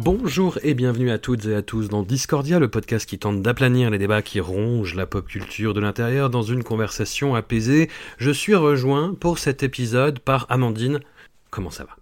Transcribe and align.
Bonjour 0.00 0.60
et 0.62 0.74
bienvenue 0.74 1.10
à 1.10 1.18
toutes 1.18 1.46
et 1.46 1.56
à 1.56 1.62
tous 1.62 1.88
dans 1.88 2.04
Discordia, 2.04 2.60
le 2.60 2.68
podcast 2.68 3.04
qui 3.04 3.18
tente 3.18 3.42
d'aplanir 3.42 3.90
les 3.90 3.98
débats 3.98 4.22
qui 4.22 4.38
rongent 4.38 4.94
la 4.94 5.06
pop 5.06 5.26
culture 5.26 5.74
de 5.74 5.80
l'intérieur 5.80 6.30
dans 6.30 6.42
une 6.42 6.62
conversation 6.62 7.34
apaisée. 7.34 7.90
Je 8.16 8.30
suis 8.30 8.54
rejoint 8.54 9.14
pour 9.18 9.40
cet 9.40 9.64
épisode 9.64 10.20
par 10.20 10.46
Amandine. 10.50 11.00
Comment 11.50 11.70
ça 11.70 11.82
va? 11.82 11.96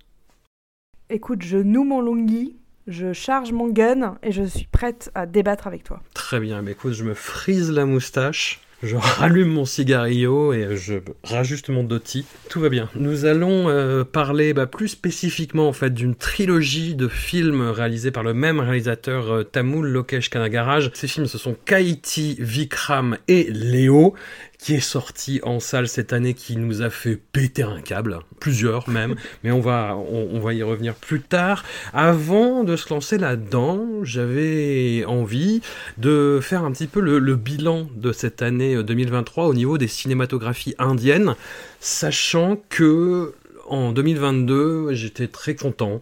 Écoute, 1.09 1.41
je 1.41 1.57
noue 1.57 1.85
mon 1.85 2.03
lungi, 2.03 2.55
je 2.87 3.15
charge 3.15 3.53
mon 3.53 3.69
gun 3.69 4.19
et 4.23 4.31
je 4.31 4.43
suis 4.43 4.69
prête 4.71 5.11
à 5.15 5.25
débattre 5.25 5.67
avec 5.67 5.83
toi. 5.83 6.03
Très 6.13 6.39
bien, 6.39 6.61
mais 6.61 6.73
écoute, 6.73 6.93
je 6.93 7.03
me 7.03 7.15
frise 7.15 7.71
la 7.71 7.87
moustache. 7.87 8.61
Je 8.83 8.95
rallume 8.95 9.49
mon 9.49 9.65
cigarillo 9.65 10.53
et 10.53 10.77
je 10.77 10.97
rajuste 11.25 11.71
mon 11.71 11.83
doti. 11.83 12.27
Tout 12.51 12.61
va 12.61 12.69
bien. 12.69 12.91
Nous 12.95 13.25
allons 13.25 13.71
euh, 13.71 14.05
parler 14.05 14.53
bah, 14.53 14.67
plus 14.67 14.89
spécifiquement 14.89 15.67
en 15.67 15.73
fait 15.73 15.95
d'une 15.95 16.15
trilogie 16.15 16.95
de 16.95 17.09
films 17.09 17.71
réalisés 17.71 18.11
par 18.11 18.23
le 18.23 18.35
même 18.35 18.61
réalisateur 18.61 19.33
euh, 19.33 19.45
Tamoul 19.45 19.89
Lokesh 19.89 20.29
Kanagaraj. 20.29 20.91
Ces 20.93 21.09
films 21.09 21.27
ce 21.27 21.39
sont 21.39 21.57
Kaiti, 21.65 22.37
Vikram 22.39 23.17
et 23.29 23.45
Léo 23.51 24.15
qui 24.59 24.75
est 24.75 24.81
sorti 24.81 25.41
en 25.43 25.61
salle 25.61 25.89
cette 25.89 26.13
année 26.13 26.35
qui 26.35 26.57
nous 26.57 26.83
a 26.83 26.91
fait 26.91 27.17
péter 27.17 27.63
un 27.63 27.81
câble, 27.81 28.21
plusieurs 28.41 28.89
même, 28.89 29.17
mais 29.45 29.51
on 29.51 29.61
va, 29.61 29.97
on, 29.97 30.41
va 30.41 30.55
y 30.55 30.63
revenir 30.63 30.95
plus 30.95 31.21
tard. 31.21 31.65
Avant 31.93 32.65
de 32.65 32.77
se 32.77 32.93
lancer 32.93 33.19
là-dedans, 33.19 34.03
j'avais 34.03 35.05
envie 35.07 35.61
de 35.99 36.41
faire 36.43 36.65
un 36.65 36.73
petit 36.73 36.87
peu 36.87 37.01
le, 37.01 37.19
le 37.19 37.37
bilan 37.37 37.89
de 37.95 38.13
cette 38.13 38.43
année 38.43 38.83
2023 38.83 39.47
au 39.47 39.55
niveau 39.55 39.79
des 39.79 39.89
cinématographies 39.89 40.75
indiennes, 40.79 41.35
sachant 41.81 42.61
que 42.69 43.35
en 43.69 43.93
2022, 43.93 44.95
j'étais 44.95 45.27
très 45.27 45.55
content 45.55 46.01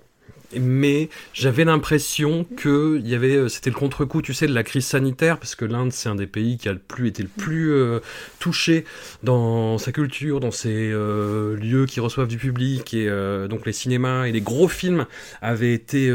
mais 0.60 1.08
j'avais 1.32 1.64
l'impression 1.64 2.46
que 2.56 2.98
il 2.98 3.08
y 3.08 3.14
avait, 3.14 3.36
euh, 3.36 3.48
c'était 3.48 3.70
le 3.70 3.76
contre-coup, 3.76 4.22
tu 4.22 4.34
sais, 4.34 4.46
de 4.46 4.54
la 4.54 4.62
crise 4.62 4.86
sanitaire, 4.86 5.38
parce 5.38 5.54
que 5.54 5.64
l'Inde 5.64 5.92
c'est 5.92 6.08
un 6.08 6.14
des 6.14 6.26
pays 6.26 6.56
qui 6.58 6.68
a 6.68 6.72
le 6.72 6.78
plus 6.78 7.08
été 7.08 7.22
le 7.22 7.28
plus 7.28 7.72
euh, 7.72 8.00
touché 8.38 8.84
dans 9.22 9.78
sa 9.78 9.92
culture, 9.92 10.40
dans 10.40 10.50
ses 10.50 10.90
euh, 10.92 11.56
lieux 11.56 11.86
qui 11.86 12.00
reçoivent 12.00 12.28
du 12.28 12.38
public 12.38 12.94
et 12.94 13.08
donc 13.48 13.66
les 13.66 13.72
cinémas 13.72 14.26
et 14.26 14.32
les 14.32 14.40
gros 14.40 14.68
films 14.68 15.06
avaient 15.42 15.74
été 15.74 16.10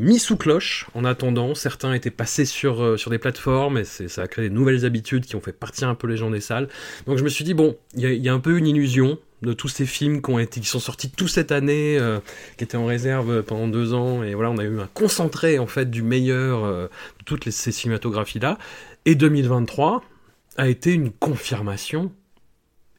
mis 0.00 0.18
sous 0.18 0.36
cloche 0.36 0.86
en 0.94 1.04
attendant. 1.04 1.54
Certains 1.54 1.92
étaient 1.92 2.10
passés 2.10 2.44
sur 2.44 2.98
sur 2.98 3.10
des 3.10 3.18
plateformes 3.18 3.78
et 3.78 3.84
ça 3.84 4.22
a 4.22 4.26
créé 4.26 4.48
des 4.48 4.54
nouvelles 4.54 4.84
habitudes 4.84 5.26
qui 5.26 5.36
ont 5.36 5.40
fait 5.40 5.52
partir 5.52 5.88
un 5.88 5.94
peu 5.94 6.06
les 6.06 6.16
gens 6.16 6.30
des 6.30 6.40
salles. 6.40 6.68
Donc 7.06 7.18
je 7.18 7.24
me 7.24 7.28
suis 7.28 7.44
dit 7.44 7.54
bon, 7.54 7.76
il 7.94 8.08
y, 8.08 8.16
y 8.16 8.28
a 8.28 8.34
un 8.34 8.40
peu 8.40 8.56
une 8.56 8.66
illusion 8.66 9.18
de 9.42 9.52
tous 9.52 9.68
ces 9.68 9.86
films 9.86 10.20
qui 10.22 10.64
sont 10.64 10.80
sortis 10.80 11.10
toute 11.10 11.28
cette 11.28 11.52
année, 11.52 11.98
euh, 11.98 12.20
qui 12.56 12.64
étaient 12.64 12.76
en 12.76 12.86
réserve 12.86 13.42
pendant 13.42 13.68
deux 13.68 13.94
ans, 13.94 14.22
et 14.22 14.34
voilà, 14.34 14.50
on 14.50 14.58
a 14.58 14.64
eu 14.64 14.80
un 14.80 14.88
concentré 14.92 15.58
en 15.58 15.66
fait 15.66 15.90
du 15.90 16.02
meilleur 16.02 16.64
euh, 16.64 16.88
de 17.18 17.24
toutes 17.24 17.50
ces 17.50 17.72
cinématographies 17.72 18.40
là. 18.40 18.58
Et 19.06 19.14
2023 19.14 20.02
a 20.56 20.68
été 20.68 20.92
une 20.92 21.10
confirmation 21.10 22.12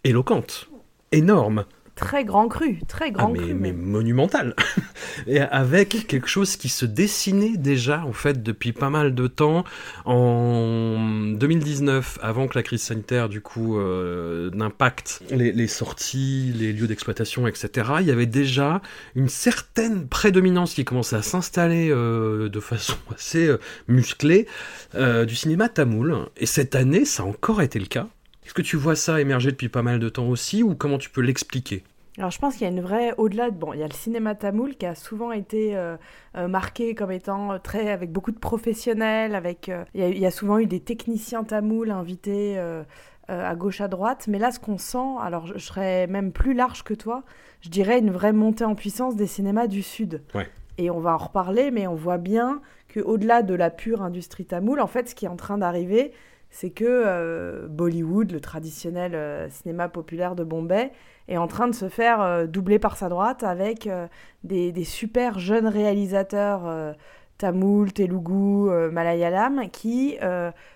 éloquente, 0.03 0.69
énorme 1.12 1.66
très 1.96 2.24
grand 2.25 2.47
cru, 2.47 2.79
très 2.88 3.12
grand 3.12 3.28
ah, 3.28 3.31
mais, 3.34 3.40
cru. 3.40 3.53
Mais 3.53 3.72
monumental. 3.74 4.56
Et 5.28 5.40
avec 5.40 6.07
quelque 6.07 6.28
chose 6.28 6.56
qui 6.56 6.69
se 6.69 6.85
dessinait 6.85 7.57
déjà, 7.57 8.03
en 8.06 8.13
fait, 8.13 8.41
depuis 8.41 8.74
pas 8.74 8.90
mal 8.90 9.13
de 9.13 9.28
temps. 9.28 9.63
En 10.06 10.97
2019, 11.35 12.19
avant 12.22 12.47
que 12.47 12.57
la 12.57 12.63
crise 12.63 12.81
sanitaire, 12.81 13.29
du 13.29 13.41
coup, 13.41 13.78
euh, 13.78 14.50
n'impacte 14.53 15.22
les, 15.31 15.68
sorties, 15.68 16.53
les 16.56 16.74
lieux 16.74 16.88
d'exploitation, 16.88 17.47
etc., 17.47 17.91
il 18.00 18.08
y 18.08 18.12
avait 18.12 18.25
déjà 18.25 18.81
une 19.16 19.29
certaine 19.29 20.08
prédominance 20.08 20.73
qui 20.73 20.85
commençait 20.85 21.18
à 21.18 21.22
s'installer 21.22 21.90
euh, 21.91 22.50
de 22.50 22.59
façon 22.59 22.96
assez 23.13 23.47
euh, 23.47 23.58
musclée 23.88 24.47
du 24.94 25.35
cinéma 25.35 25.69
tamoul. 25.69 26.16
Et 26.38 26.46
cette 26.46 26.75
année, 26.75 27.06
ça 27.06 27.23
a 27.23 27.25
encore 27.25 27.62
été 27.62 27.79
le 27.79 27.85
cas. 27.85 28.08
Est-ce 28.46 28.53
que 28.53 28.62
tu 28.62 28.78
vois 28.78 28.96
ça 28.96 29.22
émerger 29.22 29.52
depuis 29.52 29.69
pas 29.69 29.84
mal 29.84 30.00
de 30.00 30.09
temps 30.09 30.28
aussi, 30.28 30.63
ou 30.63 30.75
comment 30.75 30.97
tu 30.97 31.09
peux 31.09 31.22
l'expliquer? 31.22 31.84
Alors 32.18 32.29
je 32.29 32.40
pense 32.40 32.56
qu'il 32.56 32.63
y 32.63 32.69
a 32.69 32.74
une 32.74 32.81
vraie, 32.81 33.13
au-delà 33.18 33.52
de, 33.52 33.56
bon, 33.56 33.74
il 33.74 33.79
y 33.79 33.84
a 33.84 33.88
le 33.88 33.94
cinéma 33.94 34.35
tamoul 34.35 34.75
qui 34.75 34.85
a 34.85 34.96
souvent 34.96 35.31
été 35.31 35.78
euh, 35.78 35.96
euh, 36.35 36.47
marqué 36.50 36.94
comme 36.94 37.12
étant 37.12 37.57
très, 37.59 37.90
avec 37.90 38.12
beaucoup 38.12 38.31
de 38.31 38.38
professionnels, 38.38 39.34
avec, 39.34 39.69
euh, 39.69 39.85
il, 39.94 40.19
y 40.19 40.25
a, 40.25 40.31
souvent 40.31 40.59
eu 40.59 40.66
des 40.66 40.81
techniciens 40.81 41.44
tamouls 41.44 41.90
invités 41.90 42.59
à 43.28 43.56
gauche 43.56 43.79
à 43.79 43.88
droite, 43.88 44.25
mais 44.28 44.40
là 44.40 44.52
ce 44.52 44.59
qu'on 44.59 44.78
sent, 44.78 45.16
alors 45.22 45.47
je, 45.47 45.58
serais 45.58 46.06
même 46.08 46.34
plus 46.34 46.53
large 46.53 46.84
que 46.84 46.94
toi, 46.94 47.23
je 47.62 47.69
dirais 47.69 48.00
une 48.00 48.12
vraie 48.12 48.34
montée 48.34 48.66
en 48.66 48.75
puissance 48.75 49.16
des 49.16 49.28
cinémas 49.28 49.68
du 49.68 49.81
Sud. 49.81 50.22
Et 50.78 50.90
on 50.90 51.00
va 51.00 51.13
en 51.13 51.18
reparler, 51.18 51.72
mais 51.72 51.88
on 51.88 51.96
voit 51.96 52.18
bien 52.18 52.62
qu'au-delà 52.94 53.41
de 53.41 53.53
la 53.53 53.69
pure 53.69 54.02
industrie 54.02 54.46
tamoul, 54.46 54.81
en 54.81 54.88
fait 54.88 55.08
ce 55.08 55.16
qui 55.16 55.25
est 55.25 55.29
en 55.29 55.38
train 55.38 55.58
d'arriver, 55.58 56.12
c'est 56.51 56.69
que 56.69 57.66
Bollywood, 57.67 58.31
le 58.31 58.39
traditionnel 58.39 59.50
cinéma 59.50 59.89
populaire 59.89 60.35
de 60.35 60.44
Bombay, 60.44 60.91
est 61.31 61.38
en 61.38 61.47
train 61.47 61.67
de 61.67 61.73
se 61.73 61.89
faire 61.89 62.22
euh, 62.22 62.45
doubler 62.45 62.79
par 62.79 62.97
sa 62.97 63.09
droite 63.09 63.44
avec 63.44 63.88
euh, 63.88 64.07
des, 64.44 64.84
super 64.84 65.40
jeunes 65.40 65.67
réalisateurs 65.67 66.67
euh, 66.67 66.94
tamoul, 67.38 67.91
telugu, 67.94 68.69
malayalam 68.91 69.69
qui 69.72 70.17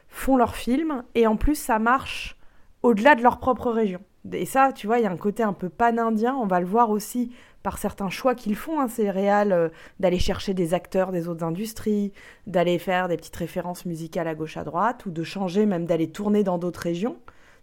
font 0.08 0.38
leurs 0.38 0.56
films 0.56 1.03
et 1.14 1.28
en 1.28 1.35
plus 1.35 1.56
ça 1.56 1.78
marche 1.78 2.38
au-delà 2.81 3.14
de 3.14 3.22
leur 3.22 3.40
propre 3.40 3.69
région. 3.69 4.00
Et 4.31 4.46
ça, 4.46 4.72
tu 4.74 4.88
vois, 4.88 5.00
il 5.00 5.03
y 5.03 5.08
a 5.08 5.12
un 5.12 5.18
côté 5.18 5.44
un 5.44 5.53
peu 5.53 5.69
pan-indien, 5.69 6.36
on 6.36 6.47
va 6.47 6.59
le 6.59 6.66
voir 6.66 6.90
aussi 6.90 7.31
par 7.63 7.78
certains 7.78 8.09
choix 8.09 8.36
qu'ils 8.36 8.56
font, 8.56 8.80
hein, 8.80 8.88
ces 8.88 9.09
réals, 9.09 9.72
d'aller 10.00 10.19
chercher 10.19 10.53
des 10.53 10.74
acteurs 10.74 11.12
des 11.12 11.28
autres 11.28 11.44
industries, 11.44 12.12
d'aller 12.47 12.78
faire 12.80 13.08
des 13.08 13.18
petites 13.18 13.35
références 13.35 13.85
musicales 13.85 14.28
à 14.28 14.35
gauche 14.35 14.58
à 14.58 14.64
droite, 14.64 15.06
ou 15.06 15.12
de 15.12 15.24
changer, 15.24 15.66
même 15.66 15.85
d'aller 15.85 16.09
tourner 16.09 16.44
dans 16.44 16.58
d'autres 16.58 16.81
régions. 16.81 17.18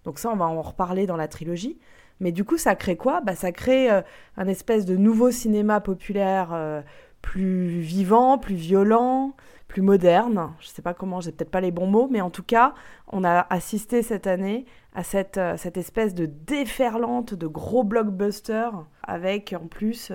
Donc 0.05 0.19
ça, 0.19 0.31
on 0.31 0.37
va 0.37 0.47
en 0.47 0.61
reparler 0.61 1.07
dans 1.07 1.17
la 1.17 1.29
trilogie. 1.29 1.79
Mais 2.21 2.33
du 2.33 2.45
coup, 2.45 2.57
ça 2.57 2.75
crée 2.75 2.97
quoi? 2.97 3.21
Bah, 3.21 3.35
Ça 3.35 3.53
crée 3.53 3.91
euh, 3.91 4.03
un 4.37 4.47
espèce 4.47 4.85
de 4.85 4.97
nouveau 4.97 5.31
cinéma 5.31 5.81
populaire 5.81 6.51
euh, 6.53 6.81
plus 7.21 7.81
vivant, 7.81 8.39
plus 8.39 8.55
violent, 8.55 9.35
plus 9.73 9.83
moderne. 9.83 10.53
Je 10.61 10.69
ne 10.69 10.73
sais 10.73 10.83
pas 10.83 10.93
comment, 10.93 11.23
j'ai 11.23 11.33
peut-être 11.33 11.51
pas 11.51 11.63
les 11.63 11.71
bons 11.71 11.87
mots, 11.87 12.07
mais 12.11 12.21
en 12.21 12.29
tout 12.29 12.43
cas, 12.43 12.75
on 13.09 13.25
a 13.25 13.47
assisté 13.49 14.03
cette 14.03 14.27
année 14.27 14.67
à 14.95 15.03
cette, 15.03 15.39
euh, 15.39 15.57
cette 15.57 15.79
espèce 15.79 16.15
de 16.15 16.27
déferlante 16.27 17.33
de 17.33 17.47
gros 17.47 17.83
blockbusters 17.83 18.85
avec 19.03 19.55
en 19.59 19.67
plus 19.67 20.13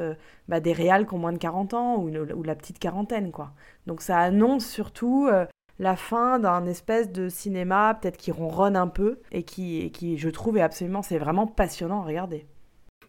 bah, 0.48 0.60
des 0.60 0.74
réals 0.74 1.08
qui 1.08 1.16
ont 1.16 1.18
moins 1.18 1.34
de 1.34 1.40
40 1.40 1.74
ans 1.74 1.98
ou, 1.98 2.10
la 2.44 2.56
petite 2.56 2.78
quarantaine. 2.78 3.32
quoi. 3.32 3.54
Donc 3.88 4.02
ça 4.02 4.20
annonce 4.20 4.68
surtout 4.68 5.28
la 5.80 5.96
fin 5.96 6.40
d'un 6.40 6.66
espèce 6.66 7.12
de 7.12 7.28
cinéma 7.28 7.98
peut-être 8.00 8.18
qui 8.18 8.32
ronronne 8.32 8.76
un 8.76 8.88
peu 8.88 9.20
et 9.32 9.44
qui, 9.44 9.92
qui 9.92 10.18
je 10.18 10.30
trouve, 10.30 10.58
est 10.58 10.62
absolument, 10.62 11.02
c'est 11.02 11.18
vraiment 11.18 11.48
passionnant 11.48 12.02
à 12.02 12.06
regarder. 12.06 12.46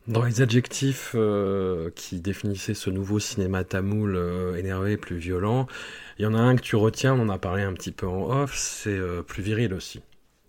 Dans 0.09 0.25
les 0.25 0.41
adjectifs 0.41 1.13
euh, 1.15 1.91
qui 1.95 2.19
définissaient 2.19 2.73
ce 2.73 2.89
nouveau 2.89 3.19
cinéma 3.19 3.63
tamoul 3.63 4.17
euh, 4.17 4.57
énervé, 4.57 4.97
plus 4.97 5.19
violent, 5.19 5.67
il 6.19 6.23
y 6.23 6.27
en 6.27 6.33
a 6.33 6.39
un 6.39 6.57
que 6.57 6.63
tu 6.63 6.77
retiens, 6.77 7.15
on 7.15 7.21
en 7.21 7.29
a 7.29 7.37
parlé 7.37 7.63
un 7.63 7.75
petit 7.75 7.93
peu 7.93 8.09
en 8.09 8.43
off, 8.43 8.55
c'est 8.57 8.89
euh, 8.89 9.21
plus 9.21 9.43
viril 9.43 9.75
aussi. 9.75 10.01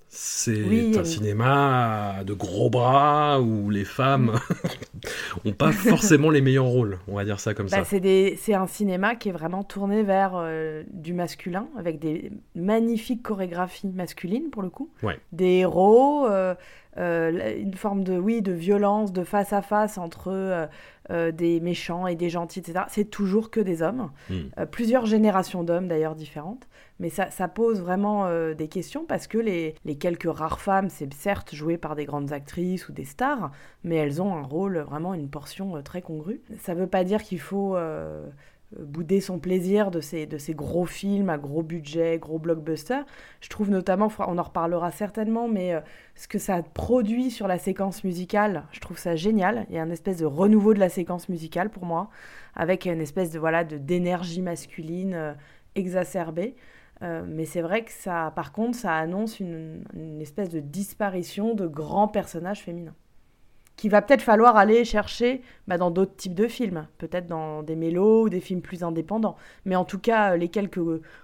C'est 0.07 0.97
un 0.97 1.03
cinéma 1.03 2.23
de 2.25 2.33
gros 2.33 2.69
bras 2.69 3.39
où 3.41 3.69
les 3.69 3.83
femmes 3.83 4.39
n'ont 5.45 5.51
pas 5.51 5.71
forcément 5.71 6.31
les 6.31 6.41
meilleurs 6.41 6.65
rôles, 6.65 6.97
on 7.07 7.15
va 7.15 7.25
dire 7.25 7.39
ça 7.39 7.53
comme 7.53 7.67
bah, 7.67 7.83
ça. 7.83 7.99
C'est 8.37 8.53
un 8.55 8.65
cinéma 8.65 9.15
qui 9.15 9.29
est 9.29 9.33
vraiment 9.33 9.63
tourné 9.63 10.01
vers 10.01 10.43
du 10.91 11.13
masculin, 11.13 11.67
avec 11.77 11.99
des 11.99 12.31
magnifiques 12.55 13.21
chorégraphies 13.21 13.89
masculines 13.89 14.49
pour 14.49 14.63
le 14.63 14.71
coup. 14.71 14.89
Des 15.31 15.59
héros, 15.59 16.27
euh, 16.97 17.57
une 17.57 17.73
forme 17.73 18.03
de, 18.03 18.17
oui, 18.17 18.41
de 18.41 18.51
violence, 18.51 19.13
de 19.13 19.23
face 19.23 19.53
à 19.53 19.61
face 19.61 19.97
entre 19.97 20.69
des 21.31 21.59
méchants 21.59 22.05
et 22.05 22.15
des 22.15 22.29
gentils, 22.29 22.59
etc. 22.59 22.81
C'est 22.87 23.09
toujours 23.09 23.49
que 23.49 23.59
des 23.59 23.81
hommes. 23.81 24.11
Hmm. 24.29 24.65
plusieurs 24.69 25.07
générations 25.07 25.63
d'hommes 25.63 25.87
d'ailleurs 25.87 26.13
différentes. 26.13 26.67
Mais 26.99 27.09
ça, 27.09 27.31
ça 27.31 27.47
pose 27.47 27.81
vraiment 27.81 28.29
des 28.53 28.67
questions 28.67 29.05
parce 29.05 29.25
que 29.25 29.39
les, 29.39 29.73
les 29.85 29.97
quelques 29.97 30.31
rares 30.31 30.59
femmes, 30.59 30.89
c'est 30.89 31.11
certes 31.15 31.55
joué 31.55 31.77
par 31.77 31.95
des 31.95 32.05
grandes 32.05 32.31
actrices 32.31 32.89
ou 32.89 32.91
des 32.91 33.05
stars, 33.05 33.51
mais 33.83 33.95
elles 33.95 34.21
ont 34.21 34.35
un 34.35 34.43
rôle, 34.43 34.77
vraiment 34.79 35.15
une 35.15 35.29
portion 35.29 35.81
très 35.81 36.03
congrue. 36.03 36.41
Ça 36.59 36.75
ne 36.75 36.81
veut 36.81 36.87
pas 36.87 37.03
dire 37.03 37.23
qu'il 37.23 37.39
faut 37.39 37.75
euh, 37.75 38.27
bouder 38.77 39.19
son 39.19 39.39
plaisir 39.39 39.89
de 39.89 39.99
ces, 39.99 40.25
de 40.25 40.37
ces 40.37 40.53
gros 40.53 40.85
films 40.85 41.29
à 41.29 41.37
gros 41.37 41.63
budget, 41.63 42.19
gros 42.19 42.37
blockbusters. 42.37 43.05
Je 43.41 43.49
trouve 43.49 43.69
notamment, 43.69 44.11
on 44.19 44.37
en 44.37 44.43
reparlera 44.43 44.91
certainement, 44.91 45.47
mais 45.47 45.73
euh, 45.73 45.81
ce 46.15 46.27
que 46.27 46.37
ça 46.37 46.61
produit 46.61 47.31
sur 47.31 47.47
la 47.47 47.57
séquence 47.57 48.03
musicale, 48.03 48.65
je 48.71 48.79
trouve 48.79 48.97
ça 48.97 49.15
génial. 49.15 49.65
Il 49.69 49.75
y 49.75 49.79
a 49.79 49.83
une 49.83 49.91
espèce 49.91 50.17
de 50.17 50.25
renouveau 50.25 50.73
de 50.73 50.79
la 50.79 50.89
séquence 50.89 51.29
musicale 51.29 51.69
pour 51.69 51.85
moi, 51.85 52.09
avec 52.55 52.85
une 52.85 53.01
espèce 53.01 53.31
de 53.31 53.39
voilà 53.39 53.63
de 53.63 53.77
d'énergie 53.77 54.41
masculine 54.41 55.13
euh, 55.13 55.33
exacerbée. 55.75 56.55
mais 57.01 57.45
c'est 57.45 57.61
vrai 57.61 57.83
que 57.85 57.91
ça, 57.91 58.33
par 58.35 58.51
contre, 58.51 58.77
ça 58.77 58.93
annonce 58.95 59.39
une, 59.39 59.83
une 59.93 60.21
espèce 60.21 60.49
de 60.49 60.59
disparition 60.59 61.55
de 61.55 61.65
grands 61.67 62.09
personnages 62.09 62.61
féminins 62.61 62.95
qu'il 63.79 63.91
va 63.91 64.01
peut-être 64.01 64.21
falloir 64.21 64.57
aller 64.57 64.83
chercher 64.83 65.41
bah, 65.67 65.77
dans 65.77 65.89
d'autres 65.89 66.15
types 66.15 66.33
de 66.35 66.47
films, 66.47 66.87
peut-être 66.97 67.27
dans 67.27 67.63
des 67.63 67.77
mélos 67.77 68.25
ou 68.25 68.29
des 68.29 68.41
films 68.41 68.61
plus 68.61 68.83
indépendants. 68.83 69.37
Mais 69.63 69.77
en 69.77 69.85
tout 69.85 69.99
cas, 69.99 70.35
les 70.35 70.49
quelques 70.49 70.81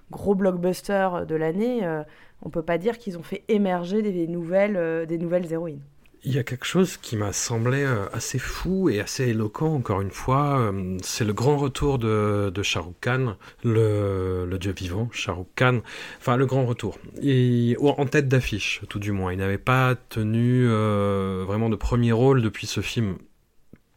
gros 0.10 0.36
blockbusters 0.36 1.25
de 1.25 1.36
l'année, 1.36 1.80
on 1.81 1.86
euh, 1.86 2.04
on 2.44 2.50
peut 2.50 2.62
pas 2.62 2.78
dire 2.78 2.98
qu'ils 2.98 3.18
ont 3.18 3.24
fait 3.24 3.44
émerger 3.50 4.02
des 4.02 4.28
nouvelles, 4.28 4.78
euh, 4.78 5.06
des 5.06 5.18
nouvelles 5.18 5.52
héroïnes. 5.52 5.81
Il 6.27 6.33
y 6.33 6.39
a 6.39 6.44
quelque 6.44 6.66
chose 6.66 6.98
qui 6.98 7.18
m'a 7.18 7.31
semblé 7.31 7.83
euh, 7.83 8.07
assez 8.12 8.39
fou 8.39 8.89
et 8.89 9.00
assez 9.00 9.27
éloquent, 9.27 9.72
encore 9.75 10.01
une 10.01 10.10
fois. 10.10 10.60
Euh, 10.60 10.98
c'est 11.04 11.24
le 11.24 11.33
grand 11.33 11.56
retour 11.56 12.00
de, 12.00 12.51
Rukh 12.56 12.95
Khan, 13.00 13.36
le, 13.63 14.57
dieu 14.60 14.74
vivant, 14.75 15.07
Shah 15.12 15.33
Rukh 15.33 15.54
Khan. 15.56 15.81
Enfin, 16.18 16.36
le 16.36 16.48
grand 16.48 16.66
retour. 16.66 16.98
Et, 17.22 17.77
en 17.80 18.06
tête 18.07 18.27
d'affiche, 18.27 18.81
tout 18.89 18.98
du 18.98 19.12
moins. 19.12 19.33
Il 19.33 19.38
n'avait 19.38 19.60
pas 19.60 19.94
tenu 20.10 20.66
euh, 20.68 21.44
vraiment 21.45 21.69
de 21.69 21.75
premier 21.75 22.12
rôle 22.12 22.42
depuis 22.42 22.66
ce 22.66 22.81
film 22.81 23.18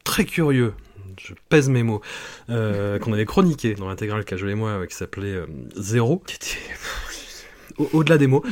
très 0.04 0.26
curieux. 0.26 0.74
Je 1.18 1.32
pèse 1.48 1.70
mes 1.70 1.82
mots. 1.82 2.02
qu'on 2.48 3.12
avait 3.14 3.24
chroniqué 3.24 3.74
dans 3.74 3.88
l'intégrale 3.88 4.26
Cajol 4.26 4.50
et 4.50 4.54
moi, 4.54 4.86
qui 4.86 4.94
s'appelait 4.94 5.40
Zéro, 5.76 6.22
qui 6.26 6.36
était 6.36 6.58
au-delà 7.94 8.18
des 8.18 8.26
mots, 8.26 8.44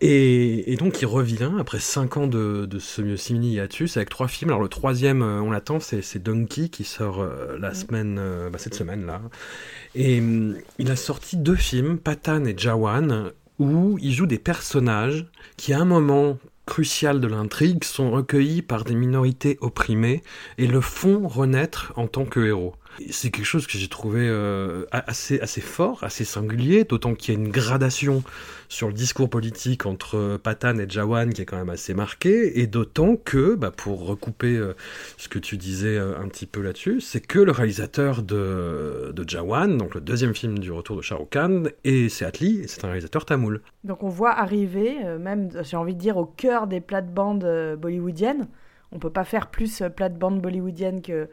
et, 0.00 0.76
donc 0.76 1.00
il 1.00 1.06
revient 1.06 1.50
après 1.58 1.78
5 1.78 2.16
ans 2.16 2.26
de, 2.26 2.66
de 2.66 2.78
ce 2.78 3.16
simili 3.16 3.54
hiatus 3.54 3.96
avec 3.96 4.10
trois 4.10 4.28
films. 4.28 4.50
Alors 4.50 4.62
le 4.62 4.68
troisième, 4.68 5.22
euh, 5.22 5.40
on 5.40 5.50
l'attend, 5.50 5.80
c'est 5.80 6.22
Donkey 6.22 6.68
qui 6.68 6.84
sort 6.84 7.20
euh, 7.22 7.56
la 7.58 7.74
semaine, 7.74 8.18
euh, 8.18 8.50
bah, 8.50 8.58
cette 8.58 8.74
semaine 8.74 9.06
là. 9.06 9.20
Et 9.94 10.20
mm, 10.20 10.56
il 10.78 10.90
a 10.90 10.96
sorti 10.96 11.36
deux 11.36 11.54
films, 11.54 11.98
Patan 11.98 12.44
et 12.44 12.54
Jawan, 12.56 13.30
où 13.58 13.98
il 14.00 14.12
joue 14.12 14.26
des 14.26 14.38
personnages 14.38 15.26
qui 15.56 15.72
à 15.72 15.80
un 15.80 15.84
moment 15.84 16.38
crucial 16.66 17.20
de 17.20 17.26
l'intrigue 17.26 17.84
sont 17.84 18.10
recueillis 18.10 18.62
par 18.62 18.84
des 18.84 18.94
minorités 18.94 19.58
opprimées 19.60 20.22
et 20.58 20.66
le 20.66 20.80
font 20.80 21.28
renaître 21.28 21.92
en 21.96 22.08
tant 22.08 22.24
que 22.24 22.40
héros. 22.40 22.74
C'est 23.10 23.30
quelque 23.30 23.44
chose 23.44 23.66
que 23.66 23.76
j'ai 23.78 23.88
trouvé 23.88 24.20
euh, 24.28 24.86
assez, 24.92 25.38
fort, 25.60 26.04
assez 26.04 26.24
singulier, 26.24 26.84
d'autant 26.84 27.14
qu'il 27.14 27.34
y 27.34 27.36
a 27.36 27.40
une 27.40 27.50
gradation 27.50 28.22
sur 28.68 28.88
le 28.88 28.94
discours 28.94 29.28
politique 29.28 29.86
entre 29.86 30.38
Patan 30.42 30.78
et 30.78 30.88
Jawan 30.88 31.32
qui 31.32 31.42
est 31.42 31.44
quand 31.44 31.56
même 31.56 31.70
assez 31.70 31.94
marquée, 31.94 32.60
et 32.60 32.66
d'autant 32.66 33.16
que, 33.16 33.54
bah, 33.54 33.70
pour 33.70 34.06
recouper 34.06 34.56
euh, 34.56 34.74
ce 35.16 35.28
que 35.28 35.38
tu 35.38 35.56
disais 35.56 35.96
euh, 35.96 36.18
un 36.20 36.28
petit 36.28 36.46
peu 36.46 36.60
là-dessus, 36.62 37.00
c'est 37.00 37.20
que 37.20 37.38
le 37.38 37.52
réalisateur 37.52 38.22
de, 38.22 39.12
de 39.14 39.28
Jawan, 39.28 39.76
donc 39.76 39.94
le 39.94 40.00
deuxième 40.00 40.34
film 40.34 40.58
du 40.58 40.70
retour 40.70 40.96
de 40.96 41.02
Shah 41.02 41.16
Rukh 41.16 41.30
Khan, 41.30 41.64
et 41.84 42.08
c'est 42.08 42.24
Atli, 42.24 42.62
c'est 42.68 42.84
un 42.84 42.88
réalisateur 42.88 43.24
tamoul. 43.24 43.60
Donc 43.82 44.02
on 44.02 44.08
voit 44.08 44.32
arriver, 44.32 44.96
même, 45.18 45.50
j'ai 45.62 45.76
envie 45.76 45.94
de 45.94 46.00
dire, 46.00 46.16
au 46.16 46.26
cœur 46.26 46.66
des 46.66 46.80
plates-bandes 46.80 47.76
bollywoodiennes. 47.78 48.48
On 48.92 48.98
peut 48.98 49.10
pas 49.10 49.24
faire 49.24 49.50
plus 49.50 49.82
plate-bande 49.96 50.40
bollywoodienne 50.40 51.02
que 51.02 51.28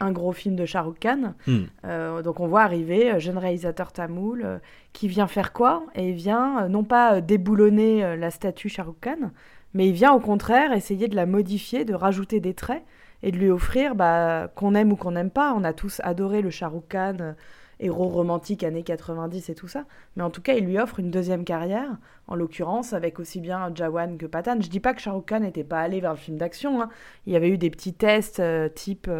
un 0.00 0.12
gros 0.12 0.32
film 0.32 0.56
de 0.56 0.66
Shah 0.66 0.82
Rukh 0.82 1.00
Khan. 1.00 1.34
Hmm. 1.46 1.64
Euh, 1.84 2.22
donc 2.22 2.40
on 2.40 2.46
voit 2.46 2.62
arriver, 2.62 3.12
euh, 3.12 3.18
jeune 3.18 3.38
réalisateur 3.38 3.92
tamoul, 3.92 4.42
euh, 4.44 4.58
qui 4.92 5.08
vient 5.08 5.26
faire 5.26 5.52
quoi? 5.52 5.84
Et 5.94 6.10
il 6.10 6.14
vient 6.14 6.68
non 6.68 6.84
pas 6.84 7.20
déboulonner 7.20 8.16
la 8.16 8.30
statue 8.30 8.68
Shah 8.68 8.84
Rukh 8.84 9.00
Khan, 9.00 9.30
mais 9.74 9.88
il 9.88 9.94
vient 9.94 10.12
au 10.12 10.20
contraire 10.20 10.72
essayer 10.72 11.08
de 11.08 11.16
la 11.16 11.26
modifier, 11.26 11.84
de 11.84 11.94
rajouter 11.94 12.40
des 12.40 12.54
traits 12.54 12.82
et 13.22 13.30
de 13.30 13.38
lui 13.38 13.50
offrir, 13.50 13.94
bah, 13.94 14.50
qu'on 14.54 14.74
aime 14.74 14.92
ou 14.92 14.96
qu'on 14.96 15.12
n'aime 15.12 15.30
pas. 15.30 15.54
On 15.54 15.64
a 15.64 15.72
tous 15.72 16.00
adoré 16.04 16.42
le 16.42 16.50
Shah 16.50 16.68
Rukh 16.68 16.88
Khan, 16.88 17.34
héros 17.78 18.08
romantique 18.08 18.64
années 18.64 18.82
90 18.82 19.50
et 19.50 19.54
tout 19.54 19.68
ça. 19.68 19.84
Mais 20.16 20.22
en 20.22 20.30
tout 20.30 20.40
cas, 20.40 20.54
il 20.54 20.64
lui 20.64 20.78
offre 20.78 21.00
une 21.00 21.10
deuxième 21.10 21.44
carrière, 21.44 21.96
en 22.26 22.34
l'occurrence 22.36 22.92
avec 22.92 23.18
aussi 23.18 23.40
bien 23.40 23.70
Jawan 23.74 24.16
que 24.16 24.26
Patan. 24.26 24.60
Je 24.60 24.68
dis 24.68 24.80
pas 24.80 24.94
que 24.94 25.00
Shah 25.00 25.12
Rukh 25.12 25.26
Khan 25.26 25.40
n'était 25.40 25.64
pas 25.64 25.80
allé 25.80 26.00
vers 26.00 26.12
le 26.12 26.18
film 26.18 26.38
d'action. 26.38 26.82
Hein. 26.82 26.88
Il 27.26 27.32
y 27.32 27.36
avait 27.36 27.50
eu 27.50 27.58
des 27.58 27.70
petits 27.70 27.94
tests 27.94 28.42
type 28.74 29.10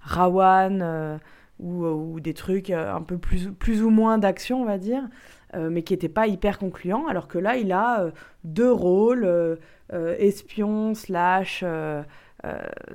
Rawan 0.00 0.80
euh, 0.82 1.18
ou, 1.58 2.20
des 2.20 2.34
trucs 2.34 2.70
euh, 2.70 2.94
un 2.94 3.02
peu 3.02 3.18
plus, 3.18 3.50
plus 3.52 3.82
ou 3.82 3.90
moins 3.90 4.18
d'action, 4.18 4.62
on 4.62 4.64
va 4.64 4.78
dire, 4.78 5.02
euh, 5.54 5.68
mais 5.70 5.82
qui 5.82 5.92
n'étaient 5.92 6.08
pas 6.08 6.26
hyper 6.26 6.58
concluants, 6.58 7.06
alors 7.06 7.28
que 7.28 7.38
là, 7.38 7.56
il 7.56 7.72
a 7.72 8.06
deux 8.44 8.72
rôles, 8.72 9.58
espion, 9.92 10.94
slash... 10.94 11.64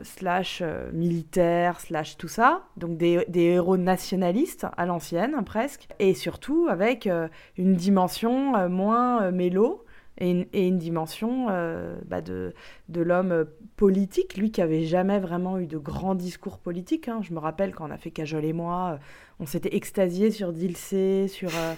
slash 0.01 0.63
militaire, 0.91 1.79
slash 1.79 2.17
tout 2.17 2.27
ça, 2.27 2.63
donc 2.77 2.97
des, 2.97 3.23
des 3.27 3.41
héros 3.41 3.77
nationalistes 3.77 4.65
à 4.75 4.87
l'ancienne 4.87 5.35
presque, 5.45 5.87
et 5.99 6.15
surtout 6.15 6.65
avec 6.67 7.07
une 7.55 7.75
dimension 7.75 8.67
moins 8.69 9.29
mélo, 9.29 9.84
et 10.17 10.67
une, 10.67 10.77
dimension 10.77 11.47
euh, 11.50 11.97
bah, 12.06 12.21
de, 12.21 12.53
de 12.89 13.01
l'homme 13.01 13.45
politique, 13.75 14.38
lui 14.38 14.51
qui 14.51 14.62
avait 14.62 14.83
jamais 14.83 15.19
vraiment 15.19 15.59
eu 15.59 15.67
de 15.67 15.77
grands 15.77 16.15
discours 16.15 16.59
politiques. 16.59 17.09
Hein. 17.09 17.19
Je 17.21 17.33
me 17.33 17.39
rappelle 17.39 17.75
quand 17.75 17.88
on 17.88 17.91
a 17.91 17.97
fait 17.97 18.12
Cajol 18.12 18.45
et 18.45 18.53
moi, 18.53 18.94
euh, 18.94 18.97
on 19.39 19.45
s'était 19.45 19.75
extasié 19.75 20.31
sur 20.31 20.53
Dilsey, 20.53 21.27
sur 21.27 21.50
euh, 21.50 21.73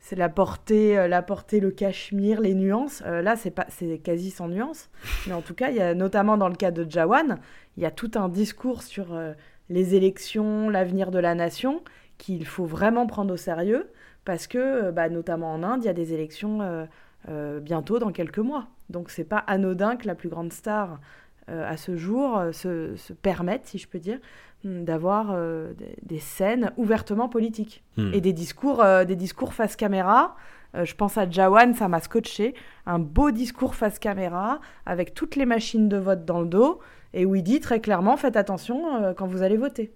c'est 0.00 0.16
la 0.16 0.30
portée, 0.30 1.06
la 1.06 1.22
portée, 1.22 1.60
le 1.60 1.70
cachemire, 1.70 2.40
les 2.40 2.54
nuances. 2.54 3.02
là, 3.02 3.36
c'est 3.36 3.52
pas, 3.52 3.66
c'est 3.68 3.98
quasi 3.98 4.32
sans 4.32 4.48
nuances. 4.48 4.90
Mais 5.28 5.32
en 5.32 5.42
tout 5.42 5.54
cas, 5.54 5.70
il 5.70 5.76
y 5.76 5.80
a 5.80 5.94
notamment 5.94 6.36
dans 6.36 6.48
le 6.48 6.56
cas 6.56 6.72
de 6.72 6.90
Jawan, 6.90 7.38
il 7.76 7.84
y 7.84 7.86
a 7.86 7.92
tout 7.92 8.10
un 8.16 8.28
discours 8.28 8.82
sur 8.82 9.16
les 9.68 9.94
élections, 9.94 10.68
l'avenir 10.70 11.12
de 11.12 11.20
la 11.20 11.36
nation 11.36 11.84
qu'il 12.18 12.44
faut 12.46 12.64
vraiment 12.64 13.06
prendre 13.06 13.34
au 13.34 13.36
sérieux 13.36 13.92
parce 14.24 14.48
que, 14.48 14.90
bah, 14.90 15.08
notamment 15.08 15.52
en 15.52 15.62
Inde, 15.62 15.84
il 15.84 15.86
y 15.86 15.90
a 15.90 15.94
des 15.94 16.12
élections 16.14 16.88
euh, 17.28 17.60
bientôt 17.60 18.00
dans 18.00 18.10
quelques 18.10 18.38
mois. 18.38 18.66
Donc 18.90 19.08
c'est 19.10 19.24
pas 19.24 19.38
anodin 19.38 19.96
que 19.96 20.08
la 20.08 20.16
plus 20.16 20.28
grande 20.28 20.52
star 20.52 20.98
euh, 21.50 21.70
à 21.70 21.76
ce 21.76 21.96
jour 21.96 22.36
euh, 22.36 22.50
se, 22.50 22.96
se, 22.96 23.12
permette, 23.12 23.66
si 23.66 23.78
je 23.78 23.86
peux 23.86 24.00
dire, 24.00 24.18
hmm, 24.64 24.82
d'avoir 24.82 25.36
des, 26.02 26.18
scènes 26.18 26.72
ouvertement 26.76 27.28
politiques 27.28 27.84
hmm. 27.96 28.12
et 28.12 28.20
des 28.20 28.32
discours, 28.32 28.84
des 29.06 29.16
discours 29.16 29.54
face 29.54 29.76
caméra. 29.76 30.36
je 30.74 30.94
pense 30.94 31.16
à 31.16 31.30
Jawan, 31.30 31.74
ça 31.74 31.86
m'a 31.86 32.00
scotché. 32.00 32.54
Un 32.86 32.98
beau 32.98 33.30
discours 33.30 33.76
face 33.76 34.00
caméra 34.00 34.60
avec 34.84 35.14
toutes 35.14 35.36
les 35.36 35.46
machines 35.46 35.88
de 35.88 35.98
vote 35.98 36.24
dans 36.24 36.40
le 36.40 36.48
dos 36.48 36.80
et 37.14 37.24
où 37.24 37.36
il 37.36 37.42
dit 37.42 37.60
très 37.60 37.80
clairement 37.80 38.16
faites 38.16 38.36
attention 38.36 39.14
quand 39.16 39.26
vous 39.26 39.42
allez 39.42 39.56
voter. 39.56 39.92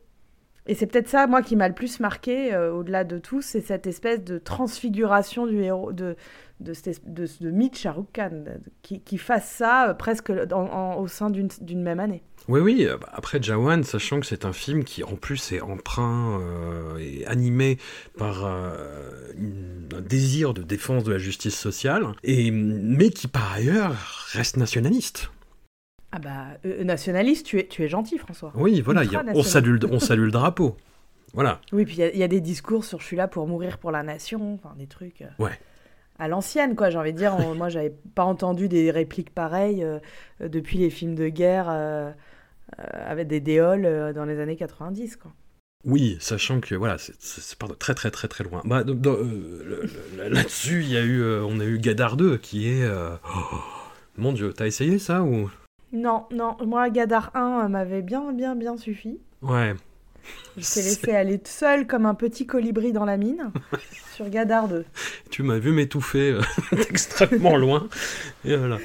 Et 0.66 0.74
c'est 0.74 0.86
peut-être 0.86 1.08
ça, 1.08 1.26
moi, 1.26 1.42
qui 1.42 1.56
m'a 1.56 1.68
le 1.68 1.74
plus 1.74 2.00
marqué, 2.00 2.56
au-delà 2.56 3.04
de 3.04 3.18
tout, 3.18 3.40
c'est 3.40 3.60
cette 3.60 3.86
espèce 3.86 4.24
de 4.24 4.38
transfiguration 4.38 5.46
du 5.46 5.62
héros, 5.62 5.92
de, 5.92 6.16
de, 6.60 6.72
de, 7.06 7.26
de 7.40 7.50
mythe 7.50 7.76
Shah 7.76 7.96
Khan, 8.12 8.44
qui, 8.82 9.00
qui 9.00 9.18
fasse 9.18 9.48
ça 9.48 9.90
euh, 9.90 9.94
presque 9.94 10.30
au 10.30 11.08
sein 11.08 11.30
d'une 11.30 11.82
même 11.82 12.00
année. 12.00 12.22
Oui, 12.48 12.60
oui, 12.60 12.86
euh, 12.86 12.96
bah, 12.96 13.10
après 13.12 13.42
Jawan, 13.42 13.82
sachant 13.84 14.20
que 14.20 14.26
c'est 14.26 14.44
un 14.44 14.52
film 14.52 14.84
qui 14.84 15.02
en 15.04 15.16
plus 15.16 15.52
est 15.52 15.60
emprunt 15.60 16.40
euh, 16.40 16.98
et 16.98 17.26
animé 17.26 17.78
par 18.16 18.46
un 18.46 20.00
désir 20.00 20.54
de 20.54 20.62
défense 20.62 21.04
de 21.04 21.12
la 21.12 21.18
justice 21.18 21.56
sociale, 21.56 22.06
et, 22.22 22.50
mais 22.50 23.10
qui 23.10 23.28
par 23.28 23.52
ailleurs 23.52 23.94
reste 24.32 24.56
nationaliste. 24.56 25.30
Ah 26.16 26.18
bah, 26.18 26.68
nationaliste, 26.82 27.44
tu 27.44 27.58
es, 27.58 27.66
tu 27.66 27.84
es 27.84 27.88
gentil 27.88 28.16
François. 28.16 28.50
Oui, 28.54 28.80
voilà, 28.80 29.02
on, 29.34 29.42
salue, 29.42 29.76
on 29.90 29.98
salue 29.98 30.24
le 30.24 30.30
drapeau. 30.30 30.76
Voilà. 31.34 31.60
Oui, 31.72 31.84
puis 31.84 31.96
il 31.98 32.16
y, 32.16 32.18
y, 32.18 32.22
a 32.22 32.28
des 32.28 32.40
discours 32.40 32.84
sur 32.84 33.00
je 33.00 33.06
suis 33.06 33.16
là 33.16 33.28
pour 33.28 33.46
mourir 33.46 33.76
pour 33.76 33.90
la 33.90 34.02
nation, 34.02 34.54
enfin 34.54 34.74
des 34.78 34.86
trucs. 34.86 35.24
Ouais 35.38 35.58
à 36.18 36.28
l'ancienne, 36.28 36.76
quoi. 36.76 36.90
J'ai 36.90 36.98
envie 36.98 37.12
de 37.12 37.18
dire, 37.18 37.36
moi, 37.54 37.68
j'avais 37.68 37.94
pas 38.14 38.24
entendu 38.24 38.68
des 38.68 38.90
répliques 38.90 39.34
pareilles 39.34 39.84
euh, 39.84 39.98
depuis 40.40 40.78
les 40.78 40.90
films 40.90 41.14
de 41.14 41.28
guerre 41.28 41.66
euh, 41.68 42.10
euh, 42.78 42.84
avec 43.06 43.28
des 43.28 43.40
déoles 43.40 44.12
dans 44.14 44.24
les 44.24 44.40
années 44.40 44.56
90, 44.56 45.16
quoi. 45.16 45.32
Oui, 45.84 46.16
sachant 46.18 46.60
que 46.60 46.74
voilà, 46.74 46.96
c'est 46.98 47.58
part 47.58 47.68
de 47.68 47.74
très 47.74 47.94
très 47.94 48.10
très 48.10 48.26
très 48.26 48.42
loin. 48.42 48.60
Bah, 48.64 48.82
Là-dessus, 50.18 50.82
il 50.82 50.90
y 50.90 50.96
a 50.96 51.02
eu, 51.04 51.22
on 51.42 51.60
a 51.60 51.64
eu 51.64 51.78
Gadar 51.78 52.16
2 52.16 52.38
qui 52.38 52.68
est, 52.68 52.84
oh, 52.88 53.60
mon 54.16 54.32
Dieu, 54.32 54.52
t'as 54.52 54.66
essayé 54.66 54.98
ça 54.98 55.22
ou? 55.22 55.48
Non, 55.96 56.26
non, 56.30 56.58
moi 56.66 56.90
Gadar 56.90 57.30
1 57.34 57.68
m'avait 57.68 58.02
bien, 58.02 58.30
bien, 58.34 58.54
bien 58.54 58.76
suffi. 58.76 59.18
Ouais. 59.40 59.74
Je 60.58 60.74
t'ai 60.74 60.82
laissé 60.82 61.12
aller 61.12 61.40
seul 61.44 61.86
comme 61.86 62.04
un 62.04 62.14
petit 62.14 62.46
colibri 62.46 62.92
dans 62.92 63.06
la 63.06 63.16
mine 63.16 63.50
sur 64.14 64.28
Gadar 64.28 64.68
2. 64.68 64.84
Tu 65.30 65.42
m'as 65.42 65.58
vu 65.58 65.72
m'étouffer 65.72 66.32
euh, 66.32 66.42
extrêmement 66.90 67.56
loin. 67.56 67.88
Et 68.44 68.54
voilà. 68.56 68.76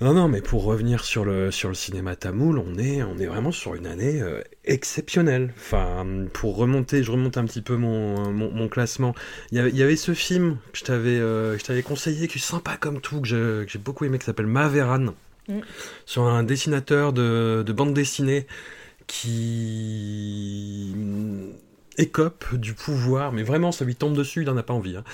Non, 0.00 0.12
non, 0.12 0.26
mais 0.26 0.40
pour 0.40 0.64
revenir 0.64 1.04
sur 1.04 1.24
le, 1.24 1.52
sur 1.52 1.68
le 1.68 1.76
cinéma 1.76 2.16
tamoul, 2.16 2.58
on 2.58 2.76
est, 2.78 3.04
on 3.04 3.16
est 3.18 3.26
vraiment 3.26 3.52
sur 3.52 3.76
une 3.76 3.86
année 3.86 4.20
euh, 4.20 4.42
exceptionnelle. 4.64 5.54
Enfin, 5.56 6.04
pour 6.32 6.56
remonter, 6.56 7.04
je 7.04 7.12
remonte 7.12 7.36
un 7.36 7.44
petit 7.44 7.62
peu 7.62 7.76
mon, 7.76 8.32
mon, 8.32 8.50
mon 8.50 8.68
classement. 8.68 9.14
Il 9.52 9.58
y, 9.58 9.60
avait, 9.60 9.70
il 9.70 9.76
y 9.76 9.84
avait 9.84 9.96
ce 9.96 10.14
film 10.14 10.58
que 10.72 10.78
je 10.78 10.84
t'avais 10.84 11.18
euh, 11.20 11.56
je 11.58 11.64
t'avais 11.64 11.82
conseillé, 11.82 12.26
qui 12.26 12.38
est 12.38 12.40
sympa 12.40 12.76
comme 12.76 13.00
tout, 13.00 13.20
que 13.20 13.66
j'ai 13.68 13.78
beaucoup 13.78 14.04
aimé, 14.04 14.18
qui 14.18 14.24
s'appelle 14.24 14.46
Maveran, 14.46 15.14
Mm. 15.48 15.60
sur 16.06 16.24
un 16.24 16.42
dessinateur 16.42 17.12
de, 17.12 17.62
de 17.66 17.72
bande 17.72 17.94
dessinée 17.94 18.46
qui 19.06 20.94
écope 21.96 22.54
du 22.54 22.74
pouvoir, 22.74 23.32
mais 23.32 23.42
vraiment, 23.42 23.72
ça 23.72 23.84
lui 23.84 23.96
tombe 23.96 24.14
dessus, 24.16 24.42
il 24.42 24.50
en 24.50 24.56
a 24.56 24.62
pas 24.62 24.74
envie. 24.74 24.96
hein. 24.96 25.04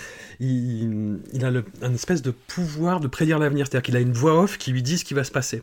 Il, 0.40 1.20
il 1.32 1.44
a 1.44 1.50
le- 1.50 1.64
un 1.82 1.94
espèce 1.94 2.20
de 2.20 2.30
pouvoir 2.30 3.00
de 3.00 3.08
prédire 3.08 3.38
l'avenir, 3.38 3.66
c'est-à-dire 3.66 3.82
qu'il 3.84 3.96
a 3.96 4.00
une 4.00 4.12
voix 4.12 4.38
off 4.42 4.58
qui 4.58 4.70
lui 4.72 4.82
dit 4.82 4.98
ce 4.98 5.04
qui 5.04 5.14
va 5.14 5.24
se 5.24 5.30
passer. 5.32 5.62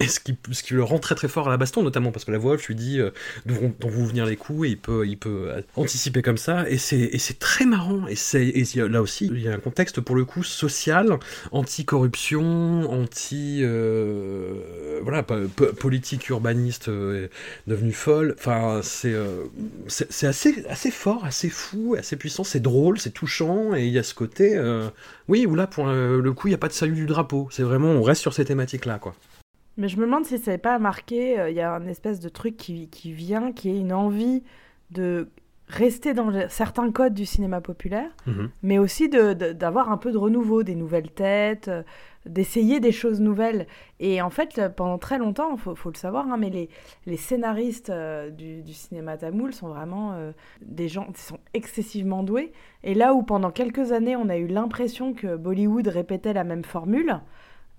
Et 0.00 0.08
ce 0.08 0.18
qui, 0.18 0.36
le 0.74 0.82
rend 0.82 0.98
très 0.98 1.14
très 1.14 1.28
fort 1.28 1.46
à 1.46 1.50
la 1.50 1.56
baston, 1.56 1.82
notamment 1.82 2.10
parce 2.10 2.24
que 2.24 2.32
la 2.32 2.38
voix 2.38 2.54
off 2.54 2.66
lui 2.66 2.74
dit 2.74 3.00
euh, 3.00 3.10
d'où 3.46 3.54
vont, 3.54 4.04
venir 4.04 4.26
les 4.26 4.36
coups 4.36 4.66
et 4.66 4.70
il 4.72 4.78
peut, 4.78 5.06
il 5.06 5.16
peut 5.16 5.50
anticiper 5.76 6.20
comme 6.20 6.36
ça. 6.36 6.68
Et 6.68 6.78
c'est, 6.78 7.38
très 7.38 7.64
marrant. 7.64 8.04
Et, 8.08 8.16
là 8.88 9.00
aussi, 9.02 9.30
il 9.32 9.40
y 9.40 9.48
a 9.48 9.54
un 9.54 9.58
contexte 9.58 10.00
pour 10.00 10.16
le 10.16 10.24
coup 10.24 10.42
social, 10.42 11.18
anti-corruption, 11.52 12.90
anti. 12.90 13.60
euh, 13.62 14.98
voilà, 15.02 15.22
po- 15.22 15.48
po- 15.54 15.72
politique 15.72 16.28
urbaniste 16.28 16.88
euh, 16.88 17.28
devenue 17.66 17.92
folle. 17.92 18.34
Enfin, 18.38 18.80
c'est, 18.82 19.12
euh, 19.12 19.44
c'est, 19.86 20.26
assez, 20.26 20.64
assez 20.68 20.90
fort, 20.90 21.24
assez 21.24 21.48
fou, 21.50 21.94
assez 21.96 22.16
puissant. 22.16 22.42
C'est 22.44 22.60
drôle, 22.60 22.98
c'est 22.98 23.12
touchant. 23.12 23.74
Et 23.74 23.86
il 23.86 23.92
y 23.92 23.98
a 23.98 24.02
ce 24.02 24.14
côté. 24.14 24.56
euh, 24.56 24.88
oui, 25.28 25.46
où 25.46 25.54
là, 25.54 25.66
pour 25.66 25.86
le 25.86 26.32
coup, 26.32 26.48
il 26.48 26.50
n'y 26.50 26.56
a 26.56 26.58
pas 26.58 26.68
de 26.68 26.72
salut 26.72 26.94
du 26.94 27.06
drapeau. 27.06 27.48
C'est 27.52 27.62
vraiment, 27.62 27.90
on 27.90 28.02
reste 28.02 28.20
sur 28.20 28.34
ces 28.34 28.44
thématiques-là, 28.44 28.98
quoi. 28.98 29.14
Mais 29.76 29.88
je 29.88 29.96
me 29.98 30.02
demande 30.06 30.24
si 30.24 30.38
ça 30.38 30.52
n'est 30.52 30.58
pas 30.58 30.78
marqué, 30.78 31.38
euh, 31.38 31.50
il 31.50 31.56
y 31.56 31.60
a 31.60 31.72
un 31.74 31.86
espèce 31.86 32.20
de 32.20 32.28
truc 32.28 32.56
qui, 32.56 32.88
qui 32.88 33.12
vient, 33.12 33.52
qui 33.52 33.70
est 33.70 33.78
une 33.78 33.92
envie 33.92 34.42
de 34.90 35.28
rester 35.66 36.12
dans 36.12 36.28
le- 36.28 36.44
certains 36.48 36.92
codes 36.92 37.14
du 37.14 37.24
cinéma 37.24 37.60
populaire, 37.62 38.10
Mhm. 38.26 38.50
mais 38.62 38.78
aussi 38.78 39.08
d'avoir 39.08 39.90
un 39.90 39.96
peu 39.96 40.12
de 40.12 40.18
renouveau, 40.18 40.62
des 40.62 40.74
nouvelles 40.74 41.10
têtes, 41.10 41.68
euh, 41.68 41.82
d'essayer 42.26 42.80
des 42.80 42.92
choses 42.92 43.20
nouvelles. 43.20 43.66
Et 43.98 44.20
en 44.22 44.28
fait, 44.30 44.58
euh, 44.58 44.68
pendant 44.68 44.98
très 44.98 45.16
longtemps, 45.18 45.52
il 45.54 45.58
faut, 45.58 45.74
faut 45.74 45.90
le 45.90 45.96
savoir, 45.96 46.28
hein, 46.28 46.36
mais 46.38 46.50
les, 46.50 46.68
les 47.06 47.16
scénaristes 47.16 47.88
euh, 47.90 48.28
du, 48.30 48.62
du 48.62 48.74
cinéma 48.74 49.16
tamoul 49.16 49.54
sont 49.54 49.68
vraiment 49.68 50.12
euh, 50.12 50.32
des 50.60 50.86
gens 50.88 51.06
qui 51.12 51.22
sont 51.22 51.38
excessivement 51.54 52.22
doués. 52.22 52.52
Et 52.82 52.92
là 52.94 53.14
où 53.14 53.22
pendant 53.22 53.50
quelques 53.50 53.90
années, 53.92 54.16
on 54.16 54.28
a 54.28 54.36
eu 54.36 54.46
l'impression 54.46 55.14
que 55.14 55.34
Bollywood 55.36 55.88
répétait 55.88 56.34
la 56.34 56.44
même 56.44 56.64
formule, 56.64 57.20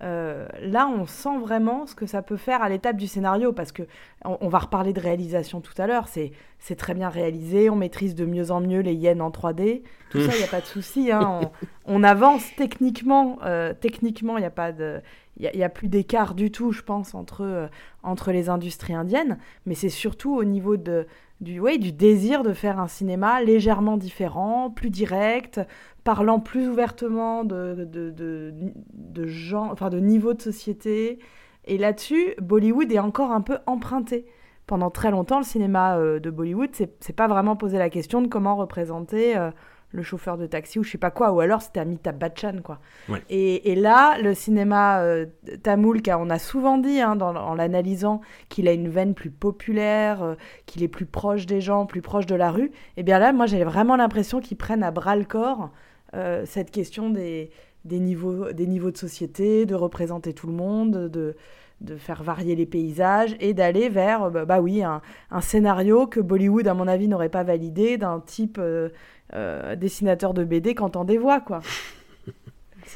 euh, 0.02 0.46
là, 0.60 0.88
on 0.88 1.06
sent 1.06 1.38
vraiment 1.40 1.86
ce 1.86 1.94
que 1.94 2.06
ça 2.06 2.20
peut 2.22 2.36
faire 2.36 2.62
à 2.62 2.68
l'étape 2.68 2.96
du 2.96 3.06
scénario, 3.06 3.52
parce 3.52 3.72
que 3.72 3.82
on, 4.24 4.36
on 4.40 4.48
va 4.48 4.58
reparler 4.58 4.92
de 4.92 5.00
réalisation 5.00 5.60
tout 5.60 5.72
à 5.78 5.86
l'heure. 5.86 6.08
C'est 6.08 6.76
très 6.76 6.94
bien 6.94 7.08
réalisé, 7.08 7.70
on 7.70 7.76
maîtrise 7.76 8.14
de 8.14 8.24
mieux 8.26 8.50
en 8.50 8.60
mieux 8.60 8.80
les 8.80 8.94
yens 8.94 9.20
en 9.22 9.30
3D. 9.30 9.82
Tout 10.10 10.20
ça, 10.20 10.32
il 10.34 10.38
n'y 10.38 10.44
a 10.44 10.48
pas 10.48 10.60
de 10.60 10.66
souci. 10.66 11.10
hein. 11.10 11.40
On, 11.42 11.50
on 12.00 12.02
avance 12.04 12.44
techniquement. 12.56 13.38
euh, 13.44 13.72
techniquement, 13.78 14.36
il 14.36 14.40
n'y 14.40 14.46
a 14.46 14.50
pas 14.50 14.72
de, 14.72 15.00
il 15.38 15.50
y, 15.54 15.62
a 15.64 15.68
plus 15.68 15.88
d'écart 15.88 16.34
du 16.34 16.50
tout, 16.50 16.72
je 16.72 16.82
pense, 16.82 17.14
entre 17.14 17.42
euh, 17.44 17.66
entre 18.02 18.32
les 18.32 18.48
industries 18.48 18.94
indiennes. 18.94 19.38
Mais 19.66 19.74
c'est 19.74 19.90
surtout 19.90 20.34
au 20.34 20.44
niveau 20.44 20.76
de 20.76 21.06
du, 21.40 21.60
ouais, 21.60 21.76
du 21.76 21.92
désir 21.92 22.42
de 22.42 22.54
faire 22.54 22.78
un 22.78 22.88
cinéma 22.88 23.42
légèrement 23.42 23.98
différent, 23.98 24.70
plus 24.70 24.88
direct, 24.88 25.60
parlant 26.06 26.38
plus 26.40 26.68
ouvertement 26.68 27.44
de, 27.44 27.74
de, 27.74 28.10
de, 28.10 28.54
de 28.94 29.26
gens, 29.26 29.70
enfin 29.72 29.90
de 29.90 29.98
niveau 29.98 30.32
de 30.34 30.40
société. 30.40 31.18
Et 31.64 31.78
là-dessus, 31.78 32.34
Bollywood 32.40 32.92
est 32.92 33.00
encore 33.00 33.32
un 33.32 33.40
peu 33.42 33.58
emprunté. 33.66 34.24
Pendant 34.66 34.90
très 34.90 35.10
longtemps, 35.10 35.38
le 35.38 35.44
cinéma 35.44 35.96
euh, 35.98 36.20
de 36.20 36.30
Bollywood, 36.30 36.70
c'est 36.74 37.16
pas 37.16 37.28
vraiment 37.28 37.56
posé 37.56 37.76
la 37.76 37.90
question 37.90 38.22
de 38.22 38.28
comment 38.28 38.54
représenter 38.56 39.36
euh, 39.36 39.50
le 39.90 40.02
chauffeur 40.02 40.36
de 40.36 40.46
taxi 40.46 40.78
ou 40.78 40.84
je 40.84 40.90
sais 40.90 40.98
pas 40.98 41.10
quoi, 41.10 41.32
ou 41.32 41.40
alors 41.40 41.62
c'était 41.62 41.80
Amitabh 41.80 42.18
Bachchan, 42.18 42.56
quoi. 42.62 42.80
Ouais. 43.08 43.22
Et, 43.30 43.72
et 43.72 43.74
là, 43.74 44.18
le 44.20 44.34
cinéma 44.34 45.00
euh, 45.00 45.26
tamoul, 45.62 46.02
car 46.02 46.20
on 46.20 46.30
a 46.30 46.38
souvent 46.38 46.78
dit, 46.78 47.00
hein, 47.00 47.16
dans- 47.16 47.34
en 47.34 47.54
l'analysant, 47.54 48.20
qu'il 48.48 48.66
a 48.68 48.72
une 48.72 48.88
veine 48.88 49.14
plus 49.14 49.30
populaire, 49.30 50.22
euh, 50.22 50.34
qu'il 50.66 50.82
est 50.82 50.88
plus 50.88 51.06
proche 51.06 51.46
des 51.46 51.60
gens, 51.60 51.86
plus 51.86 52.02
proche 52.02 52.26
de 52.26 52.34
la 52.36 52.50
rue, 52.50 52.70
et 52.96 53.02
bien 53.02 53.18
là, 53.18 53.32
moi, 53.32 53.46
j'ai 53.46 53.64
vraiment 53.64 53.96
l'impression 53.96 54.40
qu'ils 54.40 54.56
prennent 54.56 54.84
à 54.84 54.90
bras 54.90 55.16
le 55.16 55.24
corps 55.24 55.70
cette 56.12 56.70
question 56.70 57.10
des, 57.10 57.50
des, 57.84 57.98
niveaux, 57.98 58.52
des 58.52 58.66
niveaux 58.66 58.90
de 58.90 58.96
société, 58.96 59.66
de 59.66 59.74
représenter 59.74 60.32
tout 60.32 60.46
le 60.46 60.52
monde, 60.52 61.08
de, 61.08 61.36
de 61.80 61.96
faire 61.96 62.22
varier 62.22 62.54
les 62.56 62.66
paysages 62.66 63.36
et 63.40 63.54
d'aller 63.54 63.88
vers, 63.88 64.24
euh, 64.24 64.30
bah, 64.30 64.44
bah 64.44 64.60
oui, 64.60 64.82
un, 64.82 65.02
un 65.30 65.40
scénario 65.40 66.06
que 66.06 66.20
Bollywood, 66.20 66.66
à 66.66 66.74
mon 66.74 66.88
avis, 66.88 67.08
n'aurait 67.08 67.28
pas 67.28 67.42
validé 67.42 67.98
d'un 67.98 68.20
type 68.20 68.58
euh, 68.58 68.88
euh, 69.34 69.76
dessinateur 69.76 70.32
de 70.34 70.44
BD 70.44 70.74
qu'entend 70.74 71.04
des 71.04 71.18
voix, 71.18 71.40
quoi. 71.40 71.60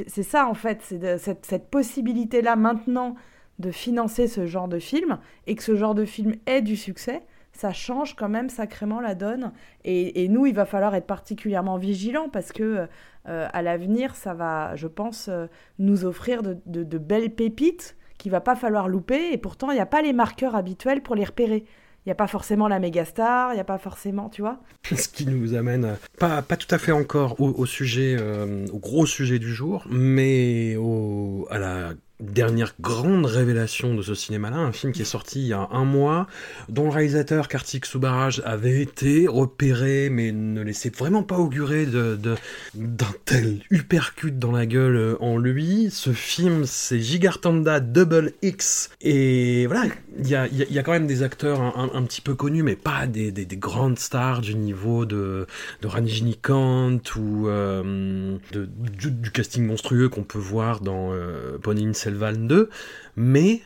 C'est 0.07 0.23
ça, 0.23 0.47
en 0.47 0.55
fait, 0.55 0.79
c'est 0.83 1.19
cette, 1.19 1.45
cette 1.45 1.69
possibilité-là 1.69 2.55
maintenant 2.55 3.17
de 3.59 3.73
financer 3.73 4.29
ce 4.29 4.47
genre 4.47 4.69
de 4.69 4.79
film 4.79 5.19
et 5.49 5.57
que 5.57 5.65
ce 5.65 5.75
genre 5.75 5.97
de 5.97 6.05
film 6.05 6.37
ait 6.47 6.63
du 6.63 6.77
succès, 6.77 7.23
ça 7.53 7.73
change 7.73 8.17
quand 8.17 8.29
même 8.29 8.49
sacrément 8.49 9.01
la 9.01 9.15
donne. 9.15 9.53
Et, 9.85 10.29
nous, 10.29 10.47
il 10.47 10.55
va 10.55 10.65
falloir 10.65 10.95
être 10.95 11.07
particulièrement 11.07 11.77
vigilants 11.77 12.29
parce 12.29 12.53
que 12.53 12.87
euh, 13.29 13.49
à 13.53 13.63
l'avenir, 13.63 14.15
ça 14.15 14.35
va, 14.35 14.77
je 14.77 14.87
pense, 14.87 15.29
euh, 15.29 15.47
nous 15.79 16.05
offrir 16.05 16.43
de, 16.43 16.99
belles 16.99 17.31
pépites 17.31 17.97
qu'il 18.19 18.33
va 18.33 18.41
pas 18.41 18.57
falloir 18.57 18.89
louper. 18.89 19.33
Et 19.33 19.39
pourtant, 19.39 19.71
il 19.71 19.75
n'y 19.75 19.81
a 19.81 19.87
pas 19.87 20.03
les 20.03 20.13
marqueurs 20.13 20.55
habituels 20.55 21.03
pour 21.03 21.15
les 21.15 21.25
repérer. 21.25 21.65
Il 22.07 22.09
n'y 22.09 22.13
a 22.13 22.15
pas 22.17 22.27
forcément 22.27 22.67
la 22.67 22.79
méga 22.79 23.05
star, 23.05 23.53
il 23.53 23.57
n'y 23.57 23.61
a 23.61 23.65
pas 23.65 23.77
forcément, 23.77 24.31
tu 24.31 24.41
vois. 24.41 24.61
Ce 24.85 25.09
qui 25.09 25.27
nous 25.27 25.55
amène 25.55 25.99
pas, 26.19 26.41
pas 26.41 26.57
tout 26.57 26.75
à 26.75 26.79
fait 26.79 26.93
encore 26.93 27.39
au, 27.41 27.49
au 27.49 27.67
sujet, 27.67 28.17
euh, 28.19 28.67
au 28.73 28.79
gros 28.79 29.05
sujet 29.05 29.39
du 29.39 29.53
jour, 29.53 29.87
mais 29.91 30.77
au, 30.77 31.47
à 31.51 31.59
la 31.59 31.93
dernière 32.21 32.75
grande 32.81 33.27
révélation 33.27 33.95
de 33.95 34.03
ce 34.03 34.15
cinéma-là, 34.15 34.57
un 34.59 34.73
film 34.73 34.93
qui 34.93 35.03
est 35.03 35.07
sorti 35.07 35.41
il 35.41 35.47
y 35.49 35.53
a 35.53 35.69
un 35.73 35.85
mois, 35.85 36.27
dont 36.69 36.85
le 36.85 36.91
réalisateur 36.91 37.49
Kartik 37.49 37.87
Subaraj 37.87 38.43
avait 38.45 38.81
été 38.81 39.27
repéré, 39.29 40.09
mais 40.11 40.33
ne 40.33 40.61
laissait 40.63 40.91
vraiment 40.97 41.23
pas 41.23 41.39
augurer 41.39 41.87
de, 41.87 42.17
de- 42.17 42.37
d'un 42.75 43.07
tel 43.25 43.61
uppercut 43.71 44.39
dans 44.39 44.53
la 44.53 44.67
gueule 44.67 44.97
euh, 44.97 45.17
en 45.21 45.39
lui. 45.39 45.89
Ce 45.91 46.11
film, 46.13 46.65
c'est 46.67 47.01
Gigartanda 47.01 47.81
Double 47.81 48.33
X, 48.43 48.91
et 49.01 49.67
voilà, 49.67 49.85
il 50.19 50.29
y 50.29 50.35
a, 50.35 50.47
y 50.49 50.67
y 50.71 50.79
a 50.79 50.83
quand 50.83 50.93
même 50.93 51.07
des 51.07 51.23
acteurs 51.23 51.61
un, 51.61 52.03
petit 52.05 52.21
peu 52.21 52.35
connus, 52.35 52.63
mais 52.63 52.77
pas 52.77 53.07
des, 53.07 53.33
des- 53.33 53.45
des 53.47 53.57
grandes 53.57 53.99
stars 53.99 54.41
du 54.41 54.55
niveau 54.55 55.07
de, 55.07 55.47
de 55.83 55.87
Rajinikanth 55.87 57.17
ou 57.17 57.49
euh, 57.49 58.37
de- 58.53 58.67
du, 58.67 59.31
casting 59.31 59.67
monstrueux 59.67 60.09
qu'on 60.09 60.23
peut 60.23 60.39
voir 60.39 60.81
dans 60.81 61.13
euh, 61.13 61.59
Ponniyin 61.59 61.93
Selvan 62.11 62.47
2, 62.47 62.69
mais 63.17 63.61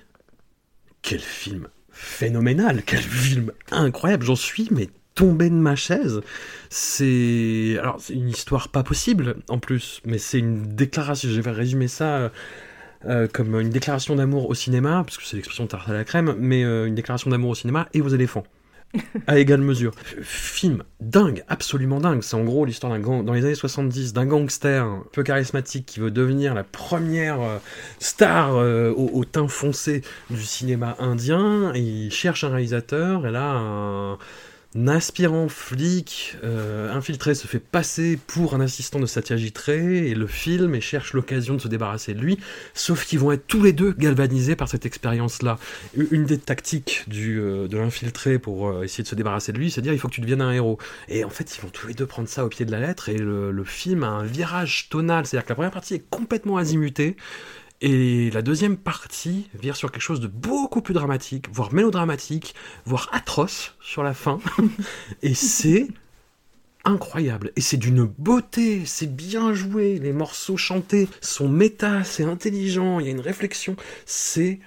quel 1.02 1.20
film 1.20 1.68
phénoménal, 1.90 2.82
quel 2.84 3.00
film 3.00 3.52
incroyable, 3.70 4.24
j'en 4.24 4.36
suis 4.36 4.68
mais 4.70 4.88
tombé 5.14 5.48
de 5.48 5.54
ma 5.54 5.76
chaise. 5.76 6.20
C'est 6.70 7.76
alors 7.78 8.00
une 8.10 8.28
histoire 8.28 8.68
pas 8.68 8.82
possible 8.82 9.36
en 9.48 9.58
plus, 9.58 10.00
mais 10.04 10.18
c'est 10.18 10.38
une 10.40 10.74
déclaration. 10.74 11.28
Je 11.30 11.40
vais 11.40 11.50
résumer 11.52 11.88
ça. 11.88 12.16
euh, 12.16 12.28
euh, 13.06 13.28
comme 13.30 13.60
une 13.60 13.68
déclaration 13.68 14.16
d'amour 14.16 14.48
au 14.48 14.54
cinéma, 14.54 15.02
parce 15.04 15.18
que 15.18 15.24
c'est 15.24 15.36
l'expression 15.36 15.66
tarte 15.66 15.90
à 15.90 15.92
la 15.92 16.04
crème, 16.04 16.34
mais 16.38 16.64
euh, 16.64 16.86
une 16.86 16.94
déclaration 16.94 17.30
d'amour 17.30 17.50
au 17.50 17.54
cinéma 17.54 17.86
et 17.92 18.00
aux 18.00 18.08
éléphants. 18.08 18.44
à 19.26 19.38
égale 19.38 19.60
mesure. 19.60 19.92
Film 20.22 20.82
dingue, 21.00 21.44
absolument 21.48 22.00
dingue. 22.00 22.22
C'est 22.22 22.36
en 22.36 22.44
gros 22.44 22.64
l'histoire 22.64 22.92
d'un 22.92 23.00
gang, 23.00 23.24
dans 23.24 23.32
les 23.32 23.44
années 23.44 23.54
70, 23.54 24.12
d'un 24.12 24.26
gangster 24.26 24.86
peu 25.12 25.22
charismatique 25.22 25.86
qui 25.86 26.00
veut 26.00 26.10
devenir 26.10 26.54
la 26.54 26.64
première 26.64 27.40
euh, 27.40 27.58
star 27.98 28.56
euh, 28.56 28.92
au, 28.92 29.24
teint 29.24 29.48
foncé 29.48 30.02
du 30.30 30.42
cinéma 30.42 30.96
indien. 30.98 31.72
Il 31.74 32.10
cherche 32.10 32.44
un 32.44 32.50
réalisateur, 32.50 33.26
et 33.26 33.30
là, 33.30 33.54
un 33.54 34.18
aspirant 34.88 35.48
flic 35.48 36.36
euh, 36.42 36.92
infiltré 36.92 37.34
se 37.34 37.46
fait 37.46 37.60
passer 37.60 38.18
pour 38.26 38.54
un 38.54 38.60
assistant 38.60 38.98
de 38.98 39.06
Satyajit 39.06 39.52
Ray, 39.64 40.08
et 40.08 40.14
le 40.14 40.26
film 40.26 40.74
et 40.74 40.80
cherche 40.80 41.12
l'occasion 41.12 41.54
de 41.54 41.60
se 41.60 41.68
débarrasser 41.68 42.14
de 42.14 42.20
lui. 42.20 42.38
Sauf 42.74 43.06
qu'ils 43.06 43.20
vont 43.20 43.32
être 43.32 43.46
tous 43.46 43.62
les 43.62 43.72
deux 43.72 43.92
galvanisés 43.92 44.56
par 44.56 44.68
cette 44.68 44.84
expérience-là. 44.84 45.58
Une 46.10 46.24
des 46.24 46.38
tactiques 46.38 47.04
euh, 47.12 47.68
de 47.68 47.78
l'infiltré 47.78 48.38
pour 48.38 48.68
euh, 48.68 48.82
essayer 48.82 49.04
de 49.04 49.08
se 49.08 49.14
débarrasser 49.14 49.52
de 49.52 49.58
lui, 49.58 49.70
c'est 49.70 49.80
de 49.80 49.84
dire 49.84 49.92
il 49.92 49.98
faut 49.98 50.08
que 50.08 50.14
tu 50.14 50.20
deviennes 50.20 50.42
un 50.42 50.52
héros. 50.52 50.78
Et 51.08 51.24
en 51.24 51.30
fait, 51.30 51.56
ils 51.56 51.60
vont 51.60 51.70
tous 51.70 51.86
les 51.86 51.94
deux 51.94 52.06
prendre 52.06 52.28
ça 52.28 52.44
au 52.44 52.48
pied 52.48 52.64
de 52.64 52.72
la 52.72 52.80
lettre, 52.80 53.08
et 53.08 53.16
le, 53.16 53.52
le 53.52 53.64
film 53.64 54.02
a 54.02 54.08
un 54.08 54.24
virage 54.24 54.88
tonal, 54.90 55.26
c'est-à-dire 55.26 55.44
que 55.44 55.50
la 55.50 55.56
première 55.56 55.72
partie 55.72 55.94
est 55.94 56.04
complètement 56.10 56.56
azimutée, 56.56 57.16
Et 57.86 58.30
la 58.30 58.40
deuxième 58.40 58.78
partie 58.78 59.50
vire 59.52 59.76
sur 59.76 59.92
quelque 59.92 60.00
chose 60.00 60.18
de 60.18 60.26
beaucoup 60.26 60.80
plus 60.80 60.94
dramatique, 60.94 61.50
voire 61.52 61.74
mélodramatique, 61.74 62.54
voire 62.86 63.10
atroce 63.12 63.76
sur 63.82 64.02
la 64.02 64.14
fin. 64.14 64.38
et 65.22 65.34
c'est 65.34 65.88
incroyable. 66.86 67.52
Et 67.56 67.60
c'est 67.60 67.76
d'une 67.76 68.04
beauté, 68.04 68.86
c'est 68.86 69.14
bien 69.14 69.52
joué, 69.52 69.98
les 69.98 70.14
morceaux 70.14 70.56
chantés 70.56 71.10
sont 71.20 71.46
méta, 71.46 72.04
c'est 72.04 72.24
intelligent, 72.24 73.00
il 73.00 73.06
y 73.06 73.08
a 73.10 73.12
une 73.12 73.20
réflexion, 73.20 73.76
c'est 74.06 74.60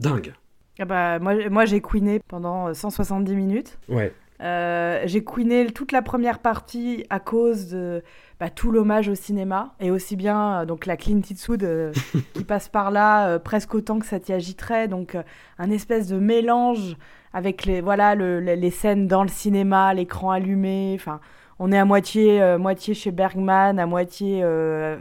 dingue. 0.00 0.34
Ah 0.80 0.84
bah, 0.84 1.20
moi, 1.20 1.48
moi 1.50 1.64
j'ai 1.64 1.80
queené 1.80 2.18
pendant 2.26 2.74
170 2.74 3.36
minutes. 3.36 3.78
Ouais. 3.88 4.12
Euh, 4.40 5.02
j'ai 5.04 5.24
queené 5.24 5.66
toute 5.66 5.90
la 5.90 6.00
première 6.00 6.38
partie 6.38 7.04
à 7.10 7.18
cause 7.18 7.68
de 7.70 8.04
bah, 8.38 8.50
tout 8.50 8.70
l'hommage 8.70 9.08
au 9.08 9.16
cinéma 9.16 9.74
et 9.80 9.90
aussi 9.90 10.14
bien 10.14 10.60
euh, 10.60 10.64
donc 10.64 10.86
la 10.86 10.96
Clint 10.96 11.20
Eastwood 11.28 11.64
euh, 11.64 11.92
qui 12.34 12.44
passe 12.44 12.68
par 12.68 12.92
là 12.92 13.40
presque 13.40 13.74
autant 13.74 13.98
que 13.98 14.06
ça 14.06 14.20
t'y 14.20 14.32
agiterait 14.32 14.86
donc 14.86 15.16
un 15.58 15.70
espèce 15.70 16.06
de 16.06 16.18
mélange 16.18 16.96
avec 17.32 17.64
les 17.64 17.80
voilà 17.80 18.14
le, 18.14 18.38
les 18.38 18.70
scènes 18.70 19.08
dans 19.08 19.24
le 19.24 19.28
cinéma 19.28 19.92
l'écran 19.92 20.30
allumé 20.30 20.92
enfin 20.94 21.18
on 21.60 21.72
est 21.72 21.78
à 21.78 21.84
moitié, 21.84 22.56
moitié 22.56 22.94
chez 22.94 23.10
Bergman, 23.10 23.80
à 23.80 23.86
moitié. 23.86 24.44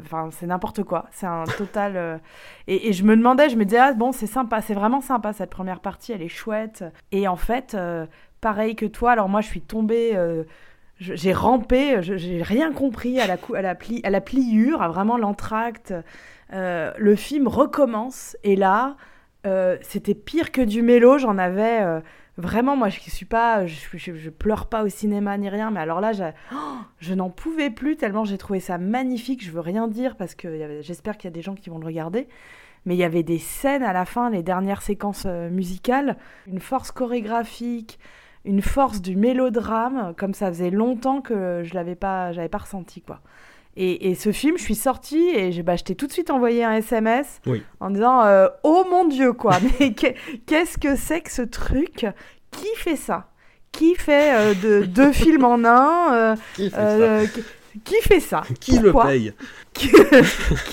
Enfin, 0.01 0.29
c'est 0.31 0.47
n'importe 0.47 0.81
quoi. 0.81 1.05
C'est 1.11 1.27
un 1.27 1.43
total. 1.43 1.93
Euh, 1.95 2.17
et, 2.65 2.93
je 2.93 3.03
me 3.03 3.15
demandais, 3.15 3.49
je 3.49 3.55
me 3.55 3.63
disais, 3.63 3.77
ah, 3.77 3.93
bon, 3.93 4.11
c'est 4.11 4.25
sympa, 4.25 4.61
c'est 4.61 4.73
vraiment 4.73 4.99
sympa 4.99 5.33
cette 5.33 5.51
première 5.51 5.81
partie, 5.81 6.13
elle 6.13 6.23
est 6.23 6.29
chouette. 6.29 6.83
Et 7.11 7.27
en 7.27 7.35
fait, 7.35 7.77
pareil 8.41 8.75
que 8.75 8.85
toi, 8.85 9.11
alors 9.11 9.29
moi, 9.29 9.41
je 9.41 9.47
suis 9.47 9.61
tombée. 9.61 10.17
j'ai 10.99 11.33
rampé, 11.33 11.97
j'ai 12.01 12.41
rien 12.41 12.71
compris 12.71 13.19
à 13.19 13.27
la, 13.27 13.37
à 13.55 13.61
la, 13.61 13.75
pli, 13.75 14.01
à 14.03 14.09
la 14.09 14.21
pliure, 14.21 14.81
à 14.81 14.87
vraiment 14.87 15.17
l'entracte. 15.17 15.93
le 16.51 17.15
film 17.15 17.47
recommence, 17.47 18.37
et 18.43 18.55
là, 18.55 18.97
c'était 19.81 20.15
pire 20.15 20.51
que 20.51 20.61
du 20.61 20.81
mélo, 20.81 21.17
j'en 21.17 21.37
avais 21.37 22.01
Vraiment, 22.37 22.77
moi, 22.77 22.89
je 22.89 22.99
suis 22.99 23.25
pas, 23.25 23.65
je, 23.65 24.29
pleure 24.29 24.67
pas 24.67 24.83
au 24.83 24.89
cinéma 24.89 25.35
ni 25.39 25.49
rien, 25.49 25.71
mais 25.71 25.79
alors 25.79 26.01
là, 26.01 26.11
oh, 26.53 26.55
je 26.99 27.15
n'en 27.15 27.31
pouvais 27.31 27.71
plus 27.71 27.97
tellement 27.97 28.25
j'ai 28.25 28.37
trouvé 28.37 28.59
ça 28.59 28.77
magnifique. 28.77 29.43
Je 29.43 29.49
veux 29.49 29.59
rien 29.59 29.87
dire 29.87 30.15
parce 30.15 30.35
que 30.35 30.81
j'espère 30.81 31.17
qu'il 31.17 31.27
y 31.29 31.33
a 31.33 31.35
des 31.35 31.41
gens 31.41 31.55
qui 31.55 31.71
vont 31.71 31.79
le 31.79 31.85
regarder. 31.85 32.27
Mais 32.85 32.93
il 32.93 32.99
y 32.99 33.03
avait 33.03 33.23
des 33.23 33.39
scènes 33.39 33.81
à 33.81 33.91
la 33.91 34.05
fin, 34.05 34.29
les 34.29 34.43
dernières 34.43 34.83
séquences 34.83 35.23
euh, 35.25 35.49
musicales, 35.49 36.15
une 36.45 36.59
force 36.59 36.91
chorégraphique, 36.91 37.99
une 38.47 38.61
force 38.61 39.01
du 39.01 39.15
mélodrame, 39.15 40.13
comme 40.17 40.33
ça 40.33 40.47
faisait 40.47 40.71
longtemps 40.71 41.21
que 41.21 41.61
je 41.63 41.73
l'avais 41.75 41.95
pas, 41.95 42.31
j'avais 42.31 42.49
pas 42.49 42.59
ressenti 42.59 43.01
quoi. 43.01 43.19
Et, 43.79 44.15
ce 44.15 44.31
film, 44.31 44.57
je 44.57 44.63
suis 44.63 44.73
sortie 44.73 45.29
et 45.35 45.51
j'ai 45.51 45.61
bah, 45.61 45.77
tout 45.77 46.07
de 46.07 46.11
suite 46.11 46.31
envoyé 46.31 46.63
un 46.63 46.73
SMS 46.73 47.41
en 47.79 47.91
disant 47.91 48.23
euh, 48.23 48.47
Oh 48.63 48.85
mon 48.89 49.05
Dieu, 49.05 49.33
quoi. 49.33 49.59
Mais 49.79 49.93
qu'est-ce 49.93 50.79
que 50.79 50.95
c'est 50.95 51.21
que 51.21 51.31
ce 51.31 51.43
truc? 51.43 52.07
Qui 52.49 52.75
fait 52.75 52.95
ça? 52.95 53.29
Qui 53.71 53.93
fait 53.93 54.33
euh, 54.33 54.53
de, 54.55 54.85
deux 54.85 55.11
films 55.13 55.43
en 55.43 55.63
un 55.63 56.11
euh, 56.11 56.35
qui, 57.83 58.01
fait 58.01 58.19
ça? 58.19 58.41
qui, 58.59 58.79
le 58.79 58.91
paye? 58.93 59.33
Qui, 59.73 59.91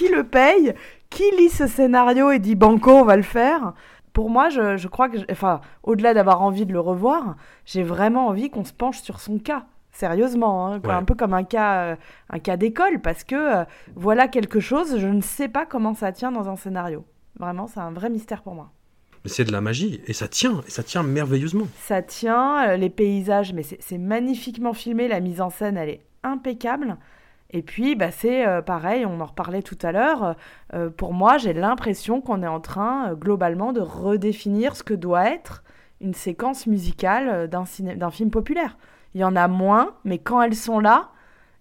le 0.08 0.22
paye? 0.22 0.72
Qui 1.10 1.24
lit 1.36 1.50
ce 1.50 1.66
scénario 1.66 2.30
et 2.30 2.38
dit 2.38 2.54
Banco, 2.54 2.90
on 2.90 3.04
va 3.04 3.16
le 3.16 3.22
faire? 3.22 3.74
Pour 4.14 4.30
moi, 4.30 4.48
je, 4.48 4.78
je 4.78 4.88
crois 4.88 5.10
que, 5.10 5.18
enfin, 5.30 5.60
au-delà 5.82 6.14
d'avoir 6.14 6.40
envie 6.40 6.64
de 6.64 6.72
le 6.72 6.80
revoir, 6.80 7.36
j'ai 7.66 7.82
vraiment 7.82 8.28
envie 8.28 8.48
qu'on 8.48 8.64
se 8.64 8.72
penche 8.72 9.02
sur 9.02 9.20
son 9.20 9.38
cas 9.38 9.66
sérieusement, 9.94 10.66
hein, 10.66 10.80
un 10.88 11.04
peu 11.04 11.14
comme 11.14 11.34
un 11.34 11.44
cas, 11.44 11.82
euh, 11.82 11.96
un 12.30 12.38
cas 12.38 12.56
d'école, 12.56 13.00
parce 13.00 13.22
que 13.22 13.34
euh, 13.34 13.64
voilà 13.94 14.28
quelque 14.28 14.58
chose, 14.58 14.98
je 14.98 15.06
ne 15.06 15.20
sais 15.20 15.48
pas 15.48 15.66
comment 15.66 15.94
ça 15.94 16.10
tient 16.12 16.32
dans 16.32 16.48
un 16.48 16.56
scénario. 16.56 17.04
Vraiment, 17.38 17.66
c'est 17.66 17.80
un 17.80 17.92
vrai 17.92 18.10
mystère 18.10 18.42
pour 18.42 18.54
moi. 18.54 18.72
Mais 19.24 19.30
c'est 19.30 19.44
de 19.44 19.52
la 19.52 19.60
magie, 19.60 20.00
et 20.06 20.12
ça 20.12 20.28
tient, 20.28 20.62
et 20.66 20.70
ça 20.70 20.82
tient 20.82 21.02
merveilleusement. 21.02 21.68
Ça 21.78 22.02
tient, 22.02 22.68
euh, 22.68 22.76
les 22.76 22.90
paysages, 22.90 23.52
mais 23.52 23.62
c'est 23.62 23.98
magnifiquement 23.98 24.74
filmé, 24.74 25.06
la 25.08 25.20
mise 25.20 25.40
en 25.40 25.50
scène, 25.50 25.76
elle 25.76 25.90
est 25.90 26.04
impeccable. 26.24 26.96
Et 27.54 27.62
puis, 27.62 27.94
bah, 27.94 28.10
c'est 28.10 28.44
pareil, 28.66 29.06
on 29.06 29.20
en 29.20 29.26
reparlait 29.26 29.62
tout 29.62 29.78
à 29.82 29.92
l'heure. 29.92 30.34
pour 30.96 31.14
moi, 31.14 31.38
j'ai 31.38 31.52
l'impression 31.52 32.20
qu'on 32.20 32.42
est 32.42 32.48
en 32.48 32.60
train, 32.60 33.14
globalement, 33.14 33.72
de 33.72 33.80
redéfinir 33.80 34.74
ce 34.74 34.82
que 34.82 34.92
doit 34.92 35.30
être 35.30 35.62
une 36.00 36.14
séquence 36.14 36.66
musicale 36.66 37.48
d'un 37.48 38.10
film 38.10 38.30
populaire. 38.30 38.76
Il 39.14 39.20
y 39.20 39.24
en 39.24 39.36
a 39.36 39.46
moins, 39.46 39.94
mais 40.04 40.18
quand 40.18 40.42
elles 40.42 40.56
sont 40.56 40.80
là, 40.80 41.10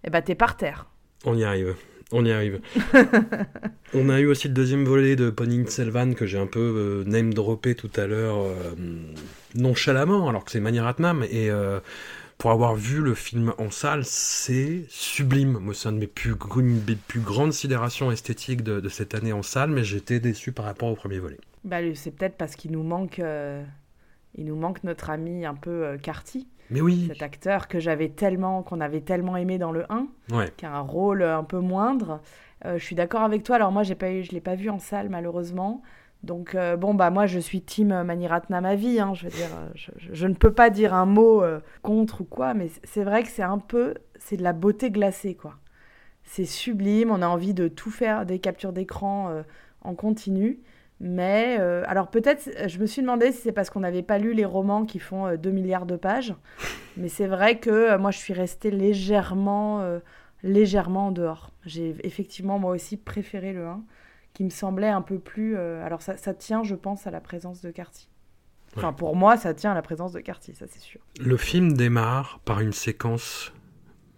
eh 0.03 0.09
ben, 0.09 0.21
t'es 0.21 0.35
par 0.35 0.57
terre. 0.57 0.87
On 1.25 1.37
y 1.37 1.43
arrive. 1.43 1.75
On 2.11 2.25
y 2.25 2.31
arrive. 2.31 2.59
on 3.93 4.09
a 4.09 4.19
eu 4.19 4.27
aussi 4.27 4.47
le 4.47 4.53
deuxième 4.53 4.85
volet 4.85 5.15
de 5.15 5.29
Ponning 5.29 5.67
Selvan 5.67 6.13
que 6.13 6.25
j'ai 6.25 6.37
un 6.37 6.45
peu 6.45 6.59
euh, 6.59 7.09
name 7.09 7.33
droppé 7.33 7.73
tout 7.73 7.89
à 7.95 8.05
l'heure 8.05 8.37
euh, 8.43 8.75
nonchalamment, 9.55 10.29
alors 10.29 10.45
que 10.45 10.51
c'est 10.51 10.59
Maniratnam. 10.59 11.23
Et 11.23 11.49
euh, 11.49 11.79
pour 12.37 12.51
avoir 12.51 12.75
vu 12.75 13.01
le 13.01 13.13
film 13.13 13.53
en 13.57 13.71
salle, 13.71 14.03
c'est 14.05 14.85
sublime. 14.89 15.57
Moi, 15.59 15.73
c'est 15.73 15.89
une 15.89 15.95
de 15.95 15.99
mes 16.01 16.07
plus, 16.07 16.35
plus 16.35 17.19
grandes 17.19 17.53
sidérations 17.53 18.11
esthétiques 18.11 18.63
de, 18.63 18.87
cette 18.89 19.15
année 19.15 19.33
en 19.33 19.43
salle, 19.43 19.71
mais 19.71 19.83
j'étais 19.83 20.19
déçu 20.19 20.51
par 20.51 20.65
rapport 20.65 20.89
au 20.89 20.95
premier 20.95 21.19
volet. 21.19 21.39
Bah, 21.63 21.77
c'est 21.95 22.11
peut-être 22.11 22.35
parce 22.35 22.55
qu'il 22.55 22.71
nous 22.71 22.83
manque, 22.83 23.21
il 24.35 24.45
nous 24.45 24.55
manque 24.55 24.83
notre 24.83 25.09
ami 25.09 25.45
un 25.45 25.55
peu 25.55 25.97
Carty. 26.01 26.47
Mais 26.69 26.81
oui. 26.81 27.05
Cet 27.07 27.21
acteur 27.21 27.67
que 27.67 27.79
j'avais 27.79 28.09
tellement, 28.09 28.63
qu'on 28.63 28.81
avait 28.81 29.01
tellement 29.01 29.37
aimé 29.37 29.57
dans 29.57 29.71
le 29.71 29.85
1, 29.89 30.07
qui 30.57 30.65
a 30.65 30.73
un 30.73 30.81
rôle 30.81 31.23
un 31.23 31.43
peu 31.43 31.59
moindre. 31.59 32.21
Euh, 32.65 32.77
je 32.77 32.83
suis 32.83 32.95
d'accord 32.95 33.21
avec 33.21 33.43
toi. 33.43 33.57
Alors 33.57 33.71
moi, 33.71 33.83
j'ai 33.83 33.95
pas 33.95 34.11
eu, 34.11 34.23
je 34.23 34.31
l'ai 34.31 34.41
pas 34.41 34.55
vu 34.55 34.69
en 34.69 34.79
salle 34.79 35.09
malheureusement. 35.09 35.81
Donc 36.23 36.55
euh, 36.55 36.77
bon 36.77 36.93
bah 36.93 37.09
moi 37.09 37.25
je 37.25 37.37
suis 37.37 37.61
team 37.61 38.03
Maniratna 38.03 38.61
ma 38.61 38.75
vie. 38.75 38.99
Hein, 38.99 39.13
je 39.13 39.25
veux 39.25 39.31
dire, 39.31 39.49
euh, 39.55 39.91
je, 39.97 40.27
ne 40.27 40.33
peux 40.33 40.53
pas 40.53 40.69
dire 40.69 40.93
un 40.93 41.05
mot 41.05 41.43
contre 41.81 42.21
ou 42.21 42.23
quoi, 42.25 42.53
mais 42.53 42.69
c'est 42.83 43.03
vrai 43.03 43.23
que 43.23 43.29
c'est 43.29 43.43
un 43.43 43.59
peu, 43.59 43.95
c'est 44.19 44.37
de 44.37 44.43
la 44.43 44.53
beauté 44.53 44.91
glacée 44.91 45.35
quoi. 45.35 45.55
C'est 46.23 46.45
sublime. 46.45 47.11
On 47.11 47.21
a 47.21 47.27
envie 47.27 47.53
de 47.53 47.67
tout 47.67 47.91
faire, 47.91 48.25
des 48.25 48.39
captures 48.39 48.73
d'écran 48.73 49.43
en 49.81 49.95
continu. 49.95 50.59
Mais 50.99 51.57
euh, 51.59 51.83
alors 51.87 52.07
peut-être, 52.09 52.49
je 52.67 52.79
me 52.79 52.85
suis 52.85 53.01
demandé 53.01 53.33
si 53.33 53.41
c'est 53.41 53.51
parce 53.51 53.69
qu'on 53.69 53.81
n'avait 53.81 54.03
pas 54.03 54.17
lu 54.17 54.33
les 54.33 54.45
romans 54.45 54.85
qui 54.85 54.99
font 54.99 55.35
2 55.35 55.49
euh, 55.49 55.51
milliards 55.51 55.85
de 55.85 55.97
pages. 55.97 56.33
Mais 56.95 57.09
c'est 57.09 57.27
vrai 57.27 57.59
que 57.59 57.69
euh, 57.69 57.97
moi, 57.97 58.09
je 58.11 58.19
suis 58.19 58.33
restée 58.33 58.71
légèrement, 58.71 59.83
légèrement 60.43 61.07
en 61.07 61.11
dehors. 61.11 61.51
J'ai 61.65 61.95
effectivement, 62.03 62.57
moi 62.57 62.71
aussi, 62.71 62.95
préféré 62.95 63.51
le 63.51 63.65
1, 63.65 63.83
qui 64.33 64.43
me 64.43 64.49
semblait 64.49 64.89
un 64.89 65.01
peu 65.01 65.19
plus... 65.19 65.57
alors 65.57 66.01
ça, 66.01 66.17
ça, 66.17 66.33
tient, 66.33 66.63
je 66.63 66.75
pense, 66.75 67.07
à 67.07 67.11
la 67.11 67.21
présence 67.21 67.61
de 67.61 67.71
Carty. 67.71 68.09
Enfin, 68.75 68.93
pour 68.93 69.15
moi, 69.15 69.37
ça 69.37 69.53
tient 69.53 69.71
à 69.71 69.75
la 69.75 69.81
présence 69.81 70.13
de 70.13 70.19
Carty, 70.19 70.55
ça 70.55 70.65
c'est 70.67 70.81
sûr. 70.81 70.99
Le 71.19 71.37
film 71.37 71.73
démarre 71.73 72.39
par 72.43 72.59
une 72.59 72.73
séquence 72.73 73.53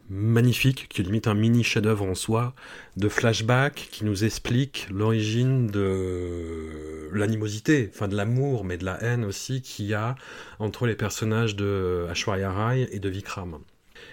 magnifique, 0.09 0.87
qui 0.87 1.01
est 1.01 1.03
limite 1.03 1.27
un 1.27 1.33
mini 1.33 1.63
chef-d'œuvre 1.63 2.05
en 2.05 2.15
soi, 2.15 2.53
de 2.95 3.09
flashback 3.09 3.89
qui 3.91 4.05
nous 4.05 4.23
explique 4.23 4.87
l'origine 4.91 5.67
de 5.67 7.09
l'animosité, 7.11 7.89
enfin 7.91 8.07
de 8.07 8.15
l'amour, 8.15 8.65
mais 8.65 8.77
de 8.77 8.85
la 8.85 9.01
haine 9.03 9.25
aussi 9.25 9.61
qu'il 9.61 9.87
y 9.87 9.93
a 9.93 10.15
entre 10.59 10.85
les 10.85 10.95
personnages 10.95 11.55
de 11.55 12.05
Ashwarya 12.09 12.51
Rai 12.51 12.87
et 12.91 12.99
de 12.99 13.09
Vikram. 13.09 13.59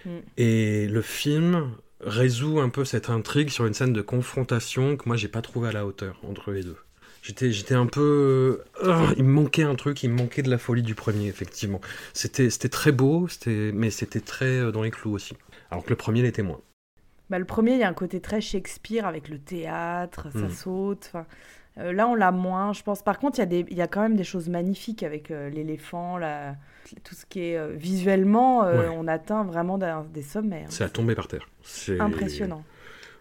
Mm. 0.07 0.11
Et 0.39 0.89
le 0.89 1.03
film 1.03 1.73
résout 2.03 2.61
un 2.61 2.69
peu 2.69 2.85
cette 2.85 3.11
intrigue 3.11 3.51
sur 3.51 3.67
une 3.67 3.75
scène 3.75 3.93
de 3.93 4.03
confrontation 4.03 4.97
que 4.97 5.05
moi 5.07 5.17
j'ai 5.17 5.29
pas 5.29 5.43
trouvé 5.43 5.69
à 5.69 5.73
la 5.73 5.87
hauteur 5.87 6.21
entre 6.29 6.53
les 6.53 6.63
deux. 6.63 6.77
J'étais, 7.23 7.53
j'étais 7.53 7.77
un 7.77 7.87
peu. 7.87 8.63
Euh, 8.83 9.07
il 9.17 9.23
me 9.23 9.31
manquait 9.31 9.63
un 9.63 9.77
truc, 9.77 10.03
il 10.03 10.11
me 10.11 10.17
manquait 10.17 10.43
de 10.43 10.51
la 10.51 10.59
folie 10.59 10.83
du 10.83 10.97
premier, 10.97 11.29
effectivement. 11.29 11.81
C'était, 12.15 12.51
c'était 12.51 12.69
très 12.69 12.91
beau, 12.91 13.29
c'était, 13.29 13.71
mais 13.73 13.91
c'était 13.91 14.21
très 14.21 14.59
euh, 14.59 14.73
dans 14.73 14.83
les 14.83 14.91
clous 14.91 15.13
aussi 15.13 15.37
alors 15.73 15.85
que 15.85 15.91
le 15.91 15.97
premier 15.97 16.21
l'était 16.21 16.43
moins. 16.43 16.61
Bah, 17.31 17.39
le 17.39 17.47
premier, 17.47 17.73
il 17.73 17.79
y 17.79 17.83
a 17.83 17.89
un 17.89 17.95
côté 17.95 18.21
très 18.21 18.43
Shakespeare 18.43 19.07
avec 19.07 19.31
le 19.31 19.39
théâtre, 19.39 20.29
ça 20.33 20.41
hmm. 20.41 20.51
saute. 20.51 21.13
Euh, 21.79 21.93
là, 21.93 22.07
on 22.09 22.15
l'a 22.15 22.33
moins, 22.33 22.73
je 22.73 22.83
pense. 22.83 23.03
Par 23.03 23.19
contre, 23.19 23.39
il 23.39 23.41
y, 23.41 23.43
a 23.43 23.47
des, 23.47 23.67
y 23.71 23.81
a 23.81 23.89
quand 23.89 24.03
même 24.03 24.17
des 24.17 24.25
choses 24.25 24.49
magnifiques 24.49 25.03
avec 25.03 25.31
euh, 25.31 25.49
l'éléphant, 25.49 26.19
la... 26.19 26.57
tout 27.05 27.15
ce 27.15 27.25
qui 27.25 27.41
est 27.41 27.57
euh, 27.57 27.73
visuellement, 27.75 28.61
on 28.61 29.09
atteint 29.09 29.45
vraiment 29.45 29.79
des 29.79 30.23
sommets. 30.23 30.65
Hein. 30.65 30.71
C'est 30.71 30.85
à 30.85 30.89
tomber 30.89 31.15
par 31.15 31.29
terre. 31.29 31.49
C'est 31.63 32.01
impressionnant. 32.01 32.65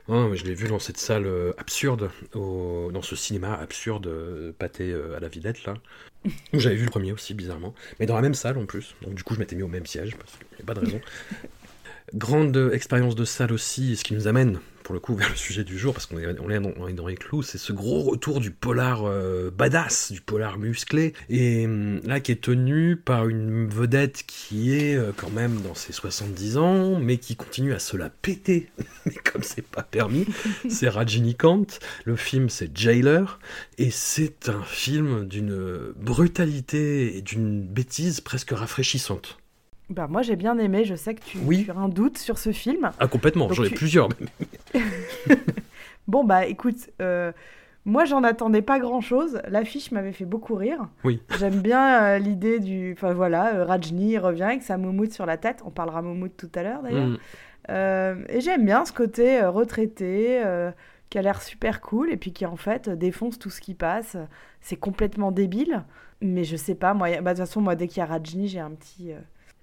Ah, 0.10 0.28
je 0.34 0.44
l'ai 0.44 0.56
vu 0.56 0.68
dans 0.68 0.80
cette 0.80 0.98
salle 0.98 1.28
absurde, 1.58 2.10
dans 2.34 3.02
ce 3.02 3.16
cinéma 3.16 3.54
absurde 3.54 4.54
pâté 4.58 4.94
à 5.16 5.20
la 5.20 5.28
Villette, 5.28 5.64
là. 5.64 5.76
J'avais 6.54 6.76
vu 6.76 6.86
le 6.86 6.92
premier 6.92 7.14
aussi, 7.14 7.34
bizarrement. 7.34 7.74
Mais 8.00 8.06
dans 8.06 8.16
la 8.16 8.22
même 8.22 8.34
salle 8.34 8.58
en 8.58 8.66
plus. 8.66 8.96
Donc 9.02 9.14
du 9.14 9.24
coup, 9.24 9.34
je 9.36 9.40
m'étais 9.40 9.56
mis 9.56 9.64
au 9.64 9.68
même 9.68 9.86
siège, 9.86 10.16
parce 10.18 10.34
qu'il 10.34 10.58
n'y 10.58 10.64
a 10.64 10.66
pas 10.66 10.74
de 10.74 10.86
raison. 10.86 11.02
Grande 12.14 12.72
expérience 12.74 13.16
de 13.16 13.24
salle 13.24 13.54
aussi, 13.54 13.96
ce 13.96 14.04
qui 14.04 14.14
nous 14.14 14.28
amène 14.28 14.60
pour 14.84 14.94
le 14.94 15.00
coup, 15.00 15.16
vers 15.22 15.30
le 15.30 15.36
sujet 15.36 15.64
du 15.64 15.78
jour, 15.78 15.94
parce 15.94 16.06
qu'on 16.06 16.18
est, 16.20 16.40
on 16.40 16.50
est, 16.50 16.60
dans, 16.60 16.74
on 16.78 16.88
est 16.88 16.94
dans 16.94 17.08
les 17.08 17.16
clous, 17.16 17.44
c'est 17.44 17.58
ce 17.58 17.74
gros 17.74 18.02
retour 18.02 18.40
du 18.40 18.52
polar 18.52 19.04
euh, 19.06 19.52
badass, 19.52 20.12
du 20.12 20.22
polar 20.22 20.58
musclé, 20.58 21.14
et 21.30 21.66
hum, 21.66 22.02
là 22.04 22.20
qui 22.20 22.32
est 22.32 22.42
tenu 22.42 22.96
par 22.96 23.28
une 23.28 23.68
vedette 23.68 24.24
qui 24.28 24.76
est 24.76 24.96
euh, 24.96 25.12
quand 25.16 25.32
même 25.32 25.62
dans 25.62 25.76
ses 25.76 25.94
70 25.94 26.58
ans, 26.58 27.00
mais 27.00 27.18
qui 27.18 27.36
continue 27.36 27.74
à 27.74 27.80
se 27.80 27.98
la 27.98 28.10
péter, 28.10 28.70
mais 29.06 29.14
comme 29.14 29.44
c'est 29.44 29.66
pas 29.66 29.84
permis, 29.84 30.26
c'est 30.70 30.90
Rajinikanth, 30.90 31.80
le 32.06 32.16
film 32.16 32.50
c'est 32.50 32.76
Jailer, 32.76 33.40
et 33.78 33.92
c'est 33.92 34.50
un 34.50 34.64
film 34.64 35.28
d'une 35.28 35.94
brutalité 35.96 37.18
et 37.18 37.22
d'une 37.22 37.64
bêtise 37.64 38.22
presque 38.22 38.52
rafraîchissante. 38.52 39.41
Bah, 39.92 40.08
moi 40.10 40.22
j'ai 40.24 40.36
bien 40.38 40.58
aimé, 40.58 40.86
je 40.86 40.96
sais 40.96 41.14
que 41.14 41.22
tu, 41.22 41.38
Oui. 41.46 41.66
tu 41.66 41.72
as 41.72 41.76
un 41.76 41.90
doute 41.90 42.18
sur 42.18 42.38
ce 42.38 42.52
film. 42.52 42.92
Ah 43.00 43.08
complètement, 43.08 43.52
j'en 43.52 43.64
ai 43.64 43.70
tu- 43.70 43.76
plusieurs. 43.76 44.10
Bon 46.08 46.24
bah 46.24 46.46
écoute, 46.48 46.90
euh, 47.02 47.32
moi 47.86 48.06
j'en 48.06 48.24
attendais 48.24 48.62
pas 48.62 48.80
grand 48.80 49.02
chose. 49.02 49.40
L'affiche 49.48 49.92
m'avait 49.92 50.12
fait 50.12 50.26
beaucoup 50.26 50.56
rire. 50.56 50.88
Oui. 51.04 51.22
J'aime 51.40 51.62
bien 51.62 52.04
euh, 52.04 52.18
l'idée 52.18 52.60
du. 52.60 52.94
Enfin 52.98 53.14
voilà, 53.14 53.54
euh, 53.56 53.66
Rajni 53.66 54.18
revient 54.18 54.44
avec 54.44 54.64
sa 54.64 54.78
moumoute 54.78 55.12
sur 55.14 55.26
la 55.26 55.38
tête. 55.38 55.62
On 55.66 55.70
parlera 55.70 56.02
moumoute 56.02 56.36
tout 56.38 56.50
à 56.56 56.64
l'heure 56.64 56.82
d'ailleurs. 56.82 57.08
Mm. 57.08 58.26
Et 58.30 58.42
j'aime 58.42 58.66
bien 58.66 58.84
ce 58.86 58.92
côté 58.92 59.46
retraité 59.46 60.42
qui 61.10 61.18
a 61.18 61.22
l'air 61.22 61.42
super 61.42 61.80
cool 61.80 62.12
et 62.12 62.18
puis 62.18 62.34
qui 62.34 62.46
en 62.46 62.58
fait 62.58 62.90
défonce 62.90 63.40
tout 63.40 63.50
ce 63.50 63.62
qui 63.62 63.76
passe. 63.76 64.18
C'est 64.60 64.76
complètement 64.78 65.32
débile. 65.32 65.84
Mais 66.24 66.44
je 66.44 66.56
sais 66.56 66.76
pas, 66.76 66.94
moi, 66.94 67.10
bah, 67.22 67.34
de 67.34 67.40
toute 67.40 67.48
façon, 67.48 67.62
moi 67.62 67.76
dès 67.76 67.88
qu'il 67.88 67.98
y 68.00 68.02
a 68.02 68.06
Rajni, 68.06 68.48
j'ai 68.48 68.60
un 68.60 68.72
petit. 68.72 69.12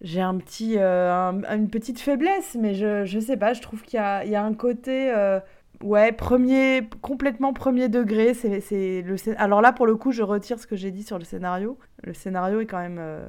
J'ai 0.00 0.20
un 0.20 0.36
petit, 0.36 0.74
euh, 0.78 1.12
un- 1.12 1.56
une 1.56 1.68
petite 1.70 2.00
faiblesse, 2.00 2.56
mais 2.58 2.74
je, 2.74 3.04
je 3.04 3.18
sais 3.18 3.36
pas, 3.36 3.52
je 3.52 3.60
trouve 3.62 3.82
qu'il 3.82 3.98
y 3.98 4.28
y 4.28 4.34
a 4.36 4.44
un 4.44 4.54
côté, 4.54 5.10
euh, 5.14 5.40
ouais, 5.82 6.12
premier, 6.12 6.88
complètement 7.02 7.52
premier 7.52 7.88
degré. 7.88 8.34
C'est, 8.34 8.60
c'est 8.60 9.02
le, 9.02 9.16
alors 9.38 9.60
là, 9.60 9.72
pour 9.72 9.86
le 9.86 9.96
coup, 9.96 10.12
je 10.12 10.22
retire 10.22 10.58
ce 10.58 10.66
que 10.66 10.76
j'ai 10.76 10.90
dit 10.90 11.02
sur 11.02 11.18
le 11.18 11.24
scénario. 11.24 11.78
Le 12.04 12.14
scénario 12.14 12.60
est 12.60 12.66
quand 12.66 12.78
même 12.78 12.98
euh, 13.00 13.26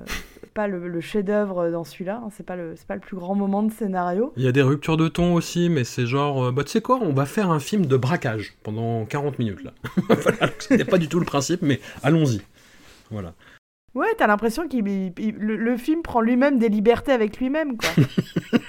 pas 0.54 0.68
le, 0.68 1.02
chef-d'œuvre 1.02 1.70
dans 1.72 1.84
celui-là. 1.84 2.22
hein, 2.24 2.30
c'est 2.32 2.46
pas 2.46 2.56
le, 2.56 2.76
pas 2.88 2.94
le 2.96 3.02
plus 3.02 3.18
grand 3.18 3.34
moment 3.34 3.64
de 3.64 3.72
scénario. 3.72 4.32
Il 4.38 4.44
y 4.44 4.48
a 4.48 4.52
des 4.52 4.62
ruptures 4.62 4.98
de 4.98 5.08
ton 5.08 5.34
aussi, 5.34 5.70
mais 5.70 5.84
c'est 5.84 6.06
genre, 6.06 6.52
bah 6.52 6.64
tu 6.64 6.70
sais 6.72 6.82
quoi, 6.82 7.00
on 7.02 7.14
va 7.14 7.26
faire 7.26 7.50
un 7.50 7.60
film 7.60 7.88
de 7.88 7.98
braquage 7.98 8.54
pendant 8.62 9.06
40 9.06 9.40
minutes 9.40 9.64
là. 9.64 9.72
voilà, 10.10 10.86
pas 10.86 10.98
du 11.00 11.08
tout 11.08 11.20
le 11.20 11.26
principe, 11.26 11.62
mais 11.64 11.80
allons-y. 12.04 12.42
Voilà. 13.10 13.34
Ouais, 13.96 14.08
t'as 14.18 14.28
l'impression 14.28 14.64
il- 15.18 15.36
le, 15.38 15.56
le 15.58 15.78
film 15.78 16.02
prend 16.02 16.22
lui-même 16.22 16.60
des 16.60 16.70
libertés 16.70 17.12
avec 17.12 17.40
lui-même, 17.40 17.76
quoi. 17.78 17.90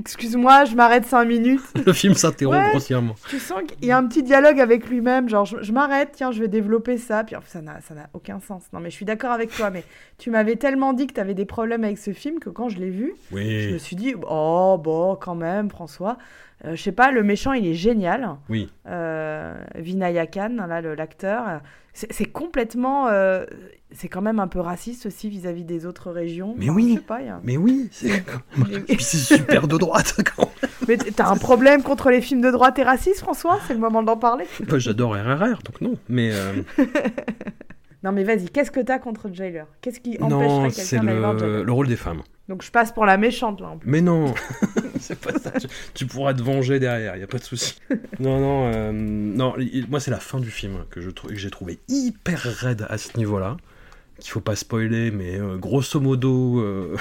Excuse-moi, 0.00 0.64
je 0.64 0.74
m'arrête 0.76 1.04
cinq 1.06 1.24
minutes. 1.24 1.60
Le 1.84 1.92
film 1.92 2.14
s'interrompt 2.14 2.56
Ouais. 2.58 2.70
grossièrement. 2.70 3.14
Tu 3.28 3.38
sens 3.38 3.60
qu'il 3.66 3.84
y 3.86 3.90
a 3.90 3.98
un 3.98 4.06
petit 4.06 4.22
dialogue 4.22 4.60
avec 4.60 4.88
lui-même, 4.88 5.28
genre 5.28 5.44
je, 5.44 5.56
je 5.60 5.72
m'arrête, 5.72 6.10
tiens, 6.14 6.30
je 6.30 6.40
vais 6.40 6.48
développer 6.48 6.96
ça, 6.98 7.24
puis 7.24 7.34
ça 7.46 7.60
n'a 7.60 7.80
ça 7.80 7.94
n'a 7.94 8.08
aucun 8.14 8.40
sens. 8.40 8.62
Non, 8.72 8.80
mais 8.80 8.90
je 8.90 8.94
suis 8.94 9.04
d'accord 9.04 9.32
avec 9.32 9.50
toi, 9.50 9.70
mais 9.70 9.84
tu 10.16 10.30
m'avais 10.30 10.56
tellement 10.56 10.92
dit 10.92 11.08
que 11.08 11.14
tu 11.14 11.20
avais 11.20 11.34
des 11.34 11.44
problèmes 11.44 11.84
avec 11.84 11.98
ce 11.98 12.12
film 12.12 12.38
que 12.38 12.48
quand 12.48 12.68
je 12.68 12.78
l'ai 12.78 12.90
vu, 12.90 13.12
je 13.32 13.72
me 13.72 13.78
suis 13.78 13.96
dit, 13.96 14.14
oh, 14.30 14.78
bon, 14.82 15.16
quand 15.16 15.34
même, 15.34 15.68
François. 15.68 16.16
Euh, 16.64 16.74
je 16.74 16.82
sais 16.82 16.92
pas, 16.92 17.10
le 17.12 17.22
méchant, 17.22 17.52
il 17.52 17.66
est 17.66 17.74
génial. 17.74 18.30
oui. 18.48 18.68
Euh, 18.86 19.54
Vinayakan, 19.76 20.56
là, 20.68 20.80
l'acteur. 20.80 21.60
C'est 22.10 22.26
complètement. 22.26 23.08
euh, 23.08 23.44
c'est 23.90 24.08
quand 24.08 24.20
même 24.20 24.38
un 24.38 24.48
peu 24.48 24.60
raciste 24.60 25.06
aussi 25.06 25.30
vis-à-vis 25.30 25.64
des 25.64 25.86
autres 25.86 26.10
régions. 26.10 26.54
Mais 26.58 26.66
Enfin, 26.68 26.76
oui. 26.76 26.88
Je 26.90 26.94
sais 26.96 27.04
pas, 27.06 27.20
il 27.22 27.26
y 27.26 27.30
a- 27.30 27.40
Mais 27.42 27.56
oui, 27.56 27.88
c'est 27.90 28.22
Mais- 28.56 28.80
Puis 28.86 29.02
c'est 29.02 29.16
super 29.36 29.66
de 29.66 29.78
droite 29.78 30.14
quand 30.36 30.50
Mais 30.86 30.96
t'as 30.98 31.28
un 31.28 31.36
problème 31.36 31.82
contre 31.82 32.10
les 32.10 32.20
films 32.20 32.42
de 32.42 32.50
droite 32.50 32.78
et 32.78 32.82
racistes, 32.82 33.20
François? 33.20 33.58
C'est 33.66 33.72
le 33.74 33.80
moment 33.80 34.02
d'en 34.02 34.16
parler. 34.18 34.44
Bah, 34.68 34.78
J'adore 34.78 35.14
RRR, 35.14 35.60
donc 35.64 35.80
non. 35.80 35.94
Mais 36.08 36.30
euh, 36.32 36.52
Non, 38.04 38.12
mais 38.12 38.22
vas-y, 38.22 38.48
qu'est-ce 38.48 38.70
que 38.70 38.80
t'as 38.80 38.98
contre 38.98 39.28
Jailer? 39.32 39.66
Qu'est-ce 39.80 39.98
qui 39.98 40.18
non, 40.18 40.26
empêcherait 40.26 40.70
c'est 40.70 40.90
quelqu'un 40.90 41.06
d'aller 41.06 41.18
voir 41.18 41.34
le, 41.34 41.72
rôle 41.72 41.88
des 41.88 41.96
femmes. 41.96 42.22
Donc 42.48 42.62
je 42.62 42.70
passe 42.70 42.92
pour 42.92 43.04
la 43.04 43.16
méchante, 43.16 43.60
là, 43.60 43.68
en 43.70 43.78
plus. 43.78 43.90
Mais 43.90 44.00
non, 44.00 44.34
c'est 45.00 45.18
pas 45.18 45.36
ça. 45.38 45.52
Tu, 45.94 46.06
pourras 46.06 46.32
te 46.32 46.42
venger 46.42 46.78
derrière, 46.78 47.16
y 47.16 47.22
a 47.22 47.26
pas 47.26 47.38
de 47.38 47.44
souci. 47.44 47.80
Non, 48.20 48.40
non, 48.40 48.72
euh, 48.72 48.92
non. 48.92 49.54
il- 49.58 49.88
Moi, 49.88 50.00
c'est 50.00 50.10
la 50.10 50.20
fin 50.20 50.40
du 50.40 50.50
film 50.50 50.84
que 50.90 51.00
je 51.00 51.10
que 51.10 51.34
j'ai 51.34 51.50
trouvé 51.50 51.78
hyper 51.88 52.40
raide 52.40 52.86
à 52.88 52.98
ce 52.98 53.16
niveau-là. 53.16 53.56
Qu'il 54.20 54.30
faut 54.30 54.40
pas 54.40 54.56
spoiler, 54.56 55.10
mais 55.10 55.38
euh, 55.38 55.56
grosso 55.56 56.00
modo, 56.00 56.60
euh, 56.60 56.96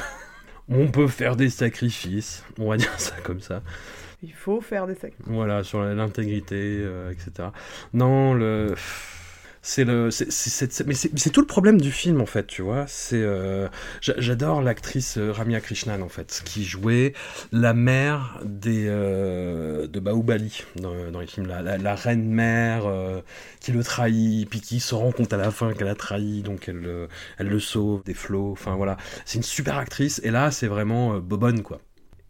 on 0.70 0.88
peut 0.88 1.08
faire 1.08 1.36
des 1.36 1.50
sacrifices. 1.50 2.44
On 2.60 2.70
va 2.70 2.78
dire 2.78 2.94
ça 3.00 3.16
comme 3.24 3.40
ça. 3.40 3.62
Il 4.22 4.34
faut 4.34 4.62
faire 4.62 4.88
des 4.88 4.96
sacrifices. 4.96 5.26
Voilà, 5.28 5.64
sur 5.64 5.82
l'intégrité, 5.82 6.84
etc. 7.12 7.50
Non, 7.94 8.34
le. 8.34 8.74
C'est 9.70 9.84
le, 9.84 10.12
c'est- 10.12 10.88
mais 10.88 10.94
c'est, 10.94 11.30
tout 11.30 11.42
le 11.42 11.46
problème 11.46 11.82
du 11.82 11.92
film 11.92 12.22
en 12.22 12.26
fait, 12.26 12.48
tu 12.48 12.62
vois. 12.62 12.86
C'est, 12.88 13.22
euh, 13.22 13.68
j'a- 14.00 14.14
j'adore 14.18 14.62
l'actrice 14.62 15.18
euh, 15.18 15.34
Ramya 15.34 15.60
Krishnan 15.60 16.02
en 16.02 16.08
fait, 16.08 16.42
qui 16.46 16.64
jouait 16.64 17.12
la 17.52 17.74
mère 17.74 18.40
des 18.46 18.86
euh, 18.88 19.86
de 19.88 20.00
Bahubali 20.00 20.64
dans, 20.78 21.12
dans 21.12 21.20
les 21.20 21.28
films, 21.28 21.48
la, 21.48 21.62
la, 21.78 21.96
reine 21.96 22.30
mère 22.30 22.86
euh, 22.86 23.20
qui 23.60 23.74
le 23.74 23.84
trahit, 23.84 24.50
puis 24.50 24.62
qui 24.62 24.80
se 24.80 24.96
rend 24.96 25.12
compte 25.12 25.34
à 25.34 25.38
la 25.38 25.52
fin 25.52 25.74
qu'elle 25.74 25.90
a 25.90 25.96
trahi, 25.96 26.44
donc 26.44 26.70
elle, 26.70 26.78
le- 26.78 27.10
elle 27.38 27.48
le 27.50 27.60
sauve 27.60 28.04
des 28.06 28.14
flots. 28.14 28.52
Enfin 28.54 28.76
voilà, 28.78 28.96
c'est 29.26 29.36
une 29.38 29.44
super 29.44 29.78
actrice. 29.78 30.22
Et 30.24 30.32
là, 30.32 30.50
c'est 30.50 30.68
vraiment 30.68 31.16
euh, 31.16 31.20
bobonne 31.20 31.62
quoi. 31.62 31.82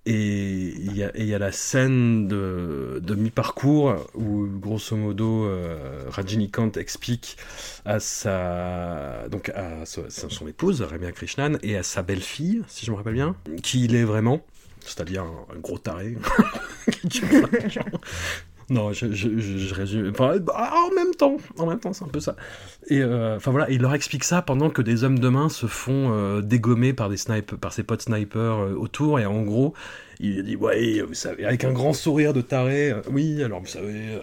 Et 0.10 0.74
il 0.80 0.96
y, 0.96 1.04
a- 1.04 1.12
y 1.18 1.38
la 1.38 1.52
scène 1.52 2.30
de, 2.30 3.02
de 3.04 3.14
mi-parcours 3.14 3.94
où, 4.16 4.48
grosso 4.48 4.96
modo, 4.96 5.46
euh, 5.46 6.06
Rajinikanth 6.08 6.78
explique 6.78 7.36
à 7.84 8.00
sa, 8.00 9.28
donc 9.30 9.50
à 9.50 9.86
son 9.86 10.48
épouse, 10.48 10.82
Ramya 10.82 11.12
Krishnan, 11.12 11.58
et 11.62 11.76
à 11.76 11.84
sa 11.84 12.04
belle-fille, 12.04 12.62
si 12.70 12.86
je 12.86 12.92
me 12.92 12.96
rappelle 12.96 13.16
bien, 13.16 13.36
qui 13.62 13.84
il 13.84 13.96
est 13.96 14.06
vraiment, 14.06 14.46
c'est-à-dire 14.80 15.24
un, 15.24 15.46
un 15.54 15.60
gros 15.60 15.78
taré. 15.78 16.16
Non, 18.70 18.92
je, 18.92 19.14
je, 19.14 19.38
je- 19.38 19.74
résume. 19.74 20.12
Bah, 20.12 20.36
en 20.74 20.94
même 20.94 21.16
temps, 21.16 21.38
en 21.58 21.66
même 21.68 21.80
temps, 21.80 21.94
c'est 21.94 22.04
un 22.04 22.10
peu 22.10 22.20
ça. 22.20 22.36
Et 22.90 23.02
euh, 23.02 23.38
enfin 23.38 23.52
voilà, 23.52 23.70
il 23.70 23.82
leur 23.82 23.94
explique 23.94 24.26
ça 24.26 24.42
pendant 24.42 24.70
que 24.70 24.82
des 24.82 25.06
hommes 25.06 25.20
de 25.20 25.30
main 25.30 25.48
se 25.48 25.68
font 25.68 26.12
euh, 26.12 26.42
dégommer 26.42 26.92
par 26.92 27.10
des 27.10 27.16
snipers, 27.16 27.58
par 27.58 27.72
ses 27.72 27.84
potes 27.84 28.02
snipers 28.02 28.40
euh, 28.64 28.74
autour. 28.74 29.22
Et 29.22 29.26
en 29.26 29.42
gros, 29.44 29.74
il 30.20 30.44
dit 30.44 30.58
ouais, 30.58 31.00
vous 31.02 31.14
savez, 31.14 31.46
avec 31.46 31.64
un 31.64 31.72
grand 31.72 31.94
sourire 31.94 32.34
de 32.34 32.42
taré, 32.42 32.92
euh, 32.92 33.02
oui, 33.10 33.42
alors 33.42 33.62
vous 33.62 33.68
savez, 33.68 34.16
euh, 34.16 34.20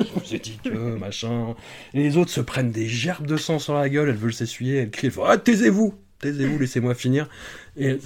je 0.00 0.04
vous 0.28 0.34
ai 0.34 0.38
dit 0.38 0.58
que 0.64 0.70
machin. 0.96 1.54
Et 1.92 2.02
les 2.02 2.16
autres 2.16 2.30
se 2.30 2.40
prennent 2.40 2.70
des 2.72 2.88
gerbes 2.88 3.26
de 3.26 3.36
sang 3.36 3.58
sur 3.58 3.74
la 3.74 3.90
gueule, 3.90 4.08
elles 4.08 4.16
veulent 4.16 4.32
s'essuyer, 4.32 4.76
elles 4.78 4.90
crient, 4.90 5.12
ah 5.26 5.36
taisez-vous, 5.36 5.94
taisez-vous, 6.22 6.58
laissez-moi 6.58 6.94
finir. 6.94 7.28
Et, 7.76 7.98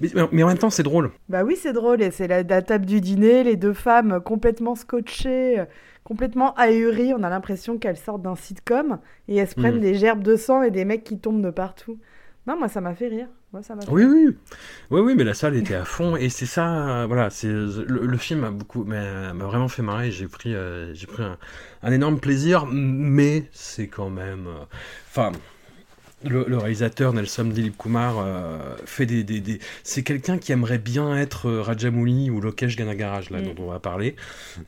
mais, 0.00 0.08
mais 0.30 0.42
en 0.44 0.48
même 0.48 0.58
temps, 0.58 0.70
c'est 0.70 0.84
drôle. 0.84 1.10
Bah 1.28 1.42
oui, 1.42 1.56
c'est 1.60 1.72
drôle. 1.72 2.00
Et 2.02 2.12
c'est 2.12 2.28
la, 2.28 2.44
la 2.44 2.62
table 2.62 2.86
du 2.86 3.00
dîner, 3.00 3.42
les 3.42 3.56
deux 3.56 3.72
femmes 3.72 4.20
complètement 4.24 4.76
scotchées, 4.76 5.58
euh, 5.58 5.64
complètement 6.04 6.54
ahuries. 6.54 7.12
On 7.18 7.22
a 7.24 7.28
l'impression 7.30 7.78
qu'elles 7.78 7.96
sortent 7.96 8.22
d'un 8.22 8.36
sitcom 8.36 8.98
et 9.26 9.36
elles 9.36 9.48
se 9.48 9.54
prennent 9.56 9.78
Mm. 9.78 9.80
des 9.80 9.94
gerbes 9.94 10.22
de 10.22 10.36
sang 10.36 10.62
et 10.62 10.70
des 10.70 10.84
mecs 10.84 11.02
qui 11.02 11.18
tombent 11.18 11.42
de 11.42 11.50
partout. 11.50 11.98
Non, 12.46 12.56
moi, 12.58 12.68
ça 12.68 12.80
m'a 12.80 12.94
fait 12.94 13.06
rire. 13.08 13.28
Moi, 13.52 13.62
ça 13.62 13.76
m'a 13.76 13.82
fait 13.82 13.90
Oui, 13.92 14.04
oui, 14.04 14.36
oui, 14.90 15.00
oui, 15.00 15.14
mais 15.14 15.22
la 15.22 15.34
salle 15.34 15.54
était 15.54 15.74
à 15.74 15.84
fond 15.84 16.16
et 16.16 16.28
c'est 16.28 16.46
ça, 16.46 17.02
euh, 17.02 17.06
voilà, 17.06 17.30
c'est 17.30 17.46
le, 17.46 17.84
le 17.86 18.16
film 18.18 18.40
m'a 18.40 18.50
beaucoup, 18.50 18.82
m'a 18.82 19.32
vraiment 19.34 19.68
fait 19.68 19.82
marrer. 19.82 20.10
J'ai 20.10 20.26
pris, 20.26 20.54
euh, 20.54 20.92
j'ai 20.94 21.06
pris 21.06 21.22
un, 21.22 21.36
un 21.84 21.92
énorme 21.92 22.18
plaisir, 22.18 22.66
mais 22.66 23.44
c'est 23.52 23.86
quand 23.88 24.10
même, 24.10 24.46
euh, 24.48 24.64
enfin. 25.10 25.30
Le, 26.28 26.44
le 26.48 26.58
réalisateur 26.58 27.12
Nelson 27.12 27.44
Dilip 27.44 27.76
Kumar 27.78 28.16
euh, 28.18 28.76
fait 28.84 29.06
des, 29.06 29.24
des, 29.24 29.40
des- 29.40 29.58
c'est 29.84 30.02
quelqu'un 30.02 30.38
qui 30.38 30.52
aimerait 30.52 30.78
bien 30.78 31.16
être 31.16 31.46
euh, 31.48 31.62
Rajamouli 31.62 32.30
ou 32.30 32.40
Lokesh 32.40 32.76
Ganagaraj 32.76 33.30
là 33.30 33.40
Mm. 33.40 33.44
dont 33.54 33.64
on 33.64 33.70
va 33.70 33.80
parler 33.80 34.16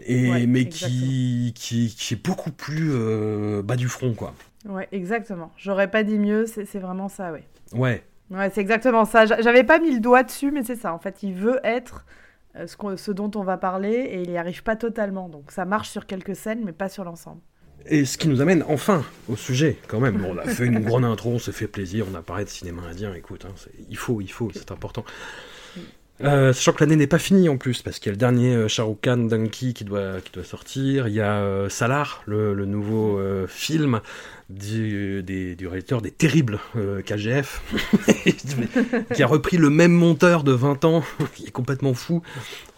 et 0.06 0.30
Ouais, 0.30 0.46
mais 0.46 0.66
qui, 0.68 1.52
qui 1.54 1.94
qui 1.96 2.14
est 2.14 2.22
beaucoup 2.24 2.50
plus 2.52 2.90
euh, 2.92 3.62
bas 3.62 3.76
du 3.76 3.88
front 3.88 4.14
quoi 4.14 4.34
Ouais, 4.66 4.88
exactement. 4.92 5.52
J'aurais 5.58 5.90
pas 5.90 6.02
dit 6.04 6.18
mieux. 6.18 6.46
C'est 6.46 6.78
vraiment 6.78 7.08
ça, 7.08 7.32
ouais. 7.32 7.44
ouais 7.74 8.02
Ouais, 8.30 8.48
c'est 8.50 8.62
exactement 8.62 9.04
ça. 9.04 9.26
J'a- 9.26 9.42
J'avais 9.42 9.62
pas 9.64 9.78
mis 9.78 9.92
le 9.92 10.00
doigt 10.00 10.22
dessus, 10.22 10.50
mais 10.50 10.62
c'est 10.62 10.76
ça. 10.76 10.94
En 10.94 10.98
fait, 10.98 11.22
il 11.22 11.34
veut 11.34 11.60
être 11.64 12.06
ce, 12.66 12.76
ce 12.96 13.10
dont 13.12 13.30
on 13.34 13.42
va 13.42 13.58
parler 13.58 13.92
et 13.92 14.22
il 14.22 14.30
n'y 14.30 14.38
arrive 14.38 14.62
pas 14.62 14.76
totalement. 14.76 15.28
Donc 15.28 15.50
ça 15.50 15.64
marche 15.66 15.90
sur 15.90 16.06
quelques 16.06 16.34
scènes, 16.34 16.62
mais 16.64 16.72
pas 16.72 16.88
sur 16.88 17.04
l'ensemble. 17.04 17.40
Et 17.86 18.04
ce 18.04 18.16
qui 18.16 18.28
nous 18.28 18.40
amène 18.40 18.64
enfin 18.68 19.04
au 19.28 19.36
sujet, 19.36 19.76
quand 19.88 20.00
même. 20.00 20.18
Bon, 20.18 20.34
on 20.34 20.38
a 20.38 20.48
fait 20.48 20.64
une 20.64 20.80
grande 20.80 21.04
intro, 21.04 21.32
on 21.32 21.38
s'est 21.38 21.52
fait 21.52 21.66
plaisir, 21.66 22.06
on 22.10 22.14
a 22.14 22.22
parlé 22.22 22.44
de 22.44 22.50
cinéma 22.50 22.82
indien, 22.82 23.12
écoute, 23.14 23.44
hein, 23.44 23.54
il 23.90 23.96
faut, 23.96 24.20
il 24.20 24.30
faut, 24.30 24.50
c'est 24.54 24.70
important. 24.70 25.04
Euh, 26.22 26.52
sachant 26.52 26.72
que 26.72 26.80
l'année 26.84 26.94
n'est 26.96 27.08
pas 27.08 27.18
finie 27.18 27.48
en 27.48 27.56
plus, 27.56 27.82
parce 27.82 27.98
qu'il 27.98 28.06
y 28.06 28.10
a 28.10 28.12
le 28.12 28.18
dernier 28.18 28.54
euh, 28.54 28.68
Shah 28.68 28.84
Rukh 28.84 29.00
Khan 29.02 29.16
Donkey 29.16 29.72
qui 29.72 29.82
doit, 29.84 30.20
qui 30.24 30.30
doit 30.32 30.44
sortir, 30.44 31.08
il 31.08 31.14
y 31.14 31.20
a 31.20 31.40
euh, 31.40 31.68
Salar, 31.68 32.22
le, 32.26 32.54
le 32.54 32.66
nouveau 32.66 33.18
euh, 33.18 33.46
film 33.48 34.00
du, 34.48 35.22
des- 35.24 35.56
du 35.56 35.66
réalisateur 35.66 36.00
des 36.02 36.12
terribles 36.12 36.60
KGF, 37.04 37.62
qui 39.14 39.22
a 39.22 39.26
repris 39.26 39.56
le 39.56 39.70
même 39.70 39.92
monteur 39.92 40.44
de 40.44 40.52
20 40.52 40.84
ans, 40.84 41.02
qui 41.34 41.46
est 41.46 41.50
complètement 41.50 41.94
fou, 41.94 42.22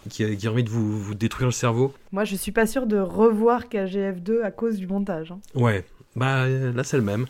qui 0.09 0.23
a, 0.23 0.33
qui 0.35 0.47
a 0.47 0.51
envie 0.51 0.63
de 0.63 0.69
vous, 0.69 0.99
vous 0.99 1.13
détruire 1.15 1.47
le 1.47 1.51
cerveau. 1.53 1.93
Moi, 2.11 2.23
je 2.23 2.35
suis 2.35 2.51
pas 2.51 2.65
sûre 2.65 2.87
de 2.87 2.97
revoir 2.97 3.65
KGF2 3.65 4.41
à 4.43 4.51
cause 4.51 4.77
du 4.77 4.87
montage. 4.87 5.31
hein. 5.31 5.39
Ouais, 5.55 5.83
bah 6.15 6.47
là 6.47 6.83
c'est 6.83 6.97
le 6.97 7.03
même. 7.03 7.25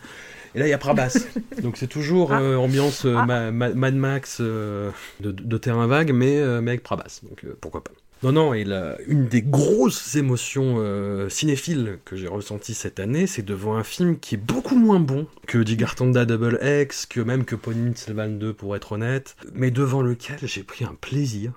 Et 0.57 0.59
là 0.59 0.65
il 0.67 0.71
y 0.71 0.73
a 0.73 0.79
Prabas. 0.79 1.17
Donc 1.61 1.77
c'est 1.77 1.85
toujours 1.87 2.33
Ah. 2.33 2.41
euh, 2.41 2.55
ambiance 2.57 3.05
euh, 3.05 3.13
Ah. 3.15 3.25
Ma- 3.27 3.51
Ma- 3.51 3.69
Mad 3.75 3.93
Max 3.95 4.39
euh, 4.41 4.89
de, 5.19 5.31
de 5.31 5.57
terrain 5.59 5.85
vague, 5.85 6.11
mais, 6.11 6.41
mais 6.61 6.71
avec 6.71 6.81
Prabas. 6.83 7.21
Donc 7.23 7.45
pourquoi 7.61 7.83
pas. 7.83 7.91
Non, 8.23 8.31
non, 8.31 8.53
et 8.55 8.63
la- 8.63 8.97
une 9.05 9.27
des 9.27 9.43
grosses 9.43 10.15
émotions 10.15 10.77
euh, 10.79 11.29
cinéphiles 11.29 11.99
que 12.03 12.15
j'ai 12.15 12.27
ressenties 12.27 12.73
cette 12.73 12.99
année, 12.99 13.27
c'est 13.27 13.45
devant 13.45 13.75
un 13.75 13.83
film 13.83 14.17
qui 14.17 14.33
est 14.33 14.39
beaucoup 14.39 14.75
moins 14.75 14.99
bon 14.99 15.27
que 15.45 15.59
Digartanda 15.59 16.25
Double 16.25 16.57
X, 16.63 17.05
que 17.05 17.19
même 17.21 17.45
que 17.45 17.53
Pony 17.55 17.91
Sylvan 17.95 18.39
2 18.39 18.53
pour 18.53 18.75
être 18.75 18.93
honnête, 18.93 19.35
mais 19.53 19.69
devant 19.69 20.01
lequel 20.01 20.37
j'ai 20.41 20.63
pris 20.63 20.83
un 20.83 20.95
plaisir 20.99 21.51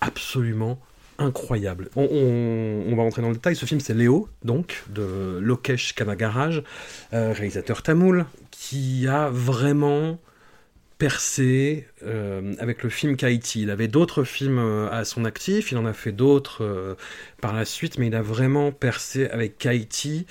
absolument 0.00 0.78
incroyable. 1.18 1.88
On, 1.96 2.04
on- 2.10 2.92
on 2.92 2.96
va 2.96 3.02
rentrer 3.02 3.22
dans 3.22 3.28
le 3.28 3.34
détail. 3.34 3.56
Ce 3.56 3.64
film, 3.66 3.80
c'est 3.80 3.94
Léo, 3.94 4.28
donc, 4.44 4.84
de 4.90 5.38
Lokesh 5.40 5.94
Kanagaraj, 5.94 6.62
euh, 7.14 7.32
réalisateur 7.32 7.82
tamoul, 7.82 8.26
qui 8.68 9.06
a 9.06 9.28
vraiment 9.30 10.18
percé 10.98 11.86
euh, 12.02 12.54
avec 12.58 12.82
le 12.82 12.90
film 12.90 13.16
Kaiti. 13.16 13.62
Il 13.62 13.70
avait 13.70 13.86
d'autres 13.86 14.24
films 14.24 14.58
euh, 14.58 14.90
à 14.90 15.04
son 15.04 15.24
actif, 15.24 15.70
il 15.70 15.78
en 15.78 15.86
a 15.86 15.92
fait 15.92 16.10
d'autres 16.10 16.64
euh, 16.64 16.94
par 17.40 17.54
la 17.54 17.64
suite, 17.64 17.98
mais 17.98 18.08
il 18.08 18.14
a 18.16 18.22
vraiment 18.22 18.72
percé 18.72 19.28
avec 19.28 19.56
Kaiti, 19.58 20.26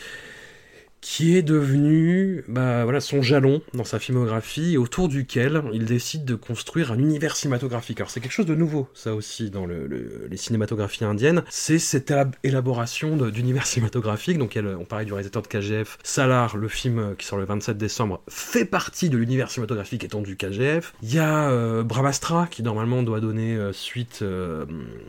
qui 1.07 1.37
est 1.37 1.43
devenu 1.43 2.43
bah, 2.47 2.83
voilà, 2.83 2.99
son 2.99 3.21
jalon 3.21 3.61
dans 3.75 3.83
sa 3.83 3.99
filmographie, 3.99 4.73
et 4.73 4.77
autour 4.77 5.07
duquel 5.07 5.61
il 5.71 5.85
décide 5.85 6.25
de 6.25 6.33
construire 6.33 6.91
un 6.91 6.97
univers 6.97 7.35
cinématographique. 7.35 7.99
Alors 7.99 8.09
c'est 8.09 8.21
quelque 8.21 8.31
chose 8.31 8.47
de 8.47 8.55
nouveau, 8.55 8.87
ça 8.95 9.13
aussi, 9.13 9.51
dans 9.51 9.67
le- 9.67 9.85
le- 9.85 10.25
les 10.27 10.37
cinématographies 10.37 11.03
indiennes, 11.05 11.43
c'est 11.47 11.77
cette 11.77 12.09
élab- 12.09 12.33
élaboration 12.43 13.17
d'univers 13.17 13.67
cinématographique. 13.67 14.39
Donc 14.39 14.57
on 14.79 14.85
parlait 14.85 15.05
du 15.05 15.13
réalisateur 15.13 15.43
de 15.43 15.47
KGF, 15.47 15.99
Salar, 16.01 16.57
le 16.57 16.67
film 16.67 17.13
qui 17.19 17.27
sort 17.27 17.37
le 17.37 17.45
27 17.45 17.77
décembre, 17.77 18.23
fait 18.27 18.65
partie 18.65 19.09
de 19.09 19.17
l'univers 19.17 19.51
cinématographique 19.51 20.03
étendu 20.03 20.35
KGF. 20.37 20.95
Il 21.03 21.13
y 21.13 21.19
a 21.19 21.51
euh, 21.51 21.83
Brahmastra, 21.83 22.47
qui 22.49 22.63
normalement 22.63 23.03
doit 23.03 23.19
donner 23.19 23.55
euh, 23.55 23.73
suite 23.73 24.19
euh, 24.23 24.65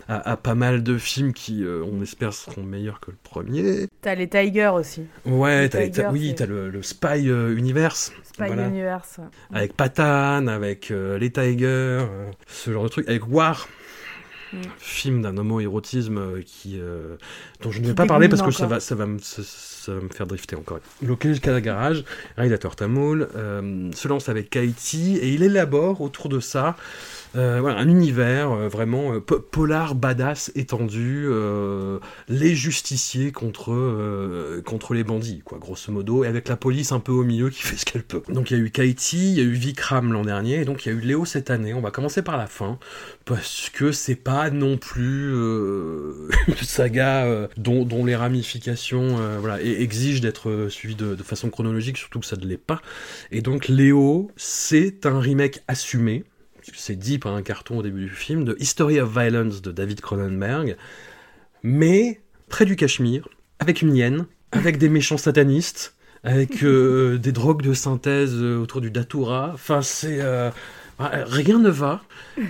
à, 0.08 0.32
à 0.32 0.36
pas 0.36 0.54
mal 0.54 0.82
de 0.82 0.98
films 0.98 1.32
qui, 1.32 1.64
euh, 1.64 1.82
on 1.90 2.02
espère, 2.02 2.34
seront 2.34 2.64
meilleurs 2.64 3.00
que 3.00 3.12
le 3.12 3.16
premier. 3.22 3.86
T'as 4.02 4.14
les 4.14 4.28
Tigers 4.28 4.72
aussi. 4.74 5.00
Ouais, 5.24 5.70
t'as- 5.70 5.85
Tiger, 5.90 6.08
oui, 6.12 6.34
t'as 6.36 6.46
le, 6.46 6.70
le 6.70 6.82
Spy 6.82 7.28
euh, 7.30 7.56
Universe. 7.56 8.12
Spy 8.24 8.46
Voilà. 8.46 8.68
Universe. 8.68 9.16
ouais. 9.18 9.58
Avec 9.58 9.72
Patan, 9.74 10.46
avec 10.46 10.90
euh, 10.90 11.18
les 11.18 11.30
Tigers, 11.30 11.66
euh, 11.66 12.26
ce 12.46 12.72
genre 12.72 12.84
de 12.84 12.88
truc, 12.88 13.08
avec 13.08 13.26
War. 13.28 13.68
Mm. 14.52 14.58
Film 14.78 15.22
d'un 15.22 15.36
homo-érotisme 15.38 16.40
qui, 16.44 16.78
euh, 16.80 17.16
dont 17.62 17.72
je 17.72 17.80
ne 17.80 17.86
vais 17.88 17.94
pas 17.94 18.06
parler 18.06 18.28
parce 18.28 18.42
que 18.42 18.52
ça 18.52 18.66
va, 18.66 18.78
ça, 18.78 18.94
va 18.94 19.04
me, 19.06 19.18
ça, 19.18 19.42
ça 19.42 19.92
va 19.92 20.00
me 20.00 20.08
faire 20.08 20.26
drifter 20.26 20.54
encore. 20.54 20.78
Lokesh 21.02 21.40
Kanagaraj, 21.40 22.04
réalisateur 22.36 22.76
tamoul, 22.76 23.28
euh, 23.34 23.90
se 23.92 24.06
lance 24.06 24.28
avec 24.28 24.48
Kaiti 24.50 25.16
et 25.16 25.30
il 25.30 25.42
élabore 25.42 26.00
autour 26.00 26.28
de 26.28 26.38
ça 26.38 26.76
voilà, 27.34 27.78
un 27.78 27.88
univers 27.88 28.50
euh, 28.52 28.68
vraiment 28.68 29.12
euh, 29.14 29.20
po- 29.20 29.40
polar, 29.40 29.94
badass, 29.94 30.50
étendu, 30.54 31.26
euh, 31.28 31.98
les 32.28 32.54
justiciers 32.54 33.32
contre, 33.32 33.72
euh, 33.72 34.62
contre 34.62 34.94
les 34.94 35.04
bandits, 35.04 35.42
quoi, 35.44 35.58
grosso 35.58 35.92
modo, 35.92 36.24
et 36.24 36.28
avec 36.28 36.48
la 36.48 36.56
police 36.56 36.92
un 36.92 37.00
peu 37.00 37.12
au 37.12 37.24
milieu 37.24 37.50
qui 37.50 37.62
fait 37.62 37.76
ce 37.76 37.84
qu'elle 37.84 38.02
peut. 38.04 38.22
Donc 38.28 38.50
il 38.50 38.56
y 38.56 38.60
a 38.60 38.62
eu 38.62 38.70
Kaiti, 38.70 39.32
il 39.32 39.38
y 39.38 39.40
a 39.40 39.44
eu 39.44 39.52
Vikram 39.52 40.12
l'an 40.12 40.22
dernier, 40.24 40.60
et 40.60 40.64
donc 40.64 40.86
il 40.86 40.92
y 40.92 40.94
a 40.94 40.98
eu 40.98 41.00
Léo 41.00 41.24
cette 41.24 41.50
année. 41.50 41.74
On 41.74 41.80
va 41.80 41.90
commencer 41.90 42.22
par 42.22 42.36
la 42.36 42.46
fin, 42.46 42.78
parce 43.24 43.70
que 43.70 43.92
c'est 43.92 44.14
pas 44.16 44.50
non 44.50 44.78
plus 44.78 45.32
euh, 45.34 46.28
une 46.48 46.54
saga 46.56 47.24
euh, 47.26 47.48
dont, 47.56 47.84
dont 47.84 48.04
les 48.04 48.16
ramifications 48.16 49.18
euh, 49.20 49.38
voilà, 49.40 49.60
exigent 49.62 50.20
d'être 50.22 50.48
euh, 50.50 50.68
suivies 50.70 50.96
de, 50.96 51.14
de 51.14 51.22
façon 51.22 51.50
chronologique, 51.50 51.98
surtout 51.98 52.20
que 52.20 52.26
ça 52.26 52.36
ne 52.36 52.46
l'est 52.46 52.56
pas. 52.56 52.80
Et 53.30 53.42
donc 53.42 53.68
Léo, 53.68 54.30
c'est 54.36 55.06
un 55.06 55.20
remake 55.20 55.62
assumé, 55.68 56.24
c'est 56.74 56.96
dit 56.96 57.18
par 57.18 57.34
un 57.34 57.42
carton 57.42 57.78
au 57.78 57.82
début 57.82 58.04
du 58.06 58.10
film, 58.10 58.44
de 58.44 58.56
History 58.58 59.00
of 59.00 59.10
Violence 59.12 59.62
de 59.62 59.72
David 59.72 60.00
Cronenberg, 60.00 60.76
mais 61.62 62.20
près 62.48 62.64
du 62.64 62.76
Cachemire, 62.76 63.28
avec 63.58 63.82
une 63.82 63.94
hyène, 63.94 64.26
avec 64.52 64.78
des 64.78 64.88
méchants 64.88 65.18
satanistes, 65.18 65.94
avec 66.24 66.62
euh, 66.62 67.18
des 67.22 67.32
drogues 67.32 67.62
de 67.62 67.74
synthèse 67.74 68.34
euh, 68.34 68.58
autour 68.58 68.80
du 68.80 68.90
datura. 68.90 69.50
Enfin, 69.54 69.82
c'est... 69.82 70.20
euh, 70.20 70.50
rien 70.98 71.58
ne 71.58 71.70
va. 71.70 72.02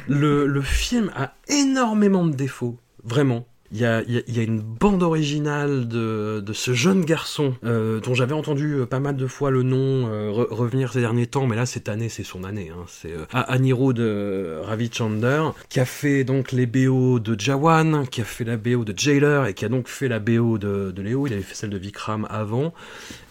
Le, 0.08 0.46
le 0.46 0.62
film 0.62 1.10
a 1.14 1.34
énormément 1.48 2.24
de 2.26 2.34
défauts, 2.34 2.78
vraiment. 3.04 3.46
Il 3.72 3.78
y 3.78 3.84
a, 3.84 4.02
une 4.42 4.60
bande 4.60 5.02
originale 5.02 5.88
de, 5.88 6.40
de 6.40 6.52
ce 6.52 6.72
jeune 6.72 7.04
garçon 7.04 7.54
euh, 7.64 8.00
dont 8.00 8.14
j'avais 8.14 8.32
entendu 8.32 8.74
euh, 8.74 8.86
pas 8.86 9.00
mal 9.00 9.16
de 9.16 9.26
fois 9.26 9.50
le 9.50 9.62
nom 9.62 10.08
euh, 10.08 10.30
re- 10.30 10.52
revenir 10.54 10.92
ces 10.92 11.00
derniers 11.00 11.26
temps, 11.26 11.46
mais 11.46 11.56
là 11.56 11.66
cette 11.66 11.88
année 11.88 12.08
c'est 12.08 12.22
son 12.22 12.44
année. 12.44 12.70
Hein. 12.72 12.84
C'est 12.86 13.12
euh, 13.12 13.24
Anirudh 13.32 13.98
euh, 13.98 14.62
Ravichandler 14.64 15.42
qui 15.68 15.80
a 15.80 15.84
fait 15.84 16.22
donc 16.22 16.52
les 16.52 16.66
BO 16.66 17.18
de 17.18 17.38
Jawan, 17.38 18.06
qui 18.08 18.20
a 18.20 18.24
fait 18.24 18.44
la 18.44 18.56
BO 18.56 18.84
de 18.84 18.94
Jailer 18.96 19.46
et 19.46 19.54
qui 19.54 19.64
a 19.64 19.68
donc 19.68 19.88
fait 19.88 20.08
la 20.08 20.20
BO 20.20 20.58
de, 20.58 20.92
de 20.92 21.02
Léo. 21.02 21.26
Il 21.26 21.32
avait 21.32 21.42
fait 21.42 21.54
celle 21.56 21.70
de 21.70 21.78
Vikram 21.78 22.26
avant. 22.30 22.72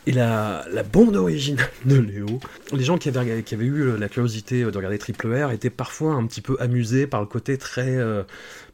Et 0.07 0.11
la, 0.11 0.63
la 0.71 0.83
bande 0.83 1.15
originale 1.15 1.67
de 1.85 1.95
Léo, 1.97 2.27
les 2.73 2.83
gens 2.83 2.99
qui 2.99 3.09
avaient, 3.09 3.43
eu 3.65 3.97
la 3.97 4.07
curiosité 4.07 4.61
de 4.63 4.77
regarder 4.77 4.99
Triple 4.99 5.33
R 5.33 5.49
étaient 5.49 5.71
parfois 5.71 6.13
un 6.13 6.27
petit 6.27 6.41
peu 6.41 6.57
amusés 6.59 7.07
par 7.07 7.21
le 7.21 7.25
côté 7.25 7.57
très 7.57 7.97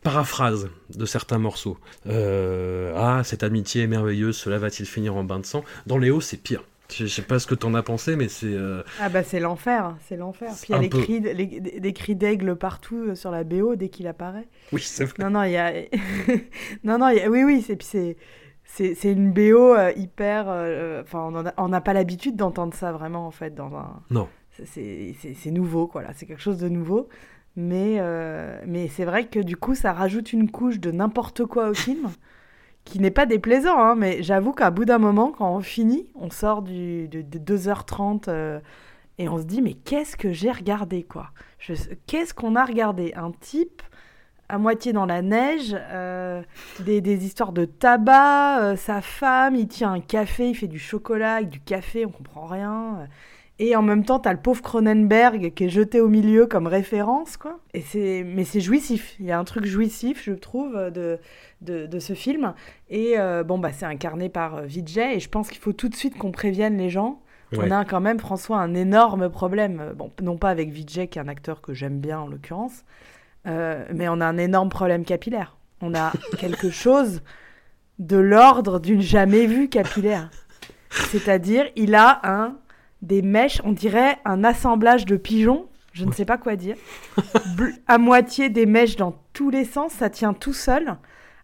paraphrase 0.03 0.69
de 0.95 1.05
certains 1.05 1.37
morceaux. 1.37 1.77
Euh, 2.07 2.93
ah, 2.95 3.23
cette 3.23 3.43
amitié 3.43 3.83
est 3.83 3.87
merveilleuse, 3.87 4.35
cela 4.37 4.57
va-t-il 4.57 4.85
finir 4.85 5.15
en 5.15 5.23
bain 5.23 5.39
de 5.39 5.45
sang? 5.45 5.63
Dans 5.87 5.97
Léo, 5.97 6.21
c'est 6.21 6.37
pire. 6.37 6.63
Je, 6.93 7.05
sais 7.07 7.21
pas 7.21 7.39
ce 7.39 7.47
que 7.47 7.55
t'en 7.55 7.73
as 7.73 7.83
pensé, 7.83 8.17
mais 8.17 8.27
c'est. 8.27 8.47
euh, 8.51 8.83
Ah 8.99 9.07
bah 9.07 9.23
c'est 9.23 9.39
l'enfer, 9.39 9.95
c'est 10.09 10.17
l'enfer. 10.17 10.51
Puis 10.61 10.67
il 10.69 10.75
y 10.75 10.77
a 10.77 10.81
les 10.81 10.89
peu. 10.89 10.99
cris, 11.01 11.19
les- 11.21 11.59
des, 11.79 11.93
cris 11.93 12.15
d'aigle 12.15 12.57
partout 12.57 12.97
euh, 13.11 13.15
sur 13.15 13.31
la 13.31 13.45
BO 13.45 13.75
dès 13.77 13.87
qu'il 13.87 14.07
apparaît. 14.07 14.49
Oui, 14.73 14.81
c'est 14.81 15.05
vrai. 15.05 15.13
Non 15.19 15.29
non, 15.29 15.43
il 15.43 15.51
y 15.51 15.57
a 15.57 15.71
Non 16.83 16.97
non, 16.97 17.07
il 17.07 17.17
y 17.17 17.21
a- 17.21 17.29
oui 17.29 17.43
oui, 17.45 17.63
c'est 17.65 17.77
puis 17.77 17.87
c'est 17.87 18.17
c'est 18.65 19.11
une 19.11 19.31
BO 19.31 19.75
hyper 19.97 20.47
enfin 21.01 21.29
on 21.57 21.67
n'a 21.69 21.81
pas 21.81 21.93
l'habitude 21.93 22.35
d'entendre 22.37 22.73
ça 22.73 22.91
vraiment 22.93 23.27
en 23.27 23.31
fait 23.31 23.53
dans 23.53 23.73
un 23.75 24.01
Non. 24.09 24.27
c'est 24.65 25.51
nouveau 25.51 25.87
quoi 25.87 26.01
là, 26.03 26.09
c'est 26.15 26.25
quelque 26.25 26.41
chose 26.41 26.57
de 26.57 26.67
nouveau. 26.69 27.07
Mais, 27.55 27.97
euh, 27.99 28.61
mais 28.65 28.87
c'est 28.87 29.05
vrai 29.05 29.27
que 29.27 29.39
du 29.39 29.57
coup, 29.57 29.75
ça 29.75 29.93
rajoute 29.93 30.31
une 30.33 30.49
couche 30.49 30.79
de 30.79 30.91
n'importe 30.91 31.45
quoi 31.45 31.69
au 31.69 31.73
film, 31.73 32.09
qui 32.85 32.99
n'est 32.99 33.11
pas 33.11 33.25
déplaisant, 33.25 33.77
hein, 33.77 33.95
mais 33.95 34.23
j'avoue 34.23 34.53
qu'à 34.53 34.71
bout 34.71 34.85
d'un 34.85 34.97
moment, 34.99 35.31
quand 35.31 35.53
on 35.53 35.59
finit, 35.59 36.07
on 36.15 36.29
sort 36.29 36.61
du, 36.61 37.07
de, 37.09 37.21
de 37.21 37.57
2h30 37.57 38.25
euh, 38.29 38.59
et 39.17 39.27
on 39.27 39.37
se 39.37 39.43
dit, 39.43 39.61
mais 39.61 39.73
qu'est-ce 39.73 40.15
que 40.15 40.31
j'ai 40.31 40.51
regardé, 40.51 41.03
quoi? 41.03 41.31
Qu'est-ce 42.07 42.33
qu'on 42.33 42.55
a 42.55 42.65
regardé? 42.65 43.13
Un 43.15 43.31
type 43.31 43.81
à 44.49 44.57
moitié 44.57 44.91
dans 44.93 45.05
la 45.05 45.21
neige, 45.21 45.75
euh, 45.91 46.41
des, 46.79 47.25
histoires 47.25 47.53
de 47.53 47.65
tabac, 47.65 48.75
sa 48.77 49.01
femme, 49.01 49.55
il 49.55 49.67
tient 49.67 49.93
un 49.93 50.01
café, 50.01 50.49
il 50.49 50.55
fait 50.55 50.67
du 50.67 50.79
chocolat 50.79 51.35
avec 51.35 51.49
du 51.49 51.59
café, 51.61 52.05
on 52.05 52.11
comprend 52.11 52.45
rien. 52.45 53.07
Euh, 53.61 53.65
et 53.65 53.75
en 53.75 53.81
même 53.81 54.03
temps, 54.03 54.19
t'as 54.19 54.33
le 54.33 54.39
pauvre 54.39 54.61
Cronenberg 54.61 55.53
qui 55.53 55.65
est 55.65 55.69
jeté 55.69 56.01
au 56.01 56.07
milieu 56.07 56.47
comme 56.47 56.67
référence, 56.67 57.37
quoi. 57.37 57.59
Et 57.73 57.81
c'est, 57.81 58.23
mais 58.25 58.43
c'est 58.43 58.61
jouissif. 58.61 59.15
Il 59.19 59.25
y 59.25 59.31
a 59.31 59.39
un 59.39 59.43
truc 59.43 59.65
jouissif, 59.65 60.23
je 60.23 60.33
trouve, 60.33 60.75
de, 60.91 61.19
de, 61.61 61.85
de 61.85 61.99
ce 61.99 62.13
film. 62.13 62.53
Et 62.89 63.17
euh, 63.17 63.43
bon, 63.43 63.57
bah, 63.57 63.71
c'est 63.71 63.85
incarné 63.85 64.29
par 64.29 64.55
euh, 64.55 64.61
Vijay. 64.63 65.15
Et 65.15 65.19
je 65.19 65.29
pense 65.29 65.49
qu'il 65.49 65.59
faut 65.59 65.73
tout 65.73 65.89
de 65.89 65.95
suite 65.95 66.17
qu'on 66.17 66.31
prévienne 66.31 66.77
les 66.77 66.89
gens. 66.89 67.21
Ouais. 67.51 67.59
On 67.63 67.71
a 67.71 67.85
quand 67.85 68.01
même, 68.01 68.19
François, 68.19 68.59
un 68.59 68.73
énorme 68.73 69.29
problème. 69.29 69.93
Bon, 69.95 70.11
non 70.21 70.37
pas 70.37 70.49
avec 70.49 70.69
Vijay, 70.69 71.07
qui 71.07 71.19
est 71.19 71.21
un 71.21 71.27
acteur 71.27 71.61
que 71.61 71.73
j'aime 71.73 71.99
bien 71.99 72.19
en 72.19 72.27
l'occurrence, 72.27 72.83
euh, 73.47 73.85
mais 73.93 74.07
on 74.07 74.21
a 74.21 74.25
un 74.25 74.37
énorme 74.37 74.69
problème 74.69 75.03
capillaire. 75.03 75.57
On 75.81 75.93
a 75.93 76.13
quelque 76.37 76.69
chose 76.69 77.21
de 77.99 78.17
l'ordre 78.17 78.79
d'une 78.79 79.01
jamais 79.01 79.45
vue 79.45 79.69
capillaire. 79.69 80.29
C'est-à-dire, 80.89 81.65
il 81.75 81.95
a 81.95 82.19
un 82.23 82.57
des 83.01 83.21
mèches, 83.21 83.61
on 83.65 83.71
dirait 83.71 84.17
un 84.25 84.43
assemblage 84.43 85.05
de 85.05 85.17
pigeons, 85.17 85.67
je 85.93 86.05
ne 86.05 86.11
sais 86.11 86.25
pas 86.25 86.37
quoi 86.37 86.55
dire. 86.55 86.75
À 87.87 87.97
moitié 87.97 88.49
des 88.49 88.65
mèches 88.65 88.95
dans 88.95 89.15
tous 89.33 89.49
les 89.49 89.65
sens, 89.65 89.91
ça 89.93 90.09
tient 90.09 90.33
tout 90.33 90.53
seul. 90.53 90.97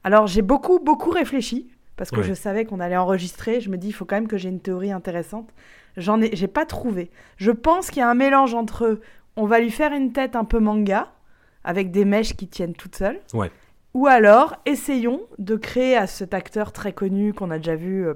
Alors 0.04 0.28
j'ai 0.28 0.42
beaucoup, 0.42 0.80
beaucoup 0.80 1.10
réfléchi, 1.10 1.68
parce 1.96 2.12
que 2.12 2.18
Ouais. 2.18 2.24
je 2.24 2.34
savais 2.34 2.66
qu'on 2.66 2.80
allait 2.80 2.98
enregistrer. 2.98 3.60
Je 3.60 3.70
me 3.70 3.78
dis, 3.78 3.88
il 3.90 3.92
faut 3.94 4.06
quand 4.06 4.16
même 4.16 4.28
que 4.28 4.38
j'ai 4.38 4.50
une 4.50 4.60
théorie 4.62 4.92
intéressante. 4.92 5.50
J'en 5.98 6.22
ai, 6.22 6.30
j'ai 6.36 6.48
pas 6.48 6.66
trouvé. 6.66 7.10
Je 7.38 7.52
pense 7.52 7.90
qu'il 7.90 8.00
y 8.00 8.04
a 8.04 8.10
un 8.10 8.14
mélange 8.14 8.54
entre, 8.54 9.00
on 9.36 9.46
va 9.48 9.60
lui 9.60 9.72
faire 9.72 9.92
une 9.94 10.14
tête 10.14 10.36
un 10.36 10.46
peu 10.46 10.60
manga, 10.60 11.12
avec 11.64 11.92
des 11.92 12.06
mèches 12.06 12.36
qui 12.36 12.48
tiennent 12.48 12.76
toutes 12.76 12.96
seules. 12.96 13.20
Ouais. 13.34 13.52
Ou 13.96 14.06
alors, 14.06 14.56
essayons 14.68 15.22
de 15.40 15.56
créer 15.56 15.98
à 15.98 16.06
cet 16.06 16.34
acteur 16.36 16.72
très 16.72 16.94
connu 16.94 17.34
qu'on 17.34 17.50
a 17.50 17.58
déjà 17.58 17.76
vu 17.76 18.06
euh, 18.06 18.14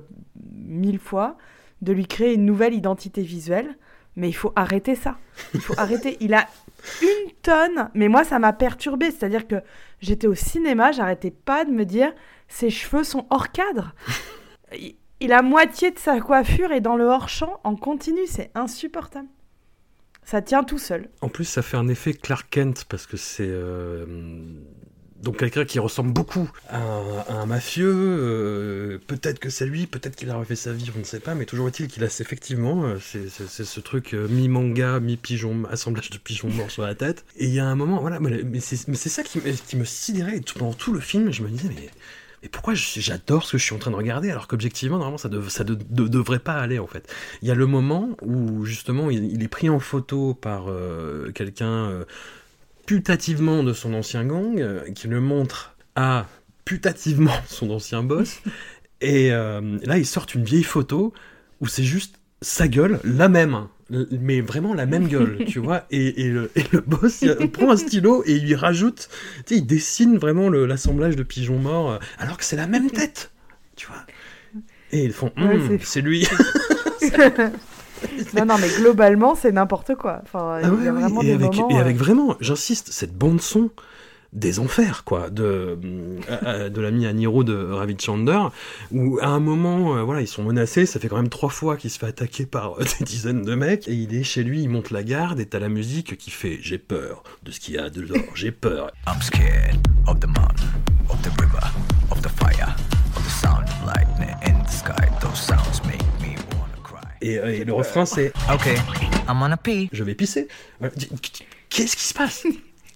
mille 0.53 0.99
fois, 0.99 1.37
de 1.81 1.93
lui 1.93 2.05
créer 2.07 2.33
une 2.33 2.45
nouvelle 2.45 2.73
identité 2.73 3.21
visuelle. 3.21 3.75
Mais 4.17 4.27
il 4.27 4.33
faut 4.33 4.51
arrêter 4.57 4.95
ça. 4.95 5.17
Il 5.53 5.61
faut 5.61 5.73
arrêter. 5.77 6.17
Il 6.19 6.33
a 6.33 6.47
une 7.01 7.31
tonne. 7.41 7.89
Mais 7.93 8.09
moi, 8.09 8.23
ça 8.25 8.39
m'a 8.39 8.51
perturbé. 8.51 9.09
C'est-à-dire 9.11 9.47
que 9.47 9.55
j'étais 10.01 10.27
au 10.27 10.35
cinéma, 10.35 10.91
j'arrêtais 10.91 11.31
pas 11.31 11.63
de 11.63 11.71
me 11.71 11.85
dire 11.85 12.11
ses 12.49 12.69
cheveux 12.69 13.05
sont 13.05 13.25
hors 13.29 13.51
cadre. 13.51 13.93
Il- 15.21 15.31
a 15.31 15.41
moitié 15.41 15.91
de 15.91 15.99
sa 15.99 16.19
coiffure 16.19 16.71
est 16.73 16.81
dans 16.81 16.97
le 16.97 17.05
hors-champ 17.05 17.61
en 17.63 17.75
continu. 17.77 18.19
C'est 18.27 18.51
insupportable. 18.55 19.27
Ça 20.23 20.41
tient 20.41 20.63
tout 20.63 20.77
seul. 20.77 21.09
En 21.21 21.29
plus, 21.29 21.45
ça 21.45 21.61
fait 21.61 21.77
un 21.77 21.87
effet 21.87 22.13
Clark 22.13 22.47
Kent 22.49 22.85
parce 22.89 23.07
que 23.07 23.15
c'est 23.17 23.47
euh, 23.47 24.05
donc 25.21 25.37
quelqu'un 25.37 25.65
qui 25.65 25.79
ressemble 25.79 26.11
beaucoup 26.13 26.49
à 26.69 26.79
un, 27.29 27.45
mafieux. 27.45 27.93
euh, 27.93 28.97
peut-être 29.07 29.39
que 29.39 29.49
c'est 29.49 29.65
lui, 29.65 29.85
peut-être 29.87 30.15
qu'il 30.15 30.29
a 30.29 30.35
refait 30.35 30.55
sa 30.55 30.73
vie, 30.73 30.89
on 30.95 30.99
ne 30.99 31.03
sait 31.03 31.19
pas, 31.19 31.35
mais 31.35 31.45
toujours 31.45 31.67
est-il 31.67 31.87
qu'il 31.87 32.03
a 32.03 32.07
effectivement 32.07 32.85
euh, 32.85 32.97
c'est 33.01 33.29
ce 33.65 33.79
truc 33.79 34.13
euh, 34.13 34.27
mi-manga, 34.27 34.99
mi-pigeon, 34.99 35.63
assemblage 35.69 36.09
de 36.09 36.17
pigeons 36.17 36.49
morts 36.49 36.71
sur 36.71 36.83
la 36.83 36.95
tête. 36.95 37.23
Et 37.37 37.45
il 37.45 37.53
y 37.53 37.59
a 37.59 37.65
un 37.65 37.75
moment, 37.75 37.99
voilà, 38.01 38.19
mais 38.19 38.59
c'est 38.59 38.75
ça 39.09 39.23
qui, 39.23 39.39
me- 39.77 39.85
sidérait 39.85 40.39
tout- 40.39 40.57
pendant 40.59 40.73
tout 40.73 40.93
le 40.93 40.99
film. 40.99 41.31
Je 41.31 41.43
me 41.43 41.49
disais, 41.49 41.69
mais 41.69 42.49
pourquoi 42.49 42.73
j'adore 42.73 43.45
ce 43.45 43.51
que 43.53 43.57
je 43.59 43.63
suis 43.63 43.75
en 43.75 43.79
train 43.79 43.91
de 43.91 43.95
regarder 43.95 44.31
alors 44.31 44.47
qu'objectivement 44.47 44.97
normalement 44.97 45.19
ça 45.19 45.29
ne 45.29 45.47
ça 45.47 45.63
de- 45.63 45.75
de- 45.75 46.07
devrait 46.07 46.39
pas 46.39 46.53
aller 46.55 46.79
en 46.79 46.87
fait. 46.87 47.07
Il 47.43 47.47
y 47.47 47.51
a 47.51 47.55
le 47.55 47.67
moment 47.67 48.17
où 48.23 48.65
justement 48.65 49.11
il, 49.11 49.43
est 49.43 49.47
pris 49.47 49.69
en 49.69 49.79
photo 49.79 50.33
par 50.33 50.65
quelqu'un 51.35 52.03
putativement 52.91 53.63
de 53.63 53.71
son 53.71 53.93
ancien 53.93 54.25
gang 54.25 54.59
euh, 54.59 54.81
qui 54.93 55.07
le 55.07 55.21
montre 55.21 55.77
à 55.95 56.27
putativement 56.65 57.31
son 57.47 57.69
ancien 57.71 58.03
boss 58.03 58.41
et 58.99 59.31
euh, 59.31 59.77
là 59.85 59.97
ils 59.97 60.05
sortent 60.05 60.35
une 60.35 60.43
vieille 60.43 60.63
photo 60.63 61.13
où 61.61 61.67
c'est 61.67 61.85
juste 61.85 62.15
sa 62.41 62.67
gueule, 62.67 62.99
la 63.05 63.29
même, 63.29 63.67
mais 63.89 64.41
vraiment 64.41 64.73
la 64.73 64.85
même 64.85 65.07
gueule, 65.07 65.45
tu 65.47 65.59
vois. 65.65 65.85
Et, 65.89 66.23
et 66.23 66.27
le, 66.29 66.51
et 66.57 66.63
le 66.71 66.81
boss 66.81 67.21
il 67.21 67.49
prend 67.49 67.71
un 67.71 67.77
stylo 67.77 68.23
et 68.25 68.33
il 68.33 68.45
lui 68.45 68.55
rajoute, 68.55 69.07
tu 69.45 69.53
sais, 69.53 69.59
il 69.61 69.65
dessine 69.65 70.17
vraiment 70.17 70.49
l'assemblage 70.49 71.15
de 71.15 71.23
pigeons 71.23 71.59
morts, 71.59 71.91
euh, 71.91 71.99
alors 72.17 72.37
que 72.37 72.43
c'est 72.43 72.57
la 72.57 72.67
même 72.67 72.91
tête, 72.91 73.31
tu 73.77 73.87
vois. 73.87 74.03
Et 74.91 75.05
ils 75.05 75.13
font, 75.13 75.31
Ouais, 75.37 75.55
Hum, 75.55 75.77
c'est 75.81 76.01
lui. 76.01 76.27
non, 78.35 78.45
non, 78.45 78.55
mais 78.59 78.69
globalement, 78.69 79.35
c'est 79.35 79.51
n'importe 79.51 79.95
quoi. 79.95 80.19
Enfin, 80.23 80.59
Ah 80.63 80.69
il 80.79 80.83
y 80.83 80.87
a 80.87 80.91
et, 80.91 81.37
des 81.37 81.43
avec, 81.43 81.55
moments. 81.55 81.69
et 81.69 81.77
euh, 81.77 81.81
avec 81.81 81.97
vraiment, 81.97 82.35
j'insiste, 82.39 82.89
cette 82.91 83.15
bande 83.15 83.41
son 83.41 83.69
des 84.33 84.59
enfers, 84.59 85.03
quoi, 85.03 85.29
de, 85.29 85.43
euh, 85.43 85.75
euh, 86.45 86.69
de 86.69 86.79
l'ami 86.79 87.05
Aniro 87.05 87.43
de 87.43 87.53
Ravichandler, 87.53 88.39
où 88.93 89.19
à 89.21 89.27
un 89.27 89.41
moment, 89.41 89.97
euh, 89.97 90.03
voilà, 90.03 90.21
ils 90.21 90.27
sont 90.27 90.43
menacés, 90.43 90.85
ça 90.85 91.01
fait 91.01 91.09
quand 91.09 91.17
même 91.17 91.27
trois 91.27 91.49
fois 91.49 91.75
qu'il 91.75 91.89
se 91.89 91.99
fait 91.99 92.05
attaquer 92.05 92.45
par 92.45 92.79
euh, 92.79 92.85
des 92.99 93.03
dizaines 93.03 93.41
de 93.41 93.55
mecs, 93.55 93.89
et 93.89 93.93
il 93.93 94.15
est 94.15 94.23
chez 94.23 94.43
lui, 94.43 94.61
il 94.63 94.69
monte 94.69 94.89
la 94.91 95.03
garde, 95.03 95.41
et 95.41 95.45
t'as 95.45 95.59
la 95.59 95.67
musique 95.67 96.15
qui 96.17 96.31
fait 96.31 96.59
«J'ai 96.61 96.77
peur 96.77 97.23
de 97.43 97.51
ce 97.51 97.59
qu'il 97.59 97.75
y 97.75 97.77
a 97.77 97.89
dehors, 97.89 98.15
j'ai 98.33 98.51
peur 98.51 98.89
I'm 99.05 99.21
scared 99.21 99.75
of 100.07 100.21
the 100.21 100.27
mountain, 100.27 100.71
of 101.09 101.21
the 101.23 101.31
river, 101.41 101.59
of 102.09 102.21
the 102.21 102.29
fire, 102.29 102.73
of 103.17 103.23
the 103.25 103.29
sound 103.29 103.65
of 103.67 103.85
lightning 103.85 104.33
in 104.47 104.63
the 104.63 104.71
sky. 104.71 105.09
Those 105.19 105.41
Et, 107.21 107.37
euh, 107.37 107.53
et 107.53 107.63
le 107.63 107.73
refrain, 107.73 108.05
c'est 108.05 108.33
Okay, 108.53 108.75
I'm 109.27 109.41
on 109.41 109.51
a 109.51 109.57
pee. 109.57 109.89
«Je 109.93 110.03
vais 110.03 110.15
pisser. 110.15 110.47
Qu'est-ce 111.69 111.95
qui 111.95 112.03
se 112.03 112.13
passe? 112.13 112.45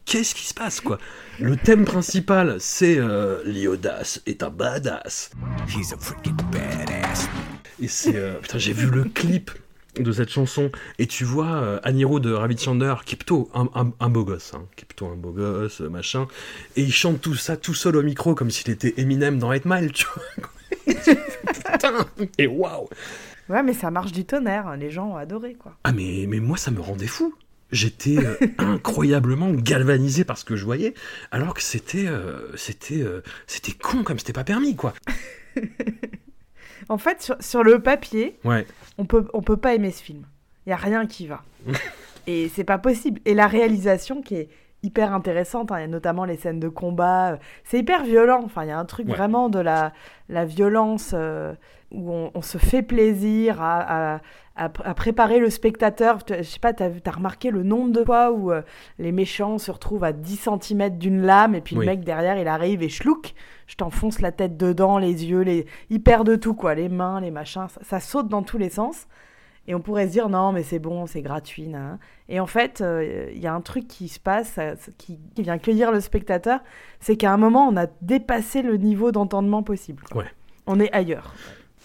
Qu'est-ce 0.05 0.35
qui 0.35 0.45
se 0.45 0.53
passe, 0.53 0.81
quoi? 0.81 0.99
Le 1.39 1.55
thème 1.57 1.85
principal, 1.85 2.57
c'est 2.59 2.97
euh, 2.97 3.41
Liodas 3.45 4.19
est 4.25 4.43
un 4.43 4.49
badass». 4.49 5.31
He's 5.67 5.93
a 5.93 5.97
freaking 5.97 6.35
badass. 6.51 7.27
Et 7.81 7.87
c'est. 7.87 8.15
euh, 8.15 8.35
putain, 8.39 8.57
j'ai 8.57 8.73
vu 8.73 8.87
le 8.87 9.03
clip 9.05 9.51
de 9.99 10.11
cette 10.11 10.29
chanson. 10.29 10.71
Et 10.99 11.07
tu 11.07 11.23
vois 11.23 11.55
euh, 11.55 11.79
Aniro 11.83 12.19
de 12.19 12.31
Ravitchander, 12.33 12.95
qui 13.05 13.15
est 13.15 13.17
plutôt 13.17 13.49
un, 13.53 13.69
un- 13.75 13.93
un 13.99 14.09
beau 14.09 14.23
gosse, 14.25 14.51
hein, 14.53 14.65
qui 14.75 14.83
est 14.83 14.85
plutôt 14.85 15.07
un 15.07 15.15
beau 15.15 15.31
gosse, 15.31 15.81
euh, 15.81 15.89
machin. 15.89 16.27
Et 16.75 16.81
il 16.83 16.93
chante 16.93 17.21
tout 17.21 17.35
ça 17.35 17.57
tout 17.57 17.73
seul 17.73 17.95
au 17.95 18.03
micro, 18.03 18.35
comme 18.35 18.51
s'il 18.51 18.69
était 18.71 18.93
Eminem 18.97 19.39
dans 19.39 19.51
8 19.51 19.65
Mile, 19.65 19.91
tu 19.91 20.05
vois. 20.13 20.49
putain 21.71 22.05
Et 22.37 22.47
waouh 22.47 22.89
Ouais, 23.49 23.61
mais 23.63 23.73
ça 23.73 23.91
marche 23.91 24.11
du 24.11 24.25
tonnerre. 24.25 24.67
hein, 24.67 24.77
Les 24.77 24.89
gens 24.91 25.09
ont 25.11 25.15
adoré, 25.17 25.53
quoi. 25.53 25.75
Ah, 25.83 25.91
mais, 25.91 26.25
mais 26.27 26.39
moi, 26.39 26.57
ça 26.57 26.71
me 26.71 26.79
rendait 26.81 27.07
fou. 27.07 27.33
J'étais 27.71 28.17
euh, 28.17 28.35
incroyablement 28.57 29.51
galvanisé 29.51 30.23
par 30.23 30.37
ce 30.37 30.45
que 30.45 30.55
je 30.55 30.63
voyais, 30.65 30.93
alors 31.31 31.53
que 31.53 31.61
c'était 31.61 32.05
euh, 32.07 32.55
c'était 32.55 33.01
euh, 33.01 33.21
c'était 33.47 33.71
con 33.73 34.03
comme 34.03 34.19
c'était 34.19 34.33
pas 34.33 34.43
permis, 34.43 34.75
quoi. 34.75 34.93
En 36.89 36.97
fait, 36.99 37.21
sur, 37.23 37.35
sur 37.39 37.63
le 37.63 37.81
papier, 37.81 38.37
Ouais. 38.43 38.65
on 38.99 39.05
peut, 39.05 39.27
on 39.33 39.41
peut 39.41 39.57
pas 39.57 39.73
aimer 39.73 39.91
ce 39.91 40.03
film. 40.03 40.23
Il 40.65 40.69
y 40.69 40.73
a 40.73 40.75
rien 40.75 41.07
qui 41.07 41.25
va. 41.25 41.41
Et 42.27 42.49
c'est 42.49 42.63
pas 42.63 42.77
possible. 42.77 43.19
Et 43.25 43.33
la 43.33 43.47
réalisation 43.47 44.21
qui 44.21 44.35
est 44.35 44.49
hyper 44.83 45.11
intéressante, 45.13 45.71
hein, 45.71 45.79
il 45.79 45.81
y 45.81 45.85
a 45.85 45.87
notamment 45.87 46.25
les 46.25 46.37
scènes 46.37 46.59
de 46.59 46.69
combat, 46.69 47.39
c'est 47.63 47.79
hyper 47.79 48.03
violent. 48.03 48.41
Enfin, 48.43 48.63
il 48.63 48.67
y 48.67 48.71
a 48.71 48.77
un 48.77 48.85
truc 48.85 49.07
Ouais. 49.07 49.15
vraiment 49.15 49.49
de 49.49 49.57
la, 49.59 49.93
la 50.29 50.45
violence 50.45 51.11
euh, 51.15 51.53
où 51.95 52.11
on, 52.11 52.31
on 52.33 52.41
se 52.41 52.57
fait 52.57 52.81
plaisir 52.81 53.61
à, 53.61 54.15
à- 54.15 54.21
à 54.57 54.69
pr- 54.69 54.83
à 54.85 54.93
préparer 54.93 55.39
le 55.39 55.49
spectateur. 55.49 56.23
Tu- 56.23 56.33
Je 56.37 56.43
sais 56.43 56.59
pas, 56.59 56.71
t'as 56.73 56.89
as 57.05 57.11
remarqué 57.11 57.51
le 57.51 57.63
nombre 57.63 57.91
de 57.91 58.03
fois 58.05 58.31
où 58.31 58.51
euh, 58.51 58.61
les 58.99 59.11
méchants 59.11 59.57
se 59.57 59.69
retrouvent 59.71 60.03
à 60.05 60.13
10 60.13 60.47
cm 60.61 60.97
d'une 60.97 61.21
lame 61.23 61.55
et 61.55 61.61
puis 61.61 61.75
Oui. 61.75 61.85
le 61.85 61.91
mec 61.91 62.03
derrière 62.05 62.37
il 62.37 62.47
arrive 62.47 62.81
et 62.81 62.87
chlouc, 62.89 63.33
je 63.67 63.75
t'enfonce 63.75 64.21
la 64.21 64.31
tête 64.31 64.55
dedans, 64.55 64.97
les 64.97 65.25
yeux, 65.25 65.41
les... 65.41 65.65
il 65.89 66.01
perd 66.01 66.25
de 66.27 66.35
tout 66.37 66.53
quoi, 66.53 66.73
les 66.75 66.87
mains, 66.89 67.19
les 67.19 67.31
machins, 67.31 67.67
ça, 67.69 67.81
ça 67.83 67.99
saute 67.99 68.27
dans 68.29 68.43
tous 68.43 68.57
les 68.57 68.69
sens. 68.69 69.07
Et 69.67 69.73
on 69.73 69.81
pourrait 69.81 70.05
se 70.07 70.11
dire 70.11 70.29
non 70.29 70.51
mais 70.53 70.61
c'est 70.63 70.77
bon, 70.79 71.05
c'est 71.07 71.23
gratuit. 71.23 71.73
Et 72.29 72.39
en 72.39 72.45
fait, 72.45 72.81
euh, 72.81 73.29
il 73.33 73.41
y 73.41 73.47
a 73.47 73.53
un 73.53 73.61
truc 73.61 73.87
qui 73.87 74.07
se 74.09 74.19
passe, 74.19 74.59
qui, 74.99 75.19
qui 75.35 75.41
vient 75.41 75.57
cueillir 75.57 75.91
le 75.91 75.99
spectateur, 75.99 76.59
c'est 76.99 77.17
qu'à 77.17 77.33
un 77.33 77.37
moment 77.37 77.67
on 77.67 77.75
a 77.75 77.87
dépassé 78.01 78.61
le 78.61 78.77
niveau 78.77 79.11
d'entendement 79.11 79.63
possible. 79.63 80.03
quoi. 80.11 80.21
Ouais. 80.21 80.29
On 80.67 80.79
est 80.79 80.91
ailleurs. 80.93 81.33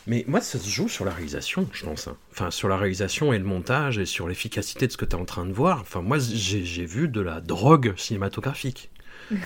Mais 0.06 0.24
moi, 0.26 0.40
ça 0.40 0.58
se 0.58 0.68
joue 0.68 0.88
sur 0.88 1.04
la 1.04 1.10
réalisation, 1.12 1.66
je 1.72 1.84
pense. 1.84 2.08
hein. 2.08 2.16
Enfin, 2.32 2.50
sur 2.50 2.68
la 2.68 2.76
réalisation 2.76 3.32
et 3.32 3.38
le 3.38 3.44
montage 3.44 3.98
et 3.98 4.06
sur 4.06 4.26
l'efficacité 4.28 4.86
de 4.86 4.92
ce 4.92 4.96
que 4.96 5.04
tu 5.04 5.14
es 5.16 5.20
en 5.20 5.24
train 5.26 5.44
de 5.46 5.52
voir. 5.52 5.80
Enfin, 5.82 6.00
moi, 6.00 6.18
j'ai 6.18 6.84
vu 6.86 7.08
de 7.08 7.20
la 7.20 7.40
drogue 7.40 7.94
cinématographique. 7.96 8.90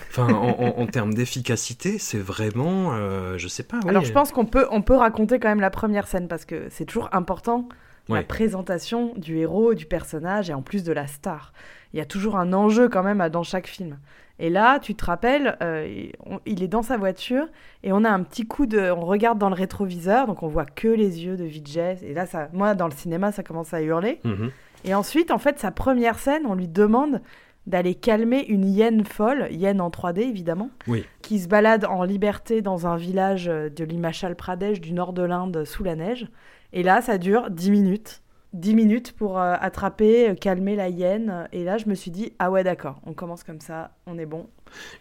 Enfin, 0.09 0.27
en, 0.33 0.49
en- 0.59 0.79
en 0.79 0.87
termes 0.87 1.13
d'efficacité, 1.13 1.99
c'est 1.99 2.17
vraiment, 2.17 2.93
euh, 2.93 3.37
je 3.37 3.47
sais 3.47 3.63
pas. 3.63 3.79
oui. 3.83 3.89
Alors 3.89 4.03
je 4.03 4.11
pense 4.13 4.31
qu'on 4.31 4.45
peut, 4.45 4.65
on 4.71 4.81
peut 4.81 4.95
raconter 4.95 5.39
quand 5.39 5.49
même 5.49 5.59
la 5.59 5.69
première 5.69 6.07
scène 6.07 6.27
parce 6.27 6.45
que 6.45 6.67
c'est 6.71 6.85
toujours 6.85 7.09
important 7.13 7.69
la 8.07 8.23
présentation 8.23 9.13
du 9.17 9.37
héros, 9.39 9.73
du 9.73 9.85
personnage 9.85 10.49
et 10.49 10.53
en 10.53 10.61
plus 10.61 10.83
de 10.83 10.93
la 10.93 11.05
star. 11.07 11.53
Il 11.93 11.97
y 11.97 12.01
a 12.01 12.05
toujours 12.05 12.37
un 12.37 12.53
enjeu 12.53 12.87
quand 12.89 13.03
même 13.03 13.27
dans 13.29 13.43
chaque 13.43 13.67
film. 13.67 13.99
Et 14.39 14.49
là, 14.49 14.79
tu 14.79 14.95
te 14.95 15.05
rappelles, 15.05 15.57
euh, 15.61 15.87
il- 15.87 16.11
on- 16.25 16.39
il 16.45 16.61
est 16.61 16.67
dans 16.67 16.81
sa 16.81 16.97
voiture 16.97 17.47
et 17.83 17.93
on 17.93 18.03
a 18.03 18.09
un 18.09 18.21
petit 18.23 18.45
coup 18.45 18.65
de, 18.65 18.91
on 18.91 19.05
regarde 19.05 19.37
dans 19.39 19.47
le 19.49 19.55
rétroviseur, 19.55 20.27
donc 20.27 20.43
on 20.43 20.47
voit 20.47 20.65
que 20.65 20.87
les 20.89 21.23
yeux 21.23 21.37
de 21.37 21.45
Vijay. 21.45 21.97
Et 22.03 22.13
là, 22.13 22.25
ça, 22.25 22.49
moi, 22.51 22.75
dans 22.75 22.87
le 22.87 22.93
cinéma, 22.93 23.31
ça 23.31 23.43
commence 23.43 23.73
à 23.73 23.81
hurler. 23.81 24.19
Mhm. 24.25 24.51
Et 24.83 24.93
ensuite, 24.93 25.31
en 25.31 25.37
fait, 25.37 25.57
sa 25.59 25.71
première 25.71 26.19
scène, 26.19 26.43
on 26.45 26.53
lui 26.53 26.67
demande 26.67 27.21
d'aller 27.65 27.95
calmer 27.95 28.45
une 28.45 28.65
hyène 28.65 29.03
folle, 29.05 29.47
hyène 29.49 29.81
en 29.81 29.89
3D 29.89 30.21
évidemment, 30.21 30.69
Oui. 30.87 31.03
qui 31.23 31.39
se 31.39 31.47
balade 31.47 31.85
en 31.85 32.03
liberté 32.03 32.61
dans 32.61 32.85
un 32.85 32.95
village 32.95 33.47
euh, 33.47 33.69
de 33.69 33.83
l'Himachal 33.83 34.35
Pradesh 34.35 34.79
du 34.81 34.93
nord 34.93 35.13
de 35.13 35.23
l'Inde 35.23 35.63
sous 35.65 35.83
la 35.83 35.95
neige. 35.95 36.27
Et 36.73 36.83
là, 36.83 37.01
ça 37.01 37.17
dure 37.17 37.49
10 37.49 37.71
minutes. 37.71 38.21
10 38.55 38.73
minutes 38.73 39.11
pour 39.11 39.37
euh, 39.39 39.55
attraper, 39.59 40.29
euh, 40.29 40.33
calmer 40.35 40.75
la 40.75 40.89
hyène. 40.89 41.47
Et 41.51 41.63
là, 41.63 41.77
je 41.77 41.87
me 41.87 41.93
suis 41.95 42.09
dit, 42.11 42.33
ah 42.39 42.49
ouais, 42.49 42.63
d'accord, 42.63 42.99
on 43.05 43.13
commence 43.13 43.43
comme 43.43 43.59
ça, 43.61 43.91
on 44.07 44.17
est 44.17 44.25
bon. 44.25 44.47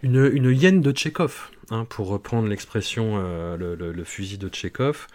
Une, 0.03 0.31
une 0.33 0.51
hyène 0.51 0.81
de 0.81 0.91
Tchekhov, 0.93 1.51
hein, 1.71 1.87
pour 1.89 2.09
reprendre 2.09 2.49
l'expression, 2.49 3.15
euh, 3.17 3.57
le, 3.57 3.75
le- 3.93 4.05
fusil 4.05 4.39
de 4.39 4.49
Tchekhov. 4.49 5.07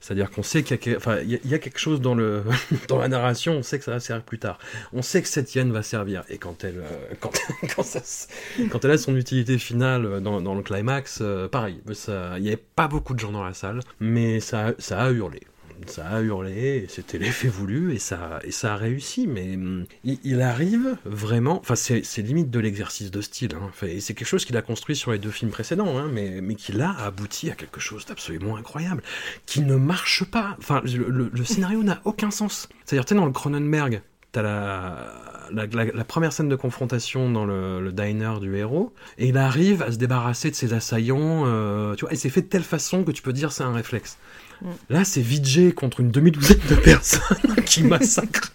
C'est-à-dire 0.00 0.30
qu'on 0.30 0.42
sait 0.42 0.64
qu'il 0.64 0.92
y, 0.92 0.96
enfin, 0.96 1.18
y 1.20 1.54
a- 1.54 1.58
quelque 1.58 1.78
chose 1.78 2.00
dans, 2.00 2.14
le, 2.14 2.42
dans 2.88 2.98
la 2.98 3.08
narration, 3.08 3.52
on 3.54 3.62
sait 3.62 3.78
que 3.78 3.84
ça 3.84 3.92
va 3.92 4.00
servir 4.00 4.24
plus 4.24 4.38
tard. 4.38 4.58
On 4.92 5.00
sait 5.02 5.22
que 5.22 5.28
cette 5.28 5.54
hyène 5.54 5.70
va 5.70 5.82
servir. 5.82 6.24
Et 6.28 6.38
quand 6.38 6.64
elle, 6.64 6.82
quand, 7.20 7.30
quand, 7.76 8.84
elle 8.84 8.90
a 8.90 8.98
son 8.98 9.16
utilité 9.16 9.58
finale 9.58 10.20
dans, 10.20 10.40
dans 10.40 10.54
le 10.54 10.62
climax, 10.62 11.22
pareil. 11.52 11.80
Il 11.86 12.42
n'y 12.42 12.48
avait 12.48 12.56
pas 12.56 12.88
beaucoup 12.88 13.14
de 13.14 13.20
gens 13.20 13.32
dans 13.32 13.44
la 13.44 13.54
salle, 13.54 13.80
mais 14.00 14.40
ça, 14.40 14.72
ça 14.78 15.00
a 15.02 15.10
hurlé. 15.12 15.40
Ça 15.86 16.06
a 16.06 16.20
hurlé, 16.20 16.86
c'était 16.88 17.18
l'effet 17.18 17.48
voulu, 17.48 17.94
et 17.94 17.98
ça, 17.98 18.40
et 18.44 18.50
ça 18.50 18.74
a 18.74 18.76
réussi, 18.76 19.26
mais 19.26 19.54
hum, 19.54 19.84
il, 20.04 20.40
arrive 20.40 20.96
vraiment, 21.04 21.58
enfin 21.60 21.74
c'est 21.74 22.02
limite 22.18 22.50
de 22.50 22.60
l'exercice 22.60 23.10
de 23.10 23.20
style, 23.20 23.52
hein. 23.54 23.70
Et 23.86 24.00
c'est 24.00 24.14
quelque 24.14 24.28
chose 24.28 24.44
qu'il 24.44 24.56
a 24.56 24.62
construit 24.62 24.96
sur 24.96 25.12
les 25.12 25.18
deux 25.18 25.30
films 25.30 25.50
précédents, 25.50 25.98
hein, 25.98 26.08
mais, 26.12 26.40
mais 26.40 26.54
qui 26.54 26.72
là 26.72 26.94
abouti 26.98 27.50
à 27.50 27.54
quelque 27.54 27.80
chose 27.80 28.06
d'absolument 28.06 28.56
incroyable, 28.56 29.02
qui 29.46 29.60
ne 29.60 29.76
marche 29.76 30.24
pas, 30.24 30.56
enfin 30.58 30.82
le, 30.84 31.44
scénario 31.44 31.82
n'a 31.82 32.00
aucun 32.04 32.30
sens. 32.30 32.68
C'est-à-dire, 32.84 33.04
tu 33.04 33.10
sais, 33.10 33.14
dans 33.14 33.26
le 33.26 33.32
Cronenberg, 33.32 34.02
t'as 34.32 34.42
la, 34.42 35.12
la, 35.52 36.04
première 36.04 36.32
scène 36.32 36.48
de 36.48 36.56
confrontation 36.56 37.30
dans 37.30 37.44
le, 37.44 37.80
le 37.80 37.92
diner 37.92 38.40
du 38.40 38.56
héros, 38.56 38.92
et 39.18 39.28
il 39.28 39.36
arrive 39.36 39.82
à 39.82 39.92
se 39.92 39.98
débarrasser 39.98 40.50
de 40.50 40.56
ses 40.56 40.72
assaillants, 40.72 41.44
euh, 41.46 41.94
tu 41.94 42.04
vois, 42.04 42.12
et 42.12 42.16
c'est 42.16 42.30
fait 42.30 42.42
de 42.42 42.48
telle 42.48 42.62
façon 42.62 43.04
que 43.04 43.12
tu 43.12 43.22
peux 43.22 43.32
dire 43.32 43.52
c'est 43.52 43.64
un 43.64 43.72
réflexe. 43.72 44.18
Mm. 44.62 44.66
Là, 44.90 45.04
c'est 45.04 45.20
Vijay 45.20 45.72
contre 45.72 46.00
une 46.00 46.10
demi-douzaine 46.10 46.60
de 46.68 46.74
personnes 46.74 47.54
qui 47.66 47.82
massacrent 47.82 48.52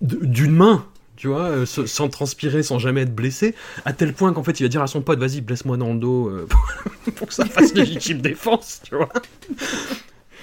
d'une 0.00 0.52
main. 0.52 0.86
Tu 1.16 1.28
vois, 1.28 1.44
euh, 1.44 1.64
sans 1.64 2.08
transpirer, 2.08 2.64
sans 2.64 2.80
jamais 2.80 3.02
être 3.02 3.14
blessé, 3.14 3.54
à 3.84 3.92
tel 3.92 4.12
point 4.12 4.32
qu'en 4.32 4.42
fait 4.42 4.58
il 4.58 4.64
va 4.64 4.68
dire 4.68 4.82
à 4.82 4.88
son 4.88 5.00
pote 5.00 5.20
Vas-y, 5.20 5.40
blesse-moi 5.40 5.76
dans 5.76 5.92
le 5.92 6.00
dos 6.00 6.28
euh, 6.28 6.48
pour 7.14 7.28
que 7.28 7.34
ça 7.34 7.44
fasse 7.44 7.72
légitime 7.72 8.20
défense, 8.20 8.80
tu 8.82 8.96
vois. 8.96 9.08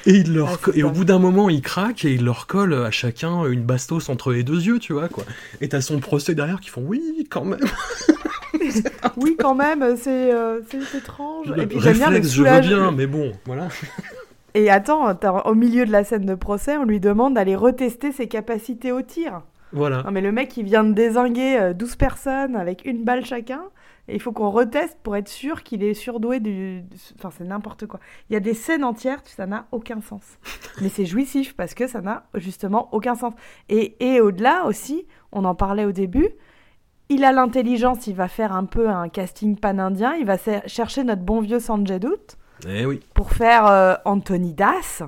Et, 0.05 0.13
il 0.13 0.33
leur 0.33 0.59
Ah, 0.65 0.71
et 0.73 0.83
au 0.83 0.89
bout 0.89 1.03
d'un 1.03 1.19
moment, 1.19 1.49
il 1.49 1.61
craque 1.61 2.05
et 2.05 2.13
il 2.13 2.23
leur 2.23 2.47
colle 2.47 2.73
à 2.73 2.89
chacun 2.89 3.45
une 3.45 3.63
bastos 3.63 4.09
entre 4.09 4.31
les 4.31 4.43
deux 4.43 4.61
yeux, 4.61 4.79
tu 4.79 4.93
vois, 4.93 5.09
quoi. 5.09 5.25
Et 5.59 5.69
t'as 5.69 5.81
son 5.81 5.99
procès 5.99 6.35
derrière 6.35 6.61
qui 6.61 6.69
font 6.69 6.83
oui, 6.83 7.27
quand 7.29 7.45
même. 7.45 7.59
Oui, 9.17 9.35
quand 9.39 9.55
même, 9.55 9.97
c'est 9.97 10.33
euh, 10.33 10.59
étrange. 10.95 11.47
Et 11.57 11.65
puis 11.65 11.79
j'aime 11.79 11.97
bien 11.97 12.07
réflexe, 12.07 12.33
je 12.33 12.43
veux 12.43 12.59
bien, 12.61 12.91
mais 12.91 13.07
bon, 13.07 13.33
voilà. 13.45 13.69
Et 14.53 14.69
attends, 14.69 15.13
au 15.45 15.55
milieu 15.55 15.85
de 15.85 15.91
la 15.91 16.03
scène 16.03 16.25
de 16.25 16.35
procès, 16.35 16.77
on 16.77 16.83
lui 16.83 16.99
demande 16.99 17.35
d'aller 17.35 17.55
retester 17.55 18.11
ses 18.11 18.27
capacités 18.27 18.91
au 18.91 19.01
tir. 19.01 19.43
Voilà. 19.73 20.03
Non 20.03 20.11
mais 20.11 20.21
le 20.21 20.31
mec, 20.31 20.57
il 20.57 20.65
vient 20.65 20.83
de 20.83 20.91
désinguer 20.91 21.57
euh, 21.57 21.73
12 21.73 21.95
personnes 21.95 22.55
avec 22.55 22.85
une 22.85 23.03
balle 23.03 23.25
chacun. 23.25 23.63
Et 24.07 24.15
il 24.15 24.21
faut 24.21 24.33
qu'on 24.33 24.49
reteste 24.49 24.97
pour 25.03 25.15
être 25.15 25.29
sûr 25.29 25.63
qu'il 25.63 25.83
est 25.83 25.93
surdoué 25.93 26.39
du... 26.39 26.83
Enfin, 27.15 27.29
c'est 27.37 27.45
n'importe 27.45 27.85
quoi. 27.85 27.99
Il 28.29 28.33
y 28.33 28.35
a 28.35 28.39
des 28.39 28.53
scènes 28.55 28.83
entières, 28.83 29.21
ça 29.25 29.45
n'a 29.45 29.67
aucun 29.71 30.01
sens. 30.01 30.23
Mais 30.81 30.89
c'est 30.89 31.05
jouissif 31.05 31.55
parce 31.55 31.73
que 31.73 31.87
ça 31.87 32.01
n'a 32.01 32.25
justement 32.33 32.89
aucun 32.91 33.15
sens. 33.15 33.33
Et, 33.69 33.95
et 33.99 34.19
au-delà 34.19 34.65
aussi, 34.65 35.05
on 35.31 35.45
en 35.45 35.55
parlait 35.55 35.85
au 35.85 35.91
début, 35.91 36.29
il 37.09 37.23
a 37.23 37.31
l'intelligence, 37.31 38.07
il 38.07 38.15
va 38.15 38.27
faire 38.27 38.53
un 38.53 38.65
peu 38.65 38.89
un 38.89 39.07
casting 39.07 39.55
pan-indien, 39.55 40.15
il 40.15 40.25
va 40.25 40.37
chercher 40.65 41.03
notre 41.03 41.21
bon 41.21 41.41
vieux 41.41 41.59
Sanjay 41.59 41.99
Dutt 41.99 42.37
Eh 42.67 42.85
oui. 42.85 42.99
pour 43.13 43.31
faire 43.31 43.65
euh, 43.67 43.95
Anthony 44.05 44.53
Das, 44.53 45.03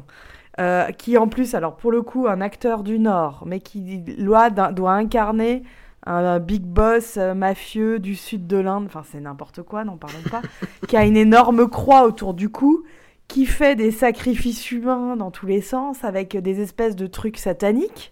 euh, 0.60 0.92
qui 0.92 1.18
en 1.18 1.28
plus, 1.28 1.56
alors 1.56 1.76
pour 1.76 1.92
le 1.92 2.02
coup, 2.02 2.28
un 2.28 2.42
acteur 2.42 2.84
du 2.84 3.00
Nord, 3.00 3.44
mais 3.46 3.60
qui 3.60 4.00
doit, 4.00 4.50
doit 4.50 4.94
incarner 4.94 5.64
un 6.06 6.40
big 6.40 6.64
boss 6.64 7.16
euh, 7.18 7.34
mafieux 7.34 7.98
du 8.00 8.16
sud 8.16 8.46
de 8.48 8.58
l'Inde, 8.58 8.86
enfin 8.88 9.04
c'est 9.10 9.20
n'importe 9.22 9.62
quoi, 9.64 9.84
n'en 9.86 9.98
parlons 9.98 10.22
pas, 10.30 10.42
qui 10.88 10.98
a 10.98 11.06
une 11.06 11.16
énorme 11.18 11.70
croix 11.70 12.04
autour 12.06 12.34
du 12.34 12.50
cou, 12.50 12.84
qui 13.30 13.46
fait 13.46 13.76
des 13.76 13.90
sacrifices 13.92 14.70
humains 14.72 15.16
dans 15.16 15.32
tous 15.32 15.46
les 15.48 15.62
sens, 15.62 16.04
avec 16.04 16.36
des 16.38 16.60
espèces 16.62 16.96
de 16.96 17.08
trucs 17.08 17.38
sataniques. 17.38 18.12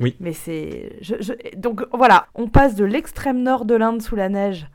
Oui. 0.00 0.14
Mais 0.20 0.32
c'est... 0.32 0.96
je- 1.00 1.14
je- 1.20 1.56
Donc 1.56 1.84
voilà, 1.92 2.26
on 2.34 2.48
passe 2.48 2.74
de 2.74 2.84
l'extrême 2.84 3.42
nord 3.42 3.64
de 3.64 3.74
l'Inde 3.76 4.02
sous 4.02 4.14
la 4.16 4.28
neige 4.28 4.66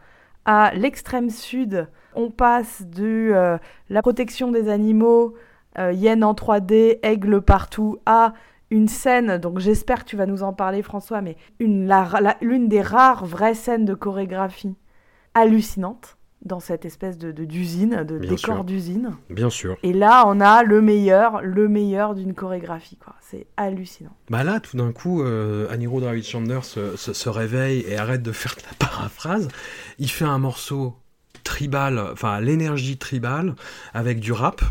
à 0.45 0.72
l'extrême 0.74 1.30
sud. 1.30 1.88
On 2.16 2.30
passe 2.30 2.84
de 2.86 3.32
euh, 3.34 3.57
la 3.89 4.01
protection 4.01 4.51
des 4.51 4.70
animaux, 4.70 5.34
euh, 5.80 5.91
hyène 5.93 6.24
en 6.24 6.34
3D, 6.34 6.99
aigle 7.03 7.41
partout, 7.41 7.97
à 8.05 8.34
une 8.70 8.88
scène, 8.88 9.38
donc 9.38 9.59
j'espère 9.59 10.03
que 10.03 10.09
tu 10.09 10.16
vas 10.16 10.26
nous 10.26 10.41
en 10.41 10.51
parler 10.51 10.82
François, 10.82 11.22
mais 11.22 11.38
une, 11.59 11.86
la- 11.86 12.09
la- 12.22 12.38
l'une 12.41 12.68
des 12.68 12.82
rares 12.82 13.24
vraies 13.26 13.53
scènes 13.53 13.86
de 13.86 13.93
chorégraphie 13.93 14.76
hallucinantes 15.36 16.18
dans 16.45 16.59
cette 16.59 16.84
espèce 16.84 17.18
de, 17.18 17.32
de- 17.32 17.45
d'usine, 17.45 18.03
de 18.03 18.18
Bien 18.18 18.32
décor 18.32 18.55
sûr. 18.55 18.64
d'usine. 18.66 19.11
Bien 19.30 19.49
sûr. 19.49 19.78
Et 19.82 19.93
là, 19.93 20.26
on 20.28 20.41
a 20.41 20.64
le 20.64 20.82
meilleur, 20.82 21.41
le 21.41 21.70
meilleur 21.70 22.16
d'une 22.16 22.34
chorégraphie, 22.34 22.97
quoi. 22.97 23.16
C'est 23.22 23.47
hallucinant. 23.55 24.11
Bah 24.30 24.43
là, 24.43 24.59
tout 24.59 24.76
d'un 24.76 24.91
coup, 24.91 25.22
euh, 25.24 25.70
Anirudh 25.72 26.03
Ravichandler 26.03 26.59
se, 26.64 26.97
se, 26.97 27.14
se 27.14 27.30
réveille 27.30 27.86
et 27.88 27.95
arrête 27.97 28.22
de 28.24 28.32
faire 28.34 28.55
de 28.55 28.61
la 28.64 28.76
paraphrase. 28.89 29.47
Il 29.99 30.09
fait 30.09 30.26
un 30.26 30.38
morceau 30.39 30.95
tribal, 31.43 31.99
enfin 32.11 32.39
l'énergie 32.39 32.97
tribale, 32.97 33.55
avec 33.93 34.19
du 34.19 34.31
rap 34.31 34.61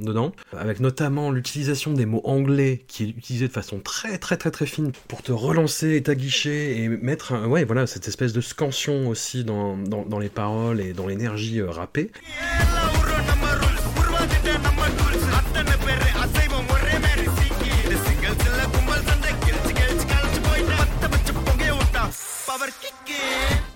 dedans, 0.00 0.32
avec 0.56 0.80
notamment 0.80 1.30
l'utilisation 1.30 1.92
des 1.92 2.06
mots 2.06 2.22
anglais 2.24 2.84
qui 2.88 3.04
est 3.04 3.08
utilisé 3.10 3.46
de 3.46 3.52
façon 3.52 3.78
très 3.78 4.18
très 4.18 4.36
très 4.36 4.50
très 4.50 4.66
fine 4.66 4.92
pour 5.08 5.22
te 5.22 5.32
relancer 5.32 5.94
et 5.94 6.02
t'aguicher 6.02 6.82
et 6.82 6.88
mettre 6.88 7.46
ouais 7.46 7.64
voilà 7.64 7.86
cette 7.86 8.08
espèce 8.08 8.32
de 8.32 8.40
scansion 8.40 9.08
aussi 9.08 9.44
dans, 9.44 9.76
dans, 9.76 10.18
les 10.18 10.28
paroles 10.28 10.80
et 10.80 10.92
dans 10.92 11.06
l'énergie 11.06 11.60
euh, 11.60 11.70
rappée. 11.70 12.10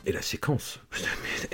Et 0.06 0.12
la 0.12 0.22
séquence, 0.22 0.80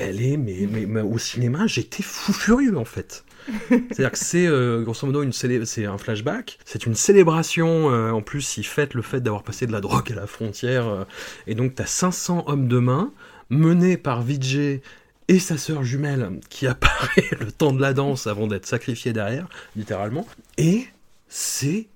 elle 0.05 0.23
est, 0.23 0.37
mais, 0.37 0.69
mais, 0.71 0.87
mais 0.87 1.01
au 1.01 1.19
cinéma, 1.19 1.67
j'étais 1.67 2.03
fou 2.03 2.33
furieux 2.33 2.77
en 2.77 2.85
fait. 2.85 3.25
C'est-à-dire 3.69 4.13
que 4.13 4.19
c'est 4.19 4.47
euh, 4.47 4.83
grosso 4.83 5.07
modo 5.07 5.23
une 5.23 5.33
c'est 5.33 5.85
un 5.85 5.99
flashback, 5.99 6.59
c'est 6.65 6.87
une 6.87 6.95
célébration. 6.95 7.91
euh, 7.91 8.11
en 8.11 8.23
plus, 8.23 8.57
ils 8.57 8.65
fêtent 8.65 8.95
le 8.95 9.03
fait 9.03 9.21
d'avoir 9.21 9.43
passé 9.43 9.67
de 9.67 9.73
la 9.73 9.81
drogue 9.81 10.11
à 10.13 10.15
la 10.15 10.27
frontière, 10.27 10.89
euh, 10.89 11.05
et 11.47 11.55
donc 11.55 11.75
t'as 11.75 11.87
500 11.87 12.45
hommes 12.47 12.69
de 12.69 12.79
main 12.79 13.13
menés 13.51 13.97
par 13.97 14.23
Vijay 14.23 14.81
et 15.29 15.39
sa 15.39 15.59
sœur 15.59 15.85
jumelle 15.85 16.41
qui 16.49 16.67
apparaît 16.67 17.29
le 17.39 17.53
temps 17.53 17.73
de 17.73 17.81
la 17.81 17.93
danse 17.93 18.27
avant 18.27 18.47
d'être 18.47 18.67
sacrifiée 18.67 19.13
derrière, 19.13 19.47
littéralement. 19.77 20.27
Et 20.57 20.87
c'est 21.29 21.89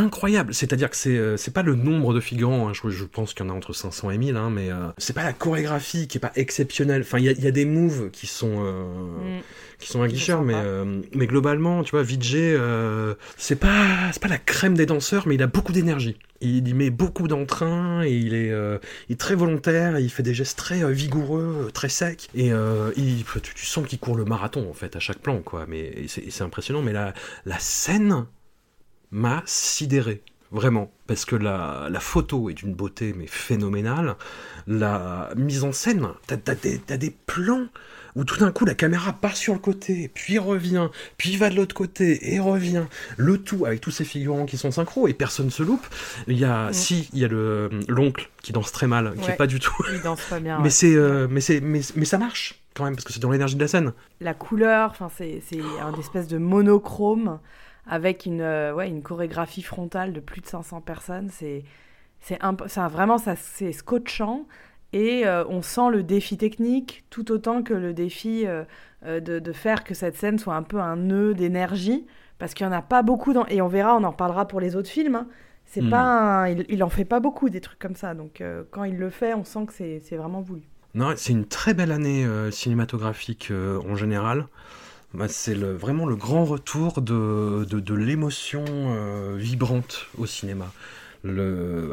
incroyable. 0.00 0.52
C'est-à-dire 0.54 0.90
que 0.90 0.96
c'est 0.96 1.16
euh, 1.16 1.36
c'est 1.36 1.52
pas 1.52 1.62
le 1.62 1.74
nombre 1.74 2.12
de 2.14 2.20
figurants, 2.20 2.68
hein, 2.68 2.72
je, 2.74 2.88
je 2.90 3.04
pense 3.04 3.34
qu'il 3.34 3.46
y 3.46 3.48
en 3.48 3.52
a 3.52 3.56
entre 3.56 3.72
500 3.72 4.10
et 4.10 4.18
1000, 4.18 4.36
hein, 4.36 4.50
mais 4.50 4.70
euh, 4.70 4.88
c'est 4.98 5.12
pas 5.12 5.22
la 5.24 5.32
chorégraphie 5.32 6.08
qui 6.08 6.18
est 6.18 6.20
pas 6.20 6.32
exceptionnelle. 6.36 7.02
Enfin, 7.02 7.18
il 7.18 7.24
y, 7.24 7.28
a- 7.28 7.32
il 7.32 7.42
y 7.44 7.46
a 7.46 7.50
des 7.52 7.64
moves 7.64 8.10
qui 8.10 8.26
sont 8.26 8.64
euh, 8.64 9.40
qui 9.78 9.88
sont 9.88 10.02
aguicheurs, 10.02 10.42
mais 10.42 10.52
sympa. 10.54 10.64
euh, 10.66 11.00
mais 11.14 11.26
globalement, 11.26 11.82
tu 11.84 11.92
vois, 11.92 12.02
Vijay, 12.02 12.56
c'est 13.36 13.56
pas 13.56 14.10
c'est 14.12 14.20
pas 14.22 14.28
la 14.28 14.38
crème 14.38 14.74
des 14.74 14.86
danseurs, 14.86 15.26
mais 15.26 15.34
il 15.36 15.42
a 15.42 15.46
beaucoup 15.46 15.72
d'énergie. 15.72 16.16
Il 16.42 16.66
y 16.66 16.72
met 16.74 16.88
beaucoup 16.90 17.28
d'entrain 17.28 18.02
et 18.02 18.12
il 18.12 18.32
est, 18.34 18.48
il 19.08 19.12
est 19.12 19.20
très 19.20 19.34
volontaire. 19.34 19.96
et 19.96 20.02
il 20.02 20.08
fait 20.10 20.22
des 20.22 20.32
gestes 20.32 20.56
très 20.58 20.90
vigoureux, 20.92 21.70
très 21.74 21.90
secs 21.90 22.28
et 22.34 22.50
il, 22.96 23.24
tu, 23.42 23.54
tu 23.54 23.66
sens 23.66 23.86
qu'il 23.86 23.98
court 23.98 24.16
le 24.16 24.24
marathon 24.24 24.66
en 24.68 24.72
fait 24.72 24.96
à 24.96 25.00
chaque 25.00 25.18
plan, 25.18 25.40
quoi. 25.42 25.66
Mais 25.68 25.80
et 25.80 26.06
c'est 26.08 26.22
et 26.22 26.30
c'est 26.30 26.42
impressionnant. 26.44 26.80
Mais 26.82 26.92
la 26.94 27.12
la 27.44 27.58
scène 27.58 28.24
m'a 29.12 29.42
sidéré. 29.46 30.22
Vraiment, 30.52 30.90
parce 31.06 31.24
que 31.24 31.36
la, 31.36 31.86
la 31.90 32.00
photo 32.00 32.50
est 32.50 32.54
d'une 32.54 32.74
beauté 32.74 33.14
mais 33.16 33.28
phénoménale. 33.28 34.16
La 34.66 35.30
mise 35.36 35.62
en 35.62 35.70
scène, 35.72 36.08
t'as 36.26 36.36
t'as 36.36 36.56
des, 36.56 36.78
t'as 36.78 36.96
des 36.96 37.10
plans 37.26 37.66
où 38.16 38.24
tout 38.24 38.36
d'un 38.40 38.50
coup 38.50 38.64
la 38.64 38.74
caméra 38.74 39.12
part 39.12 39.36
sur 39.36 39.52
le 39.52 39.60
côté, 39.60 40.10
puis 40.12 40.38
revient, 40.40 40.88
puis 41.16 41.36
va 41.36 41.50
de 41.50 41.54
l'autre 41.54 41.76
côté 41.76 42.34
et 42.34 42.40
revient. 42.40 42.86
Le 43.16 43.38
tout 43.38 43.64
avec 43.64 43.80
tous 43.80 43.92
ces 43.92 44.04
figurants 44.04 44.44
qui 44.46 44.56
sont 44.58 44.72
synchro 44.72 45.06
et 45.06 45.14
personne 45.14 45.50
se 45.50 45.62
loupe. 45.62 45.86
Il 46.26 46.36
y 46.36 46.44
a, 46.44 46.70
Mm. 46.70 46.72
si, 46.72 47.08
il 47.12 47.20
y 47.20 47.24
a 47.24 47.28
le 47.28 47.70
l'oncle 47.86 48.28
qui 48.42 48.50
danse 48.52 48.72
très 48.72 48.88
mal, 48.88 49.14
qui 49.14 49.26
Ouais. 49.28 49.34
est 49.34 49.36
pas 49.36 49.46
du 49.46 49.60
tout. 49.60 49.72
Il 49.92 50.02
danse 50.02 50.20
pas 50.28 50.40
bien. 50.40 50.58
mais 50.58 50.64
ouais. 50.64 50.70
c'est, 50.70 50.96
euh, 50.96 51.28
mais 51.30 51.40
c'est, 51.40 51.60
mais, 51.60 51.80
mais 51.94 52.04
ça 52.04 52.18
marche 52.18 52.60
quand 52.74 52.82
même 52.84 52.96
parce 52.96 53.04
que 53.04 53.12
c'est 53.12 53.20
dans 53.20 53.30
l'énergie 53.30 53.54
de 53.54 53.60
la 53.60 53.68
scène. 53.68 53.92
la 54.20 54.34
couleur, 54.34 54.90
enfin 54.90 55.08
c'est 55.16 55.40
c'est 55.48 55.60
un 55.80 55.94
espèce 56.00 56.26
de 56.26 56.38
monochrome 56.38 57.38
avec 57.86 58.26
une 58.26 58.40
euh, 58.40 58.74
ouais 58.74 58.88
une 58.88 59.02
chorégraphie 59.02 59.62
frontale 59.62 60.12
de 60.12 60.20
plus 60.20 60.40
de 60.40 60.46
500 60.46 60.80
personnes. 60.80 61.28
C'est 61.30 61.64
c'est 62.20 62.38
ça, 62.68 62.88
vraiment 62.88 63.18
ça 63.18 63.36
c'est 63.36 63.72
scotchant 63.72 64.46
et 64.92 65.26
euh, 65.26 65.44
on 65.48 65.62
sent 65.62 65.90
le 65.90 66.02
défi 66.02 66.36
technique 66.36 67.04
tout 67.10 67.30
autant 67.32 67.62
que 67.62 67.74
le 67.74 67.92
défi 67.94 68.44
euh, 68.46 68.64
de, 69.04 69.38
de 69.38 69.52
faire 69.52 69.84
que 69.84 69.94
cette 69.94 70.16
scène 70.16 70.38
soit 70.38 70.54
un 70.56 70.62
peu 70.62 70.80
un 70.80 70.96
nœud 70.96 71.34
d'énergie 71.34 72.06
parce 72.38 72.54
qu'il 72.54 72.66
y 72.66 72.68
en 72.68 72.72
a 72.72 72.82
pas 72.82 73.02
beaucoup 73.02 73.32
dans 73.32 73.46
et 73.46 73.62
on 73.62 73.68
verra 73.68 73.96
on 73.96 74.04
en 74.04 74.10
reparlera 74.10 74.46
pour 74.48 74.60
les 74.60 74.76
autres 74.76 74.88
films. 74.90 75.14
hein. 75.16 75.28
C'est 75.66 75.82
Mm. 75.82 75.90
pas 75.90 76.02
un- 76.42 76.48
il, 76.48 76.66
il 76.68 76.82
en 76.82 76.88
fait 76.90 77.04
pas 77.04 77.20
beaucoup 77.20 77.48
des 77.48 77.60
trucs 77.60 77.78
comme 77.78 77.94
ça 77.96 78.14
donc 78.14 78.40
euh, 78.40 78.64
quand 78.70 78.84
il 78.84 78.98
le 78.98 79.10
fait 79.10 79.34
on 79.34 79.44
sent 79.44 79.66
que 79.66 79.72
c'est 79.72 80.00
c'est 80.04 80.16
vraiment 80.16 80.40
voulu. 80.42 80.62
Non, 80.94 81.12
c'est 81.16 81.32
une 81.32 81.46
très 81.46 81.72
belle 81.72 81.92
année 81.92 82.26
cinématographique 82.50 83.52
en 83.88 83.94
général. 83.94 84.46
Bah, 85.12 85.26
c'est 85.28 85.54
vraiment 85.54 86.06
le 86.06 86.14
grand 86.14 86.44
retour 86.44 87.02
de, 87.02 87.94
l'émotion 87.94 88.64
euh, 88.68 89.36
vibrante 89.36 90.06
au 90.18 90.26
cinéma. 90.26 90.72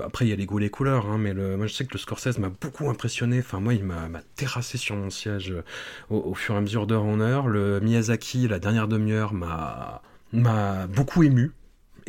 Après, 0.06 0.26
il 0.26 0.30
y 0.30 0.34
a 0.34 0.36
les 0.36 0.46
goûts 0.46 0.60
les 0.60 0.70
couleurs, 0.70 1.08
hein, 1.08 1.18
mais 1.18 1.34
moi 1.34 1.68
je 1.68 1.74
sais 1.74 1.86
que 1.86 1.92
le 1.94 2.00
Scorsese 2.00 2.38
m'a 2.38 2.50
beaucoup 2.50 2.90
impressionné. 2.90 3.40
Enfin, 3.40 3.60
moi, 3.60 3.74
il 3.74 3.84
m'a 3.84 4.08
terrassé 4.36 4.78
sur 4.78 4.96
mon 4.96 5.10
siège 5.10 5.52
euh, 5.52 5.64
au, 6.10 6.18
au 6.18 6.34
fur 6.34 6.56
et 6.56 6.58
à 6.60 6.62
mesure 6.62 6.88
d'heure 6.88 7.04
en 7.04 7.20
heure. 7.20 7.48
Le 7.48 7.80
Miyazaki, 7.82 8.48
la 8.48 8.60
dernière 8.60 8.88
demi-heure, 8.88 9.34
m'a 9.34 10.02
m'a 10.34 10.88
beaucoup 10.88 11.24
ému. 11.24 11.52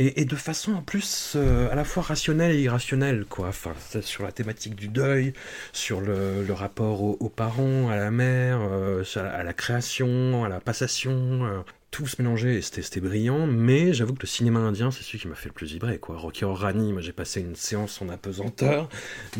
Et, 0.00 0.24
de 0.24 0.36
façon 0.36 0.74
en 0.74 0.82
plus 0.82 1.32
euh, 1.34 1.68
à 1.72 1.74
la 1.74 1.82
fois 1.82 2.04
rationnelle 2.04 2.52
et 2.52 2.62
irrationnelle, 2.62 3.24
quoi. 3.28 3.48
Enfin, 3.48 3.74
sur 4.00 4.22
la 4.22 4.30
thématique 4.30 4.76
du 4.76 4.86
deuil, 4.86 5.32
sur 5.72 6.00
le, 6.00 6.46
rapport 6.52 7.02
aux, 7.02 7.28
parents, 7.28 7.88
à 7.90 7.96
la 7.96 8.12
mère, 8.12 8.60
euh, 8.62 9.02
à 9.16 9.42
la 9.42 9.52
création, 9.52 10.44
à 10.44 10.48
la 10.48 10.60
passation. 10.60 11.10
euh, 11.44 11.60
tout 11.90 12.06
se 12.06 12.20
mélangeait 12.20 12.56
et 12.56 12.60
c'était 12.60 13.00
brillant, 13.00 13.46
mais 13.46 13.94
j'avoue 13.94 14.12
que 14.12 14.20
le 14.20 14.28
cinéma 14.28 14.60
indien, 14.60 14.90
c'est 14.90 15.02
celui 15.02 15.18
qui 15.18 15.26
m'a 15.26 15.34
fait 15.34 15.48
le 15.48 15.54
plus 15.54 15.72
vibrer, 15.72 15.98
quoi. 15.98 16.18
Rocky 16.18 16.44
Rani, 16.44 16.92
moi 16.92 17.00
j'ai 17.00 17.12
passé 17.12 17.40
une 17.40 17.56
séance 17.56 18.02
en 18.02 18.10
apesanteur. 18.10 18.90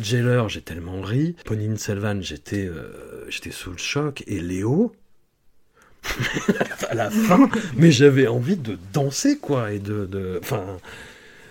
Jailer, 0.01 0.49
j'ai 0.49 0.61
tellement 0.61 0.99
ri. 0.99 1.35
Ponine 1.45 1.77
Selvan, 1.77 2.21
j'étais 2.21 2.67
j'étais 3.29 3.51
sous 3.51 3.69
le 3.69 3.77
choc. 3.77 4.23
Et 4.25 4.39
Léo, 4.39 4.93
à 6.89 6.95
la 6.95 7.09
fin, 7.09 7.49
mais 7.75 7.91
j'avais 7.91 8.27
envie 8.27 8.55
de 8.57 8.77
danser, 8.93 9.37
quoi, 9.37 9.71
et 9.71 9.79
de... 9.79 10.05
de- 10.05 10.39
Enfin, 10.41 10.63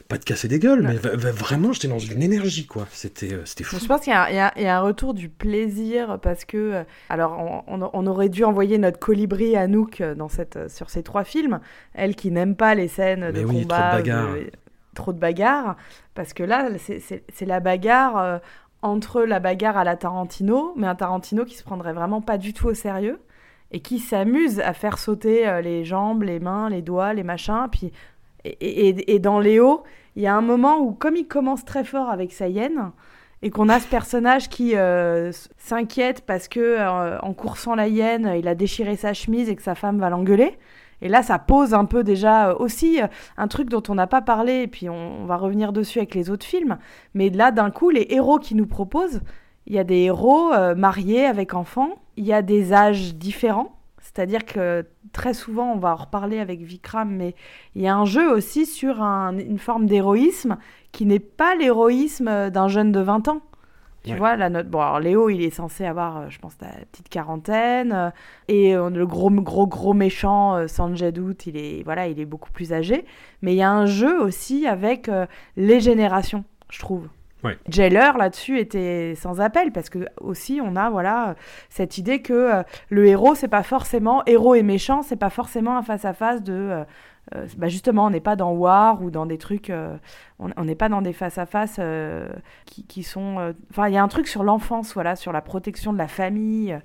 pas 0.09 0.17
de 0.17 0.25
casser 0.25 0.49
des 0.49 0.59
gueules, 0.59 0.81
mais 0.83 0.97
vraiment, 0.97 1.75
j'étais 1.75 1.87
dans 1.89 1.99
une 1.99 2.23
énergie, 2.23 2.65
quoi. 2.67 2.87
C'était 2.91 3.35
euh, 3.35 3.45
fou. 3.63 3.77
Je 3.79 3.87
pense 3.87 4.01
qu'il 4.01 4.13
y, 4.15 4.17
a- 4.17 4.59
y 4.59 4.63
y 4.63 4.67
un 4.67 4.81
retour 4.81 5.13
du 5.13 5.29
plaisir 5.29 6.19
parce 6.23 6.47
que, 6.47 6.57
euh, 6.57 6.83
alors, 7.11 7.65
on, 7.69 7.83
on- 7.83 7.91
on 7.93 8.07
aurait 8.07 8.31
dû 8.31 8.43
envoyer 8.45 8.79
notre 8.79 8.99
colibri 8.99 9.55
à 9.55 9.67
Nook 9.67 10.01
euh, 10.01 10.15
dans 10.15 10.31
cette, 10.31 10.57
euh, 10.57 10.69
sur 10.71 10.89
ces 10.89 11.03
trois 11.03 11.25
films. 11.25 11.61
Elle 11.93 12.17
qui 12.17 12.31
n'aime 12.31 12.57
pas 12.57 12.75
les 12.75 12.89
scènes 12.89 13.33
de 13.33 13.45
oui, 13.45 13.63
combat, 13.65 13.77
trop 13.91 13.97
de 13.99 14.03
bagarres. 14.03 14.33
de- 14.35 14.51
trop 14.95 15.13
de 15.13 15.19
bagarres, 15.19 15.77
parce 16.15 16.33
que 16.33 16.43
là, 16.43 16.71
c'est- 16.79 17.47
la 17.47 17.61
bagarre 17.61 18.17
euh, 18.19 18.39
entre 18.81 19.21
la 19.25 19.41
bagarre 19.41 19.77
à 19.77 19.85
la 19.85 19.97
Tarantino, 19.97 20.73
mais 20.79 20.87
un 20.87 20.95
Tarantino 20.95 21.45
qui 21.45 21.55
se 21.57 21.63
prendrait 21.65 21.93
vraiment 21.93 22.23
pas 22.23 22.39
du 22.39 22.55
tout 22.55 22.69
au 22.69 22.75
sérieux 22.75 23.19
et 23.71 23.81
qui 23.81 23.99
s'amuse 23.99 24.61
à 24.61 24.73
faire 24.73 24.99
sauter 24.99 25.47
euh, 25.47 25.61
les 25.61 25.85
jambes, 25.85 26.23
les 26.23 26.41
mains, 26.41 26.71
les 26.71 26.83
doigts, 26.83 27.13
les 27.13 27.23
machins. 27.23 27.67
Puis, 27.71 27.93
et, 28.45 29.19
dans 29.19 29.41
Léo, 29.41 29.83
il 30.17 30.23
y 30.23 30.27
a 30.27 30.35
un 30.35 30.41
moment 30.41 30.79
où, 30.79 30.93
comme 30.93 31.17
il 31.17 31.27
commence 31.27 31.65
très 31.65 31.85
fort 31.85 32.09
avec 32.09 32.33
sa 32.33 32.49
hyène, 32.49 32.93
et 33.43 33.51
qu'on 33.51 33.69
a 33.69 33.79
ce 33.79 33.87
personnage 33.87 34.49
qui 34.49 34.75
euh, 34.75 35.31
s'inquiète 35.59 36.23
parce 36.27 36.49
que 36.49 36.59
euh, 36.61 37.21
en 37.21 37.35
coursant 37.35 37.77
la 37.77 37.87
hyène, 37.87 38.35
il 38.37 38.49
a 38.49 38.57
déchiré 38.57 38.97
sa 38.97 39.15
chemise 39.15 39.49
et 39.49 39.55
que 39.55 39.63
sa 39.63 39.77
femme 39.77 40.01
va 40.01 40.11
l'engueuler. 40.11 40.59
Et 41.03 41.09
là, 41.09 41.23
ça 41.23 41.39
pose 41.39 41.73
un 41.73 41.85
peu 41.85 42.03
déjà 42.03 42.55
aussi 42.55 42.99
un 43.37 43.47
truc 43.47 43.69
dont 43.69 43.83
on 43.89 43.95
n'a 43.95 44.09
pas 44.09 44.23
parlé, 44.23 44.63
et 44.63 44.67
puis 44.67 44.89
on, 44.89 45.23
on 45.23 45.27
va 45.27 45.37
revenir 45.37 45.73
dessus 45.73 45.99
avec 45.99 46.15
les 46.17 46.31
autres 46.31 46.47
films. 46.47 46.79
Mais 47.15 47.31
là, 47.31 47.53
d'un 47.53 47.71
coup, 47.71 47.91
les 47.91 48.07
héros 48.11 48.39
qui 48.39 48.57
nous 48.57 48.67
proposent, 48.67 49.21
il 49.67 49.75
y 49.75 49.79
a 49.79 49.85
des 49.85 50.05
héros 50.05 50.51
mariés 50.75 51.27
avec 51.27 51.55
enfants, 51.55 51.99
il 52.19 52.25
y 52.27 52.33
a 52.33 52.43
des 52.43 52.73
âges 52.73 53.15
différents. 53.15 53.75
C'est-à-dire 54.01 54.45
que 54.45 54.85
très 55.13 55.35
souvent, 55.35 55.73
on 55.73 55.79
va 55.79 55.93
en 55.93 55.97
reparler 55.97 56.39
avec 56.41 56.61
Vikram, 56.61 57.09
mais 57.11 57.35
il 57.75 57.83
y 57.83 57.89
a 57.89 57.95
un 57.97 58.05
jeu 58.05 58.31
aussi 58.33 58.67
sur 58.67 59.01
un- 59.03 59.37
une 59.39 59.59
forme 59.59 59.87
d'héroïsme 59.87 60.57
qui 60.93 61.07
n'est 61.07 61.19
pas 61.19 61.55
l'héroïsme 61.55 62.51
d'un 62.51 62.69
jeune 62.69 62.91
de 62.93 63.01
20 63.01 63.29
ans. 63.29 63.41
Tu 64.05 64.13
Ouais. 64.13 64.17
vois, 64.19 64.37
la 64.37 64.49
note. 64.49 64.69
Bon, 64.69 64.81
alors 64.81 65.01
Léo, 65.01 65.29
il 65.29 65.43
est 65.43 65.51
censé 65.51 65.85
avoir, 65.85 66.17
euh, 66.19 66.27
je 66.31 66.39
pense, 66.39 66.55
la 66.61 66.69
petite 66.93 67.09
quarantaine. 67.09 67.93
euh, 67.93 68.11
et 68.47 68.75
euh, 68.75 68.89
le 68.91 69.07
gros, 69.07 69.31
gros, 69.31 69.67
gros 69.67 69.93
méchant, 69.93 70.67
Sanjay 70.69 71.13
Dutt, 71.13 71.47
il 71.47 71.57
est, 71.57 71.83
voilà, 71.85 72.07
il 72.09 72.19
est 72.21 72.25
beaucoup 72.25 72.51
plus 72.53 72.73
âgé. 72.73 73.05
Mais 73.43 73.53
il 73.55 73.57
y 73.59 73.63
a 73.63 73.71
un 73.71 73.87
jeu 73.87 74.21
aussi 74.23 74.67
avec 74.67 75.11
les 75.57 75.81
générations, 75.81 76.45
je 76.71 76.79
trouve. 76.79 77.09
Jailer 77.69 78.17
là-dessus 78.19 78.59
était 78.59 79.15
sans 79.17 79.41
appel 79.41 79.71
parce 79.73 79.91
que 79.91 80.07
aussi 80.21 80.61
on 80.63 80.75
a 80.77 80.91
voilà 80.91 81.37
cette 81.69 81.99
idée 81.99 82.21
que 82.21 82.33
euh, 82.33 82.63
le 82.91 83.07
héros 83.07 83.35
c'est 83.35 83.49
pas 83.49 83.63
forcément 83.63 84.23
héros 84.27 84.55
et 84.55 84.63
méchant 84.63 85.03
c'est 85.03 85.17
pas 85.17 85.31
forcément 85.31 85.77
un 85.77 85.83
face 85.83 86.05
à 86.05 86.13
face 86.13 86.43
de 86.43 86.53
euh, 86.53 86.85
euh, 87.35 87.47
bah 87.57 87.69
justement 87.69 88.07
on 88.07 88.11
n'est 88.11 88.21
pas 88.21 88.37
dans 88.37 88.53
War 88.53 89.03
ou 89.03 89.11
dans 89.11 89.27
des 89.27 89.39
trucs 89.39 89.73
on 90.39 90.65
n'est 90.65 90.75
pas 90.75 90.89
dans 90.89 91.03
des 91.03 91.13
face 91.13 91.39
à 91.39 91.47
face 91.47 91.79
qui, 92.67 93.03
sont 93.03 93.55
enfin 93.71 93.89
il 93.89 93.95
y 93.95 93.99
a 93.99 94.03
un 94.03 94.09
truc 94.09 94.27
sur 94.27 94.43
l'enfance 94.43 94.95
voilà 94.95 95.15
sur 95.15 95.33
la 95.33 95.43
protection 95.43 95.93
de 95.93 95.99
la 95.99 96.09
famille 96.09 96.77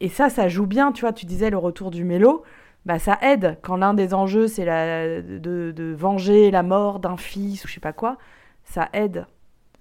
et 0.00 0.08
ça 0.08 0.30
ça 0.30 0.48
joue 0.48 0.66
bien 0.66 0.92
tu 0.92 1.02
vois 1.02 1.12
tu 1.12 1.26
disais 1.26 1.50
le 1.50 1.58
retour 1.58 1.90
du 1.90 2.04
mélo 2.04 2.42
bah 2.86 2.98
ça 2.98 3.18
aide 3.20 3.58
quand 3.62 3.76
l'un 3.76 3.94
des 3.94 4.14
enjeux 4.14 4.48
c'est 4.48 4.64
la 4.64 5.20
de, 5.20 5.72
de 5.76 5.94
venger 5.96 6.50
la 6.50 6.62
mort 6.62 6.98
d'un 6.98 7.16
fils 7.16 7.64
ou 7.64 7.68
je 7.68 7.74
sais 7.74 7.80
pas 7.80 7.92
quoi 7.92 8.16
ça 8.64 8.88
aide 8.94 9.26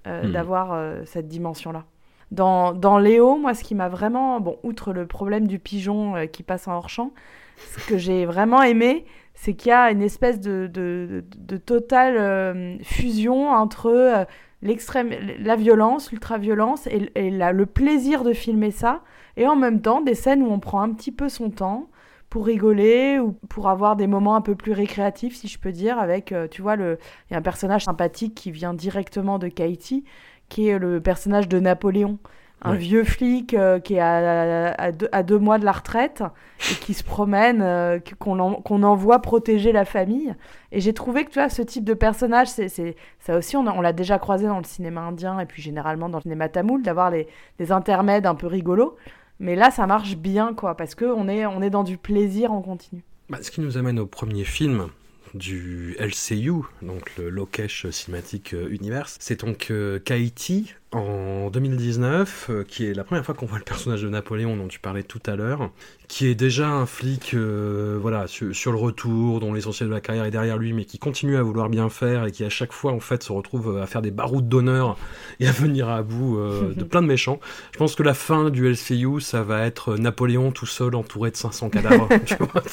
euh, 0.08 0.28
Hmm. 0.28 0.32
d'avoir 0.32 0.74
euh, 0.74 1.02
cette 1.06 1.28
dimension-là. 1.28 1.86
Dans, 2.32 2.74
dans 2.74 2.98
Léo, 2.98 3.38
moi, 3.38 3.54
ce 3.54 3.64
qui 3.64 3.76
m'a 3.76 3.88
vraiment, 3.90 4.40
bon, 4.40 4.58
outre 4.64 4.94
le 4.94 5.06
problème 5.06 5.48
du 5.48 5.60
pigeon 5.60 6.16
euh, 6.16 6.26
qui 6.26 6.44
passe 6.44 6.68
en 6.68 6.74
hors-champ, 6.76 7.12
ce 7.58 7.88
que 7.88 7.98
j'ai 7.98 8.26
vraiment 8.26 8.62
aimé, 8.64 9.06
c'est 9.34 9.54
qu'il 9.54 9.70
y 9.70 9.74
a 9.74 9.92
une 9.92 10.02
espèce 10.02 10.40
de, 10.40 10.68
de, 10.72 11.08
de- 11.10 11.24
de 11.38 11.58
totale 11.58 12.16
euh, 12.18 12.78
fusion 12.84 13.50
entre 13.50 13.88
euh, 13.88 14.26
l'extrême, 14.62 15.12
la 15.40 15.56
violence, 15.56 16.12
l'ultra-violence 16.12 16.88
et, 16.88 17.12
et 17.16 17.30
la- 17.30 17.52
le 17.52 17.66
plaisir 17.66 18.24
de 18.24 18.34
filmer 18.34 18.72
ça, 18.72 19.02
et 19.38 19.48
en 19.48 19.56
même 19.56 19.82
temps 19.82 20.02
des 20.02 20.16
scènes 20.16 20.42
où 20.42 20.52
on 20.52 20.60
prend 20.60 20.82
un 20.82 20.92
petit 20.94 21.12
peu 21.12 21.30
son 21.30 21.50
temps 21.50 21.88
pour 22.36 22.48
rigoler 22.48 23.18
ou 23.18 23.32
pour 23.48 23.70
avoir 23.70 23.96
des 23.96 24.08
moments 24.08 24.36
un 24.36 24.42
peu 24.42 24.56
plus 24.56 24.74
récréatifs, 24.74 25.38
si 25.38 25.48
je 25.48 25.58
peux 25.58 25.72
dire, 25.72 25.98
avec, 26.00 26.34
euh, 26.34 26.50
tu 26.52 26.62
vois, 26.62 26.76
le, 26.76 26.98
il 27.30 27.34
y 27.34 27.36
a 27.38 27.40
un 27.40 27.42
personnage 27.42 27.86
sympathique 27.86 28.36
qui 28.36 28.52
vient 28.52 28.74
directement 28.74 29.40
de 29.40 29.48
Katie, 29.48 30.04
qui 30.50 30.68
est 30.68 30.78
le 30.78 31.00
personnage 31.00 31.48
de 31.48 31.62
Napoléon. 31.62 32.18
Un 32.62 32.72
Ouais. 32.72 32.78
vieux 32.78 33.06
flic 33.06 33.54
euh, 33.54 33.80
qui 33.80 33.94
est 33.96 34.00
à, 34.02 34.74
à 34.74 34.92
deux, 34.92 35.08
à 35.14 35.24
deux 35.24 35.38
mois 35.40 35.60
de 35.60 35.64
la 35.66 35.72
retraite 35.72 36.24
et 36.70 36.76
qui 36.76 36.94
se 36.94 37.06
promène, 37.06 37.62
euh, 37.62 38.00
qu'on 38.20 38.38
en- 38.40 38.56
qu'on 38.56 38.84
envoie 38.84 39.20
protéger 39.20 39.72
la 39.72 39.86
famille. 39.86 40.36
Et 40.74 40.82
j'ai 40.82 40.92
trouvé 40.94 41.24
que 41.24 41.30
tu 41.32 41.40
vois, 41.40 41.48
ce 41.48 41.62
type 41.62 41.86
de 41.86 41.94
personnage, 41.94 42.48
c'est 42.50 42.68
c'est- 42.68 42.98
ça 43.20 43.38
aussi, 43.38 43.56
on, 43.56 43.66
a- 43.66 43.72
on 43.74 43.80
l'a 43.82 43.94
déjà 43.94 44.20
croisé 44.20 44.46
dans 44.48 44.58
le 44.58 44.66
cinéma 44.66 45.00
indien 45.02 45.40
et 45.40 45.46
puis 45.46 45.62
généralement 45.62 46.10
dans 46.10 46.18
le 46.18 46.24
cinéma 46.24 46.50
tamoul, 46.50 46.82
d'avoir 46.82 47.12
les, 47.12 47.28
des 47.60 47.72
intermèdes 47.72 48.26
un 48.26 48.36
peu 48.36 48.48
rigolos. 48.48 48.98
Mais 49.40 49.56
là, 49.56 49.72
ça 49.72 49.86
marche 49.88 50.16
bien, 50.16 50.54
quoi, 50.54 50.76
parce 50.76 50.96
qu'on 50.96 51.28
est, 51.28 51.46
on 51.46 51.62
est 51.62 51.70
dans 51.70 51.84
du 51.84 51.98
plaisir 51.98 52.52
en 52.52 52.62
continu. 52.62 53.04
Bah, 53.30 53.40
ce 53.42 53.52
qui 53.52 53.62
nous 53.62 53.78
amène 53.78 54.00
au 54.00 54.06
premier 54.06 54.44
film 54.44 54.88
du 55.34 55.98
LCU, 56.00 56.52
donc 56.82 57.12
le 57.18 57.30
Lokesh 57.30 57.90
Cinematic 57.90 58.54
Universe. 58.54 59.18
C'est 59.20 59.42
donc 59.42 59.68
euh, 59.70 60.00
Kaiti 60.00 60.74
en 60.92 61.50
2019, 61.50 62.48
euh, 62.50 62.64
qui 62.64 62.86
est 62.86 62.94
la 62.94 63.04
première 63.04 63.26
fois 63.26 63.36
qu'on 63.36 63.46
voit 63.46 63.58
le 63.58 63.64
personnage 63.64 64.02
de 64.02 64.10
Napoléon 64.10 64.56
dont 64.56 64.68
tu 64.68 64.80
parlais 64.80 65.04
tout 65.04 65.22
à 65.26 65.36
l'heure, 65.36 65.72
qui 66.08 66.28
est 66.28 66.36
déjà 66.36 66.70
un 66.70 66.86
flic 66.86 67.34
euh, 67.34 67.98
voilà, 68.02 68.28
sur, 68.28 68.56
sur 68.56 68.72
le 68.72 68.78
retour, 68.78 69.40
dont 69.40 69.54
l'essentiel 69.54 69.90
de 69.90 69.94
la 69.94 70.02
carrière 70.02 70.26
est 70.26 70.32
derrière 70.32 70.58
lui, 70.58 70.74
mais 70.74 70.86
qui 70.86 70.98
continue 70.98 71.38
à 71.38 71.44
vouloir 71.44 71.70
bien 71.70 71.90
faire 71.90 72.26
et 72.26 72.32
qui 72.32 72.44
à 72.44 72.50
chaque 72.50 72.72
fois 72.72 72.94
en 72.94 73.00
fait 73.00 73.24
se 73.24 73.32
retrouve 73.32 73.78
à 73.78 73.88
faire 73.88 74.02
des 74.02 74.12
baroutes 74.12 74.48
d'honneur 74.48 74.98
et 75.40 75.48
à 75.48 75.52
venir 75.52 75.90
à 75.90 76.02
bout 76.04 76.38
euh, 76.38 76.74
de 76.74 76.84
plein 76.84 77.02
de 77.02 77.08
méchants. 77.08 77.40
Je 77.74 77.78
pense 77.78 77.96
que 77.96 78.04
la 78.04 78.14
fin 78.14 78.50
du 78.50 78.70
LCU, 78.70 79.20
ça 79.20 79.44
va 79.44 79.66
être 79.66 79.98
Napoléon 79.98 80.52
tout 80.52 80.66
seul 80.66 80.96
entouré 80.96 81.32
de 81.32 81.36
500 81.36 81.70
cadavres. 81.70 82.10
tu 82.26 82.36
vois. 82.36 82.64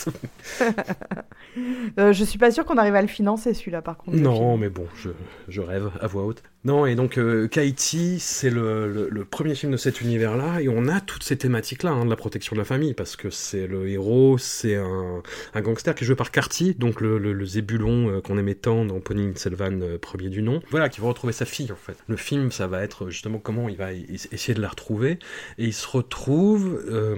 Euh, 1.99 2.13
je 2.13 2.25
suis 2.25 2.39
pas 2.39 2.51
sûre 2.51 2.65
qu'on 2.65 2.79
arrive 2.79 2.95
à 2.95 3.03
le 3.03 3.09
financer, 3.09 3.53
celui-là, 3.53 3.83
par 3.83 3.97
contre. 3.97 4.17
Non, 4.17 4.57
mais 4.57 4.69
bon, 4.69 4.87
je, 4.97 5.11
je 5.49 5.61
rêve 5.61 5.91
à 6.01 6.07
voix 6.07 6.25
haute. 6.25 6.43
Non, 6.65 6.87
et 6.87 6.95
donc 6.95 7.19
euh, 7.19 7.49
Kaiti, 7.49 8.21
c'est 8.21 8.49
le, 8.49 9.27
premier 9.29 9.57
film 9.57 9.73
de 9.73 9.77
cet 9.77 10.01
univers-là, 10.01 10.61
et 10.61 10.69
on 10.69 10.87
a 10.87 11.01
toutes 11.01 11.25
ces 11.25 11.37
thématiques-là, 11.37 11.91
hein, 11.91 12.05
de 12.05 12.11
la 12.11 12.15
protection 12.15 12.55
de 12.55 12.61
la 12.61 12.65
famille, 12.65 12.95
parce 12.95 13.17
que 13.17 13.31
c'est 13.31 13.67
le 13.67 13.89
héros, 13.89 14.39
c'est 14.39 14.77
un, 14.77 15.23
gangster 15.61 15.95
qui 15.97 16.05
est 16.05 16.07
joué 16.07 16.15
par 16.15 16.31
Carty, 16.31 16.75
donc 16.75 17.01
le, 17.01 17.19
le, 17.19 17.45
zébulon 17.45 18.11
euh, 18.11 18.21
qu'on 18.21 18.39
aimait 18.39 18.55
tant 18.55 18.85
dans 18.85 19.01
Pony 19.01 19.33
Selvan, 19.35 19.81
euh, 19.83 19.99
premier 19.99 20.29
du 20.29 20.41
nom. 20.41 20.63
Voilà, 20.71 20.89
qui 20.89 21.01
va 21.01 21.09
retrouver 21.09 21.33
sa 21.33 21.47
fille, 21.47 21.73
en 21.73 21.77
fait. 21.77 21.97
Le 22.07 22.17
film, 22.17 22.53
ça 22.53 22.69
va 22.69 22.83
être 22.85 23.11
justement 23.11 23.39
comment 23.39 23.69
il 23.69 23.77
va 23.77 23.93
essayer 23.93 24.55
de 24.55 24.61
la 24.61 24.69
retrouver, 24.69 25.19
et 25.59 25.65
il 25.65 25.75
se 25.75 25.89
retrouve 25.89 26.85
euh, 26.89 27.17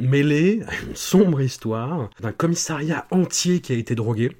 mêlé 0.00 0.62
à 0.66 0.74
une 0.82 0.96
sombre 0.96 1.40
histoire 1.40 2.10
d'un 2.20 2.32
commissariat 2.32 3.06
entier 3.12 3.60
qui 3.60 3.72
a 3.72 3.76
été 3.76 3.94
drogué 3.94 4.32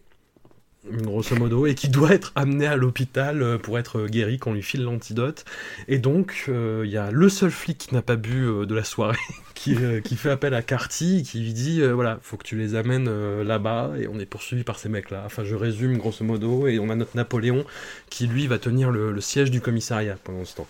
grosso 0.91 1.37
modo, 1.37 1.67
et 1.67 1.75
qui 1.75 1.89
doit 1.89 2.13
être 2.13 2.33
amené 2.35 2.67
à 2.67 2.77
l'hôpital 2.77 3.43
euh, 3.43 3.59
pour 3.59 3.79
être 3.79 4.07
guéri 4.07 4.39
quand 4.39 4.51
on 4.51 4.55
lui 4.55 4.63
file 4.63 4.83
l'antidote. 4.83 5.45
Et 5.89 5.99
donc, 5.99 6.47
euh, 6.49 6.83
il 6.85 6.91
y 6.91 6.97
a 6.97 7.11
le 7.11 7.29
seul 7.29 7.51
flic 7.51 7.79
qui 7.79 7.95
n'a 7.95 8.03
pas 8.03 8.17
bu 8.17 8.45
euh, 8.45 8.67
de 8.67 8.75
la 8.75 8.85
soirée, 8.85 9.19
qui, 9.55 9.75
fait 9.75 10.31
appel 10.31 10.55
à 10.55 10.63
Carty, 10.63 11.23
qui 11.23 11.41
lui 11.41 11.53
dit, 11.53 11.83
voilà, 11.83 12.19
faut 12.23 12.37
que 12.37 12.45
tu 12.45 12.57
les 12.57 12.75
amènes 12.75 13.43
là-bas, 13.43 13.93
et 13.99 14.09
on 14.09 14.19
est 14.19 14.27
poursuivi 14.27 14.65
par 14.65 14.79
ces 14.79 14.89
mecs-là. 14.89 15.23
Enfin, 15.25 15.45
je 15.45 15.55
résume 15.55 15.97
grosso 15.99 16.25
modo, 16.25 16.67
et 16.67 16.79
on 16.79 16.91
a 16.91 16.97
notre 16.97 17.17
Napoléon 17.17 17.65
qui, 18.11 18.27
lui, 18.27 18.47
va 18.47 18.59
tenir 18.59 18.91
le, 18.91 19.13
le 19.13 19.21
siège 19.21 19.51
du 19.51 19.61
commissariat 19.61 20.17
pendant 20.25 20.45
ce 20.45 20.57
temps. 20.57 20.69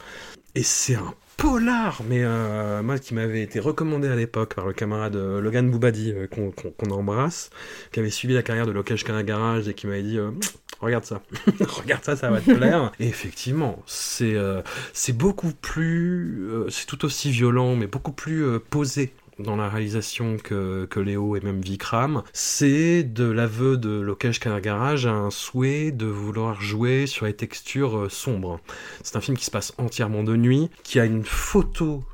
Et 0.55 0.63
c'est 0.63 0.97
un 0.97 1.15
polar, 1.37 2.01
mais 2.09 2.23
euh, 2.23 2.83
moi 2.83 2.99
qui 2.99 3.15
m'avait 3.15 3.43
été 3.43 3.61
recommandé 3.61 4.09
à 4.09 4.17
l'époque 4.17 4.55
par 4.55 4.67
le 4.67 4.73
camarade 4.73 5.17
euh, 5.17 5.41
Logan 5.41 5.71
Boubadi, 5.71 6.13
euh, 6.13 6.27
qu'on 6.27 6.91
embrasse, 6.91 7.51
qui 7.91 8.01
avait 8.01 8.11
suivi 8.11 8.35
la 8.35 8.43
carrière 8.43 8.67
de 8.67 8.73
Lokesh 8.73 9.05
Kanagaraj 9.05 9.69
et 9.69 9.75
qui 9.75 9.87
m'avait 9.87 10.03
dit 10.03 10.19
euh, 10.19 10.31
regarde 10.81 11.05
ça, 11.05 11.23
regarde 11.61 12.05
ça, 12.05 12.17
ça 12.17 12.31
va 12.31 12.41
te 12.41 12.53
plaire. 12.57 12.93
Et 13.01 13.07
effectivement, 13.07 13.83
c'est 13.87 14.37
c'est 14.93 15.17
beaucoup 15.17 15.53
plus, 15.53 16.49
c'est 16.69 16.87
tout 16.87 17.05
aussi 17.05 17.31
violent, 17.31 17.77
mais 17.77 17.87
beaucoup 17.87 18.13
plus 18.13 18.59
posé 18.71 19.13
dans 19.43 19.57
la 19.57 19.69
réalisation 19.69 20.37
que, 20.37 20.87
que 20.87 21.01
Léo 21.01 21.37
et 21.37 21.41
même 21.41 21.61
Vikram, 21.61 22.23
c'est 22.33 23.03
de 23.03 23.25
l'aveu 23.25 23.77
de 23.77 24.01
Lokesh 24.01 24.41
Kanagaraj 24.41 25.07
un 25.07 25.31
souhait 25.31 25.93
de 25.93 26.07
vouloir 26.07 26.61
jouer 26.61 27.07
sur 27.07 27.27
les 27.27 27.35
textures 27.35 27.97
euh, 27.97 28.09
sombres. 28.09 28.61
C'est 29.03 29.17
un 29.17 29.21
film 29.21 29.37
qui 29.37 29.45
se 29.45 29.51
passe 29.51 29.73
entièrement 29.79 30.23
de 30.23 30.37
nuit, 30.37 30.71
qui 30.83 31.01
a 31.01 31.05
une 31.05 31.25
photo 31.25 32.05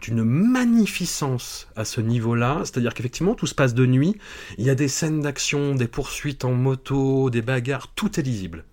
d'une 0.00 0.22
magnificence 0.22 1.68
à 1.76 1.84
ce 1.84 2.00
niveau-là, 2.00 2.60
c'est-à-dire 2.64 2.94
qu'effectivement 2.94 3.34
tout 3.34 3.46
se 3.46 3.54
passe 3.54 3.74
de 3.74 3.86
nuit, 3.86 4.16
il 4.56 4.64
y 4.64 4.70
a 4.70 4.74
des 4.74 4.88
scènes 4.88 5.20
d'action, 5.20 5.74
des 5.74 5.88
poursuites 5.88 6.44
en 6.44 6.52
moto, 6.52 7.30
des 7.30 7.42
bagarres, 7.42 7.88
tout 7.94 8.18
est 8.18 8.22
lisible, 8.22 8.64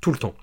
tout 0.00 0.12
le 0.12 0.18
temps. 0.18 0.34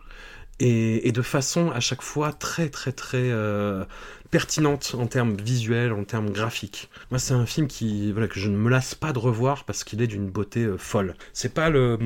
Et, 0.62 1.12
de 1.14 1.22
façon 1.22 1.72
à 1.72 1.80
chaque 1.80 2.02
fois 2.02 2.34
très 2.34 2.68
très 2.68 2.92
très 2.92 3.18
euh, 3.18 3.86
pertinente 4.30 4.94
en 5.00 5.08
termes 5.08 5.36
visuels, 5.36 5.94
en 5.94 6.04
termes 6.04 6.32
graphiques. 6.32 6.90
Moi, 7.12 7.20
c'est 7.20 7.34
un 7.34 7.46
film 7.46 7.68
qui, 7.68 8.12
voilà, 8.12 8.28
que 8.28 8.40
je 8.40 8.50
ne 8.50 8.58
me 8.58 8.70
lasse 8.70 8.94
pas 8.94 9.14
de 9.14 9.20
revoir 9.20 9.64
parce 9.64 9.86
qu'il 9.86 10.02
est 10.02 10.08
d'une 10.08 10.30
beauté 10.30 10.64
euh, 10.64 10.78
folle. 10.78 11.16
C'est 11.32 11.54
pas 11.54 11.70
le, 11.70 11.98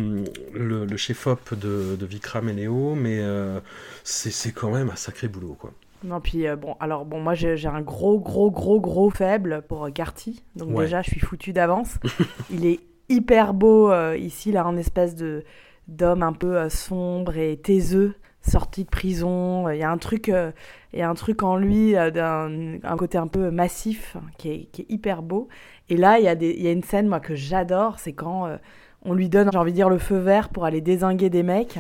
le, 0.54 0.98
chef-op 0.98 1.56
de, 1.56 1.96
de, 2.00 2.06
Vikram 2.06 2.48
et 2.48 2.54
Léo, 2.54 2.94
mais 2.94 3.20
euh, 3.22 3.60
c'est 4.04 4.52
quand 4.52 4.72
même 4.72 4.90
un 4.92 4.96
sacré 4.96 5.28
boulot, 5.28 5.58
quoi. 5.60 5.72
Non, 6.04 6.20
puis 6.20 6.46
bon, 6.60 6.76
alors 6.82 7.06
bon, 7.06 7.22
moi 7.22 7.34
j'ai 7.34 7.66
un 7.66 7.82
gros, 7.82 8.20
gros, 8.20 8.52
gros, 8.52 8.82
gros 8.82 9.10
faible 9.10 9.64
pour 9.68 9.92
Carty. 9.94 10.44
Donc 10.56 10.78
déjà, 10.78 11.02
je 11.02 11.10
suis 11.10 11.22
foutu 11.22 11.54
d'avance. 11.54 11.96
Il 12.52 12.66
est 12.66 12.82
hyper 13.08 13.54
beau 13.54 13.92
ici, 14.14 14.52
là, 14.52 14.68
en 14.68 14.76
espèce 14.76 15.16
de 15.16 15.44
d'homme 15.88 16.24
un 16.24 16.34
peu 16.34 16.70
sombre 16.70 17.38
et 17.38 17.58
taiseux 17.58 18.16
sorti 18.44 18.84
de 18.84 18.90
prison. 18.90 19.70
Il 19.70 19.78
y 19.78 19.84
a 19.84 19.90
un 19.90 19.98
truc, 19.98 20.30
euh, 20.30 20.52
il 20.94 21.00
y 21.00 21.02
a 21.02 21.10
un 21.10 21.16
truc 21.16 21.44
en 21.44 21.56
lui 21.56 21.96
euh, 21.96 22.12
d'un 22.12 22.78
un 22.84 22.98
côté 22.98 23.18
un 23.18 23.28
peu 23.28 23.50
massif 23.52 24.18
qui 24.38 24.50
est, 24.50 24.68
qui 24.72 24.82
est 24.84 24.86
hyper 24.90 25.22
beau. 25.22 25.48
Et 25.90 25.98
là, 25.98 26.20
il 26.20 26.26
y, 26.26 26.28
a 26.28 26.36
des, 26.36 26.52
il 26.52 26.64
y 26.64 26.68
a 26.68 26.72
une 26.72 26.84
scène 26.84 27.08
moi 27.08 27.20
que 27.20 27.36
j'adore, 27.36 28.00
c'est 28.00 28.14
quand 28.14 28.48
euh, 28.48 28.58
on 29.04 29.14
lui 29.14 29.30
donne, 29.30 29.50
j'ai 29.52 29.58
envie 29.58 29.72
de 29.72 29.76
dire, 29.76 29.90
le 29.90 29.98
feu 29.98 30.18
vert 30.18 30.50
pour 30.50 30.66
aller 30.66 30.82
désinguer 30.82 31.30
des 31.30 31.44
mecs. 31.44 31.78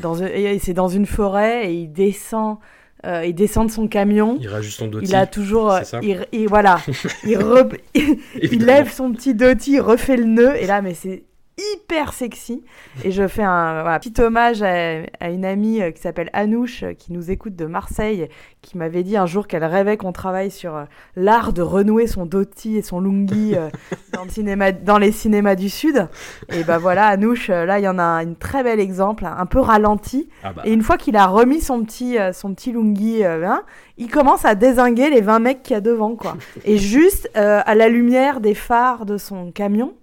dans, 0.00 0.14
c'est 0.14 0.74
dans 0.74 0.88
une 0.88 1.06
forêt 1.06 1.70
et 1.70 1.74
il 1.74 1.92
descend. 1.92 2.58
il 3.04 3.34
descend 3.34 3.68
de 3.68 3.72
son 3.72 3.86
camion. 3.86 4.38
Il 4.40 4.48
rajoute 4.48 4.72
son 4.72 4.90
Il 5.00 5.14
a 5.14 5.26
toujours. 5.26 5.78
Il, 6.02 6.48
voilà. 6.48 6.80
il, 7.24 7.38
il 8.42 8.64
lève 8.64 8.92
son 8.92 9.12
petit 9.12 9.34
doty, 9.34 9.74
il 9.74 9.80
refait 9.80 10.16
le 10.16 10.24
nœud. 10.24 10.56
Et 10.56 10.66
là, 10.66 10.82
mais 10.82 10.94
c'est 10.94 11.24
hyper 11.56 12.12
sexy. 12.12 12.64
Et 13.04 13.10
je 13.10 13.28
fais 13.28 13.42
un 13.42 13.98
petit 13.98 14.20
hommage 14.20 14.62
à, 14.62 15.30
une 15.30 15.44
amie 15.44 15.80
euh, 15.80 15.90
qui 15.90 16.00
s'appelle 16.00 16.30
Anouche, 16.32 16.82
euh, 16.82 16.94
qui 16.94 17.12
nous 17.12 17.30
écoute 17.30 17.54
de 17.54 17.66
Marseille, 17.66 18.28
qui 18.60 18.76
m'avait 18.76 19.02
dit 19.02 19.16
un 19.16 19.26
jour 19.26 19.46
qu'elle 19.46 19.64
rêvait 19.64 19.96
qu'on 19.96 20.12
travaille 20.12 20.50
sur 20.50 20.76
euh, 20.76 20.84
l'art 21.16 21.52
de 21.52 21.62
renouer 21.62 22.06
son 22.06 22.26
dhoti 22.26 22.76
et 22.76 22.82
son 22.82 23.00
lungi 23.00 23.54
dans, 24.12 24.24
le 24.24 24.30
cinéma, 24.30 24.72
dans 24.72 24.98
les 24.98 25.12
cinémas 25.12 25.54
du 25.54 25.68
Sud. 25.68 26.08
Et 26.50 26.64
ben 26.64 26.78
voilà, 26.78 27.06
Anouche, 27.06 27.48
là, 27.48 27.78
il 27.78 27.84
y 27.84 27.88
en 27.88 27.98
a 27.98 28.02
un 28.02 28.34
très 28.34 28.62
bel 28.64 28.80
exemple, 28.80 29.24
un 29.24 29.46
peu 29.46 29.60
ralenti. 29.60 30.28
Ah 30.42 30.52
bah. 30.52 30.62
Et 30.64 30.72
une 30.72 30.82
fois 30.82 30.98
qu'il 30.98 31.16
a 31.16 31.26
remis 31.26 31.60
son 31.60 31.84
petit, 31.84 32.16
son 32.32 32.54
petit 32.54 32.72
lungi, 32.72 33.24
hein, 33.24 33.62
il 33.96 34.10
commence 34.10 34.44
à 34.44 34.54
désinguer 34.54 35.10
les 35.10 35.20
20 35.20 35.38
mecs 35.38 35.62
qu'il 35.62 35.74
y 35.74 35.76
a 35.76 35.80
devant, 35.80 36.16
quoi. 36.16 36.36
et 36.64 36.78
juste 36.78 37.30
à 37.34 37.74
la 37.74 37.88
lumière 37.88 38.40
des 38.40 38.54
phares 38.54 39.06
de 39.06 39.18
son 39.18 39.52
camion, 39.52 39.94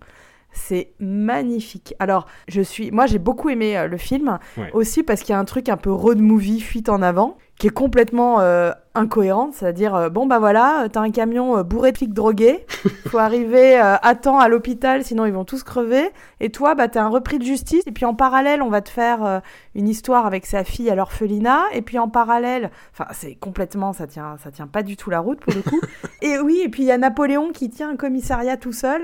c'est 0.51 0.91
magnifique. 0.99 1.93
Alors, 1.99 2.27
je 2.47 2.61
suis, 2.61 2.91
moi, 2.91 3.05
j'ai 3.05 3.19
beaucoup 3.19 3.49
aimé 3.49 3.77
euh, 3.77 3.87
le 3.87 3.97
film, 3.97 4.39
aussi 4.73 5.03
parce 5.03 5.21
qu'il 5.21 5.33
y 5.33 5.35
a 5.35 5.39
un 5.39 5.45
truc 5.45 5.69
un 5.69 5.77
peu 5.77 5.91
road 5.91 6.19
movie, 6.19 6.59
fuite 6.59 6.89
en 6.89 7.01
avant, 7.01 7.37
qui 7.61 7.67
est 7.67 7.69
complètement 7.69 8.39
euh, 8.39 8.71
incohérente, 8.95 9.53
c'est-à-dire 9.53 9.93
euh, 9.93 10.09
bon 10.09 10.25
bah 10.25 10.39
voilà, 10.39 10.87
t'as 10.91 11.01
un 11.01 11.11
camion 11.11 11.59
euh, 11.59 11.63
bourré 11.63 11.91
de 11.91 11.97
flics 11.97 12.11
drogués, 12.11 12.65
faut 13.07 13.19
arriver 13.19 13.77
à 13.77 14.15
temps 14.15 14.39
à 14.39 14.47
l'hôpital, 14.47 15.03
sinon 15.03 15.27
ils 15.27 15.31
vont 15.31 15.45
tous 15.45 15.61
crever. 15.61 16.09
Et 16.39 16.49
toi, 16.49 16.73
bah 16.73 16.87
t'as 16.87 17.03
un 17.03 17.07
repris 17.09 17.37
de 17.37 17.43
justice. 17.43 17.83
Et 17.85 17.91
puis 17.91 18.03
en 18.03 18.15
parallèle, 18.15 18.63
on 18.63 18.69
va 18.69 18.81
te 18.81 18.89
faire 18.89 19.43
une 19.75 19.87
histoire 19.87 20.25
avec 20.25 20.47
sa 20.47 20.63
fille 20.63 20.89
à 20.89 20.95
l'orphelinat. 20.95 21.65
Et 21.73 21.83
puis 21.83 21.99
en 21.99 22.09
parallèle, 22.09 22.71
enfin 22.93 23.05
c'est 23.11 23.35
complètement, 23.35 23.93
ça 23.93 24.07
tient, 24.07 24.37
ça 24.43 24.49
tient 24.49 24.65
pas 24.65 24.81
du 24.81 24.97
tout 24.97 25.11
la 25.11 25.19
route 25.19 25.39
pour 25.39 25.53
le 25.53 25.61
coup. 25.61 25.79
et 26.23 26.39
oui, 26.39 26.61
et 26.65 26.69
puis 26.69 26.81
il 26.81 26.87
y 26.87 26.91
a 26.91 26.97
Napoléon 26.97 27.51
qui 27.51 27.69
tient 27.69 27.91
un 27.91 27.95
commissariat 27.95 28.57
tout 28.57 28.73
seul. 28.73 29.03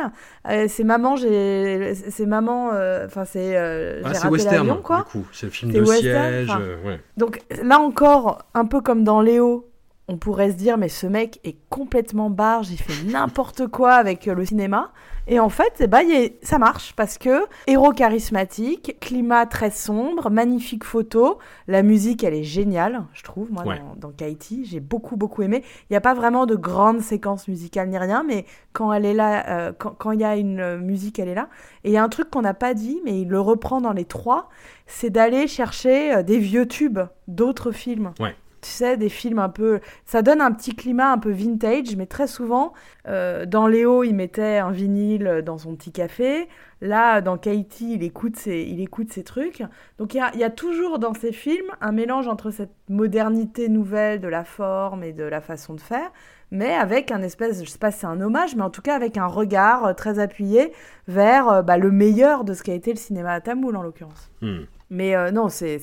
c'est 0.67 0.83
maman, 0.83 1.15
j'ai, 1.15 1.93
c'est 1.93 2.25
maman, 2.25 2.69
enfin 3.05 3.25
c'est, 3.25 3.55
ah, 3.55 4.13
c'est 4.15 4.27
western 4.29 4.81
quoi. 4.81 4.97
Du 4.97 5.03
coup, 5.03 5.27
c'est 5.31 5.45
le 5.45 5.51
film 5.51 5.71
de 5.71 5.85
siège. 5.85 6.51
Ouais. 6.83 6.99
Donc 7.17 7.41
là 7.61 7.79
encore 7.79 8.46
un 8.53 8.65
peu 8.65 8.81
comme 8.81 9.03
dans 9.03 9.21
Léo, 9.21 9.69
on 10.07 10.17
pourrait 10.17 10.51
se 10.51 10.55
dire 10.57 10.77
mais 10.77 10.89
ce 10.89 11.07
mec 11.07 11.39
est 11.43 11.57
complètement 11.69 12.29
barge, 12.29 12.69
il 12.71 12.77
fait 12.77 13.03
n'importe 13.03 13.67
quoi 13.67 13.93
avec 13.93 14.27
euh, 14.27 14.33
le 14.33 14.45
cinéma. 14.45 14.91
Et 15.29 15.39
en 15.39 15.49
fait, 15.49 15.73
eh 15.81 15.87
ben, 15.87 16.05
ça 16.41 16.57
marche 16.57 16.93
parce 16.95 17.17
que 17.17 17.45
héros 17.67 17.91
charismatique, 17.91 18.97
climat 19.01 19.45
très 19.45 19.71
sombre, 19.71 20.29
magnifique 20.29 20.85
photo, 20.85 21.37
la 21.67 21.83
musique 21.83 22.23
elle 22.23 22.33
est 22.33 22.43
géniale, 22.43 23.03
je 23.13 23.23
trouve, 23.23 23.51
moi 23.51 23.63
dans, 23.97 24.09
dans 24.09 24.13
j'ai 24.63 24.79
beaucoup 24.79 25.17
beaucoup 25.17 25.41
aimé. 25.41 25.63
Il 25.89 25.93
n'y 25.93 25.97
a 25.97 26.01
pas 26.01 26.13
vraiment 26.13 26.45
de 26.45 26.55
grandes 26.55 27.01
séquences 27.01 27.49
musicales 27.49 27.89
ni 27.89 27.97
rien, 27.97 28.23
mais 28.23 28.45
quand 28.71 28.93
elle 28.93 29.05
est 29.05 29.13
là, 29.13 29.47
euh, 29.49 29.73
quand 29.73 30.11
il 30.11 30.21
y 30.21 30.23
a 30.23 30.37
une 30.37 30.59
euh, 30.61 30.77
musique, 30.77 31.19
elle 31.19 31.29
est 31.29 31.35
là. 31.35 31.49
Et 31.83 31.89
il 31.89 31.93
y 31.93 31.97
a 31.97 32.03
un 32.03 32.09
truc 32.09 32.29
qu'on 32.29 32.41
n'a 32.41 32.53
pas 32.53 32.73
dit, 32.73 33.01
mais 33.03 33.21
il 33.21 33.27
le 33.27 33.41
reprend 33.41 33.81
dans 33.81 33.93
les 33.93 34.05
trois, 34.05 34.49
c'est 34.85 35.09
d'aller 35.09 35.47
chercher 35.47 36.23
des 36.23 36.39
vieux 36.39 36.67
tubes 36.67 36.99
d'autres 37.27 37.71
films. 37.71 38.13
Ouais 38.19 38.35
tu 38.61 38.69
sais, 38.69 38.97
des 38.97 39.09
films 39.09 39.39
un 39.39 39.49
peu... 39.49 39.79
Ça 40.05 40.21
donne 40.21 40.41
un 40.41 40.51
petit 40.51 40.75
climat 40.75 41.11
un 41.11 41.17
peu 41.17 41.31
vintage, 41.31 41.95
mais 41.95 42.05
très 42.05 42.27
souvent, 42.27 42.73
euh, 43.07 43.45
dans 43.45 43.67
Léo, 43.67 44.03
il 44.03 44.13
mettait 44.13 44.57
un 44.57 44.71
vinyle 44.71 45.41
dans 45.45 45.57
son 45.57 45.75
petit 45.75 45.91
café. 45.91 46.47
Là, 46.81 47.21
dans 47.21 47.37
Katie, 47.37 47.95
il 47.95 48.03
écoute 48.03 48.35
ses, 48.35 48.61
il 48.61 48.79
écoute 48.81 49.09
trucs. 49.23 49.63
Donc 49.97 50.13
il 50.13 50.21
y 50.35 50.43
a, 50.43 50.49
toujours 50.49 50.99
dans 50.99 51.13
ces 51.13 51.31
films 51.31 51.71
un 51.81 51.91
mélange 51.91 52.27
entre 52.27 52.51
cette 52.51 52.73
modernité 52.89 53.69
nouvelle 53.69 54.19
de 54.19 54.27
la 54.27 54.43
forme 54.43 55.03
et 55.03 55.13
de 55.13 55.23
la 55.23 55.41
façon 55.41 55.73
de 55.73 55.81
faire, 55.81 56.11
mais 56.51 56.73
avec 56.73 57.11
un 57.11 57.21
espèce, 57.21 57.63
je 57.63 57.69
sais 57.69 57.77
pas 57.79 57.91
si 57.91 57.99
c'est 57.99 58.07
un 58.07 58.21
hommage, 58.21 58.55
mais 58.55 58.63
en 58.63 58.69
tout 58.69 58.81
cas 58.81 58.95
avec 58.95 59.17
un 59.17 59.27
regard 59.27 59.85
euh, 59.85 59.93
très 59.93 60.19
appuyé 60.19 60.71
vers 61.07 61.49
euh, 61.49 61.61
bah, 61.61 61.77
le 61.77 61.91
meilleur 61.91 62.43
de 62.43 62.53
ce 62.53 62.63
qu'a 62.63 62.73
été 62.73 62.91
le 62.91 62.97
cinéma 62.97 63.33
à 63.33 63.41
Tamoul 63.41 63.75
en 63.75 63.81
l'occurrence. 63.81 64.31
Hmm. 64.41 64.63
Mais 64.89 65.31
non, 65.31 65.49
c'est 65.49 65.79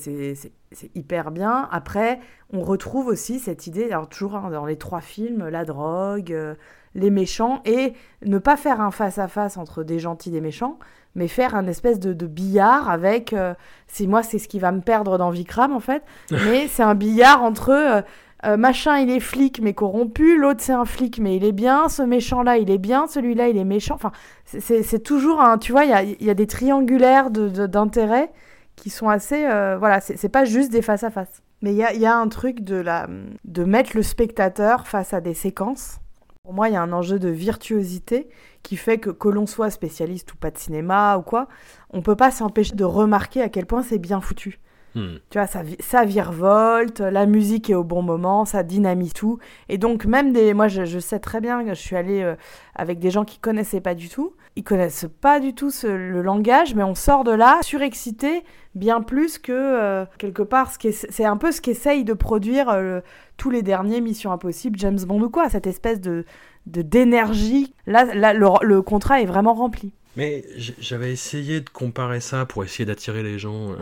hyper 0.95 1.31
bien. 1.31 1.67
Après, 1.71 2.19
on 2.51 2.61
retrouve 2.61 3.07
aussi 3.07 3.39
cette 3.39 3.67
idée, 3.67 3.85
alors 3.91 4.07
toujours 4.07 4.35
hein, 4.35 4.49
dans 4.49 4.65
les 4.65 4.77
trois 4.77 5.01
films, 5.01 5.47
la 5.47 5.65
drogue, 5.65 6.31
euh, 6.31 6.55
les 6.93 7.09
méchants, 7.09 7.61
et 7.65 7.93
ne 8.23 8.37
pas 8.37 8.55
faire 8.55 8.81
un 8.81 8.91
face-à-face 8.91 9.57
entre 9.57 9.83
des 9.83 9.99
gentils 9.99 10.29
et 10.29 10.33
des 10.33 10.41
méchants, 10.41 10.79
mais 11.15 11.27
faire 11.27 11.55
un 11.55 11.67
espèce 11.67 11.99
de, 11.99 12.13
billard 12.27 12.89
avec, 12.89 13.33
euh, 13.33 13.53
c'est 13.87 14.07
moi 14.07 14.23
c'est 14.23 14.37
ce 14.39 14.47
qui 14.47 14.59
va 14.59 14.71
me 14.71 14.81
perdre 14.81 15.17
dans 15.17 15.29
Vikram 15.29 15.73
en 15.73 15.79
fait, 15.79 16.03
mais 16.31 16.67
c'est 16.67 16.83
un 16.83 16.95
billard 16.95 17.43
entre 17.43 18.03
euh, 18.45 18.57
machin 18.57 18.97
il 18.99 19.09
est 19.09 19.19
flic 19.19 19.59
mais 19.61 19.73
corrompu, 19.73 20.37
l'autre 20.37 20.61
c'est 20.61 20.73
un 20.73 20.85
flic 20.85 21.19
mais 21.19 21.35
il 21.35 21.43
est 21.43 21.51
bien, 21.51 21.89
ce 21.89 22.03
méchant 22.03 22.43
là 22.43 22.57
il 22.57 22.69
est 22.69 22.77
bien, 22.77 23.07
celui-là 23.07 23.49
il 23.49 23.57
est 23.57 23.65
méchant, 23.65 23.95
enfin 23.95 24.11
c'est 24.45 25.03
toujours 25.03 25.41
un, 25.41 25.57
tu 25.57 25.71
vois, 25.71 25.85
il 25.85 26.23
y 26.23 26.29
a, 26.29 26.33
des 26.33 26.47
triangulaires 26.47 27.31
d'intérêt 27.31 28.31
qui 28.75 28.89
sont 28.89 29.09
assez, 29.09 29.41
voilà, 29.77 30.01
c'est 30.01 30.29
pas 30.29 30.45
juste 30.45 30.71
des 30.71 30.81
face-à-face. 30.81 31.41
Mais 31.61 31.73
il 31.73 31.77
y 31.77 32.05
a, 32.05 32.17
un 32.17 32.27
truc 32.27 32.61
de, 32.61 32.75
la, 32.75 33.07
de 33.45 33.63
mettre 33.63 33.95
le 33.95 34.03
spectateur 34.03 34.87
face 34.87 35.13
à 35.13 35.21
des 35.21 35.33
séquences. 35.33 35.99
Pour 36.43 36.53
moi, 36.53 36.69
il 36.69 36.73
y 36.73 36.75
a 36.75 36.81
un 36.81 36.91
enjeu 36.91 37.17
de 37.17 37.29
virtuosité 37.29 38.29
qui 38.61 38.77
fait 38.77 38.99
que, 38.99 39.09
que 39.09 39.29
l'on 39.29 39.47
soit 39.47 39.71
spécialiste 39.71 40.33
ou 40.33 40.37
pas 40.37 40.51
de 40.51 40.57
cinéma 40.57 41.17
ou 41.17 41.21
quoi, 41.21 41.47
on 41.91 42.01
peut 42.01 42.15
pas 42.15 42.29
s'empêcher 42.29 42.75
de 42.75 42.83
remarquer 42.83 43.41
à 43.41 43.49
quel 43.49 43.65
point 43.65 43.81
c'est 43.81 43.97
bien 43.97 44.21
foutu. 44.21 44.59
Hmm. 44.95 45.17
Tu 45.29 45.37
vois, 45.37 45.45
ça, 45.45 45.61
ça 45.81 46.05
virevolte, 46.05 47.01
la 47.01 47.25
musique 47.25 47.69
est 47.69 47.75
au 47.75 47.83
bon 47.83 48.01
moment, 48.01 48.45
ça 48.45 48.63
dynamise 48.63 49.11
tout. 49.11 49.39
Et 49.67 49.77
donc, 49.77 50.05
même 50.05 50.31
des. 50.31 50.53
Moi, 50.53 50.69
je, 50.69 50.99
sais 50.99 51.19
très 51.19 51.41
bien 51.41 51.65
que 51.65 51.73
je 51.73 51.81
suis 51.81 51.97
allée 51.97 52.21
euh, 52.21 52.35
avec 52.75 52.99
des 52.99 53.11
gens 53.11 53.25
qui 53.25 53.37
connaissaient 53.37 53.81
pas 53.81 53.93
du 53.93 54.07
tout. 54.07 54.33
Ils 54.55 54.63
connaissent 54.63 55.07
pas 55.19 55.41
du 55.41 55.53
tout 55.53 55.69
le 55.83 56.21
langage, 56.21 56.75
mais 56.75 56.83
on 56.83 56.95
sort 56.95 57.25
de 57.25 57.31
là 57.31 57.59
surexcité, 57.61 58.45
bien 58.73 59.01
plus 59.01 59.37
que 59.37 59.51
euh, 59.51 60.05
quelque 60.17 60.43
part. 60.43 60.71
C'est 60.79 61.25
un 61.25 61.35
peu 61.35 61.51
ce 61.51 61.59
qu'essaye 61.59 62.05
de 62.05 62.13
produire 62.13 62.69
euh, 62.69 63.01
tous 63.35 63.49
les 63.49 63.63
derniers 63.63 63.99
Missions 63.99 64.31
Impossibles, 64.31 64.79
James 64.79 64.99
Bond 65.05 65.21
ou 65.21 65.29
quoi, 65.29 65.49
cette 65.49 65.67
espèce 65.67 65.99
de 65.99 66.23
d'énergie. 66.65 67.75
Là, 67.85 68.05
là 68.05 68.33
le 68.33 68.81
contrat 68.81 69.21
est 69.21 69.25
vraiment 69.25 69.53
rempli. 69.53 69.93
Mais 70.15 70.45
j'avais 70.79 71.11
essayé 71.11 71.59
de 71.59 71.69
comparer 71.69 72.21
ça 72.21 72.45
pour 72.45 72.63
essayer 72.63 72.85
d'attirer 72.85 73.21
les 73.21 73.37
gens 73.37 73.71
euh, 73.71 73.75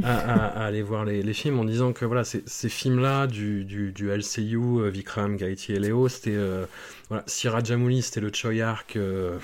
à, 0.02 0.64
aller 0.64 0.82
voir 0.82 1.04
les, 1.04 1.32
films 1.32 1.60
en 1.60 1.64
disant 1.64 1.92
que 1.92 2.04
voilà, 2.04 2.24
ces, 2.24 2.68
films-là 2.68 3.26
du, 3.28 3.64
du, 3.64 4.10
LCU, 4.10 4.56
euh, 4.56 4.90
Vikram, 4.90 5.36
Gaiti 5.36 5.74
et 5.74 5.78
Léo, 5.78 6.08
c'était 6.08 6.34
euh, 6.34 6.66
voilà, 7.08 7.24
si 7.26 7.48
Rajamouli 7.48 8.02
c'était 8.02 8.20
le 8.20 8.30
Choyark 8.32 8.96
euh, 8.96 9.38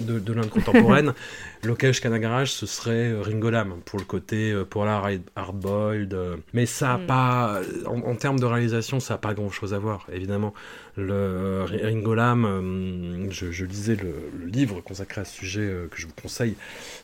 de, 0.00 0.20
de 0.20 0.32
l'Inde 0.32 0.50
contemporaine, 0.50 1.14
Lokesh 1.64 2.00
Kanagaraj 2.00 2.50
ce 2.50 2.64
serait 2.64 3.10
euh, 3.10 3.22
Ringo 3.22 3.50
Lam 3.50 3.80
pour 3.84 3.98
le 3.98 4.04
côté 4.04 4.52
euh, 4.52 4.64
pour 4.64 4.84
la 4.84 5.02
hardboiled. 5.34 6.16
mais 6.52 6.64
ça 6.64 6.94
a 6.94 6.98
mm. 6.98 7.06
pas, 7.06 7.60
en, 7.86 8.14
termes 8.14 8.38
de 8.38 8.46
réalisation, 8.46 9.00
ça 9.00 9.14
a 9.14 9.18
pas 9.18 9.34
grand 9.34 9.50
chose 9.50 9.74
à 9.74 9.78
voir, 9.78 10.06
évidemment. 10.12 10.54
Le 10.96 11.64
Ringo 11.64 12.14
Lam, 12.14 13.28
je, 13.30 13.64
lisais 13.64 13.96
le, 13.96 14.14
livre 14.46 14.82
consacré 14.82 15.22
à 15.22 15.24
ce 15.24 15.34
sujet 15.34 15.72
que 15.90 15.96
je 15.96 16.06
vous 16.06 16.12
conseille 16.20 16.54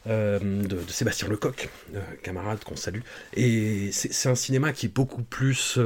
de, 0.07 0.79
Sébastien 0.89 1.27
Lecoq, 1.29 1.71
camarade 2.23 2.63
qu'on 2.65 2.77
salue. 2.77 3.01
Et 3.35 3.91
c'est 3.93 4.29
un 4.29 4.35
cinéma 4.35 4.75
qui 4.75 4.87
est 4.87 4.95
beaucoup 4.95 5.23
plus 5.23 5.79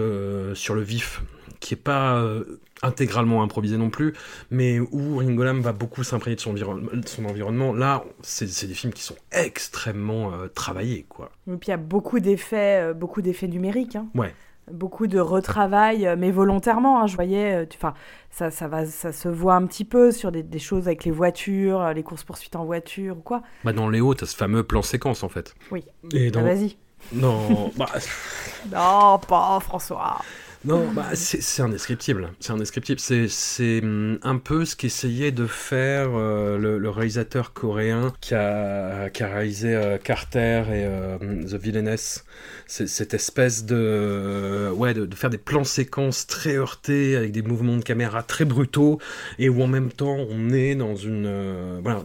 sur 0.55 0.75
le 0.75 0.83
vif 0.83 1.23
qui 1.63 1.75
est 1.75 1.77
pas 1.77 2.17
euh, 2.17 2.61
intégralement 2.83 3.43
improvisé 3.43 3.77
non 3.77 3.91
plus, 3.91 4.13
mais 4.51 4.79
où 4.81 5.17
Ringo 5.19 5.43
Lam 5.45 5.61
va 5.61 5.73
beaucoup 5.73 6.03
s'imprégner 6.05 6.37
de 6.37 6.41
son, 6.41 6.51
environ- 6.51 6.77
de 6.93 7.09
son 7.09 7.25
environnement. 7.25 7.73
Là, 7.73 8.05
c'est 8.23 8.47
des 8.67 8.75
films 8.75 8.93
qui 8.93 9.03
sont 9.03 9.17
extrêmement 9.31 10.33
euh, 10.33 10.49
travaillés, 10.49 11.07
quoi. 11.09 11.31
Et 11.49 11.57
puis 11.57 11.69
il 11.69 11.71
y 11.71 11.75
a 11.75 11.77
beaucoup 11.77 12.21
d'effets, 12.21 12.81
euh, 12.91 12.95
beaucoup 12.95 13.23
d'effets 13.23 13.49
numériques. 13.49 13.97
hein. 13.97 14.07
Ouais. 14.15 14.35
Beaucoup 14.71 15.09
de 15.09 15.19
retravail, 15.19 16.07
euh, 16.07 16.15
mais 16.17 16.31
volontairement. 16.31 17.03
hein. 17.03 17.07
je 17.09 17.17
voyais, 17.17 17.67
enfin, 17.75 17.95
ça, 18.31 18.51
ça 18.53 18.69
va, 18.69 18.87
ça 18.87 19.13
se 19.13 19.29
voit 19.29 19.55
un 19.55 19.67
petit 19.67 19.85
peu 19.85 20.13
sur 20.13 20.31
des, 20.31 20.43
des 20.45 20.59
choses 20.61 20.87
avec 20.87 21.05
les 21.05 21.11
voitures, 21.11 21.93
les 21.93 22.03
courses 22.05 22.23
poursuites 22.25 22.55
en 22.57 22.65
voiture 22.65 23.17
ou 23.19 23.21
quoi. 23.21 23.43
Bah, 23.65 23.73
dans 23.73 23.89
Léo, 23.89 24.15
t'as 24.15 24.27
ce 24.27 24.37
fameux 24.37 24.63
plan 24.63 24.83
séquence, 24.83 25.23
en 25.25 25.29
fait. 25.29 25.55
Oui. 25.73 25.85
Et 26.13 26.29
Ah, 26.29 26.31
dans... 26.31 26.43
Vas-y. 26.43 26.77
Non, 27.13 27.73
bah, 27.77 27.87
Non, 28.73 29.19
pas 29.27 29.59
François. 29.61 30.21
Non, 30.65 30.87
bah, 30.93 31.11
c'est 31.15 31.61
indescriptible. 31.61 32.31
C'est 32.39 32.53
indescriptible. 32.53 33.01
C'est 33.01 33.81
hum, 33.83 34.19
un 34.23 34.39
peu 34.39 34.65
ce 34.65 34.77
qu'essayait 34.77 35.33
de 35.33 35.47
faire 35.49 36.11
euh, 36.15 36.57
le, 36.57 36.79
le 36.79 36.89
réalisateur 36.89 37.53
coréen 37.53 38.13
qui 38.21 38.35
a, 38.35 39.11
qui 39.11 39.25
a 39.25 39.27
réalisé 39.27 39.75
euh, 39.75 39.99
Carter 39.99 40.63
et 40.69 40.85
euh, 40.87 41.19
The 41.19 41.55
Villainess. 41.55 42.25
Cette 42.69 43.13
espèce 43.13 43.65
de, 43.65 44.71
ouais, 44.75 44.95
de, 44.95 45.13
faire 45.17 45.31
des 45.31 45.39
plans 45.39 45.65
séquences 45.65 46.29
très 46.29 46.57
heurtés 46.57 47.17
avec 47.17 47.33
des 47.33 47.43
mouvements 47.43 47.77
de 47.77 47.83
caméra 47.83 48.23
très 48.23 48.45
brutaux 48.45 49.01
et 49.39 49.49
où 49.49 49.63
en 49.63 49.67
même 49.67 49.91
temps 49.91 50.17
on 50.31 50.51
est 50.51 50.75
dans 50.75 50.95
une, 50.95 51.81
voilà, 51.83 52.03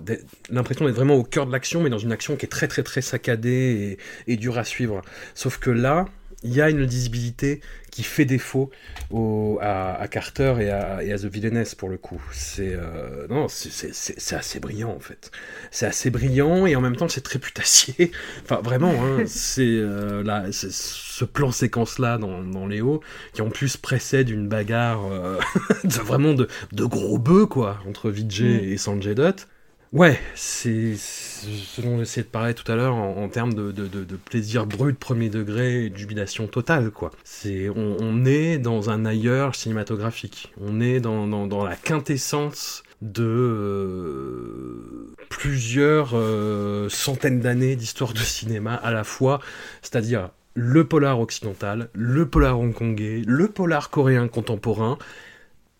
l'impression 0.49 0.85
d'être 0.85 0.95
vraiment 0.95 1.15
au 1.15 1.23
cœur 1.23 1.45
de 1.45 1.51
l'action, 1.51 1.83
mais 1.83 1.89
dans 1.89 1.99
une 1.99 2.11
action 2.11 2.35
qui 2.35 2.45
est 2.45 2.49
très 2.49 2.67
très 2.67 2.83
très 2.83 3.01
saccadée 3.01 3.97
et, 4.27 4.33
et 4.33 4.35
dure 4.35 4.57
à 4.57 4.65
suivre. 4.65 5.01
Sauf 5.35 5.57
que 5.57 5.69
là, 5.69 6.07
il 6.47 6.53
y 6.55 6.61
a 6.61 6.69
une 6.69 6.81
lisibilité 6.83 7.61
qui 7.91 8.03
fait 8.03 8.25
défaut 8.25 8.69
au, 9.09 9.57
à, 9.61 9.95
à 9.99 10.07
Carter 10.07 10.55
et 10.59 10.69
à, 10.69 11.03
et 11.03 11.11
à 11.11 11.17
The 11.17 11.25
Villainess 11.25 11.73
pour 11.75 11.89
le 11.89 11.97
coup. 11.97 12.21
C'est 12.31 12.73
euh, 12.73 13.27
non, 13.29 13.47
c'est- 13.47 14.33
assez 14.35 14.59
brillant 14.59 14.91
en 14.91 14.99
fait. 14.99 15.31
C'est 15.71 15.85
assez 15.87 16.09
brillant 16.09 16.65
et 16.67 16.75
en 16.75 16.81
même 16.81 16.95
temps 16.95 17.07
c'est 17.09 17.21
très 17.21 17.39
putassier. 17.39 18.11
enfin 18.43 18.61
vraiment, 18.61 18.93
hein, 19.03 19.23
c'est 19.25 19.61
euh, 19.65 20.23
là, 20.23 20.45
c'est 20.51 20.71
ce 20.71 21.25
plan 21.25 21.51
séquence 21.51 21.97
là 21.99 22.17
dans, 22.17 22.43
dans 22.43 22.67
Léo 22.67 23.01
qui 23.33 23.41
en 23.41 23.49
plus 23.49 23.77
précède 23.77 24.29
une 24.29 24.47
bagarre 24.47 25.05
euh, 25.11 25.39
de, 25.83 25.89
vraiment 26.01 26.33
de, 26.33 26.47
de 26.73 26.83
gros 26.85 27.17
bœufs 27.17 27.47
quoi 27.47 27.79
entre 27.87 28.09
Vijay 28.11 28.61
Mm. 28.61 28.69
et 28.73 28.77
Sanjay 28.77 29.15
Dutt. 29.15 29.47
Ouais, 29.93 30.19
c'est 30.35 30.95
ce 30.97 31.79
dont 31.81 31.97
j'essayais 31.99 32.23
de 32.25 32.29
parler 32.29 32.53
tout 32.53 32.69
à 32.69 32.75
l'heure 32.75 32.95
en, 32.95 33.29
termes 33.29 33.53
de, 33.53 33.71
de, 33.71 33.87
de- 33.87 34.03
de 34.03 34.15
plaisir 34.17 34.65
brut 34.65 34.99
premier 34.99 35.29
degré 35.29 35.85
et 35.85 35.89
de 35.89 35.95
jubilation 35.97 36.47
totale, 36.47 36.91
quoi. 36.91 37.11
C'est, 37.23 37.69
on, 37.69 38.25
est 38.25 38.57
dans 38.57 38.89
un 38.89 39.05
ailleurs 39.05 39.55
cinématographique. 39.55 40.51
On 40.59 40.81
est 40.81 40.99
dans, 40.99 41.25
dans, 41.25 41.47
dans 41.47 41.63
la 41.63 41.75
quintessence 41.77 42.83
de 43.01 43.23
euh, 43.23 45.15
plusieurs 45.29 46.11
euh, 46.15 46.89
centaines 46.89 47.39
d'années 47.39 47.77
d'histoire 47.77 48.11
de 48.13 48.19
cinéma 48.19 48.73
à 48.75 48.91
la 48.91 49.05
fois, 49.05 49.39
c'est-à-dire 49.81 50.31
le 50.53 50.83
polar 50.85 51.19
occidental, 51.21 51.89
le 51.93 52.27
polar 52.27 52.59
hongkongais, 52.59 53.21
le 53.25 53.47
polar 53.47 53.89
coréen 53.89 54.27
contemporain, 54.27 54.97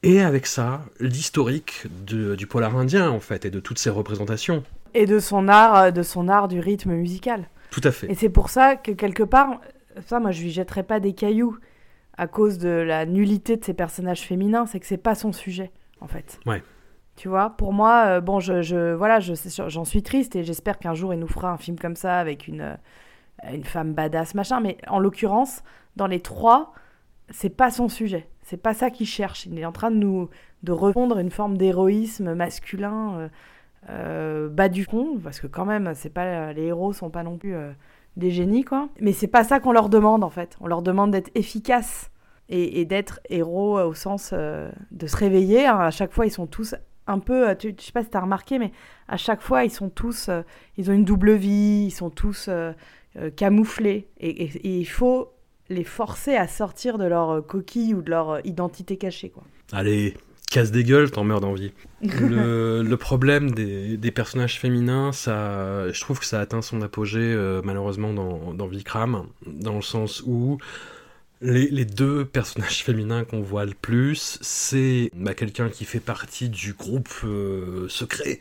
et 0.04 0.22
avec 0.22 0.45
ça, 0.45 0.82
l'historique 1.00 1.88
du 2.06 2.48
polar 2.48 2.76
indien, 2.78 3.10
en 3.10 3.20
fait, 3.20 3.45
et 3.45 3.50
de 3.50 3.60
toutes 3.60 3.80
ses 3.80 3.89
représentations. 3.89 4.64
Et 4.93 5.06
de 5.06 5.20
son 5.20 5.48
art, 5.48 5.76
euh, 5.76 5.91
de 5.91 6.04
son 6.04 6.28
art 6.28 6.48
du 6.48 6.60
rythme 6.60 6.93
musical. 6.93 7.50
Tout 7.72 7.82
à 7.84 7.91
fait. 7.91 8.10
Et 8.12 8.16
c'est 8.16 8.30
pour 8.30 8.50
ça 8.50 8.76
que 8.76 8.91
quelque 8.91 9.24
part, 9.24 9.60
ça, 10.06 10.20
moi, 10.20 10.32
je 10.32 10.41
lui 10.43 10.52
jetterai 10.52 10.84
pas 10.84 11.00
des 11.00 11.14
cailloux 11.14 11.58
à 12.18 12.28
cause 12.28 12.58
de 12.58 12.70
la 12.70 13.06
nullité 13.06 13.58
de 13.58 13.66
ces 13.66 13.74
personnages 13.74 14.22
féminins. 14.22 14.66
C'est 14.66 14.80
que 14.80 14.86
c'est 14.86 14.98
pas 14.98 15.16
son 15.16 15.34
sujet, 15.34 15.72
en 16.00 16.08
fait. 16.08 16.39
Ouais. 16.45 16.64
Tu 17.16 17.28
vois, 17.28 17.50
pour 17.50 17.74
moi, 17.74 18.06
euh, 18.06 18.22
bon, 18.22 18.39
je, 18.39 18.62
je 18.62 18.93
voilà, 18.93 19.20
je 19.20 19.34
j'en 19.68 19.86
suis 19.86 20.04
triste 20.04 20.36
et 20.36 20.43
j'espère 20.43 20.78
qu'un 20.78 20.93
jour 20.93 21.16
il 21.16 21.20
nous 21.20 21.28
fera 21.28 21.52
un 21.52 21.58
film 21.58 21.78
comme 21.80 21.95
ça 21.95 22.20
avec 22.20 22.48
une 22.48 22.62
euh, 22.62 22.76
une 23.52 23.64
femme 23.64 23.93
badass 23.93 24.36
machin. 24.36 24.60
Mais 24.62 24.78
en 24.88 25.00
l'occurrence, 25.00 25.64
dans 25.95 26.06
les 26.06 26.20
trois, 26.20 26.74
c'est 27.32 27.50
pas 27.50 27.72
son 27.72 27.89
sujet. 27.89 28.28
C'est 28.48 28.56
pas 28.56 28.74
ça 28.74 28.89
qu'il 28.91 29.08
cherche. 29.08 29.45
Il 29.45 29.60
est 29.60 29.66
en 29.66 29.74
train 29.74 29.91
de 29.91 29.98
nous 29.98 30.30
de 30.64 30.72
répondre 30.72 31.18
une 31.20 31.32
forme 31.32 31.58
d'héroïsme 31.58 32.34
masculin 32.34 33.18
euh, 33.18 33.30
euh, 33.89 34.48
bas 34.48 34.70
du 34.70 34.86
fond, 34.86 35.20
parce 35.22 35.41
que 35.41 35.48
quand 35.48 35.66
même, 35.66 35.91
c'est 35.95 36.10
pas 36.10 36.54
les 36.54 36.64
héros 36.64 36.93
sont 36.93 37.10
pas 37.10 37.24
non 37.24 37.38
plus 37.38 37.56
euh, 37.56 37.74
des 38.16 38.32
génies, 38.32 38.64
quoi. 38.64 38.88
Mais 39.02 39.12
c'est 39.12 39.28
pas 39.28 39.43
ça 39.43 39.60
qu'on 39.60 39.74
leur 39.74 39.89
demande 39.89 40.24
en 40.24 40.30
fait. 40.30 40.56
On 40.62 40.68
leur 40.68 40.82
demande 40.82 41.12
d'être 41.12 41.30
efficaces 41.36 42.10
et, 42.48 42.86
d'être 42.86 43.20
héros 43.30 43.82
au 43.82 43.93
sens 43.93 44.32
de 44.32 45.08
se 45.08 45.18
réveiller. 45.18 45.66
hein. 45.66 45.80
À 45.80 45.91
chaque 45.91 46.14
fois, 46.14 46.26
ils 46.26 46.32
sont 46.32 46.48
tous 46.48 46.74
un 47.06 47.20
peu. 47.20 47.54
je 47.62 47.84
sais 47.84 47.91
pas 47.91 48.04
si 48.04 48.10
t'as 48.10 48.22
remarqué, 48.22 48.60
mais 48.60 48.72
à 49.10 49.18
chaque 49.18 49.41
fois, 49.41 49.66
ils 49.66 49.72
sont 49.72 49.89
tous. 49.89 50.30
ils 50.78 50.89
ont 50.89 50.93
une 50.93 51.04
double 51.04 51.34
vie. 51.34 51.88
Ils 51.88 51.91
sont 51.91 52.10
tous 52.10 52.50
camouflés. 53.36 54.08
Et 54.22 54.80
il 54.80 54.86
faut 54.86 55.34
les 55.70 55.84
forcer 55.84 56.36
à 56.36 56.47
sortir 56.47 56.97
de 56.97 57.05
leur 57.05 57.30
euh, 57.30 57.41
coquille 57.41 57.93
ou 57.93 58.01
de 58.01 58.09
leur 58.09 58.30
euh, 58.32 58.39
identité 58.43 58.97
cachée, 58.97 59.30
quoi. 59.30 59.43
Allez, 59.72 60.15
casse 60.49 60.72
des 60.72 60.84
gueules, 60.84 61.11
t'en 61.11 61.24
meurs 61.24 61.41
d'envie. 61.41 61.72
le, 62.01 62.82
le 62.82 62.97
problème 62.97 63.51
des, 63.51 63.97
des 63.97 64.11
personnages 64.11 64.59
féminins, 64.59 65.11
ça, 65.11 65.91
je 65.91 66.01
trouve 66.01 66.20
que 66.20 66.26
ça 66.26 66.39
atteint 66.39 66.61
son 66.61 66.82
apogée 66.82 67.20
euh, 67.20 67.61
malheureusement 67.63 68.13
dans, 68.13 68.53
dans 68.53 68.68
Vikram, 68.68 69.26
dans 69.45 69.76
le 69.76 69.82
sens 69.82 70.24
où 70.26 70.57
les, 71.41 71.70
les 71.70 71.86
deux 71.86 72.26
personnages 72.26 72.84
féminins 72.84 73.24
qu'on 73.24 73.41
voit 73.41 73.65
le 73.65 73.74
plus, 73.74 74.39
c'est 74.41 75.11
bah, 75.13 75.34
quelqu'un 75.34 75.70
qui 75.70 75.86
fait 75.86 75.99
partie 75.99 76.49
du 76.49 76.74
groupe 76.74 77.09
euh, 77.24 77.88
secret 77.89 78.39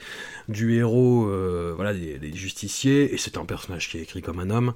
du 0.49 0.75
héros, 0.75 1.29
euh, 1.29 1.73
voilà, 1.75 1.93
des, 1.93 2.19
des 2.19 2.33
justiciers, 2.33 3.13
et 3.13 3.19
c'est 3.19 3.37
un 3.37 3.45
personnage 3.45 3.91
qui 3.91 3.99
est 3.99 4.03
écrit 4.03 4.23
comme 4.23 4.39
un 4.39 4.51
homme. 4.51 4.73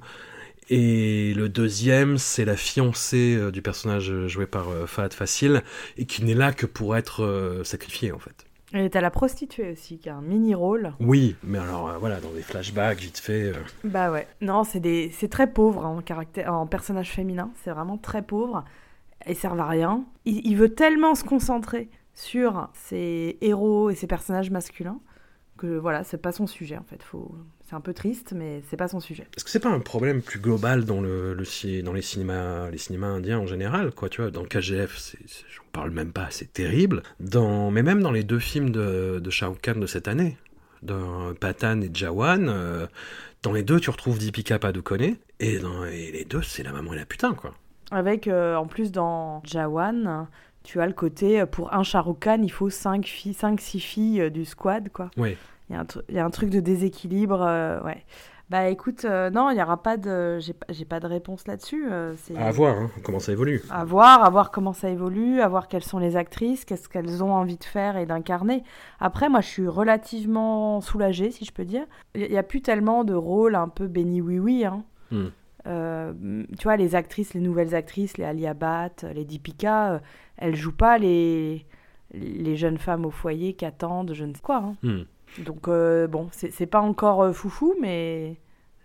Et 0.69 1.33
le 1.33 1.49
deuxième, 1.49 2.17
c'est 2.17 2.45
la 2.45 2.55
fiancée 2.55 3.35
euh, 3.35 3.51
du 3.51 3.61
personnage 3.61 4.27
joué 4.27 4.45
par 4.45 4.69
euh, 4.69 4.85
Fahad 4.85 5.13
Facile, 5.13 5.63
et 5.97 6.05
qui 6.05 6.23
n'est 6.23 6.33
là 6.33 6.53
que 6.53 6.65
pour 6.65 6.95
être 6.95 7.23
euh, 7.23 7.63
sacrifiée 7.63 8.11
en 8.11 8.19
fait. 8.19 8.45
Et 8.73 8.89
t'as 8.89 9.01
la 9.01 9.11
prostituée 9.11 9.73
aussi, 9.73 9.97
qui 9.97 10.07
a 10.07 10.15
un 10.15 10.21
mini-rôle. 10.21 10.93
Oui, 11.01 11.35
mais 11.43 11.57
alors 11.57 11.89
euh, 11.89 11.97
voilà, 11.97 12.21
dans 12.21 12.31
des 12.31 12.41
flashbacks, 12.41 12.99
vite 12.99 13.19
fait. 13.19 13.51
euh, 13.51 13.53
Bah 13.83 14.11
ouais. 14.13 14.27
Non, 14.39 14.63
c'est 14.63 14.79
des... 14.79 15.11
très 15.29 15.51
pauvre 15.51 15.85
hein, 15.85 15.97
en, 15.97 16.01
caractère... 16.01 16.53
en 16.53 16.65
personnage 16.67 17.09
féminin. 17.11 17.51
C'est 17.63 17.71
vraiment 17.71 17.97
très 17.97 18.21
pauvre. 18.21 18.63
Ils 19.27 19.35
servent 19.35 19.59
à 19.59 19.67
rien. 19.67 20.05
Il, 20.23 20.47
il 20.47 20.55
veut 20.55 20.73
tellement 20.73 21.15
se 21.15 21.25
concentrer 21.25 21.89
sur 22.13 22.69
ses 22.73 23.37
héros 23.41 23.89
et 23.89 23.95
ses 23.95 24.07
personnages 24.07 24.51
masculins 24.51 24.99
que 25.57 25.77
voilà, 25.77 26.05
c'est 26.05 26.17
pas 26.17 26.31
son 26.31 26.47
sujet 26.47 26.77
en 26.77 26.83
fait. 26.83 27.03
Faut... 27.03 27.35
C'est 27.71 27.77
un 27.77 27.79
peu 27.81 27.93
triste, 27.93 28.33
mais 28.35 28.61
c'est 28.69 28.75
pas 28.75 28.89
son 28.89 28.99
sujet. 28.99 29.25
Est-ce 29.37 29.45
que 29.45 29.49
c'est 29.49 29.61
pas 29.61 29.69
un 29.69 29.79
problème 29.79 30.21
plus 30.21 30.41
global 30.41 30.83
dans, 30.83 30.99
le, 30.99 31.37
dans 31.85 31.93
les, 31.93 32.01
cinémas, 32.01 32.69
les 32.69 32.77
cinémas 32.77 33.07
indiens 33.07 33.39
en 33.39 33.47
général 33.47 33.91
quoi, 33.91 34.09
tu 34.09 34.19
vois, 34.19 34.29
Dans 34.29 34.43
KGF, 34.43 35.15
j'en 35.55 35.63
parle 35.71 35.91
même 35.91 36.11
pas, 36.11 36.27
c'est 36.31 36.51
terrible. 36.51 37.01
Dans, 37.21 37.71
mais 37.71 37.81
même 37.81 38.01
dans 38.01 38.11
les 38.11 38.25
deux 38.25 38.39
films 38.39 38.71
de, 38.71 39.21
de 39.23 39.29
Shah 39.29 39.47
Rukh 39.47 39.61
Khan 39.61 39.79
de 39.79 39.85
cette 39.85 40.09
année, 40.09 40.35
dans 40.83 41.33
Patan 41.33 41.79
et 41.79 41.89
Jawan, 41.93 42.49
euh, 42.49 42.87
dans 43.41 43.53
les 43.53 43.63
deux, 43.63 43.79
tu 43.79 43.89
retrouves 43.89 44.19
Deepika 44.19 44.59
Padukone, 44.59 45.15
et 45.39 45.59
dans 45.59 45.85
et 45.85 46.11
les 46.11 46.25
deux, 46.25 46.41
c'est 46.41 46.63
la 46.63 46.73
maman 46.73 46.91
et 46.91 46.97
la 46.97 47.05
putain, 47.05 47.33
quoi. 47.35 47.53
Avec, 47.89 48.27
euh, 48.27 48.55
en 48.55 48.67
plus, 48.67 48.91
dans 48.91 49.41
Jawan, 49.45 50.27
tu 50.63 50.79
as 50.79 50.87
le 50.87 50.93
côté, 50.93 51.41
euh, 51.41 51.45
pour 51.45 51.73
un 51.73 51.83
Shah 51.83 52.01
Rukh 52.01 52.19
Khan, 52.19 52.39
il 52.43 52.51
faut 52.51 52.69
5 52.69 53.05
filles, 53.05 53.33
5-6 53.33 53.79
filles 53.79 54.21
euh, 54.21 54.29
du 54.29 54.45
squad, 54.45 54.89
quoi. 54.89 55.09
Ouais. 55.17 55.37
Il 55.71 55.75
y, 55.75 55.77
a 55.77 55.79
un 55.79 55.85
tru- 55.85 56.01
il 56.09 56.15
y 56.15 56.19
a 56.19 56.25
un 56.25 56.29
truc 56.29 56.49
de 56.49 56.59
déséquilibre, 56.59 57.41
euh, 57.41 57.81
ouais. 57.83 58.03
Bah 58.49 58.67
écoute, 58.67 59.05
euh, 59.05 59.29
non, 59.29 59.49
il 59.49 59.55
n'y 59.55 59.61
aura 59.63 59.81
pas 59.81 59.95
de... 59.95 60.37
J'ai 60.39 60.83
pas- 60.83 60.99
de 60.99 61.07
réponse 61.07 61.47
là-dessus. 61.47 61.85
euh. 61.89 62.13
À 62.35 62.51
voir, 62.51 62.77
hein, 62.77 62.91
comment 63.03 63.19
ça 63.19 63.31
évolue. 63.31 63.61
À 63.69 63.85
voir, 63.85 64.25
à 64.25 64.29
voir 64.29 64.51
comment 64.51 64.73
ça 64.73 64.89
évolue, 64.89 65.39
à 65.39 65.47
voir 65.47 65.69
quelles 65.69 65.85
sont 65.85 65.99
les 65.99 66.17
actrices, 66.17 66.65
qu'est-ce 66.65 66.89
qu'elles 66.89 67.23
ont 67.23 67.33
envie 67.33 67.55
de 67.55 67.63
faire 67.63 67.95
et 67.95 68.05
d'incarner. 68.05 68.63
Après, 68.99 69.29
moi, 69.29 69.39
je 69.39 69.47
suis 69.47 69.67
relativement 69.69 70.81
soulagée, 70.81 71.31
si 71.31 71.45
je 71.45 71.53
peux 71.53 71.63
dire. 71.63 71.85
Il 72.13 72.29
n'y 72.29 72.37
a 72.37 72.43
plus 72.43 72.61
tellement 72.61 73.05
de 73.05 73.13
rôles 73.13 73.55
un 73.55 73.69
peu 73.69 73.87
béni 73.87 74.19
oui-oui. 74.19 74.65
Hein. 74.65 74.83
Hmm. 75.11 75.27
Euh, 75.67 76.13
tu 76.59 76.63
vois, 76.63 76.75
les 76.75 76.95
actrices, 76.95 77.33
les 77.33 77.39
nouvelles 77.39 77.73
actrices, 77.75 78.17
les 78.17 78.25
Alia 78.25 78.53
Bhatt, 78.53 79.05
les 79.15 79.23
Deepika, 79.23 79.91
euh, 79.93 79.99
elles 80.35 80.55
jouent 80.57 80.75
pas 80.75 80.97
les, 80.97 81.65
les 82.13 82.55
jeunes 82.57 82.79
femmes 82.79 83.05
au 83.05 83.11
foyer 83.11 83.53
qui 83.53 83.63
attendent 83.63 84.13
je 84.13 84.25
ne 84.25 84.33
sais 84.33 84.41
quoi. 84.41 84.57
hein. 84.57 84.75
Hmm. 84.83 85.03
Donc, 85.39 85.67
euh, 85.67 86.07
bon, 86.07 86.27
c'est 86.31 86.65
pas 86.65 86.81
encore 86.81 87.21
euh, 87.23 87.31
foufou, 87.33 87.73
mais 87.79 88.35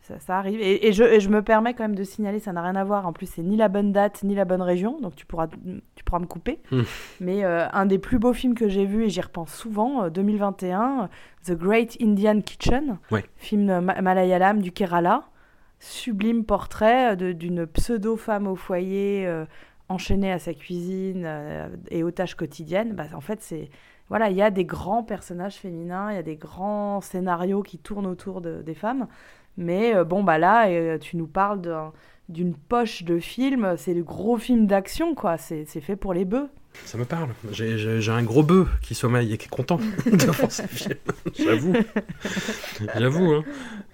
ça, 0.03 0.19
ça 0.21 0.39
arrive. 0.39 0.61
Et, 0.61 0.87
et 0.89 0.93
je, 0.93 1.03
et 1.03 1.19
je 1.21 1.29
me 1.29 1.43
permets 1.43 1.75
quand 1.75 1.83
même 1.85 1.97
de 1.97 2.05
signaler, 2.05 2.39
ça 2.39 2.53
n'a 2.53 2.63
rien 2.63 2.77
à 2.77 2.85
voir. 2.85 3.07
En 3.07 3.13
plus, 3.13 3.27
c'est 3.27 3.43
ni 3.43 3.57
la 3.57 3.69
bonne 3.69 3.93
date, 3.93 4.23
ni 4.23 4.35
la 4.35 4.45
bonne 4.45 4.63
région, 4.63 5.01
donc 5.01 5.17
tu 5.17 5.27
pourras, 5.27 5.49
tu 5.97 6.05
pourras 6.05 6.21
me 6.21 6.27
couper. 6.27 6.61
Mm. 6.71 6.83
Mais 7.21 7.45
euh, 7.45 7.67
un 7.73 7.87
des 7.87 7.99
plus 7.99 8.19
beaux 8.19 8.33
films 8.33 8.55
que 8.55 8.69
j'ai 8.69 8.85
vu, 8.87 9.05
et 9.05 9.11
j'y 9.11 9.21
repense 9.21 9.53
souvent, 9.53 10.05
euh, 10.05 10.09
2021, 10.11 11.03
euh, 11.03 11.07
The 11.45 11.59
Great 11.59 11.97
Indian 12.01 12.41
Kitchen, 12.41 12.99
Ouais. 13.11 13.25
film 13.37 13.81
ma- 13.81 14.01
malayalam 14.01 14.61
du 14.63 14.71
Kerala. 14.73 15.25
Sublime 15.79 16.45
portrait 16.45 17.17
d'une 17.17 17.67
pseudo-femme 17.67 18.47
au 18.47 18.57
foyer 18.57 19.27
euh, 19.27 19.45
enchaîné 19.91 20.33
à 20.33 20.39
sa 20.39 20.55
cuisine 20.55 21.25
euh, 21.27 21.69
et 21.91 22.03
aux 22.03 22.11
tâches 22.11 22.35
quotidiennes, 22.35 22.95
bah, 22.95 23.05
en 23.15 23.21
fait, 23.21 23.43
c'est 23.43 23.69
voilà, 24.09 24.31
il 24.31 24.37
y 24.37 24.43
a 24.43 24.51
des 24.51 24.65
grands 24.65 25.03
personnages 25.03 25.57
féminins, 25.57 26.11
il 26.13 26.17
y 26.17 26.19
a 26.19 26.23
des 26.23 26.37
grands 26.37 27.01
scénarios 27.01 27.63
qui 27.63 27.79
tournent 27.79 28.07
autour 28.07 28.41
de- 28.41 28.63
des 28.63 28.75
femmes. 28.75 29.09
Mais 29.57 29.95
euh, 29.95 30.05
bon, 30.05 30.23
bah 30.23 30.39
là, 30.39 30.69
euh, 30.69 30.99
tu 30.99 31.17
nous 31.17 31.27
parles 31.27 31.61
d'un- 31.61 31.93
d'une 32.29 32.55
poche 32.55 33.05
de 33.05 33.19
film, 33.19 33.77
c'est 33.77 33.95
le 33.95 34.03
gros 34.03 34.37
film 34.37 34.67
d'action, 34.67 35.15
quoi. 35.15 35.37
C'est 35.39 35.65
fait 35.81 35.97
pour 35.97 36.13
les 36.15 36.25
bœufs. 36.25 36.49
Ça 36.85 36.99
me 36.99 37.05
parle. 37.05 37.31
J'ai- 37.53 37.79
un 38.13 38.23
gros 38.23 38.43
bœuf 38.43 38.69
qui 38.83 38.95
sommeille 38.95 39.33
et 39.33 39.39
qui 39.39 39.47
est 39.47 39.49
content 39.49 39.81
devant 40.07 40.49
ces 40.51 40.69
films. 40.69 40.95
J'avoue. 41.37 41.75
J'avoue. 42.97 43.33
Hein. 43.33 43.45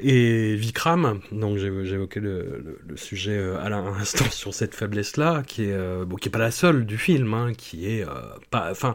Et 0.00 0.54
Vikram, 0.56 1.20
donc 1.32 1.58
évoqué 1.94 2.20
le, 2.20 2.78
le- 2.86 2.96
sujet 2.96 3.36
euh, 3.36 3.58
à 3.62 3.68
l'instant 3.70 4.24
sur 4.30 4.52
cette 4.52 4.74
faiblesse-là, 4.74 5.42
euh, 5.60 6.04
qui 6.18 6.28
est 6.28 6.32
pas 6.32 6.38
la 6.38 6.50
seule 6.50 6.84
du 6.84 6.98
film, 6.98 7.32
hein, 7.34 7.52
qui 7.56 7.86
est 7.88 8.02
euh, 8.04 8.10
pas. 8.50 8.70
Enfin, 8.70 8.94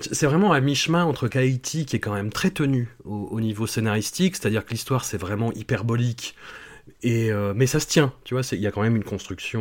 c'est 0.00 0.26
vraiment 0.26 0.52
à 0.52 0.60
mi-chemin 0.60 1.04
entre 1.04 1.26
Kaiti, 1.28 1.86
qui 1.86 1.96
est 1.96 2.00
quand 2.00 2.14
même 2.14 2.30
très 2.30 2.50
tenu 2.50 2.88
au, 3.04 3.28
au 3.30 3.40
niveau 3.40 3.66
scénaristique, 3.66 4.36
c'est-à-dire 4.36 4.64
que 4.64 4.70
l'histoire 4.70 5.04
c'est 5.04 5.18
vraiment 5.18 5.52
hyperbolique. 5.52 6.36
Et 7.04 7.30
mais 7.54 7.66
ça 7.68 7.78
se 7.80 7.86
tient, 7.86 8.12
tu 8.24 8.34
vois, 8.34 8.42
il 8.52 8.58
y 8.58 8.66
a 8.66 8.72
quand 8.72 8.82
même 8.82 8.96
une 8.96 9.04
construction, 9.04 9.60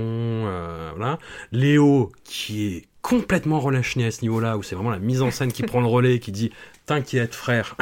voilà. 0.96 1.20
Léo 1.52 2.12
qui 2.24 2.68
est 2.68 2.86
complètement 3.02 3.60
relâché 3.60 4.06
à 4.06 4.12
ce 4.12 4.22
niveau-là, 4.22 4.58
où 4.58 4.64
c'est 4.64 4.76
vraiment 4.76 4.92
la 4.92 5.00
mise 5.00 5.22
en 5.22 5.32
scène 5.32 5.52
qui 5.52 5.64
prend 5.64 5.82
le 5.82 5.88
relais, 5.88 6.20
qui 6.20 6.32
dit 6.32 6.52
T'inquiète, 6.86 7.36
frère, 7.36 7.76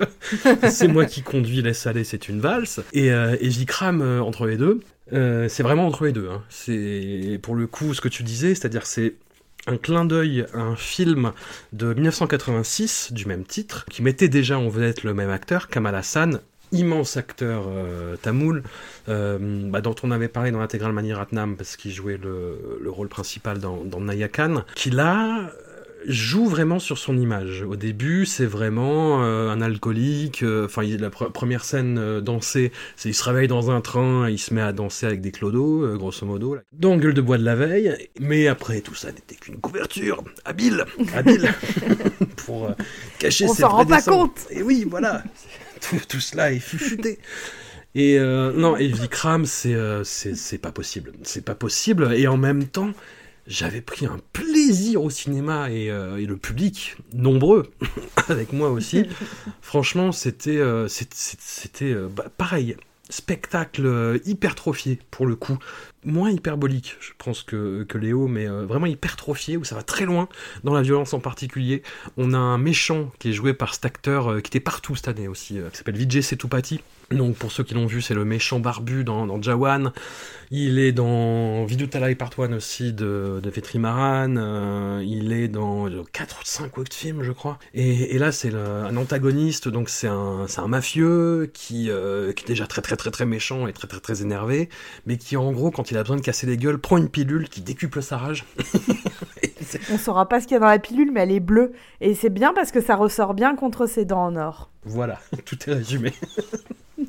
c'est 0.70 0.88
moi 0.88 1.04
qui 1.06 1.22
conduis, 1.22 1.62
laisse 1.62 1.86
aller, 1.86 2.04
c'est 2.04 2.28
une 2.28 2.40
valse. 2.40 2.80
Et, 2.92 3.10
euh, 3.12 3.36
et 3.40 3.48
Vikram, 3.48 4.00
euh, 4.02 4.20
entre 4.20 4.46
les 4.46 4.56
deux, 4.56 4.80
euh, 5.12 5.48
c'est 5.48 5.62
vraiment 5.62 5.86
entre 5.86 6.04
les 6.04 6.12
deux. 6.12 6.28
hein. 6.30 6.42
C'est 6.48 7.38
pour 7.42 7.54
le 7.54 7.66
coup 7.66 7.94
ce 7.94 8.00
que 8.00 8.08
tu 8.08 8.22
disais, 8.22 8.54
c'est-à-dire 8.54 8.86
c'est 8.86 9.14
un 9.66 9.76
clin 9.76 10.04
d'œil 10.04 10.46
à 10.54 10.58
un 10.60 10.76
film 10.76 11.32
de 11.72 11.92
1986 11.92 13.12
du 13.12 13.26
même 13.26 13.44
titre, 13.44 13.84
qui 13.90 14.02
mettait 14.02 14.28
déjà 14.28 14.58
en 14.58 14.68
vedette 14.68 15.04
le 15.04 15.14
même 15.14 15.30
acteur, 15.30 15.68
Kamal 15.68 15.94
Hassan, 15.94 16.40
immense 16.72 17.16
acteur 17.16 17.64
euh, 17.68 18.16
tamoul, 18.16 18.62
euh, 19.08 19.38
bah, 19.70 19.80
dont 19.80 19.94
on 20.02 20.10
avait 20.10 20.28
parlé 20.28 20.50
dans 20.50 20.60
l'intégrale 20.60 20.92
Mani 20.92 21.12
Ratnam, 21.12 21.56
parce 21.56 21.76
qu'il 21.76 21.92
jouait 21.92 22.18
le, 22.22 22.78
le 22.80 22.90
rôle 22.90 23.08
principal 23.08 23.58
dans, 23.58 23.84
dans 23.84 24.00
Nayakan, 24.00 24.64
qui 24.74 24.90
là 24.90 25.50
joue 26.06 26.46
vraiment 26.46 26.78
sur 26.78 26.96
son 26.96 27.18
image. 27.18 27.60
Au 27.62 27.76
début, 27.76 28.24
c'est 28.24 28.46
vraiment 28.46 29.22
euh, 29.22 29.50
un 29.50 29.60
alcoolique. 29.60 30.42
euh, 30.42 30.64
Enfin, 30.64 30.80
la 30.82 31.10
pre- 31.10 31.30
première 31.30 31.62
scène 31.62 31.98
euh, 31.98 32.22
dansée, 32.22 32.72
c'est 32.96 33.10
il 33.10 33.14
se 33.14 33.22
réveille 33.22 33.48
dans 33.48 33.70
un 33.70 33.82
train, 33.82 34.30
il 34.30 34.38
se 34.38 34.54
met 34.54 34.62
à 34.62 34.72
danser 34.72 35.04
avec 35.04 35.20
des 35.20 35.30
clodos, 35.30 35.82
euh, 35.84 35.96
grosso 35.98 36.24
modo, 36.24 36.54
là. 36.54 36.62
dans 36.72 36.96
Gueule 36.96 37.12
de 37.12 37.20
bois 37.20 37.36
de 37.36 37.44
la 37.44 37.54
veille. 37.54 37.94
Mais 38.18 38.46
après, 38.48 38.80
tout 38.80 38.94
ça 38.94 39.12
n'était 39.12 39.34
qu'une 39.34 39.58
couverture 39.60 40.24
habile, 40.46 40.86
habile, 41.14 41.52
pour 42.46 42.68
euh, 42.68 42.72
cacher 43.18 43.44
On 43.44 43.52
ses 43.52 43.60
s'en 43.60 43.68
rend 43.68 43.84
pas 43.84 44.00
compte. 44.00 44.46
Et 44.48 44.62
oui, 44.62 44.86
voilà, 44.88 45.22
tout, 45.80 46.00
tout 46.08 46.20
cela 46.20 46.52
est 46.52 46.60
fufuté. 46.60 47.18
Et 47.94 48.18
euh, 48.18 48.52
non, 48.52 48.76
et 48.76 48.86
Vikram, 48.86 49.44
c'est 49.46 49.74
euh, 49.74 50.04
c'est 50.04 50.36
c'est 50.36 50.58
pas 50.58 50.72
possible. 50.72 51.12
C'est 51.24 51.44
pas 51.44 51.54
possible. 51.56 52.14
Et 52.14 52.28
en 52.28 52.36
même 52.36 52.66
temps, 52.66 52.92
j'avais 53.46 53.80
pris 53.80 54.06
un 54.06 54.18
plaisir 54.32 55.02
au 55.02 55.10
cinéma 55.10 55.70
et, 55.70 55.90
euh, 55.90 56.18
et 56.18 56.26
le 56.26 56.36
public, 56.36 56.96
nombreux, 57.12 57.72
avec 58.28 58.52
moi 58.52 58.70
aussi. 58.70 59.06
Franchement, 59.60 60.12
c'était 60.12 60.62
c'était 60.88 61.94
bah, 61.94 62.26
pareil. 62.36 62.76
Spectacle 63.08 64.20
hypertrophié 64.24 65.00
pour 65.10 65.26
le 65.26 65.34
coup. 65.34 65.58
Moins 66.04 66.30
hyperbolique, 66.30 66.96
je 67.00 67.10
pense, 67.18 67.42
que, 67.42 67.82
que 67.82 67.98
Léo, 67.98 68.26
mais 68.26 68.48
euh, 68.48 68.64
vraiment 68.64 68.86
hypertrophié, 68.86 69.58
où 69.58 69.64
ça 69.64 69.74
va 69.74 69.82
très 69.82 70.06
loin 70.06 70.28
dans 70.64 70.72
la 70.72 70.80
violence 70.80 71.12
en 71.12 71.20
particulier. 71.20 71.82
On 72.16 72.32
a 72.32 72.38
un 72.38 72.56
méchant 72.56 73.10
qui 73.18 73.30
est 73.30 73.32
joué 73.34 73.52
par 73.52 73.74
cet 73.74 73.84
acteur 73.84 74.28
euh, 74.32 74.40
qui 74.40 74.48
était 74.48 74.60
partout 74.60 74.96
cette 74.96 75.08
année 75.08 75.28
aussi, 75.28 75.58
euh, 75.58 75.68
qui 75.68 75.76
s'appelle 75.76 75.98
Vijay 75.98 76.22
Setupati. 76.22 76.80
Donc 77.10 77.34
pour 77.34 77.50
ceux 77.50 77.64
qui 77.64 77.74
l'ont 77.74 77.86
vu, 77.86 78.00
c'est 78.02 78.14
le 78.14 78.24
méchant 78.24 78.60
barbu 78.60 79.02
dans, 79.02 79.26
dans 79.26 79.42
Jawan. 79.42 79.90
Il 80.52 80.78
est 80.78 80.92
dans 80.92 81.64
Vidutalai 81.64 82.14
Part 82.14 82.30
1 82.38 82.52
aussi 82.52 82.92
de, 82.92 83.40
de 83.42 83.50
Vetrimaran. 83.50 84.36
Euh, 84.36 85.02
il 85.04 85.32
est 85.32 85.48
dans 85.48 85.88
4 86.12 86.40
ou 86.40 86.44
5 86.44 86.78
autres 86.78 86.94
films, 86.94 87.24
je 87.24 87.32
crois. 87.32 87.58
Et, 87.74 88.14
et 88.14 88.18
là, 88.18 88.30
c'est 88.30 88.54
un 88.54 88.96
antagoniste, 88.96 89.68
donc 89.68 89.88
c'est 89.88 90.06
un, 90.06 90.46
un 90.56 90.68
mafieux 90.68 91.50
qui, 91.52 91.90
euh, 91.90 92.32
qui 92.32 92.44
est 92.44 92.48
déjà 92.48 92.68
très 92.68 92.80
très 92.80 92.94
très 92.94 93.10
très 93.10 93.26
méchant 93.26 93.66
et 93.66 93.72
très 93.72 93.88
très 93.88 94.00
très 94.00 94.22
énervé, 94.22 94.68
mais 95.04 95.16
qui 95.16 95.36
en 95.36 95.50
gros, 95.50 95.72
quand 95.72 95.90
il 95.90 95.96
a 95.96 96.02
besoin 96.02 96.16
de 96.16 96.22
casser 96.22 96.46
les 96.46 96.56
gueules, 96.56 96.78
prend 96.78 96.96
une 96.96 97.08
pilule 97.08 97.48
qui 97.48 97.60
décuple 97.60 98.02
sa 98.02 98.18
rage. 98.18 98.44
On 99.92 99.98
saura 99.98 100.28
pas 100.28 100.40
ce 100.40 100.46
qu'il 100.46 100.54
y 100.54 100.56
a 100.56 100.60
dans 100.60 100.66
la 100.66 100.78
pilule, 100.78 101.10
mais 101.12 101.22
elle 101.22 101.32
est 101.32 101.40
bleue. 101.40 101.72
Et 102.00 102.14
c'est 102.14 102.30
bien 102.30 102.52
parce 102.54 102.70
que 102.70 102.80
ça 102.80 102.94
ressort 102.94 103.34
bien 103.34 103.56
contre 103.56 103.86
ses 103.86 104.04
dents 104.04 104.26
en 104.26 104.36
or. 104.36 104.70
Voilà, 104.84 105.20
tout 105.44 105.58
est 105.68 105.74
résumé. 105.74 106.12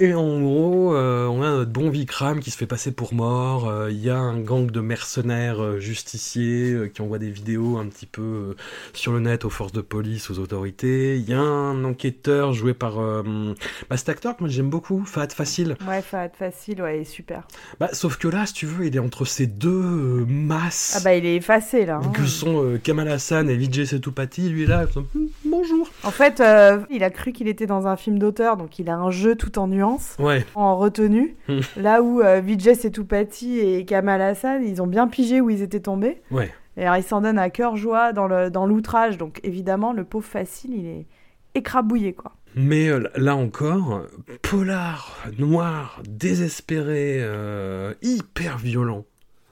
Et 0.00 0.14
en 0.14 0.40
gros, 0.40 0.94
euh, 0.94 1.26
on 1.26 1.42
a 1.42 1.50
notre 1.50 1.70
bon 1.70 1.90
Vikram 1.90 2.40
qui 2.40 2.50
se 2.50 2.56
fait 2.56 2.66
passer 2.66 2.92
pour 2.92 3.14
mort. 3.14 3.68
euh, 3.68 3.90
Il 3.90 4.02
y 4.02 4.10
a 4.10 4.16
un 4.16 4.40
gang 4.40 4.70
de 4.70 4.80
mercenaires 4.80 5.62
euh, 5.62 5.78
justiciers 5.80 6.72
euh, 6.72 6.88
qui 6.88 7.02
envoient 7.02 7.18
des 7.18 7.30
vidéos 7.30 7.76
un 7.78 7.86
petit 7.86 8.06
peu 8.06 8.22
euh, 8.22 8.56
sur 8.94 9.12
le 9.12 9.20
net 9.20 9.44
aux 9.44 9.50
forces 9.50 9.72
de 9.72 9.80
police, 9.80 10.30
aux 10.30 10.38
autorités. 10.38 11.16
Il 11.16 11.28
y 11.28 11.34
a 11.34 11.40
un 11.40 11.84
enquêteur 11.84 12.52
joué 12.52 12.74
par 12.74 13.00
euh, 13.00 13.54
bah, 13.90 13.96
cet 13.96 14.08
acteur 14.08 14.36
que 14.36 14.42
moi 14.44 14.48
j'aime 14.50 14.70
beaucoup, 14.70 15.04
Fahad 15.04 15.32
Facile. 15.32 15.76
Ouais, 15.86 16.02
Fahad 16.02 16.32
Facile, 16.36 16.82
ouais, 16.82 16.98
il 16.98 17.00
est 17.02 17.04
super. 17.04 17.46
Bah, 17.78 17.90
sauf 17.92 18.16
que 18.16 18.28
là, 18.28 18.46
si 18.46 18.54
tu 18.54 18.66
veux, 18.66 18.86
il 18.86 18.96
est 18.96 19.00
entre 19.00 19.24
ces 19.24 19.46
deux 19.46 19.70
euh, 19.70 20.24
masses 20.26 20.94
Ah 20.96 21.00
bah 21.04 21.14
il 21.14 21.26
est 21.26 21.36
effacé 21.36 21.84
là. 21.86 22.00
hein. 22.02 22.10
que 22.12 22.24
sont 22.26 22.64
euh, 22.64 22.78
Kamal 22.82 23.08
Hassan 23.08 23.48
et 23.50 23.56
Vijay 23.56 23.84
Setupati. 23.86 24.48
Lui 24.48 24.66
là, 24.66 24.84
hum, 24.96 25.06
bonjour. 25.44 25.88
En 26.02 26.10
fait, 26.10 26.40
euh, 26.40 26.78
il 26.90 27.04
a 27.04 27.10
cru 27.10 27.32
qu'il 27.32 27.46
était 27.48 27.66
dans 27.66 27.86
un 27.86 27.96
film 27.96 28.18
d'auteur, 28.18 28.56
donc 28.56 28.78
il 28.78 28.88
a 28.88 28.96
un 28.96 29.10
jeu 29.10 29.36
tout 29.36 29.58
en 29.58 29.66
nuances, 29.68 29.81
Ouais. 30.18 30.44
en 30.54 30.76
retenue. 30.76 31.36
Hmm. 31.48 31.60
là 31.76 32.02
où 32.02 32.20
euh, 32.20 32.40
Vijay 32.40 32.74
Setupati 32.74 33.58
et 33.58 33.84
Kamal 33.84 34.20
Hassan, 34.22 34.62
ils 34.64 34.80
ont 34.82 34.86
bien 34.86 35.08
pigé 35.08 35.40
où 35.40 35.50
ils 35.50 35.62
étaient 35.62 35.80
tombés. 35.80 36.22
Ouais. 36.30 36.50
Et 36.76 36.82
alors 36.82 36.96
ils 36.96 37.02
s'en 37.02 37.20
donnent 37.20 37.38
à 37.38 37.50
cœur 37.50 37.76
joie 37.76 38.12
dans 38.12 38.66
l'outrage. 38.66 39.18
Donc 39.18 39.40
évidemment, 39.42 39.92
le 39.92 40.04
pauvre 40.04 40.26
facile, 40.26 40.74
il 40.74 40.86
est 40.86 41.06
écrabouillé 41.54 42.14
quoi. 42.14 42.32
Mais 42.54 42.88
euh, 42.88 43.08
là 43.16 43.34
encore, 43.34 44.02
polar, 44.42 45.16
noir, 45.38 46.02
désespéré, 46.08 47.18
euh, 47.20 47.94
hyper 48.02 48.58
violent. 48.58 49.04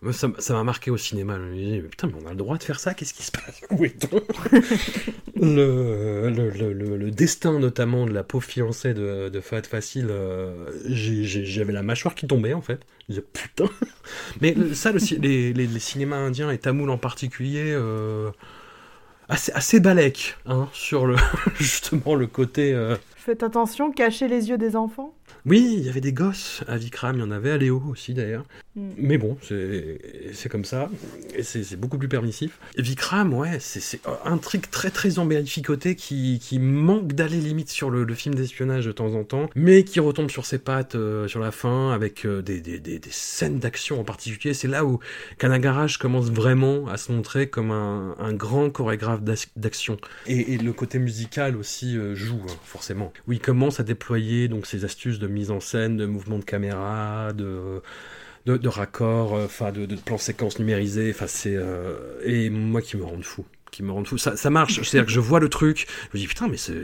Moi, 0.03 0.13
Ça 0.15 0.29
m'a 0.55 0.65
marqué 0.65 0.91
au 0.91 0.97
cinéma. 0.97 1.37
Je 1.37 1.43
me 1.43 1.55
dis, 1.55 1.71
mais 1.73 1.89
putain, 1.89 2.07
mais 2.07 2.15
on 2.25 2.27
a 2.27 2.31
le 2.31 2.37
droit 2.37 2.57
de 2.57 2.63
faire 2.63 2.81
ça 2.81 2.95
Qu'est-ce 2.95 3.13
qui 3.15 3.23
se 3.23 3.31
passe? 3.33 3.61
Où 3.71 3.85
est-on? 3.85 4.21
Le, 5.37 6.29
le, 6.29 6.51
le, 6.51 6.73
le- 6.75 6.97
le 6.99 7.11
destin, 7.11 7.59
notamment, 7.59 8.05
de 8.07 8.13
la 8.13 8.23
pauvre 8.23 8.45
fiancée 8.45 8.93
de, 8.93 9.31
de 9.31 9.41
Fahad 9.41 9.65
Facile, 9.67 10.09
euh, 10.11 10.67
j'avais 10.87 11.73
la 11.73 11.83
mâchoire 11.83 12.15
qui 12.15 12.27
tombait, 12.27 12.53
en 12.53 12.61
fait. 12.61 12.81
Je 13.09 13.15
disais, 13.15 13.25
putain 13.33 13.65
Mais 14.43 14.55
ça, 14.75 14.93
les, 14.93 15.53
les, 15.55 15.67
les 15.67 15.79
cinémas 15.81 16.17
indiens 16.19 16.51
et 16.51 16.59
tamouls 16.59 16.91
en 16.91 16.99
particulier... 16.99 17.73
euh, 17.73 18.31
Assez, 19.33 19.53
assez 19.53 19.79
balèque 19.79 20.37
hein, 20.45 20.69
sur 20.73 21.07
le 21.07 21.15
justement 21.57 22.17
le 22.17 22.27
côté 22.27 22.75
euh, 22.75 22.97
Faites 23.15 23.45
attention, 23.45 23.93
cachez 23.93 24.27
les 24.27 24.49
yeux 24.49 24.59
des 24.59 24.75
enfants. 24.75 25.15
oui, 25.47 25.73
il 25.79 25.85
y 25.85 25.89
avait 25.89 26.01
des 26.01 26.13
gosses 26.13 26.65
à 26.67 26.77
Vikram, 26.77 27.15
il 27.15 27.21
y 27.21 27.23
en 27.23 27.31
avait 27.31 27.53
à 27.53 27.57
Léo 27.57 27.81
aussi 27.89 28.13
d'ailleurs. 28.13 28.45
Mm. 28.77 28.91
Mais 28.97 29.19
bon, 29.19 29.37
c'est 29.43 30.49
comme 30.49 30.65
ça, 30.65 30.89
c'est 31.43 31.77
beaucoup 31.77 31.99
plus 31.99 32.09
permissif. 32.09 32.59
Vikram, 32.77 33.35
ouais, 33.35 33.59
c'est 33.61 34.01
un 34.25 34.39
truc 34.39 34.71
très 34.71 34.91
très 34.91 35.19
embellificoté 35.19 35.97
qui, 35.97 36.39
qui 36.41 36.59
manque 36.59 37.13
d'aller 37.13 37.39
limite 37.39 37.69
sur 37.69 37.91
le, 37.91 38.07
film 38.15 38.35
d'espionnage 38.35 38.87
de 38.87 38.93
temps 38.93 39.15
en 39.15 39.25
temps, 39.25 39.49
mais 39.55 39.83
qui 39.85 39.99
retombe 40.01 40.31
sur 40.31 40.45
ses 40.45 40.59
pattes 40.59 40.95
euh, 40.95 41.27
sur 41.27 41.41
la 41.41 41.53
fin 41.53 41.93
avec 41.93 42.25
euh, 42.27 42.43
des, 42.43 42.61
des, 42.61 42.79
des, 42.79 43.01
scènes 43.11 43.59
d'action 43.59 44.01
en 44.01 44.05
particulier. 44.05 44.55
C'est 44.55 44.69
là 44.69 44.85
où 44.85 45.01
Kanagaraj 45.39 45.97
commence 45.97 46.31
vraiment 46.31 46.87
à 46.89 46.97
se 46.97 47.13
montrer 47.13 47.49
comme 47.49 47.71
un, 47.71 48.15
un 48.19 48.33
grand 48.33 48.71
chorégraphe 48.71 49.23
d'ac- 49.23 49.51
d'action. 49.57 49.97
Et, 50.27 50.55
et 50.55 50.59
le 50.59 50.73
côté 50.73 50.99
musical 50.99 51.57
aussi 51.57 51.97
euh, 51.97 52.15
joue, 52.15 52.41
hein, 52.49 52.53
forcément. 52.65 53.13
Où 53.27 53.33
il 53.33 53.41
commence 53.41 53.81
à 53.81 53.83
déployer 53.83 54.49
donc 54.49 54.67
ses 54.67 54.85
astuces 54.85 55.19
de 55.19 55.27
mise 55.27 55.51
en 55.51 55.61
scène, 55.61 55.97
de 55.97 56.07
mouvement 56.07 56.39
de 56.39 56.45
caméra, 56.45 57.33
de 57.33 57.81
de, 58.47 58.57
de 58.57 58.69
raccords, 58.69 59.35
euh, 59.35 59.45
enfin 59.45 59.73
de, 59.73 59.87
de 59.87 59.97
plans 59.97 60.19
séquences 60.19 60.59
numérisés, 60.59 61.11
enfin 61.15 61.27
c'est 61.27 61.55
euh, 61.57 62.21
et 62.25 62.51
moi 62.51 62.81
qui 62.81 62.97
me 62.97 63.05
rend 63.05 63.21
fou, 63.23 63.45
qui 63.71 63.83
me 63.83 63.93
rend 63.93 64.05
fou. 64.05 64.19
Ça, 64.19 64.37
ça 64.37 64.51
marche, 64.51 64.83
c'est-à-dire 64.83 65.07
que 65.07 65.13
je 65.13 65.21
vois 65.21 65.41
le 65.41 65.49
truc, 65.49 65.87
je 66.13 66.19
me 66.19 66.21
dis 66.21 66.27
putain 66.27 66.49
mais 66.49 66.57
c'est 66.57 66.75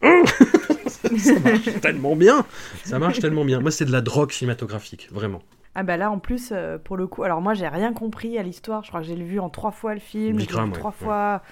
ça 1.18 1.38
marche 1.40 1.80
tellement 1.80 2.16
bien, 2.16 2.46
ça 2.84 2.98
marche 2.98 3.18
tellement 3.20 3.44
bien. 3.44 3.60
Moi 3.60 3.70
c'est 3.70 3.84
de 3.84 3.92
la 3.92 4.00
drogue 4.00 4.32
cinématographique, 4.32 5.08
vraiment. 5.10 5.42
Ah 5.74 5.82
bah 5.82 5.98
là 5.98 6.10
en 6.10 6.18
plus 6.18 6.50
euh, 6.52 6.78
pour 6.78 6.96
le 6.96 7.06
coup, 7.06 7.22
alors 7.22 7.42
moi 7.42 7.54
j'ai 7.54 7.68
rien 7.68 7.92
compris 7.92 8.38
à 8.38 8.42
l'histoire. 8.42 8.82
Je 8.82 8.88
crois 8.88 9.00
que 9.00 9.06
j'ai 9.06 9.14
vu 9.14 9.38
en 9.40 9.50
trois 9.50 9.72
fois 9.72 9.92
le 9.94 10.00
film, 10.00 10.38
j'ai 10.38 10.46
vu 10.46 10.52
trois 10.72 10.90
ouais. 10.90 10.92
fois 10.92 11.42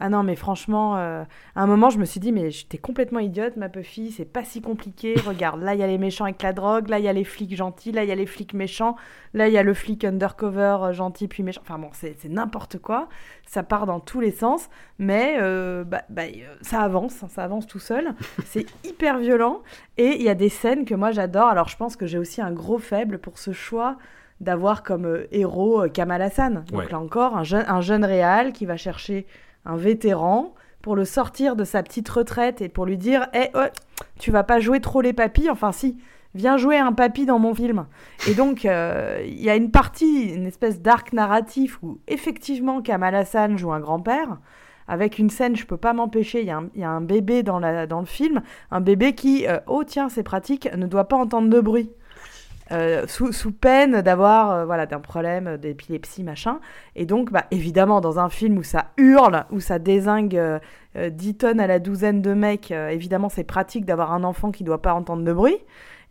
Ah 0.00 0.08
non, 0.08 0.24
mais 0.24 0.34
franchement, 0.34 0.96
euh, 0.96 1.22
à 1.54 1.62
un 1.62 1.66
moment, 1.66 1.88
je 1.88 1.98
me 1.98 2.04
suis 2.04 2.18
dit, 2.18 2.32
mais 2.32 2.50
j'étais 2.50 2.78
complètement 2.78 3.20
idiote, 3.20 3.56
ma 3.56 3.68
fille, 3.82 4.10
c'est 4.10 4.24
pas 4.24 4.42
si 4.42 4.60
compliqué. 4.60 5.14
Regarde, 5.24 5.62
là, 5.62 5.74
il 5.74 5.80
y 5.80 5.84
a 5.84 5.86
les 5.86 5.98
méchants 5.98 6.24
avec 6.24 6.42
la 6.42 6.52
drogue, 6.52 6.88
là, 6.88 6.98
il 6.98 7.04
y 7.04 7.08
a 7.08 7.12
les 7.12 7.22
flics 7.22 7.54
gentils, 7.54 7.92
là, 7.92 8.02
il 8.02 8.08
y 8.08 8.12
a 8.12 8.16
les 8.16 8.26
flics 8.26 8.54
méchants, 8.54 8.96
là, 9.34 9.46
il 9.46 9.54
y 9.54 9.58
a 9.58 9.62
le 9.62 9.72
flic 9.72 10.04
undercover 10.04 10.78
euh, 10.82 10.92
gentil 10.92 11.28
puis 11.28 11.44
méchant. 11.44 11.60
Enfin 11.62 11.78
bon, 11.78 11.90
c'est 11.92 12.24
n'importe 12.28 12.78
quoi. 12.78 13.08
Ça 13.46 13.62
part 13.62 13.86
dans 13.86 14.00
tous 14.00 14.20
les 14.20 14.32
sens, 14.32 14.68
mais 14.98 15.36
euh, 15.40 15.84
bah, 15.84 16.02
bah, 16.08 16.24
ça 16.60 16.80
avance, 16.80 17.22
hein, 17.22 17.28
ça 17.28 17.44
avance 17.44 17.66
tout 17.68 17.78
seul. 17.78 18.14
c'est 18.44 18.66
hyper 18.84 19.18
violent. 19.18 19.62
Et 19.96 20.16
il 20.16 20.22
y 20.22 20.28
a 20.28 20.34
des 20.34 20.48
scènes 20.48 20.84
que 20.84 20.94
moi, 20.96 21.12
j'adore. 21.12 21.46
Alors, 21.46 21.68
je 21.68 21.76
pense 21.76 21.94
que 21.94 22.06
j'ai 22.06 22.18
aussi 22.18 22.42
un 22.42 22.50
gros 22.50 22.78
faible 22.78 23.18
pour 23.18 23.38
ce 23.38 23.52
choix 23.52 23.96
d'avoir 24.40 24.82
comme 24.82 25.24
héros 25.30 25.88
Kamal 25.88 26.20
Hassan. 26.20 26.64
Donc 26.72 26.90
là 26.90 26.98
encore, 26.98 27.36
un 27.36 27.44
jeune, 27.44 27.64
un 27.68 27.80
jeune 27.80 28.04
réal 28.04 28.52
qui 28.52 28.66
va 28.66 28.76
chercher 28.76 29.26
un 29.64 29.76
vétéran 29.76 30.54
pour 30.82 30.96
le 30.96 31.04
sortir 31.04 31.56
de 31.56 31.64
sa 31.64 31.82
petite 31.82 32.08
retraite 32.08 32.60
et 32.60 32.68
pour 32.68 32.86
lui 32.86 32.98
dire 32.98 33.28
Eh, 33.34 33.48
oh, 33.54 33.64
tu 34.18 34.30
vas 34.30 34.42
pas 34.42 34.60
jouer 34.60 34.80
trop 34.80 35.00
les 35.00 35.12
papis, 35.12 35.48
enfin 35.48 35.72
si, 35.72 35.96
viens 36.34 36.56
jouer 36.56 36.76
un 36.78 36.92
papy 36.92 37.26
dans 37.26 37.38
mon 37.38 37.54
film. 37.54 37.86
Et 38.28 38.34
donc, 38.34 38.64
euh, 38.64 39.22
il 39.26 39.42
y 39.42 39.50
a 39.50 39.56
une 39.56 39.70
partie, 39.70 40.34
une 40.34 40.46
espèce 40.46 40.82
d'arc 40.82 41.12
narratif 41.12 41.78
où 41.82 41.98
effectivement 42.08 42.82
Kamal 42.82 43.14
Hassan 43.14 43.56
joue 43.56 43.72
un 43.72 43.80
grand-père, 43.80 44.38
avec 44.86 45.18
une 45.18 45.30
scène, 45.30 45.56
je 45.56 45.64
peux 45.64 45.78
pas 45.78 45.94
m'empêcher, 45.94 46.42
il 46.42 46.46
y, 46.46 46.84
a 46.84 46.90
un 46.90 47.00
bébé 47.00 47.42
dans, 47.42 47.58
la, 47.58 47.86
dans 47.86 48.00
le 48.00 48.06
film, 48.06 48.42
un 48.70 48.80
bébé 48.82 49.14
qui, 49.14 49.46
euh, 49.46 49.58
oh 49.66 49.82
tiens, 49.84 50.10
c'est 50.10 50.22
pratique, 50.22 50.68
ne 50.76 50.86
doit 50.86 51.08
pas 51.08 51.16
entendre 51.16 51.48
de 51.48 51.60
bruit. 51.60 51.90
Euh, 52.72 53.06
sous, 53.06 53.52
peine 53.52 54.00
d'avoir 54.00 54.50
euh, 54.50 54.64
voilà 54.64 54.86
d'un 54.86 55.00
problème 55.00 55.58
d'épilepsie 55.58 56.22
machin. 56.22 56.60
Et 56.96 57.04
donc 57.04 57.30
bah, 57.30 57.44
évidemment 57.50 58.00
dans 58.00 58.18
un 58.18 58.30
film 58.30 58.56
où 58.56 58.62
ça 58.62 58.86
hurle 58.96 59.44
où 59.50 59.60
ça 59.60 59.78
désingue 59.78 60.40
10 60.94 61.28
euh, 61.28 61.32
tonnes 61.38 61.60
à 61.60 61.66
la 61.66 61.78
douzaine 61.78 62.22
de 62.22 62.32
mecs 62.32 62.70
évidemment 62.70 63.28
c'est 63.28 63.44
pratique 63.44 63.84
d'avoir 63.84 64.12
un 64.12 64.24
enfant 64.24 64.50
qui 64.50 64.64
doit 64.64 64.80
pas 64.80 64.94
entendre 64.94 65.24
de 65.24 65.32
bruit. 65.32 65.58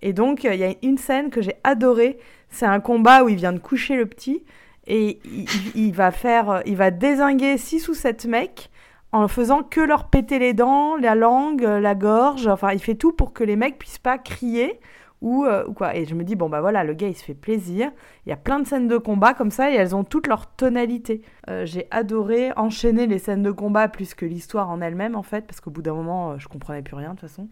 Et 0.02 0.14
donc 0.14 0.44
il 0.44 0.56
y 0.56 0.64
a 0.64 0.76
une 0.84 0.98
scène 1.00 1.32
que 1.32 1.42
j'ai 1.42 1.56
adorée. 1.64 2.20
C'est 2.50 2.68
un 2.68 2.80
combat 2.80 3.24
où 3.24 3.30
il 3.30 3.36
vient 3.36 3.54
de 3.54 3.60
coucher 3.60 3.96
le 3.96 4.06
petit 4.06 4.44
et 4.86 5.20
il, 5.26 5.48
il 5.74 5.92
va 5.92 6.12
faire 6.12 6.62
il 6.68 6.76
va 6.76 6.92
désinguer 6.92 7.58
6 7.58 7.88
ou 7.88 7.96
7 7.96 8.26
mecs 8.26 8.70
en 9.12 9.28
faisant 9.28 9.64
que 9.64 9.80
leur 9.80 10.08
péter 10.10 10.38
les 10.38 10.54
dents, 10.54 10.98
la 10.98 11.16
langue, 11.16 11.64
la 11.64 11.96
gorge, 11.96 12.48
enfin 12.48 12.74
il 12.74 12.80
fait 12.80 12.96
tout 12.96 13.12
pour 13.12 13.34
que 13.34 13.44
les 13.44 13.56
mecs 13.56 13.80
puissent 13.80 13.98
pas 13.98 14.20
crier 14.20 14.80
euh, 15.24 15.66
ou, 15.68 15.74
quoi. 15.74 15.96
Et 15.96 16.06
je 16.06 16.16
me 16.16 16.24
dis, 16.24 16.36
bon, 16.36 16.50
bah 16.50 16.62
voilà, 16.62 16.84
le 16.84 16.94
gars, 16.94 17.08
il 17.08 17.16
se 17.16 17.24
fait 17.24 17.34
plaisir. 17.34 17.92
Il 18.26 18.30
y 18.30 18.34
a 18.34 18.38
plein 18.38 18.60
de 18.60 18.68
scènes 18.68 18.88
de 18.88 18.98
combat 18.98 19.34
comme 19.34 19.52
ça 19.52 19.72
et 19.72 19.76
elles 19.76 19.96
ont 19.96 20.04
toutes 20.04 20.28
leur 20.28 20.48
tonalité. 20.48 21.22
Euh, 21.50 21.66
j'ai 21.66 21.88
adoré 21.92 22.52
enchaîner 22.56 23.08
les 23.08 23.20
scènes 23.20 23.44
de 23.44 23.52
combat 23.52 23.88
plus 23.88 24.14
que 24.14 24.26
l'histoire 24.26 24.70
en 24.70 24.82
elle-même, 24.82 25.16
en 25.16 25.24
fait, 25.24 25.46
parce 25.46 25.62
qu'au 25.62 25.72
bout 25.72 25.82
d'un 25.82 25.94
moment, 25.94 26.32
euh, 26.32 26.36
je 26.38 26.48
comprenais 26.48 26.82
plus 26.82 26.96
rien, 26.96 27.14
de 27.14 27.20
toute 27.20 27.30
façon. 27.30 27.48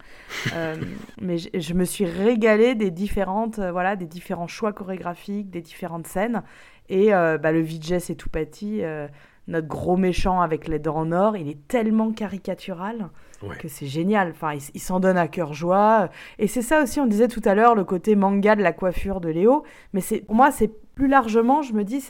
mais 1.22 1.38
je 1.38 1.74
me 1.74 1.86
suis 1.86 2.06
régalée 2.06 2.76
des 2.76 2.92
différentes, 2.92 3.60
voilà, 3.60 3.96
des 3.96 4.08
différents 4.08 4.48
choix 4.48 4.74
chorégraphiques, 4.74 5.50
des 5.50 5.62
différentes 5.62 6.08
scènes. 6.08 6.44
Et 6.90 7.12
bah, 7.12 7.52
le 7.54 7.62
Vijay 7.62 8.00
c'est 8.00 8.16
tout 8.16 8.30
notre 9.48 9.68
gros 9.68 9.98
méchant 9.98 10.42
avec 10.42 10.68
les 10.68 10.80
dents 10.80 10.98
en 10.98 11.12
or, 11.12 11.38
il 11.38 11.50
est 11.50 11.68
tellement 11.68 12.12
caricatural 12.12 13.10
que 13.50 13.68
c'est 13.68 13.88
génial. 13.88 14.30
Enfin, 14.32 14.54
il, 14.74 14.80
s'en 14.80 15.00
donne 15.00 15.18
à 15.18 15.28
cœur 15.28 15.54
joie. 15.54 16.10
Et 16.40 16.48
c'est 16.48 16.62
ça 16.62 16.82
aussi, 16.84 17.00
on 17.00 17.06
disait 17.06 17.28
tout 17.28 17.42
à 17.46 17.56
l'heure, 17.56 17.76
le 17.76 17.84
côté 17.84 18.16
manga 18.16 18.56
de 18.56 18.62
la 18.62 18.74
coiffure 18.74 19.22
de 19.22 19.30
Léo. 19.30 19.64
Mais 19.94 20.02
c'est 20.02 20.20
pour 20.20 20.36
moi, 20.36 20.52
c'est 20.52 20.72
plus 20.96 21.08
largement, 21.08 21.62
je 21.62 21.74
me 21.74 21.84
dis, 21.84 22.02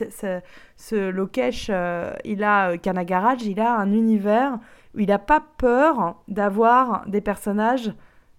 ce 0.76 1.10
Lokesh, 1.10 1.68
euh, 1.70 2.12
il 2.24 2.42
a, 2.44 2.72
euh, 2.72 2.76
Kanagaraj, 2.76 3.42
il 3.42 3.60
a 3.60 3.76
un 3.76 3.92
univers 3.92 4.58
où 4.94 5.00
il 5.00 5.08
n'a 5.08 5.18
pas 5.18 5.42
peur 5.56 6.16
d'avoir 6.28 7.04
des 7.06 7.20
personnages 7.20 7.92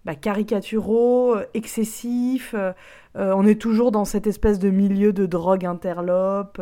bah, 0.04 0.14
caricaturaux, 0.14 1.36
euh, 3.16 3.32
on 3.36 3.46
est 3.46 3.60
toujours 3.60 3.92
dans 3.92 4.04
cette 4.04 4.26
espèce 4.26 4.58
de 4.58 4.70
milieu 4.70 5.12
de 5.12 5.26
drogue 5.26 5.64
interlope. 5.64 6.60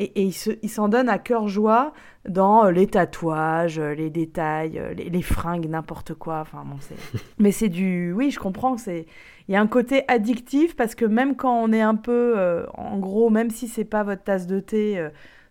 Et, 0.00 0.30
il 0.62 0.68
s'en 0.70 0.88
donne 0.88 1.08
à 1.08 1.18
cœur 1.18 1.48
joie 1.48 1.92
dans 2.28 2.66
euh, 2.66 2.70
les 2.70 2.86
tatouages, 2.86 3.80
euh, 3.80 3.94
les 3.94 4.10
détails, 4.10 4.78
euh, 4.78 4.94
les, 4.94 5.22
fringues, 5.22 5.68
n'importe 5.68 6.14
quoi. 6.14 6.40
Enfin, 6.40 6.64
bon, 6.64 6.76
Mais 7.38 7.50
c'est 7.50 7.68
du... 7.68 8.12
Oui, 8.12 8.30
je 8.30 8.38
comprends. 8.38 8.76
Il 8.86 9.04
y 9.48 9.56
a 9.56 9.60
un 9.60 9.66
côté 9.66 10.04
addictif 10.06 10.76
parce 10.76 10.94
que 10.94 11.04
même 11.04 11.34
quand 11.34 11.60
on 11.62 11.72
est 11.72 11.80
un 11.80 11.96
peu... 11.96 12.64
en 12.74 12.98
gros, 12.98 13.28
même 13.28 13.50
si 13.50 13.66
c'est 13.66 13.84
pas 13.84 14.04
votre 14.04 14.22
tasse 14.22 14.46
de 14.46 14.60
thé, 14.60 15.08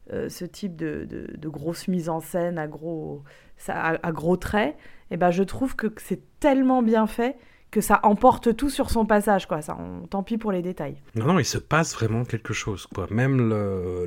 ce 0.09 0.45
type 0.45 0.75
de, 0.77 1.05
de, 1.09 1.49
grosse 1.49 1.87
mise 1.87 2.07
en 2.07 2.21
scène 2.21 2.57
à 2.57 2.67
gros, 2.67 3.23
ça, 3.57 3.97
à, 4.01 4.11
gros 4.11 4.37
traits, 4.37 4.77
eh 5.11 5.17
ben, 5.17 5.31
je 5.31 5.43
trouve 5.43 5.75
que 5.75 5.87
c'est 5.97 6.21
tellement 6.39 6.81
bien 6.81 7.07
fait 7.07 7.37
que 7.71 7.81
ça 7.81 7.99
emporte 8.03 8.55
tout 8.55 8.69
sur 8.69 8.89
son 8.89 9.05
passage, 9.05 9.45
quoi. 9.45 9.61
Ça, 9.61 9.77
tant 10.09 10.23
pis 10.23 10.37
pour 10.37 10.51
les 10.51 10.61
détails. 10.61 10.95
Non, 11.15 11.25
non, 11.25 11.39
il 11.39 11.45
se 11.45 11.57
passe 11.57 11.93
vraiment 11.93 12.23
quelque 12.23 12.53
chose, 12.53 12.87
quoi. 12.93 13.07
Même 13.09 13.49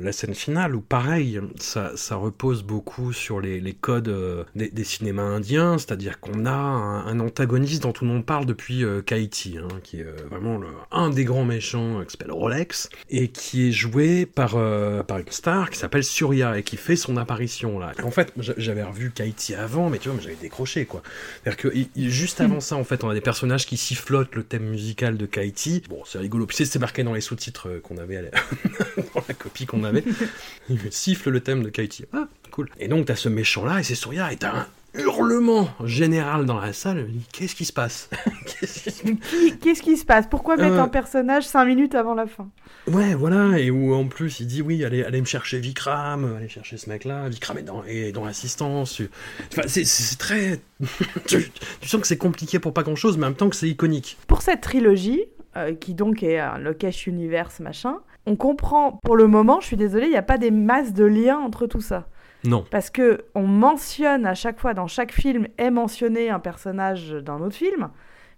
la 0.01 0.11
scène 0.11 0.33
finale, 0.33 0.75
où 0.75 0.81
pareil, 0.81 1.39
ça, 1.57 1.91
ça 1.95 2.15
repose 2.15 2.63
beaucoup 2.63 3.13
sur 3.13 3.39
les, 3.39 3.59
les 3.59 3.73
codes 3.73 4.07
euh, 4.07 4.43
des, 4.55 4.83
cinémas 4.83 5.23
indiens, 5.23 5.77
c'est-à-dire 5.77 6.19
qu'on 6.19 6.45
a 6.45 6.51
un, 6.51 7.19
antagoniste 7.19 7.83
dont 7.83 7.91
tout 7.91 8.05
le 8.05 8.11
monde 8.11 8.25
parle 8.25 8.45
depuis 8.45 8.83
euh, 8.83 9.01
Kaiti, 9.01 9.57
hein, 9.57 9.67
qui 9.83 9.99
est 9.99 10.05
euh, 10.05 10.15
vraiment 10.29 10.57
le, 10.57 10.67
un 10.91 11.09
des 11.09 11.23
grands 11.23 11.45
méchants, 11.45 12.03
qui 12.03 12.11
s'appelle 12.11 12.31
Rolex, 12.31 12.89
et 13.09 13.27
qui 13.27 13.67
est 13.67 13.71
joué 13.71 14.25
par, 14.25 14.51
par 15.05 15.19
une 15.19 15.29
star 15.29 15.69
qui 15.69 15.77
s'appelle 15.77 16.03
Surya, 16.03 16.57
et 16.57 16.63
qui 16.63 16.77
fait 16.77 16.95
son 16.95 17.17
apparition 17.17 17.79
là. 17.79 17.91
En 18.03 18.11
fait, 18.11 18.33
j'avais 18.37 18.83
revu 18.83 19.11
Kaiti 19.11 19.53
avant, 19.55 19.89
mais 19.89 19.99
tu 19.99 20.09
vois, 20.09 20.19
j'avais 20.21 20.35
décroché, 20.35 20.85
quoi. 20.85 21.01
C'est-à-dire 21.43 21.57
que 21.57 21.69
juste 21.95 22.41
avant 22.41 22.59
ça, 22.59 22.75
en 22.75 22.83
fait, 22.83 23.03
on 23.03 23.09
a 23.09 23.13
des 23.13 23.21
personnages 23.21 23.50
qui 23.57 23.77
sifflote 23.77 24.35
le 24.35 24.43
thème 24.43 24.65
musical 24.69 25.17
de 25.17 25.25
Kaiti. 25.25 25.83
Bon, 25.89 26.03
c'est 26.05 26.19
rigolo. 26.19 26.45
Puis 26.45 26.65
c'est 26.65 26.79
marqué 26.79 27.03
dans 27.03 27.13
les 27.13 27.21
sous-titres 27.21 27.69
euh, 27.69 27.79
qu'on 27.79 27.97
avait, 27.97 28.21
dans 29.15 29.23
la 29.27 29.33
copie 29.33 29.65
qu'on 29.65 29.83
avait. 29.83 30.03
Il 30.69 30.79
siffle 30.91 31.29
le 31.29 31.41
thème 31.41 31.63
de 31.63 31.69
Kaiti. 31.69 32.05
Ah, 32.13 32.27
cool. 32.51 32.69
Et 32.79 32.87
donc, 32.87 33.05
t'as 33.05 33.15
ce 33.15 33.29
méchant-là, 33.29 33.79
et 33.79 33.83
c'est 33.83 33.95
Surya, 33.95 34.31
et 34.31 34.37
t'as 34.37 34.55
un 34.55 34.67
hurlement 34.93 35.69
général 35.83 36.45
dans 36.45 36.59
la 36.59 36.73
salle. 36.73 37.07
Qu'est-ce 37.31 37.55
qui 37.55 37.65
se 37.65 37.73
passe? 37.73 38.09
Qu'est-ce 39.61 39.81
qui 39.81 39.97
se 39.97 40.05
passe? 40.05 40.27
Pourquoi 40.27 40.57
mettre 40.57 40.75
euh, 40.75 40.83
un 40.83 40.87
personnage 40.87 41.47
5 41.47 41.65
minutes 41.65 41.95
avant 41.95 42.13
la 42.13 42.27
fin? 42.27 42.49
Ouais, 42.87 43.13
voilà, 43.13 43.59
et 43.59 43.71
où 43.71 43.93
en 43.93 44.07
plus 44.07 44.39
il 44.39 44.47
dit 44.47 44.61
oui, 44.61 44.83
allez, 44.83 45.03
allez 45.03 45.21
me 45.21 45.25
chercher 45.25 45.59
Vikram, 45.59 46.35
allez 46.35 46.49
chercher 46.49 46.77
ce 46.77 46.89
mec-là, 46.89 47.29
Vikram 47.29 47.57
est 47.57 47.63
dans, 47.63 47.83
est 47.85 48.11
dans 48.11 48.25
l'assistance. 48.25 49.01
Enfin, 49.51 49.63
c'est 49.67 50.17
très. 50.17 50.59
tu, 51.27 51.51
sens 51.83 52.01
que 52.01 52.07
c'est 52.07 52.17
compliqué 52.17 52.59
pour 52.59 52.73
pas 52.73 52.83
grand-chose, 52.83 53.17
mais 53.17 53.25
en 53.25 53.29
même 53.29 53.37
temps 53.37 53.49
que 53.49 53.55
c'est 53.55 53.69
iconique. 53.69 54.17
Pour 54.27 54.41
cette 54.41 54.61
trilogie, 54.61 55.25
euh, 55.57 55.75
qui 55.75 55.93
donc 55.93 56.23
est 56.23 56.39
un 56.39 56.57
Lokesh 56.57 57.07
Universe 57.07 57.59
machin, 57.59 57.99
on 58.25 58.35
comprend 58.35 58.99
pour 59.03 59.15
le 59.15 59.27
moment, 59.27 59.59
je 59.61 59.67
suis 59.67 59.77
désolée, 59.77 60.05
il 60.05 60.11
n'y 60.11 60.17
a 60.17 60.23
pas 60.23 60.37
des 60.37 60.51
masses 60.51 60.93
de 60.93 61.05
liens 61.05 61.39
entre 61.39 61.67
tout 61.67 61.81
ça. 61.81 62.07
Non. 62.43 62.65
Parce 62.71 62.89
que 62.89 63.25
on 63.35 63.45
mentionne 63.45 64.25
à 64.25 64.33
chaque 64.33 64.59
fois, 64.59 64.73
dans 64.73 64.87
chaque 64.87 65.11
film, 65.11 65.47
est 65.57 65.71
mentionné 65.71 66.29
un 66.29 66.39
personnage 66.39 67.11
d'un 67.11 67.39
autre 67.41 67.55
film. 67.55 67.89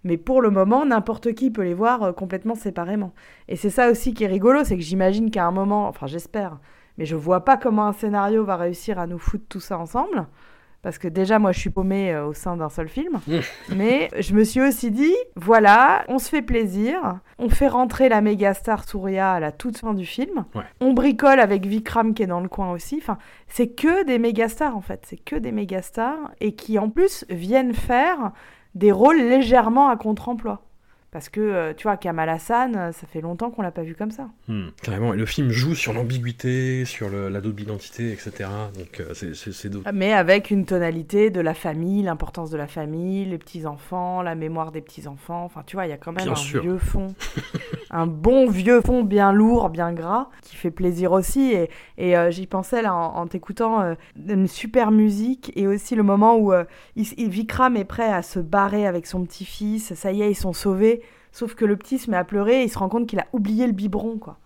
Mais 0.03 0.17
pour 0.17 0.41
le 0.41 0.49
moment, 0.49 0.85
n'importe 0.85 1.33
qui 1.33 1.49
peut 1.49 1.63
les 1.63 1.73
voir 1.73 2.03
euh, 2.03 2.11
complètement 2.11 2.55
séparément. 2.55 3.13
Et 3.47 3.55
c'est 3.55 3.69
ça 3.69 3.89
aussi 3.89 4.13
qui 4.13 4.25
est 4.25 4.27
rigolo, 4.27 4.63
c'est 4.63 4.75
que 4.75 4.83
j'imagine 4.83 5.31
qu'à 5.31 5.45
un 5.45 5.51
moment, 5.51 5.87
enfin 5.87 6.07
j'espère, 6.07 6.59
mais 6.97 7.05
je 7.05 7.15
vois 7.15 7.45
pas 7.45 7.55
comment 7.57 7.87
un 7.87 7.93
scénario 7.93 8.43
va 8.43 8.57
réussir 8.57 8.99
à 8.99 9.07
nous 9.07 9.17
foutre 9.17 9.45
tout 9.47 9.61
ça 9.61 9.77
ensemble. 9.77 10.27
Parce 10.83 10.97
que 10.97 11.07
déjà, 11.07 11.39
moi, 11.39 11.53
je 11.53 11.59
suis 11.59 11.69
paumée 11.69 12.13
euh, 12.13 12.27
au 12.27 12.33
sein 12.33 12.57
d'un 12.57 12.69
seul 12.69 12.89
film. 12.89 13.19
Mmh. 13.25 13.37
Mais 13.75 14.09
je 14.19 14.35
me 14.35 14.43
suis 14.43 14.61
aussi 14.61 14.91
dit, 14.91 15.15
voilà, 15.37 16.03
on 16.09 16.19
se 16.19 16.29
fait 16.29 16.41
plaisir. 16.41 17.19
On 17.39 17.49
fait 17.49 17.69
rentrer 17.69 18.09
la 18.09 18.21
méga 18.21 18.53
star 18.53 18.87
Surya 18.87 19.31
à 19.31 19.39
la 19.39 19.53
toute 19.53 19.77
fin 19.77 19.93
du 19.93 20.05
film. 20.05 20.45
On 20.81 20.93
bricole 20.93 21.39
avec 21.39 21.65
Vikram 21.65 22.13
qui 22.13 22.23
est 22.23 22.27
dans 22.27 22.41
le 22.41 22.49
coin 22.49 22.71
aussi. 22.71 22.99
Enfin, 23.01 23.17
c'est 23.47 23.69
que 23.69 24.05
des 24.05 24.19
méga 24.19 24.49
stars, 24.49 24.75
en 24.75 24.81
fait. 24.81 25.05
C'est 25.07 25.17
que 25.17 25.37
des 25.37 25.53
méga 25.53 25.81
stars. 25.81 26.31
Et 26.41 26.53
qui, 26.53 26.77
en 26.77 26.89
plus, 26.89 27.25
viennent 27.29 27.73
faire 27.73 28.33
des 28.75 28.91
rôles 28.91 29.21
légèrement 29.21 29.87
à 29.87 29.95
contre-emploi. 29.95 30.61
Parce 31.13 31.29
que, 31.29 31.39
euh, 31.39 31.73
tu 31.77 31.83
vois, 31.83 31.95
Kamal 31.95 32.27
Hassan, 32.27 32.75
euh, 32.75 32.91
ça 32.91 33.05
fait 33.05 33.21
longtemps 33.21 33.51
qu'on 33.51 33.61
l'a 33.61 33.69
pas 33.69 33.83
vu 33.83 33.93
comme 33.93 34.09
ça. 34.09 34.29
Hmm, 34.47 34.69
carrément. 34.81 35.13
Et 35.13 35.17
le 35.17 35.27
film 35.27 35.51
joue 35.51 35.75
sur 35.75 35.93
l'ambiguïté, 35.93 36.85
sur 36.85 37.07
la 37.11 37.39
double 37.39 37.61
identité, 37.61 38.11
etc. 38.11 38.49
Donc, 38.75 38.99
euh, 38.99 39.13
c'est 39.13 39.69
ah, 39.85 39.91
Mais 39.91 40.11
avec 40.11 40.49
une 40.49 40.65
tonalité 40.65 41.29
de 41.29 41.39
la 41.39 41.53
famille, 41.53 42.01
l'importance 42.01 42.49
de 42.49 42.57
la 42.57 42.65
famille, 42.65 43.25
les 43.25 43.37
petits-enfants, 43.37 44.23
la 44.23 44.33
mémoire 44.33 44.71
des 44.71 44.81
petits-enfants. 44.81 45.45
Enfin, 45.45 45.61
tu 45.67 45.75
vois, 45.75 45.85
il 45.85 45.89
y 45.89 45.93
a 45.93 45.97
quand 45.97 46.13
même 46.13 46.27
un 46.27 46.33
vieux 46.33 46.79
fond. 46.79 47.13
un 47.91 48.07
bon 48.07 48.49
vieux 48.49 48.81
fond 48.81 49.03
bien 49.03 49.31
lourd, 49.31 49.69
bien 49.69 49.93
gras, 49.93 50.29
qui 50.41 50.55
fait 50.55 50.71
plaisir 50.71 51.11
aussi. 51.11 51.53
Et, 51.53 51.69
et 51.99 52.15
j'y 52.31 52.47
pensais 52.47 52.81
là 52.81 52.95
en, 52.95 53.27
t'écoutant 53.27 53.95
une 54.27 54.47
super 54.47 54.89
musique 54.89 55.51
et 55.55 55.67
aussi 55.67 55.93
le 55.93 56.01
moment 56.01 56.39
où 56.39 56.51
Vikram 56.95 57.77
est 57.77 57.85
prêt 57.85 58.11
à 58.11 58.23
se 58.23 58.39
barrer 58.39 58.87
avec 58.87 59.05
son 59.05 59.23
petit-fils. 59.23 59.93
Ça 59.93 60.11
y 60.11 60.23
est, 60.23 60.31
ils 60.31 60.35
sont 60.35 60.53
sauvés. 60.53 61.02
Sauf 61.33 61.55
que 61.55 61.65
le 61.65 61.75
petit 61.75 61.97
se 61.97 62.11
met 62.11 62.17
à 62.17 62.23
pleurer 62.23 62.61
et 62.61 62.63
il 62.65 62.69
se 62.69 62.77
rend 62.77 62.89
compte 62.89 63.07
qu'il 63.07 63.19
a 63.19 63.25
oublié 63.33 63.65
le 63.65 63.73
biberon, 63.73 64.19
quoi. 64.19 64.37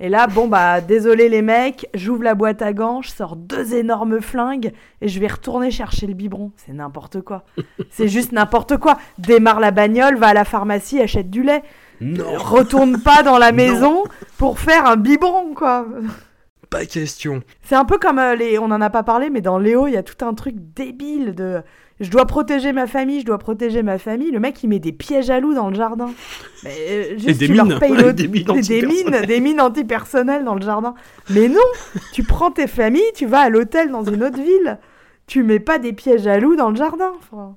Et 0.00 0.08
là, 0.08 0.26
bon, 0.26 0.48
bah, 0.48 0.80
désolé 0.86 1.28
les 1.28 1.40
mecs, 1.40 1.88
j'ouvre 1.94 2.24
la 2.24 2.34
boîte 2.34 2.62
à 2.62 2.72
gants, 2.72 3.00
je 3.00 3.10
sors 3.10 3.36
deux 3.36 3.74
énormes 3.74 4.20
flingues 4.20 4.72
et 5.00 5.08
je 5.08 5.20
vais 5.20 5.28
retourner 5.28 5.70
chercher 5.70 6.08
le 6.08 6.14
biberon. 6.14 6.50
C'est 6.56 6.72
n'importe 6.72 7.22
quoi. 7.22 7.44
C'est 7.90 8.08
juste 8.08 8.32
n'importe 8.32 8.76
quoi. 8.76 8.98
Démarre 9.18 9.60
la 9.60 9.70
bagnole, 9.70 10.16
va 10.16 10.28
à 10.28 10.34
la 10.34 10.44
pharmacie, 10.44 11.00
achète 11.00 11.30
du 11.30 11.44
lait. 11.44 11.62
Non, 12.00 12.24
Retourne 12.36 13.00
pas 13.00 13.22
dans 13.22 13.38
la 13.38 13.52
maison 13.52 14.02
pour 14.36 14.58
faire 14.58 14.84
un 14.84 14.96
biberon, 14.96 15.54
quoi. 15.54 15.86
pas 16.70 16.84
question. 16.86 17.40
C'est 17.62 17.76
un 17.76 17.84
peu 17.84 17.98
comme 17.98 18.18
euh, 18.18 18.34
les. 18.34 18.58
On 18.58 18.64
en 18.64 18.80
a 18.80 18.90
pas 18.90 19.04
parlé, 19.04 19.30
mais 19.30 19.40
dans 19.42 19.58
Léo, 19.58 19.86
il 19.86 19.92
y 19.92 19.96
a 19.96 20.02
tout 20.02 20.24
un 20.24 20.34
truc 20.34 20.56
débile 20.58 21.36
de. 21.36 21.62
Je 22.00 22.10
dois 22.10 22.26
protéger 22.26 22.72
ma 22.72 22.86
famille, 22.86 23.20
je 23.20 23.24
dois 23.26 23.38
protéger 23.38 23.82
ma 23.82 23.96
famille. 23.98 24.30
Le 24.30 24.38
mec, 24.40 24.62
il 24.62 24.68
met 24.68 24.78
des 24.78 24.92
pièges 24.92 25.30
à 25.30 25.40
loups 25.40 25.54
dans 25.54 25.70
le 25.70 25.74
jardin. 25.76 26.10
Mais, 26.62 26.70
euh, 26.90 27.18
juste, 27.18 27.40
des 27.40 27.46
tu 27.46 27.54
leur 27.54 27.64
mines. 27.66 27.78
payes 27.78 27.92
Ouais, 27.92 28.02
le- 28.02 28.12
des 28.12 28.28
mines 28.28 28.44
des, 28.44 28.50
mines, 28.50 28.50
antipersonnelles. 28.58 29.26
des 29.26 29.40
mines 29.40 29.60
antipersonnelles 29.60 30.44
dans 30.44 30.54
le 30.56 30.60
jardin. 30.62 30.94
Mais 31.30 31.48
non, 31.48 31.56
tu 32.12 32.22
prends 32.22 32.50
tes 32.50 32.66
familles, 32.66 33.12
tu 33.14 33.24
vas 33.26 33.40
à 33.40 33.48
l'hôtel 33.48 33.90
dans 33.90 34.04
une 34.04 34.22
autre 34.22 34.40
ville. 34.42 34.78
Tu 35.26 35.42
mets 35.42 35.58
pas 35.60 35.78
des 35.78 35.92
pièges 35.94 36.26
à 36.26 36.38
loups 36.38 36.56
dans 36.56 36.68
le 36.70 36.76
jardin. 36.76 37.12
Enfin, 37.18 37.56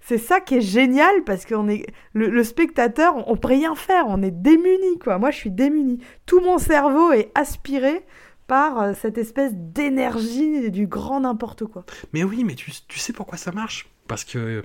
c'est 0.00 0.18
ça 0.18 0.40
qui 0.40 0.56
est 0.56 0.60
génial 0.60 1.22
parce 1.24 1.46
qu'on 1.46 1.68
est 1.68 1.86
le, 2.12 2.28
le 2.28 2.42
spectateur, 2.44 3.16
on, 3.16 3.32
on 3.32 3.36
peut 3.36 3.48
rien 3.48 3.74
faire, 3.76 4.06
on 4.08 4.20
est 4.22 4.30
démuni 4.32 4.98
quoi. 5.02 5.18
Moi, 5.18 5.30
je 5.30 5.36
suis 5.36 5.50
démuni. 5.52 5.98
Tout 6.26 6.40
mon 6.40 6.58
cerveau 6.58 7.12
est 7.12 7.30
aspiré 7.36 8.04
par 8.46 8.80
euh, 8.80 8.92
cette 9.00 9.18
espèce 9.18 9.52
d'énergie 9.54 10.70
du 10.70 10.86
grand 10.86 11.20
n'importe 11.20 11.64
quoi. 11.64 11.84
Mais 12.12 12.24
oui, 12.24 12.44
mais 12.44 12.54
tu, 12.54 12.70
sais 12.98 13.12
pourquoi 13.12 13.38
ça 13.38 13.52
marche? 13.52 13.88
Parce 14.08 14.24
que 14.24 14.62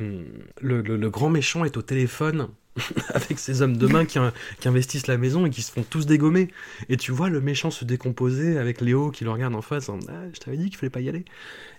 le- 0.62 0.82
le 0.82 1.10
grand 1.10 1.30
méchant 1.30 1.66
est 1.66 1.78
au 1.78 1.82
téléphone 1.82 2.50
avec 3.14 3.38
ses 3.40 3.62
hommes 3.62 3.78
de 3.78 3.88
main 3.88 4.06
qui, 4.06 4.18
in- 4.20 4.32
qui 4.60 4.68
investissent 4.68 5.08
la 5.08 5.18
maison 5.18 5.46
et 5.46 5.50
qui 5.50 5.62
se 5.62 5.72
font 5.72 5.84
tous 5.84 6.06
dégommer. 6.06 6.50
Et 6.90 6.98
tu 6.98 7.12
vois 7.12 7.30
le 7.30 7.42
méchant 7.42 7.70
se 7.72 7.84
décomposer 7.86 8.58
avec 8.58 8.82
Léo 8.82 9.12
qui 9.12 9.24
le 9.24 9.32
regarde 9.32 9.56
en 9.56 9.62
face 9.62 9.90
en 9.90 10.00
ah, 10.10 10.14
Je 10.34 10.40
t'avais 10.40 10.58
dit 10.58 10.70
qu'il 10.70 10.78
fallait 10.78 10.90
pas 10.90 11.02
y 11.02 11.10
aller. 11.10 11.26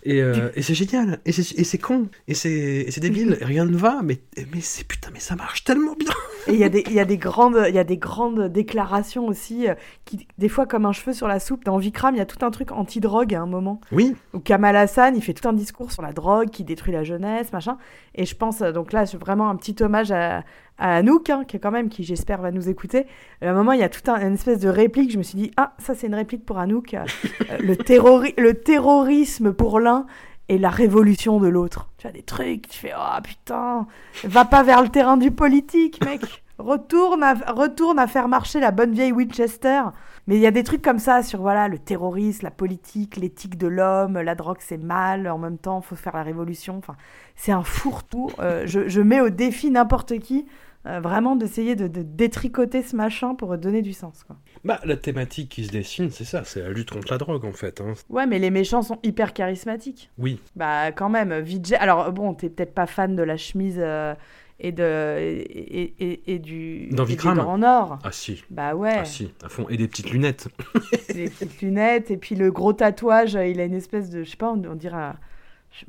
Et, 0.05 0.21
euh, 0.21 0.51
et 0.57 0.63
c'est 0.63 0.75
génial, 0.75 1.21
et 1.25 1.31
c'est 1.31 1.79
con, 1.79 2.09
et 2.27 2.35
c'est 2.35 2.99
débile, 3.01 3.39
et 3.41 3.45
rien 3.45 3.65
ne 3.65 3.77
va, 3.77 4.01
mais, 4.03 4.19
mais 4.53 4.61
c'est 4.61 4.85
putain, 4.85 5.11
mais 5.13 5.21
ça 5.21 5.37
marche 5.37 5.63
tellement 5.63 5.95
bien 5.95 6.11
Et 6.49 6.55
il 6.55 6.59
y, 6.59 6.65
a 6.65 6.69
des- 6.69 6.83
y, 6.91 6.99
a 6.99 7.05
des 7.05 7.19
grandes- 7.19 7.69
y 7.73 7.79
a 7.79 7.85
des 7.85 7.99
grandes 7.99 8.49
déclarations 8.53 9.29
aussi, 9.29 9.69
euh, 9.69 9.75
qui, 10.05 10.27
des 10.39 10.49
fois 10.49 10.67
comme 10.67 10.87
un 10.87 10.93
cheveu 10.93 11.13
sur 11.13 11.29
la 11.29 11.39
soupe. 11.39 11.65
Dans 11.65 11.77
Vikram, 11.79 12.17
il 12.17 12.19
y 12.19 12.21
a 12.21 12.27
tout 12.27 12.45
un 12.45 12.51
truc 12.51 12.73
anti-drogue 12.73 13.33
à 13.33 13.43
un 13.43 13.47
moment. 13.47 13.81
Oui, 13.93 14.17
Où 14.35 14.41
Kamal 14.41 14.75
Hassan, 14.75 15.15
il 15.15 15.23
fait 15.23 15.35
tout 15.35 15.49
un 15.49 15.53
discours 15.53 15.93
sur 15.93 16.03
la 16.03 16.13
drogue 16.13 16.51
qui 16.51 16.65
détruit 16.65 16.93
la 16.93 17.05
jeunesse, 17.05 17.53
machin. 17.53 17.79
Et 18.17 18.27
je 18.27 18.35
pense, 18.35 18.61
euh, 18.61 18.73
donc 18.73 18.93
là, 18.93 19.07
c'est 19.07 19.19
vraiment 19.19 19.51
un 19.51 19.55
petit 19.57 19.77
hommage 19.85 20.11
à, 20.11 20.43
à 20.83 20.97
Anouk, 20.97 21.31
hein, 21.31 21.45
qui 21.47 21.57
est 21.57 21.61
quand 21.61 21.71
même, 21.71 21.89
qui 21.89 22.03
j'espère 22.05 22.41
va 22.43 22.51
nous 22.51 22.69
écouter. 22.69 23.07
À 23.41 23.49
un 23.51 23.55
moment, 23.55 23.73
il 23.73 23.81
y 23.81 23.85
a 23.85 23.89
toute 23.89 24.09
un, 24.09 24.17
une 24.27 24.35
espèce 24.35 24.59
de 24.59 24.69
réplique. 24.69 25.13
Je 25.13 25.19
me 25.19 25.23
suis 25.23 25.39
dit, 25.39 25.51
ah, 25.57 25.75
ça 25.79 25.95
c'est 25.95 26.09
une 26.09 26.15
réplique 26.15 26.45
pour 26.45 26.59
Anouk. 26.59 26.95
euh, 26.95 27.05
le, 27.61 27.75
terrori- 27.77 28.35
le 28.37 28.55
terrorisme 28.55 29.53
pour 29.53 29.79
l'un 29.81 30.07
et 30.49 30.59
la 30.59 30.71
révolution 30.71 31.39
de 31.39 31.49
l'autre. 31.49 31.89
Tu 31.99 32.07
as 32.09 32.13
des 32.13 32.23
trucs, 32.23 32.69
tu 32.69 32.79
fais, 32.81 32.93
oh 32.99 33.21
putain, 33.23 33.87
va 34.25 34.45
pas 34.45 34.63
vers 34.65 34.83
le 34.83 34.89
terrain 34.89 35.17
du 35.17 35.31
politique, 35.31 36.05
mec. 36.05 36.21
Retourne 36.59 37.23
à, 37.25 37.35
retourne 37.53 37.99
à 37.99 38.07
faire 38.07 38.29
marcher 38.29 38.61
la 38.61 38.71
bonne 38.71 38.93
vieille 38.93 39.11
Winchester. 39.11 39.83
Mais 40.29 40.37
il 40.37 40.41
y 40.41 40.47
a 40.47 40.53
des 40.53 40.63
trucs 40.63 40.83
comme 40.83 41.01
ça 41.01 41.25
sur 41.25 41.41
voilà 41.41 41.67
le 41.67 41.79
terrorisme, 41.79 42.45
la 42.45 42.53
politique, 42.53 43.17
l'éthique 43.17 43.59
de 43.59 43.67
l'homme, 43.67 44.21
la 44.21 44.35
drogue 44.37 44.59
c'est 44.61 44.77
mal, 44.77 45.27
en 45.29 45.39
même 45.39 45.59
temps 45.59 45.81
faut 45.81 45.97
faire 45.97 46.15
la 46.15 46.23
révolution. 46.23 46.77
Enfin, 46.79 46.95
c'est 47.35 47.51
un 47.51 47.65
fourre-tout. 47.65 48.31
Euh, 48.39 48.63
je, 48.67 48.89
je 48.89 49.01
mets 49.01 49.21
au 49.21 49.31
défi 49.31 49.71
n'importe 49.73 50.19
qui 50.21 50.47
euh, 50.87 51.01
vraiment 51.01 51.37
d'essayer 51.37 51.77
de, 51.77 51.87
de 51.89 52.03
détricoter 52.03 52.83
ce 52.83 52.97
machin 52.97 53.35
pour 53.35 53.57
donner 53.59 53.83
du 53.83 53.93
sens. 53.93 54.25
Quoi. 54.25 54.37
bah 54.65 54.81
la 54.85 54.97
thématique 54.97 55.49
qui 55.51 55.65
se 55.65 55.71
dessine, 55.71 56.11
c'est 56.11 56.25
ça, 56.25 56.43
c'est 56.45 56.61
la 56.63 56.71
lutte 56.71 56.91
contre 56.91 57.11
la 57.13 57.19
drogue 57.19 57.45
en 57.45 57.53
fait. 57.53 57.81
hein. 57.81 57.95
Ouais, 58.09 58.27
mais 58.27 58.39
les 58.39 58.51
méchants 58.51 58.83
sont 58.83 58.99
hyper 59.03 59.33
charismatiques. 59.33 60.11
Oui, 60.19 60.41
Bah 60.57 60.91
quand 60.93 61.09
même, 61.09 61.39
Vijay. 61.41 61.77
Alors 61.77 62.11
bon, 62.13 62.35
t'es 62.35 62.49
peut-être 62.51 62.75
pas 62.75 62.87
fan 62.87 63.15
de 63.15 63.23
la 63.23 63.37
chemise 63.37 63.77
euh, 63.79 64.15
et 64.59 64.71
de 64.73 65.19
et, 65.49 66.35
et- 66.35 66.39
du 66.39 66.89
Dans 66.93 67.05
et 67.07 67.17
des 67.17 67.27
en 67.29 67.63
or. 67.63 67.99
ah 68.05 68.13
si, 68.13 68.43
Bah 68.51 68.75
ouais, 68.75 68.97
ah 69.01 69.05
si, 69.05 69.33
à 69.45 69.49
fond, 69.49 69.67
et 69.69 69.77
des 69.77 69.89
petites 69.89 70.11
lunettes. 70.11 70.49
les 71.15 71.29
petites 71.31 71.61
lunettes 71.63 72.11
et 72.11 72.17
puis 72.17 72.35
le 72.35 72.51
gros 72.51 72.73
tatouage, 72.73 73.35
il 73.35 73.61
a 73.61 73.65
une 73.65 73.75
espèce 73.75 74.11
de, 74.11 74.23
je 74.25 74.31
sais 74.31 74.37
pas, 74.37 74.51
on, 74.53 74.63
on 74.65 74.75
dirait, 74.75 74.97
un- 74.97 75.17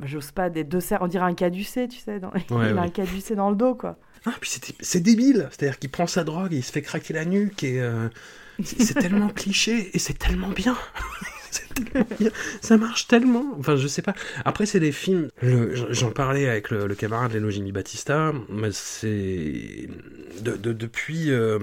j'ose 0.04 0.32
pas 0.32 0.50
des 0.50 0.64
deux 0.64 0.80
cerfs, 0.80 1.02
on 1.02 1.08
dirait 1.08 1.26
un 1.26 1.34
caducé, 1.34 1.88
tu 1.88 2.00
sais, 2.00 2.20
dans- 2.20 2.32
il 2.50 2.54
a 2.54 2.58
ouais. 2.74 2.80
un 2.80 2.90
caducé 2.90 3.36
dans 3.36 3.50
le 3.50 3.56
dos 3.56 3.76
quoi. 3.76 3.98
Ah, 4.26 4.34
puis 4.40 4.52
c'est 4.80 5.00
débile, 5.02 5.50
c'est-à-dire 5.52 5.80
qu'il 5.80 5.90
prend 5.90 6.08
sa 6.08 6.24
drogue 6.24 6.54
et 6.54 6.58
il 6.58 6.64
se 6.64 6.72
fait 6.72 6.82
craquer 6.82 7.14
la 7.14 7.26
nuque 7.26 7.64
et 7.64 7.82
euh, 7.82 8.08
c'est 8.64 8.94
tellement 8.94 9.30
cliché 9.36 9.92
et 9.94 10.00
c'est 10.00 10.18
tellement 10.18 10.50
bien. 10.50 10.78
C'est 11.54 11.74
tellement 11.74 12.08
bien. 12.20 12.32
Ça 12.62 12.78
marche 12.78 13.08
tellement. 13.08 13.56
Enfin, 13.60 13.76
je 13.76 13.88
sais 13.88 14.02
pas. 14.02 14.16
Après, 14.46 14.66
c'est 14.66 14.80
des 14.80 14.92
films. 14.92 15.28
J'en 15.92 16.12
parlais 16.12 16.50
avec 16.50 16.72
le, 16.72 16.88
le 16.88 16.96
camarade 16.96 17.34
Leno 17.34 17.50
Jimmy 17.52 17.72
Battista. 17.72 18.34
mais 18.50 18.70
C'est 18.72 19.88
de- 20.42 20.58
de- 20.58 20.74
depuis 20.74 21.32
euh, 21.32 21.60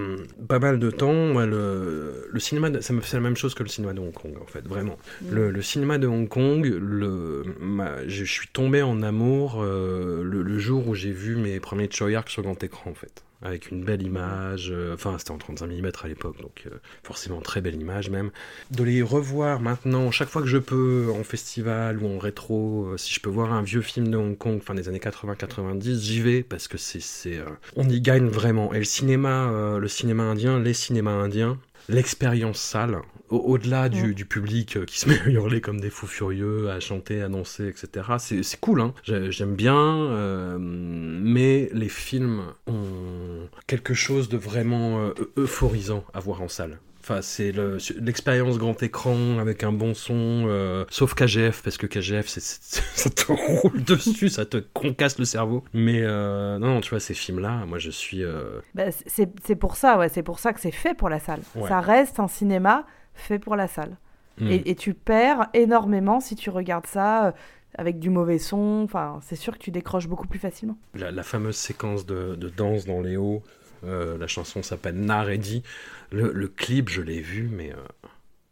pas 0.47 0.59
mal 0.59 0.79
de 0.79 0.89
temps. 0.91 1.33
le, 1.45 2.27
le 2.31 2.39
cinéma, 2.39 2.69
de- 2.69 2.79
ça 2.81 2.93
me 2.93 3.01
fait 3.01 3.17
la 3.17 3.21
même 3.21 3.35
chose 3.35 3.53
que 3.53 3.63
le 3.63 3.69
cinéma 3.69 3.93
de 3.93 3.99
Hong 3.99 4.13
Kong, 4.13 4.33
en 4.41 4.45
fait, 4.45 4.65
vraiment. 4.67 4.97
Le, 5.29 5.51
le 5.51 5.61
cinéma 5.61 5.97
de 5.97 6.07
Hong 6.07 6.27
Kong, 6.29 6.65
le, 6.65 7.43
ma- 7.59 8.07
je 8.07 8.23
suis 8.23 8.47
tombé 8.47 8.81
en 8.81 9.01
amour 9.01 9.61
euh, 9.61 10.23
le, 10.23 10.41
le 10.41 10.59
jour 10.59 10.87
où 10.87 10.95
j'ai 10.95 11.11
vu 11.11 11.35
mes 11.35 11.59
premiers 11.59 11.89
Choyark 11.91 12.29
sur 12.29 12.43
grand 12.43 12.63
écran, 12.63 12.91
en 12.91 12.95
fait. 12.95 13.23
Avec 13.43 13.71
une 13.71 13.83
belle 13.83 14.03
image, 14.03 14.69
euh, 14.71 14.93
enfin 14.93 15.15
c'était 15.17 15.31
en 15.31 15.39
35 15.39 15.65
mm 15.67 15.91
à 16.03 16.07
l'époque, 16.07 16.39
donc 16.41 16.63
euh, 16.67 16.77
forcément 17.01 17.41
très 17.41 17.59
belle 17.59 17.75
image 17.75 18.11
même. 18.11 18.29
De 18.69 18.83
les 18.83 19.01
revoir 19.01 19.61
maintenant, 19.61 20.11
chaque 20.11 20.29
fois 20.29 20.43
que 20.43 20.47
je 20.47 20.59
peux, 20.59 21.07
en 21.11 21.23
festival 21.23 21.97
ou 21.97 22.07
en 22.07 22.19
rétro, 22.19 22.85
euh, 22.85 22.97
si 22.97 23.13
je 23.13 23.19
peux 23.19 23.31
voir 23.31 23.51
un 23.53 23.63
vieux 23.63 23.81
film 23.81 24.09
de 24.09 24.17
Hong 24.17 24.37
Kong, 24.37 24.61
fin 24.61 24.75
des 24.75 24.89
années 24.89 24.99
80-90, 24.99 25.99
j'y 26.01 26.21
vais 26.21 26.43
parce 26.43 26.67
que 26.67 26.77
c'est, 26.77 27.39
on 27.75 27.89
y 27.89 27.99
gagne 27.99 28.27
vraiment. 28.27 28.73
Et 28.73 28.79
le 28.79 28.85
cinéma, 28.85 29.77
le 29.79 29.87
cinéma 29.87 30.23
indien, 30.23 30.59
les 30.59 30.73
cinémas 30.73 31.11
indiens, 31.11 31.57
l'expérience 31.89 32.59
salle, 32.59 32.97
au- 33.29 33.37
au-delà 33.37 33.89
du, 33.89 34.01
Ouais. 34.07 34.13
du 34.13 34.25
public 34.25 34.77
euh, 34.77 34.85
qui 34.85 34.99
se 34.99 35.07
met 35.09 35.19
à 35.21 35.29
hurler 35.29 35.61
comme 35.61 35.79
des 35.81 35.89
fous 35.89 36.07
furieux, 36.07 36.69
à 36.69 36.79
chanter, 36.79 37.21
à 37.21 37.29
danser, 37.29 37.67
etc. 37.67 38.05
C'est, 38.19 38.59
cool, 38.59 38.81
hein. 38.81 38.93
J'ai- 39.03 39.31
j'aime 39.31 39.55
bien, 39.55 39.75
euh, 39.77 40.57
mais 40.59 41.69
les 41.73 41.89
films 41.89 42.41
ont 42.67 43.47
quelque 43.67 43.93
chose 43.93 44.29
de 44.29 44.37
vraiment 44.37 44.99
euh, 45.01 45.13
eu- 45.37 45.41
euphorisant 45.41 46.03
à 46.13 46.19
voir 46.19 46.41
en 46.41 46.47
salle. 46.47 46.79
Enfin, 47.11 47.21
c'est 47.21 47.51
le- 47.51 47.77
l'expérience 47.99 48.57
grand 48.57 48.81
écran 48.83 49.37
avec 49.39 49.63
un 49.63 49.71
bon 49.71 49.93
son, 49.93 50.45
euh, 50.47 50.85
sauf 50.89 51.13
KGF, 51.13 51.61
parce 51.63 51.77
que 51.77 51.87
KGF, 51.87 52.27
ça 52.39 53.09
te 53.09 53.31
roule 53.31 53.83
dessus, 53.83 54.29
ça 54.29 54.45
te 54.45 54.57
concasse 54.57 55.19
le 55.19 55.25
cerveau. 55.25 55.63
Mais 55.73 56.01
euh, 56.01 56.57
non, 56.59 56.75
non, 56.75 56.81
tu 56.81 56.91
vois, 56.91 56.99
ces 56.99 57.13
films-là, 57.13 57.65
moi 57.67 57.79
je 57.79 57.89
suis... 57.91 58.23
euh, 58.23 58.59
Bah, 58.75 58.85
c'est 59.05 59.55
pour 59.55 59.75
ça, 59.75 59.97
ouais, 59.97 60.09
c'est 60.09 60.23
pour 60.23 60.39
ça 60.39 60.53
que 60.53 60.59
c'est 60.61 60.71
fait 60.71 60.93
pour 60.93 61.09
la 61.09 61.19
salle. 61.19 61.41
Ouais. 61.55 61.67
Ça 61.67 61.79
reste 61.81 62.19
un 62.19 62.27
cinéma 62.27 62.85
fait 63.13 63.39
pour 63.39 63.55
la 63.55 63.67
salle. 63.67 63.97
hmm. 64.39 64.47
Et, 64.49 64.69
et 64.71 64.75
tu 64.75 64.93
perds 64.93 65.47
énormément 65.53 66.19
si 66.21 66.35
tu 66.35 66.49
regardes 66.49 66.87
ça 66.87 67.33
avec 67.77 67.99
du 67.99 68.09
mauvais 68.09 68.39
son. 68.39 68.81
Enfin, 68.83 69.19
c'est 69.21 69.35
sûr 69.35 69.53
que 69.57 69.63
tu 69.63 69.71
décroches 69.71 70.07
beaucoup 70.07 70.27
plus 70.27 70.39
facilement. 70.39 70.77
La, 70.95 71.11
la 71.11 71.23
fameuse 71.23 71.55
séquence 71.57 72.05
de, 72.05 72.35
de 72.35 72.49
danse 72.49 72.85
dans 72.85 73.01
Léo, 73.01 73.43
euh, 73.83 74.17
la 74.17 74.27
chanson 74.27 74.61
s'appelle 74.63 74.95
Naredi. 74.95 75.63
Le, 76.11 76.31
le 76.33 76.47
clip, 76.47 76.89
je 76.89 77.01
l'ai 77.01 77.21
vu, 77.21 77.49
mais 77.51 77.71
euh, 77.71 77.75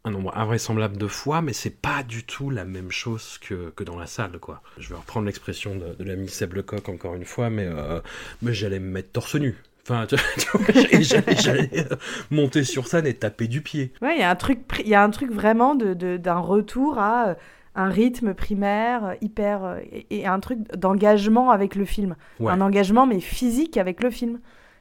un 0.04 0.10
nombre 0.12 0.36
invraisemblable 0.36 0.96
de 0.96 1.06
fois, 1.06 1.42
mais 1.42 1.52
c'est 1.52 1.80
pas 1.82 2.02
du 2.02 2.24
tout 2.24 2.48
la 2.50 2.64
même 2.64 2.90
chose 2.90 3.38
que, 3.38 3.70
que 3.70 3.84
dans 3.84 3.98
la 3.98 4.06
salle, 4.06 4.38
quoi. 4.38 4.62
Je 4.78 4.88
vais 4.88 4.94
reprendre 4.96 5.26
l'expression 5.26 5.76
de, 5.76 5.94
de 5.98 6.04
l'ami 6.04 6.28
Seb 6.28 6.54
Lecoq 6.54 6.88
encore 6.88 7.14
une 7.14 7.24
fois, 7.26 7.50
mais, 7.50 7.66
euh, 7.66 8.00
mais 8.42 8.54
j'allais 8.54 8.78
me 8.78 8.90
mettre 8.90 9.12
torse 9.12 9.34
nu. 9.34 9.56
Enfin, 9.82 10.06
tu 10.06 10.16
tu 10.72 11.02
j'allais 11.02 11.70
euh, 11.90 11.96
monter 12.30 12.64
sur 12.64 12.86
scène 12.86 13.06
et 13.06 13.14
taper 13.14 13.46
du 13.48 13.60
pied. 13.60 13.92
Ouais, 14.00 14.14
il 14.16 14.20
y 14.20 14.22
a 14.24 14.30
un 14.30 14.36
truc, 14.36 14.60
il 14.80 14.88
y 14.88 14.94
a 14.94 15.02
un 15.02 15.10
truc 15.10 15.30
vraiment 15.30 15.74
de, 15.74 15.94
de- 15.94 16.16
d'un 16.16 16.38
retour 16.38 16.98
à 16.98 17.36
un 17.74 17.88
rythme 17.88 18.34
primaire 18.34 19.16
hyper 19.20 19.78
et, 19.92 20.06
et 20.10 20.26
un 20.26 20.40
truc 20.40 20.58
d'engagement 20.76 21.50
avec 21.50 21.74
le 21.74 21.84
film. 21.84 22.16
Ouais. 22.40 22.52
Un 22.52 22.60
engagement 22.60 23.06
mais 23.06 23.20
physique 23.20 23.76
avec 23.76 24.02
le 24.02 24.10
film. 24.10 24.40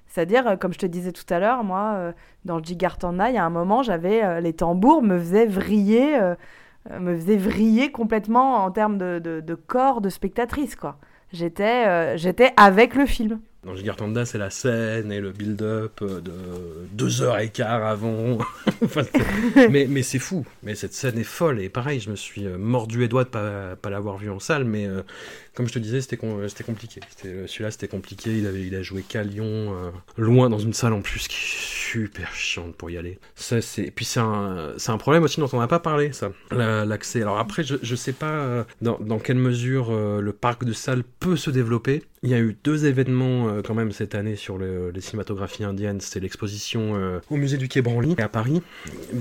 C'est-à-dire, 0.10 0.47
euh, 0.47 0.55
comme 0.57 0.74
je 0.74 0.80
te 0.80 0.86
disais 0.86 1.12
tout 1.12 1.32
à 1.34 1.39
l'heure, 1.39 1.64
moi, 1.64 1.93
euh, 1.95 2.12
dans 2.43 2.57
le 2.57 2.64
Jigartana, 2.64 3.30
il 3.30 3.36
y 3.36 3.38
a 3.38 3.45
un 3.45 3.51
moment, 3.51 3.84
j'avais 3.84 4.24
euh, 4.24 4.41
les 4.41 4.53
tambours 4.53 5.03
me 5.03 5.18
faisaient 5.18 5.45
vriller, 5.45 6.20
me 6.99 7.16
faisaient 7.16 7.38
vriller 7.38 7.91
complètement 7.91 8.64
en 8.66 8.72
termes 8.72 8.97
de, 8.97 9.55
corps 9.68 10.01
de 10.01 10.10
spectatrice, 10.10 10.76
quoi. 10.76 10.98
J'étais, 11.31 12.18
j'étais 12.18 12.53
avec 12.57 12.95
le 12.95 13.06
film. 13.06 13.40
Dans 13.69 13.75
Gigartanda, 13.75 14.25
c'est 14.25 14.39
la 14.39 14.49
scène 14.49 15.11
et 15.11 15.19
le 15.19 15.31
build-up 15.31 15.99
euh, 16.01 16.21
de 16.21 16.31
deux 16.91 17.21
heures 17.21 17.37
et 17.37 17.49
quart 17.49 17.85
avant. 17.85 18.39
Enfin, 18.81 19.01
mais 19.69 19.85
mais 19.87 20.01
c'est 20.03 20.17
fou. 20.19 20.45
Mais 20.63 20.73
cette 20.73 20.93
scène 20.93 21.19
est 21.19 21.23
folle. 21.23 21.59
Et 21.59 21.69
pareil, 21.69 21.99
je 21.99 22.09
me 22.09 22.15
suis 22.15 22.45
euh, 22.47 22.57
mordu 22.57 22.99
les 22.99 23.07
doigts 23.07 23.25
de 23.25 23.29
pas, 23.29 23.75
pas 23.75 23.89
l'avoir 23.89 24.17
vu 24.17 24.29
en 24.31 24.39
salle. 24.39 24.63
Mais 24.63 24.87
euh, 24.87 25.03
comme 25.53 25.67
je 25.67 25.73
te 25.73 25.79
disais, 25.79 26.01
c'était 26.01 26.17
com- 26.17 26.47
c'était 26.47 26.63
compliqué. 26.63 27.01
Celui-là, 27.21 27.69
c'était 27.71 27.89
compliqué. 27.89 28.37
Il, 28.37 28.47
avait, 28.47 28.61
il 28.65 28.73
a 28.75 28.81
joué 28.81 29.03
qu'à 29.03 29.21
Lyon, 29.23 29.45
euh, 29.45 29.91
loin 30.17 30.49
dans 30.49 30.57
une 30.59 30.73
salle 30.73 30.93
en 30.93 31.01
plus 31.01 31.27
qui 31.27 31.35
super 31.35 32.33
chiante 32.33 32.75
pour 32.75 32.89
y 32.89 32.97
aller. 32.97 33.19
Ça, 33.35 33.61
c'est... 33.61 33.83
Et 33.83 33.91
puis 33.91 34.05
c'est 34.05 34.19
un... 34.21 34.97
problème 34.97 35.23
aussi 35.23 35.39
dont 35.41 35.49
on 35.53 35.59
n'a 35.59 35.67
pas 35.67 35.79
parlé, 35.79 36.13
ça, 36.13 36.31
la- 36.51 36.85
l'accès. 36.85 37.21
Alors 37.21 37.37
après, 37.37 37.63
je, 37.63 37.75
je 37.81 37.95
sais 37.95 38.13
pas 38.13 38.65
dans, 38.81 38.97
dans 38.99 39.19
quelle 39.19 39.37
mesure 39.37 39.89
euh, 39.91 40.21
le 40.21 40.31
parc 40.33 40.63
de 40.63 40.73
salles 40.73 41.03
peut 41.19 41.35
se 41.35 41.49
développer. 41.51 42.03
Il 42.21 42.29
y 42.29 42.33
a 42.33 42.39
eu 42.39 42.57
deux 42.63 42.85
événements 42.85 43.47
euh, 43.47 43.61
quand 43.61 43.73
même 43.73 43.91
cette 43.91 44.13
année 44.15 44.35
sur 44.35 44.57
le- 44.57 44.89
les 44.91 45.01
cinématographies 45.01 45.63
indiennes. 45.63 46.01
C'était 46.01 46.19
l'exposition 46.19 46.95
euh, 46.95 47.19
au 47.29 47.37
musée 47.37 47.57
du 47.57 47.67
Quai 47.69 47.81
Branly 47.81 48.15
à 48.19 48.27
Paris, 48.27 48.61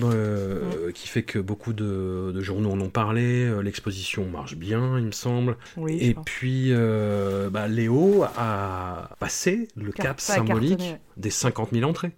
euh, 0.02 0.90
qui 0.92 1.08
fait 1.08 1.22
que 1.22 1.38
beaucoup 1.38 1.72
de, 1.72 2.32
de 2.34 2.40
journaux 2.40 2.70
en 2.72 2.80
ont 2.80 2.90
parlé. 2.90 3.50
L'exposition 3.62 4.26
marche 4.28 4.56
bien, 4.56 4.98
il 4.98 5.06
me 5.06 5.12
semble. 5.12 5.56
Oui, 5.76 5.98
Et 6.00 6.14
puis, 6.24 6.72
bah, 7.50 7.68
Léo 7.68 8.24
a 8.36 9.10
passé 9.20 9.68
le 9.76 9.92
cap 9.92 10.20
symbolique 10.20 10.78
cartonné, 10.78 10.98
des 11.16 11.30
50 11.30 11.70
000 11.72 11.88
entrées. 11.88 12.12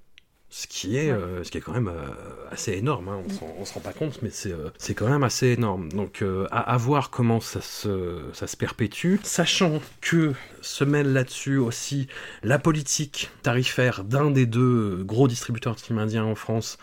Ce 0.53 0.67
qui 0.67 0.97
est, 0.97 1.13
Ouais. 1.13 1.17
euh, 1.19 1.45
ce 1.45 1.51
qui 1.53 1.59
est 1.59 1.61
quand 1.61 1.73
même 1.73 1.87
euh, 1.89 2.09
assez 2.51 2.73
énorme. 2.73 3.09
hein. 3.09 3.23
On, 3.25 3.31
s'en- 3.31 3.55
on 3.61 3.65
se 3.65 3.73
rend 3.75 3.81
pas 3.81 3.93
compte, 3.93 4.21
mais 4.21 4.31
c'est 4.31 4.51
euh, 4.53 4.71
c'est 4.79 4.95
quand 4.95 5.09
même 5.09 5.23
assez 5.23 5.47
énorme. 5.49 5.89
Donc, 5.93 6.25
à, 6.51 6.59
à 6.59 6.77
voir 6.77 7.11
comment 7.11 7.39
ça 7.41 7.61
se, 7.61 8.19
ça 8.33 8.47
se 8.49 8.57
perpétue. 8.57 9.17
Sachant 9.23 9.81
que 10.01 10.33
se 10.61 10.83
mêle 10.83 11.13
là-dessus 11.13 11.57
aussi 11.57 12.09
la 12.43 12.59
politique 12.59 13.31
tarifaire 13.43 14.03
d'un 14.03 14.31
des 14.33 14.47
deux 14.47 15.05
gros 15.05 15.29
distributeurs 15.29 15.77
de 15.77 15.81
films 15.81 15.99
indiens 16.01 16.25
en 16.25 16.35
France 16.35 16.79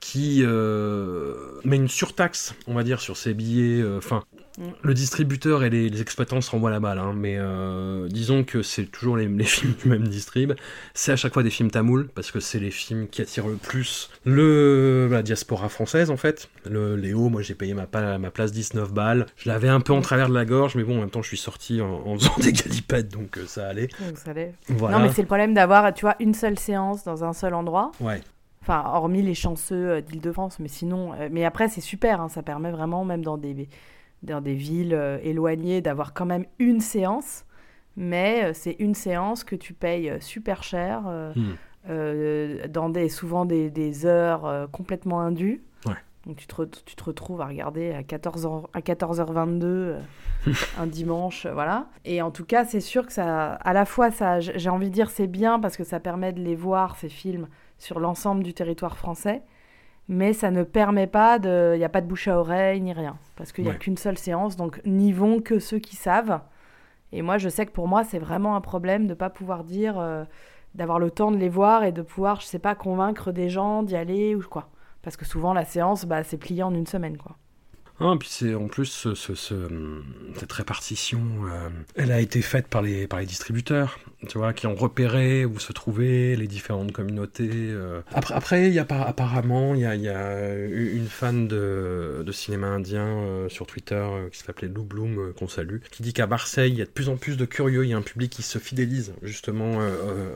qui 0.00 0.42
euh, 0.44 1.34
met 1.64 1.74
une 1.76 1.88
surtaxe, 1.88 2.54
on 2.68 2.74
va 2.74 2.84
dire, 2.84 3.00
sur 3.00 3.16
ses 3.16 3.34
billets. 3.34 3.82
Enfin, 3.96 4.22
Mm. 4.32 4.37
Le 4.82 4.94
distributeur 4.94 5.64
et 5.64 5.70
les, 5.70 5.88
les 5.88 6.00
exploitants 6.00 6.40
se 6.40 6.50
renvoient 6.50 6.70
la 6.70 6.80
balle, 6.80 6.98
hein, 6.98 7.12
mais 7.14 7.36
euh, 7.38 8.08
disons 8.08 8.44
que 8.44 8.62
c'est 8.62 8.86
toujours 8.86 9.16
les, 9.16 9.28
les 9.28 9.44
films 9.44 9.74
du 9.74 9.88
même 9.88 10.08
distrib. 10.08 10.52
C'est 10.94 11.12
à 11.12 11.16
chaque 11.16 11.34
fois 11.34 11.42
des 11.42 11.50
films 11.50 11.70
tamouls, 11.70 12.08
parce 12.14 12.30
que 12.30 12.40
c'est 12.40 12.58
les 12.58 12.70
films 12.70 13.08
qui 13.08 13.22
attirent 13.22 13.48
le 13.48 13.56
plus 13.56 14.10
le, 14.24 15.08
la 15.10 15.22
diaspora 15.22 15.68
française, 15.68 16.10
en 16.10 16.16
fait. 16.16 16.48
Le 16.68 16.96
Léo, 16.96 17.28
moi 17.28 17.42
j'ai 17.42 17.54
payé 17.54 17.74
ma, 17.74 17.86
ma 18.18 18.30
place 18.30 18.52
19 18.52 18.92
balles. 18.92 19.26
Je 19.36 19.48
l'avais 19.48 19.68
un 19.68 19.80
peu 19.80 19.92
en 19.92 20.00
travers 20.00 20.28
de 20.28 20.34
la 20.34 20.44
gorge, 20.44 20.74
mais 20.74 20.84
bon, 20.84 20.98
en 20.98 21.00
même 21.00 21.10
temps, 21.10 21.22
je 21.22 21.28
suis 21.28 21.36
sorti 21.36 21.80
en, 21.80 22.06
en 22.06 22.18
faisant 22.18 22.34
des 22.38 22.52
galipettes, 22.52 23.08
donc 23.08 23.38
euh, 23.38 23.46
ça 23.46 23.68
allait. 23.68 23.88
Donc, 24.06 24.18
ça. 24.18 24.32
Voilà. 24.68 24.98
Non, 24.98 25.04
mais 25.04 25.12
c'est 25.12 25.22
le 25.22 25.26
problème 25.26 25.54
d'avoir, 25.54 25.92
tu 25.94 26.02
vois, 26.02 26.16
une 26.20 26.34
seule 26.34 26.58
séance 26.58 27.04
dans 27.04 27.24
un 27.24 27.32
seul 27.32 27.54
endroit. 27.54 27.92
Ouais. 28.00 28.20
Enfin, 28.62 28.82
hormis 28.86 29.22
les 29.22 29.34
chanceux 29.34 29.90
euh, 29.90 30.00
d'Île-de-France, 30.00 30.58
mais 30.58 30.68
sinon. 30.68 31.12
mais 31.30 31.44
après, 31.44 31.68
c'est 31.68 31.80
super, 31.80 32.20
hein, 32.20 32.28
ça 32.28 32.42
permet 32.42 32.70
vraiment, 32.70 33.04
même 33.04 33.24
dans 33.24 33.38
des, 33.38 33.68
dans 34.22 34.40
des 34.40 34.54
villes 34.54 34.94
euh, 34.94 35.18
éloignées, 35.22 35.80
d'avoir 35.80 36.14
quand 36.14 36.26
même 36.26 36.46
une 36.58 36.80
séance. 36.80 37.44
Mais 37.96 38.44
euh, 38.44 38.52
c'est 38.54 38.76
une 38.78 38.94
séance 38.94 39.44
que 39.44 39.56
tu 39.56 39.74
payes 39.74 40.10
euh, 40.10 40.20
super 40.20 40.62
cher, 40.62 41.02
Hmm. 41.34 41.54
dans 42.68 42.90
des, 42.90 43.08
souvent 43.08 43.46
des, 43.46 43.70
des 43.70 44.04
heures 44.04 44.68
complètement 44.72 45.20
indues. 45.20 45.62
Ouais. 45.86 45.94
Donc 46.28 46.36
tu 46.36 46.46
te, 46.46 46.62
tu 46.84 46.94
te 46.94 47.04
retrouves 47.04 47.40
à 47.40 47.46
regarder 47.46 47.92
à 47.92 48.02
14h, 48.02 48.66
à 48.74 48.80
14h22 48.80 49.64
euh, 49.64 50.00
un 50.78 50.86
dimanche, 50.86 51.46
euh, 51.46 51.54
voilà. 51.54 51.86
Et 52.04 52.20
en 52.20 52.30
tout 52.30 52.44
cas, 52.44 52.66
c'est 52.66 52.80
sûr 52.80 53.06
que 53.06 53.12
ça, 53.14 53.52
à 53.54 53.72
la 53.72 53.86
fois, 53.86 54.10
ça, 54.10 54.38
j'ai 54.40 54.68
envie 54.68 54.90
de 54.90 54.94
dire, 54.94 55.08
c'est 55.08 55.26
bien 55.26 55.58
parce 55.58 55.78
que 55.78 55.84
ça 55.84 56.00
permet 56.00 56.34
de 56.34 56.40
les 56.40 56.54
voir, 56.54 56.96
ces 56.96 57.08
films, 57.08 57.48
sur 57.78 57.98
l'ensemble 57.98 58.42
du 58.42 58.52
territoire 58.52 58.98
français. 58.98 59.40
Mais 60.08 60.32
ça 60.32 60.50
ne 60.50 60.62
permet 60.62 61.06
pas 61.06 61.38
de. 61.38 61.72
Il 61.74 61.78
n'y 61.78 61.84
a 61.84 61.88
pas 61.90 62.00
de 62.00 62.06
bouche 62.06 62.28
à 62.28 62.38
oreille 62.38 62.80
ni 62.80 62.92
rien. 62.92 63.16
Parce 63.36 63.52
qu'il 63.52 63.64
n'y 63.64 63.70
a 63.70 63.74
Ouais. 63.74 63.78
qu'une 63.78 63.96
seule 63.98 64.16
séance, 64.18 64.56
donc 64.56 64.80
n'y 64.86 65.12
vont 65.12 65.40
que 65.40 65.58
ceux 65.58 65.78
qui 65.78 65.96
savent. 65.96 66.40
Et 67.12 67.22
moi, 67.22 67.38
je 67.38 67.48
sais 67.48 67.66
que 67.66 67.72
pour 67.72 67.88
moi, 67.88 68.04
c'est 68.04 68.18
vraiment 68.18 68.56
un 68.56 68.60
problème 68.60 69.04
de 69.04 69.10
ne 69.10 69.14
pas 69.14 69.30
pouvoir 69.30 69.64
dire. 69.64 69.98
euh, 69.98 70.24
d'avoir 70.74 70.98
le 70.98 71.10
temps 71.10 71.30
de 71.32 71.38
les 71.38 71.48
voir 71.48 71.82
et 71.82 71.92
de 71.92 72.02
pouvoir, 72.02 72.40
je 72.42 72.46
sais 72.46 72.58
pas, 72.58 72.74
convaincre 72.74 73.32
des 73.32 73.48
gens 73.48 73.82
d'y 73.82 73.96
aller 73.96 74.34
ou 74.34 74.42
quoi. 74.42 74.68
Parce 75.02 75.16
que 75.16 75.24
souvent, 75.24 75.54
la 75.54 75.64
séance, 75.64 76.04
bah, 76.04 76.22
c'est 76.22 76.36
plié 76.36 76.62
en 76.62 76.74
une 76.74 76.86
semaine, 76.86 77.16
quoi. 77.16 77.36
Ah, 78.00 78.12
puis 78.20 78.28
c'est 78.30 78.54
en 78.54 78.68
plus 78.68 78.84
ce, 78.84 79.14
ce- 79.14 79.34
ce, 79.34 79.54
cette 80.36 80.52
répartition, 80.52 81.20
euh, 81.50 81.70
elle 81.96 82.12
a 82.12 82.20
été 82.20 82.42
faite 82.42 82.68
par 82.68 82.82
les 82.82 83.08
par 83.08 83.18
les 83.18 83.26
distributeurs, 83.26 83.98
tu 84.26 84.38
vois, 84.38 84.52
qui 84.52 84.66
ont 84.66 84.74
repéré 84.74 85.44
où 85.44 85.60
se 85.60 85.72
trouvaient 85.72 86.34
les 86.34 86.48
différentes 86.48 86.90
communautés. 86.90 87.50
euh. 87.52 88.00
Après, 88.12 88.34
après, 88.34 88.70
y 88.70 88.78
a 88.80 88.84
par- 88.84 89.06
apparemment 89.06 89.74
il 89.74 89.82
y 89.82 89.86
a, 89.86 89.94
y 89.94 90.08
une 90.96 91.06
fan 91.06 91.46
de, 91.46 92.24
cinéma 92.32 92.68
indien 92.68 93.06
euh, 93.06 93.48
sur 93.48 93.66
Twitter 93.66 93.94
euh, 93.94 94.28
qui 94.28 94.40
s'appelait 94.40 94.68
Lou 94.68 94.82
Bloom 94.84 95.18
euh, 95.18 95.32
qu'on 95.32 95.48
salue, 95.48 95.78
qui 95.90 96.02
dit 96.02 96.12
qu'à 96.12 96.26
Marseille 96.26 96.72
il 96.72 96.78
y 96.78 96.82
a 96.82 96.84
de 96.84 96.90
plus 96.90 97.08
en 97.08 97.16
plus 97.16 97.36
de 97.36 97.44
curieux, 97.44 97.84
il 97.84 97.90
y 97.90 97.92
a 97.92 97.96
un 97.96 98.02
public 98.02 98.30
qui 98.30 98.42
se 98.42 98.58
fidélise 98.58 99.12
justement 99.22 99.78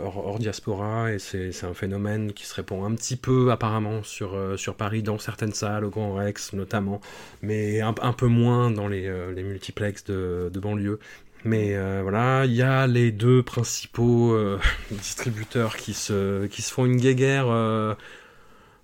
hors, 0.05 0.39
diaspora 0.39 1.13
et 1.13 1.19
c'est 1.19 1.65
un 1.65 1.75
phénomène 1.75 2.33
qui 2.33 2.47
se 2.47 2.55
répand 2.55 2.85
un 2.85 2.95
petit 2.95 3.17
peu 3.17 3.51
apparemment 3.53 4.03
sur 4.03 4.37
sur 4.57 4.75
Paris 4.75 5.03
dans 5.03 5.19
certaines 5.19 5.53
salles 5.53 5.85
au 5.85 5.91
Grand 5.91 6.15
Rex 6.15 6.53
notamment 6.53 7.01
mais 7.43 7.81
un, 7.81 7.93
peu 7.93 8.27
moins 8.27 8.71
dans 8.71 8.89
les, 8.89 9.13
les 9.35 9.43
multiplex 9.43 10.05
de, 10.05 10.51
de 10.53 10.61
banlieue. 10.61 10.99
Mais 11.45 11.75
euh, 11.75 12.01
voilà, 12.03 12.45
il 12.47 12.53
y 12.53 12.63
a 12.63 12.87
les 12.87 13.11
deux 13.11 13.43
principaux 13.43 14.33
euh, 14.33 14.59
distributeurs 14.91 15.77
qui 15.77 15.93
se, 15.95 16.47
qui 16.47 16.63
se 16.63 16.73
font 16.73 16.85
une 16.87 16.97
guéguerre, 16.99 17.47
euh, 17.49 17.95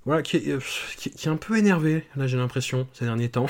voilà, 0.05 0.23
qui, 0.23 0.39
est- 0.39 0.59
qui, 0.97 1.11
qui 1.11 1.29
est 1.29 1.31
un 1.31 1.37
peu 1.37 1.57
énervé, 1.57 2.05
là 2.17 2.27
j'ai 2.27 2.37
l'impression, 2.37 2.89
ces 2.93 3.05
derniers 3.05 3.29
temps. 3.29 3.47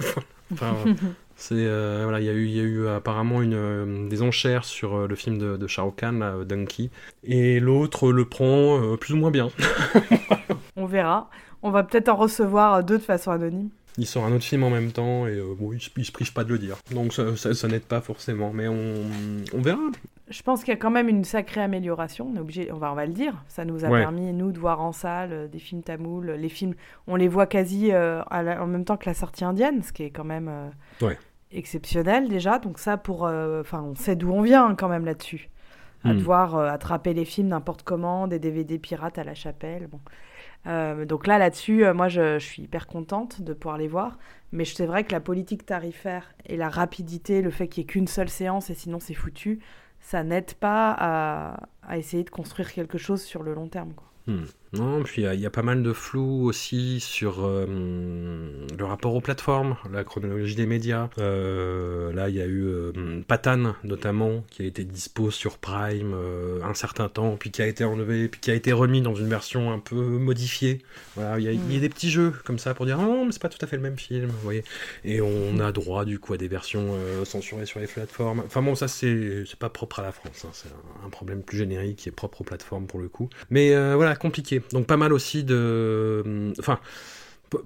enfin, 0.52 0.76
c'est, 1.36 1.64
voilà, 2.04 2.20
il 2.20 2.26
y, 2.26 2.28
a 2.28 2.32
eu- 2.32 2.46
y 2.46 2.60
a 2.60 2.62
eu 2.62 2.86
apparemment 2.86 3.42
une, 3.42 4.08
des 4.08 4.22
enchères 4.22 4.64
sur 4.64 5.08
le 5.08 5.14
film 5.16 5.38
de, 5.38 5.56
de 5.56 5.66
Shao 5.66 5.90
Kahn, 5.90 6.20
là, 6.20 6.44
Donkey, 6.44 6.90
et 7.24 7.58
l'autre 7.58 8.12
le 8.12 8.24
prend 8.26 8.96
plus 8.96 9.14
ou 9.14 9.16
moins 9.16 9.30
bien. 9.32 9.50
On 10.76 10.86
verra. 10.86 11.28
On 11.64 11.70
va 11.70 11.82
peut-être 11.84 12.08
en 12.08 12.16
recevoir 12.16 12.82
deux 12.84 12.98
de 12.98 13.02
façon 13.02 13.30
anonyme. 13.30 13.70
Il 13.98 14.06
sort 14.06 14.24
un 14.24 14.32
autre 14.32 14.44
film 14.44 14.62
en 14.64 14.70
même 14.70 14.90
temps 14.90 15.26
et 15.26 15.36
euh, 15.36 15.54
bon, 15.58 15.72
il, 15.72 15.80
il 15.98 16.04
se 16.04 16.12
prive 16.12 16.32
pas 16.32 16.44
de 16.44 16.48
le 16.50 16.58
dire. 16.58 16.76
Donc 16.92 17.12
ça, 17.12 17.36
ça, 17.36 17.52
ça 17.52 17.68
n'aide 17.68 17.82
pas 17.84 18.00
forcément, 18.00 18.50
mais 18.52 18.66
on, 18.68 18.94
on 19.52 19.60
verra. 19.60 19.80
Je 20.28 20.42
pense 20.42 20.60
qu'il 20.64 20.72
y 20.72 20.76
a 20.76 20.80
quand 20.80 20.90
même 20.90 21.08
une 21.10 21.24
sacrée 21.24 21.60
amélioration. 21.60 22.30
On 22.32 22.36
est 22.36 22.40
obligé, 22.40 22.72
on 22.72 22.78
va, 22.78 22.90
on 22.90 22.94
va 22.94 23.04
le 23.04 23.12
dire. 23.12 23.44
Ça 23.48 23.66
nous 23.66 23.84
a 23.84 23.88
Ouais. 23.90 24.00
permis 24.00 24.32
nous 24.32 24.50
de 24.50 24.58
voir 24.58 24.80
en 24.80 24.92
salle 24.92 25.32
euh, 25.32 25.46
des 25.48 25.58
films 25.58 25.82
tamouls. 25.82 26.22
Les 26.38 26.48
films, 26.48 26.74
on 27.06 27.16
les 27.16 27.28
voit 27.28 27.46
quasi 27.46 27.92
euh, 27.92 28.22
la- 28.30 28.62
en 28.62 28.66
même 28.66 28.86
temps 28.86 28.96
que 28.96 29.04
la 29.06 29.14
sortie 29.14 29.44
indienne, 29.44 29.82
ce 29.82 29.92
qui 29.92 30.04
est 30.04 30.10
quand 30.10 30.24
même 30.24 30.48
euh, 30.48 31.06
Ouais. 31.06 31.18
exceptionnel 31.50 32.28
déjà. 32.28 32.58
Donc 32.58 32.78
ça, 32.78 32.96
pour, 32.96 33.22
enfin, 33.24 33.82
on 33.82 33.94
sait 33.94 34.16
d'où 34.16 34.30
on 34.32 34.42
vient 34.42 34.66
hein, 34.66 34.74
quand 34.74 34.88
même 34.88 35.04
là-dessus. 35.04 35.48
À 36.04 36.12
Hmm. 36.14 36.16
devoir 36.18 36.56
attraper 36.58 37.14
les 37.14 37.24
films 37.24 37.48
n'importe 37.48 37.82
comment, 37.84 38.26
des 38.26 38.40
DVD 38.40 38.76
pirates 38.78 39.18
à 39.18 39.24
la 39.24 39.34
chapelle. 39.34 39.86
Bon. 39.86 40.00
Euh, 40.66 41.04
donc 41.04 41.26
là, 41.26 41.38
là-dessus, 41.38 41.84
euh, 41.84 41.94
moi, 41.94 42.08
je, 42.08 42.38
suis 42.38 42.62
hyper 42.62 42.86
contente 42.86 43.42
de 43.42 43.52
pouvoir 43.52 43.78
les 43.78 43.88
voir. 43.88 44.18
Mais 44.52 44.64
c'est 44.64 44.86
vrai 44.86 45.04
que 45.04 45.12
la 45.12 45.20
politique 45.20 45.64
tarifaire 45.64 46.34
et 46.46 46.56
la 46.56 46.68
rapidité, 46.68 47.42
le 47.42 47.50
fait 47.50 47.68
qu'il 47.68 47.82
n'y 47.82 47.84
ait 47.88 47.92
qu'une 47.92 48.06
seule 48.06 48.28
séance 48.28 48.68
et 48.68 48.74
sinon 48.74 49.00
c'est 49.00 49.14
foutu, 49.14 49.60
ça 49.98 50.22
n'aide 50.24 50.54
pas 50.54 50.94
à, 50.98 51.96
essayer 51.96 52.22
de 52.22 52.30
construire 52.30 52.72
quelque 52.72 52.98
chose 52.98 53.22
sur 53.22 53.42
le 53.42 53.54
long 53.54 53.68
terme. 53.68 53.94
Hmm. 54.26 54.44
Non, 54.72 55.02
puis 55.02 55.20
il 55.20 55.24
y 55.24 55.28
a- 55.28 55.34
il 55.34 55.40
y, 55.40 55.44
a 55.44 55.50
pas 55.50 55.62
mal 55.62 55.82
de 55.82 55.92
flou 55.92 56.46
aussi 56.46 56.98
sur 56.98 57.44
euh, 57.44 57.66
le 58.78 58.84
rapport 58.86 59.14
aux 59.14 59.20
plateformes, 59.20 59.76
la 59.92 60.02
chronologie 60.02 60.54
des 60.54 60.64
médias. 60.64 61.10
Euh, 61.18 62.10
là, 62.14 62.30
il 62.30 62.36
y 62.36 62.40
a 62.40 62.46
eu 62.46 62.64
euh, 62.64 63.20
Patane, 63.28 63.74
notamment, 63.84 64.42
qui 64.50 64.62
a 64.62 64.64
été 64.64 64.84
dispo 64.84 65.30
sur 65.30 65.58
Prime 65.58 66.14
euh, 66.14 66.62
un 66.64 66.72
certain 66.72 67.10
temps, 67.10 67.36
puis 67.38 67.50
qui 67.50 67.60
a 67.60 67.66
été 67.66 67.84
enlevé, 67.84 68.28
puis 68.28 68.40
qui 68.40 68.50
a 68.50 68.54
été 68.54 68.72
remis 68.72 69.02
dans 69.02 69.14
une 69.14 69.28
version 69.28 69.70
un 69.72 69.78
peu 69.78 69.94
modifiée. 69.94 70.80
Voilà, 71.16 71.38
il 71.38 71.44
y, 71.44 71.48
a- 71.48 71.52
y 71.52 71.76
a 71.76 71.80
des 71.80 71.88
petits 71.90 72.10
jeux 72.10 72.32
comme 72.44 72.58
ça 72.58 72.72
pour 72.72 72.86
dire 72.86 72.98
ah 72.98 73.04
non, 73.04 73.26
mais 73.26 73.32
c'est 73.32 73.42
pas 73.42 73.50
tout 73.50 73.62
à 73.62 73.66
fait 73.66 73.76
le 73.76 73.82
même 73.82 73.98
film, 73.98 74.30
vous 74.30 74.40
voyez. 74.42 74.64
Et 75.04 75.20
on 75.20 75.58
a 75.60 75.70
droit 75.72 76.06
du 76.06 76.18
coup 76.18 76.32
à 76.32 76.38
des 76.38 76.48
versions 76.48 76.96
censurées 77.24 77.66
sur 77.66 77.78
les 77.78 77.86
plateformes. 77.86 78.42
Enfin 78.46 78.62
bon, 78.62 78.74
ça 78.74 78.88
c'est 78.88 79.44
pas 79.58 79.68
propre 79.68 80.00
à 80.00 80.02
la 80.02 80.12
France, 80.12 80.46
hein. 80.46 80.50
c'est 80.52 80.68
un, 81.04 81.10
problème 81.10 81.42
plus 81.42 81.58
générique 81.58 81.98
qui 81.98 82.08
est 82.08 82.12
propre 82.12 82.40
aux 82.40 82.44
plateformes 82.44 82.86
pour 82.86 83.00
le 83.00 83.08
coup. 83.08 83.28
Mais 83.50 83.74
voilà, 83.94 84.16
compliqué. 84.16 84.61
Donc 84.72 84.86
pas 84.86 84.96
mal 84.96 85.12
aussi 85.12 85.44
de... 85.44 86.52
Enfin, 86.58 86.78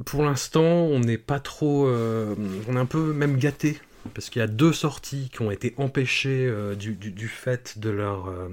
pour 0.04 0.24
l'instant, 0.24 0.62
on 0.64 1.00
n'est 1.00 1.18
pas 1.18 1.40
trop... 1.40 1.86
euh, 1.86 2.34
on 2.68 2.76
est 2.76 2.80
un 2.80 2.86
peu 2.86 3.12
même 3.12 3.36
gâté. 3.36 3.78
Parce 4.14 4.30
qu'il 4.30 4.38
y 4.38 4.42
a 4.44 4.46
deux 4.46 4.72
sorties 4.72 5.30
qui 5.32 5.42
ont 5.42 5.50
été 5.50 5.74
empêchées 5.78 6.46
euh, 6.48 6.76
du, 6.76 6.92
du- 6.94 7.10
du 7.10 7.26
fait 7.26 7.78
de 7.80 7.90
leur 7.90 8.28
euh, 8.28 8.48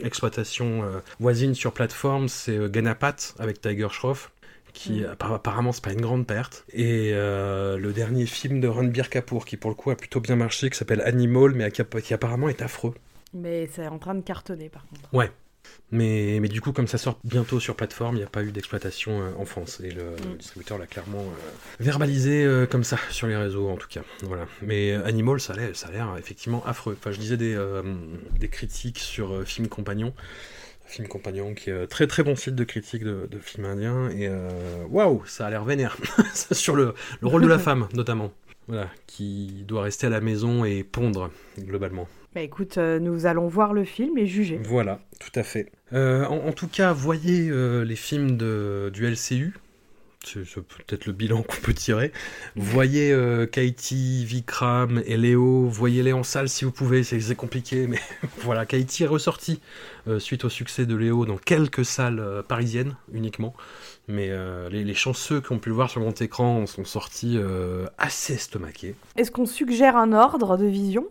exploitation 0.00 0.84
voisine 1.18 1.54
sur 1.54 1.72
plateforme. 1.72 2.28
C'est 2.28 2.70
Ganapat 2.70 3.16
avec 3.38 3.60
Tiger 3.60 3.88
Shroff 3.90 4.30
qui 4.74 5.02
appara- 5.02 5.34
apparemment 5.34 5.72
c'est 5.72 5.84
pas 5.84 5.92
une 5.92 6.00
grande 6.00 6.26
perte 6.26 6.64
et 6.72 7.10
euh, 7.12 7.76
le 7.76 7.92
dernier 7.92 8.24
film 8.24 8.58
de 8.58 8.68
Ranbir 8.68 9.10
Kapoor 9.10 9.44
qui 9.44 9.58
pour 9.58 9.68
le 9.70 9.74
coup 9.74 9.90
a 9.90 9.96
plutôt 9.96 10.18
bien 10.20 10.34
marché 10.34 10.70
qui 10.70 10.78
s'appelle 10.78 11.02
Animal 11.02 11.50
mais 11.50 11.70
qui 11.70 12.14
apparemment 12.14 12.48
est 12.48 12.62
affreux 12.62 12.94
Mais 13.34 13.68
c'est 13.70 13.86
en 13.86 13.98
train 13.98 14.14
de 14.14 14.22
cartonner 14.22 14.70
par 14.70 14.86
contre. 14.86 15.12
Ouais. 15.12 15.30
Mais, 15.90 16.38
mais 16.40 16.48
du 16.48 16.60
coup, 16.60 16.72
comme 16.72 16.86
ça 16.86 16.96
sort 16.96 17.18
bientôt 17.22 17.60
sur 17.60 17.76
plateforme, 17.76 18.16
il 18.16 18.20
n'y 18.20 18.24
a 18.24 18.28
pas 18.28 18.42
eu 18.42 18.50
d'exploitation 18.50 19.20
euh, 19.20 19.30
en 19.38 19.44
France. 19.44 19.80
Et 19.84 19.90
le, 19.90 20.16
le 20.30 20.36
distributeur 20.38 20.78
l'a 20.78 20.86
clairement 20.86 21.20
euh, 21.20 21.50
verbalisé 21.80 22.44
euh, 22.44 22.66
comme 22.66 22.82
ça, 22.84 22.96
sur 23.10 23.26
les 23.26 23.36
réseaux 23.36 23.68
en 23.68 23.76
tout 23.76 23.88
cas. 23.88 24.02
Voilà. 24.22 24.46
Mais 24.62 24.92
Animal, 24.92 25.40
ça 25.40 25.52
a 25.52 25.56
l'air, 25.56 26.16
effectivement 26.18 26.64
affreux. 26.64 26.96
Enfin, 26.98 27.12
je 27.12 27.18
disais 27.18 27.36
des, 27.36 27.58
des 28.38 28.48
critiques 28.48 28.98
sur 28.98 29.46
Film 29.46 29.68
Compagnon. 29.68 30.14
film 30.86 31.08
compagnon 31.08 31.54
qui 31.54 31.70
est 31.70 31.72
euh, 31.72 31.86
très 31.86 32.06
très 32.06 32.22
bon 32.22 32.36
site 32.36 32.54
de 32.54 32.64
critique 32.64 33.02
de, 33.04 33.26
de 33.30 33.38
films 33.38 33.64
indiens 33.64 34.10
et 34.10 34.28
waouh, 34.90 35.24
ça 35.26 35.46
a 35.46 35.50
l'air 35.50 35.64
vénère 35.64 35.96
sur 36.52 36.76
le, 36.76 36.94
le 37.20 37.28
rôle 37.28 37.42
de 37.42 37.48
la 37.48 37.58
femme 37.66 37.88
notamment. 37.94 38.32
Voilà, 38.68 38.88
qui 39.06 39.64
doit 39.66 39.82
rester 39.82 40.06
à 40.06 40.10
la 40.10 40.20
maison 40.20 40.64
et 40.64 40.84
pondre 40.84 41.30
globalement. 41.58 42.08
Bah 42.34 42.40
écoute, 42.40 42.78
euh, 42.78 42.98
nous 42.98 43.26
allons 43.26 43.46
voir 43.46 43.74
le 43.74 43.84
film 43.84 44.16
et 44.16 44.26
juger. 44.26 44.58
Voilà, 44.64 45.00
tout 45.20 45.38
à 45.38 45.42
fait. 45.42 45.70
Euh, 45.92 46.24
en, 46.26 46.48
en 46.48 46.52
tout 46.52 46.68
cas, 46.68 46.92
voyez 46.92 47.48
euh, 47.50 47.84
les 47.84 47.96
films 47.96 48.36
de, 48.36 48.90
du 48.92 49.06
LCU. 49.06 49.54
C'est 50.24 50.46
c'est 50.46 50.62
peut-être 50.62 51.06
le 51.06 51.12
bilan 51.12 51.42
qu'on 51.48 51.60
peut 51.60 51.74
tirer. 51.74 52.12
Voyez 52.56 53.12
euh, 53.12 53.44
Kaiti, 53.44 54.24
Vikram 54.24 55.02
et 55.04 55.16
Léo. 55.16 55.66
Voyez-les 55.66 56.12
en 56.12 56.22
salle 56.22 56.48
si 56.48 56.64
vous 56.64 56.70
pouvez. 56.70 57.02
C'est 57.02 57.20
c'est 57.20 57.34
compliqué, 57.34 57.86
mais 57.88 57.98
voilà. 58.38 58.64
Kaiti 58.64 59.02
est 59.02 59.08
ressorti 59.08 59.60
euh, 60.08 60.18
suite 60.18 60.44
au 60.44 60.48
succès 60.48 60.86
de 60.86 60.94
Léo 60.96 61.26
dans 61.26 61.36
quelques 61.38 61.84
salles 61.84 62.20
euh, 62.20 62.42
parisiennes 62.42 62.96
uniquement. 63.12 63.52
Mais 64.08 64.28
euh, 64.30 64.70
les, 64.70 64.84
les 64.84 64.94
chanceux 64.94 65.40
qui 65.42 65.52
ont 65.52 65.58
pu 65.58 65.68
le 65.68 65.74
voir 65.74 65.90
sur 65.90 66.00
grand 66.00 66.22
écran 66.22 66.66
sont 66.66 66.84
sortis 66.84 67.36
euh, 67.36 67.84
assez 67.98 68.34
estomaqués. 68.34 68.94
Est-ce 69.16 69.30
qu'on 69.30 69.44
suggère 69.46 69.96
un 69.96 70.12
ordre 70.12 70.56
de 70.56 70.66
vision? 70.66 71.08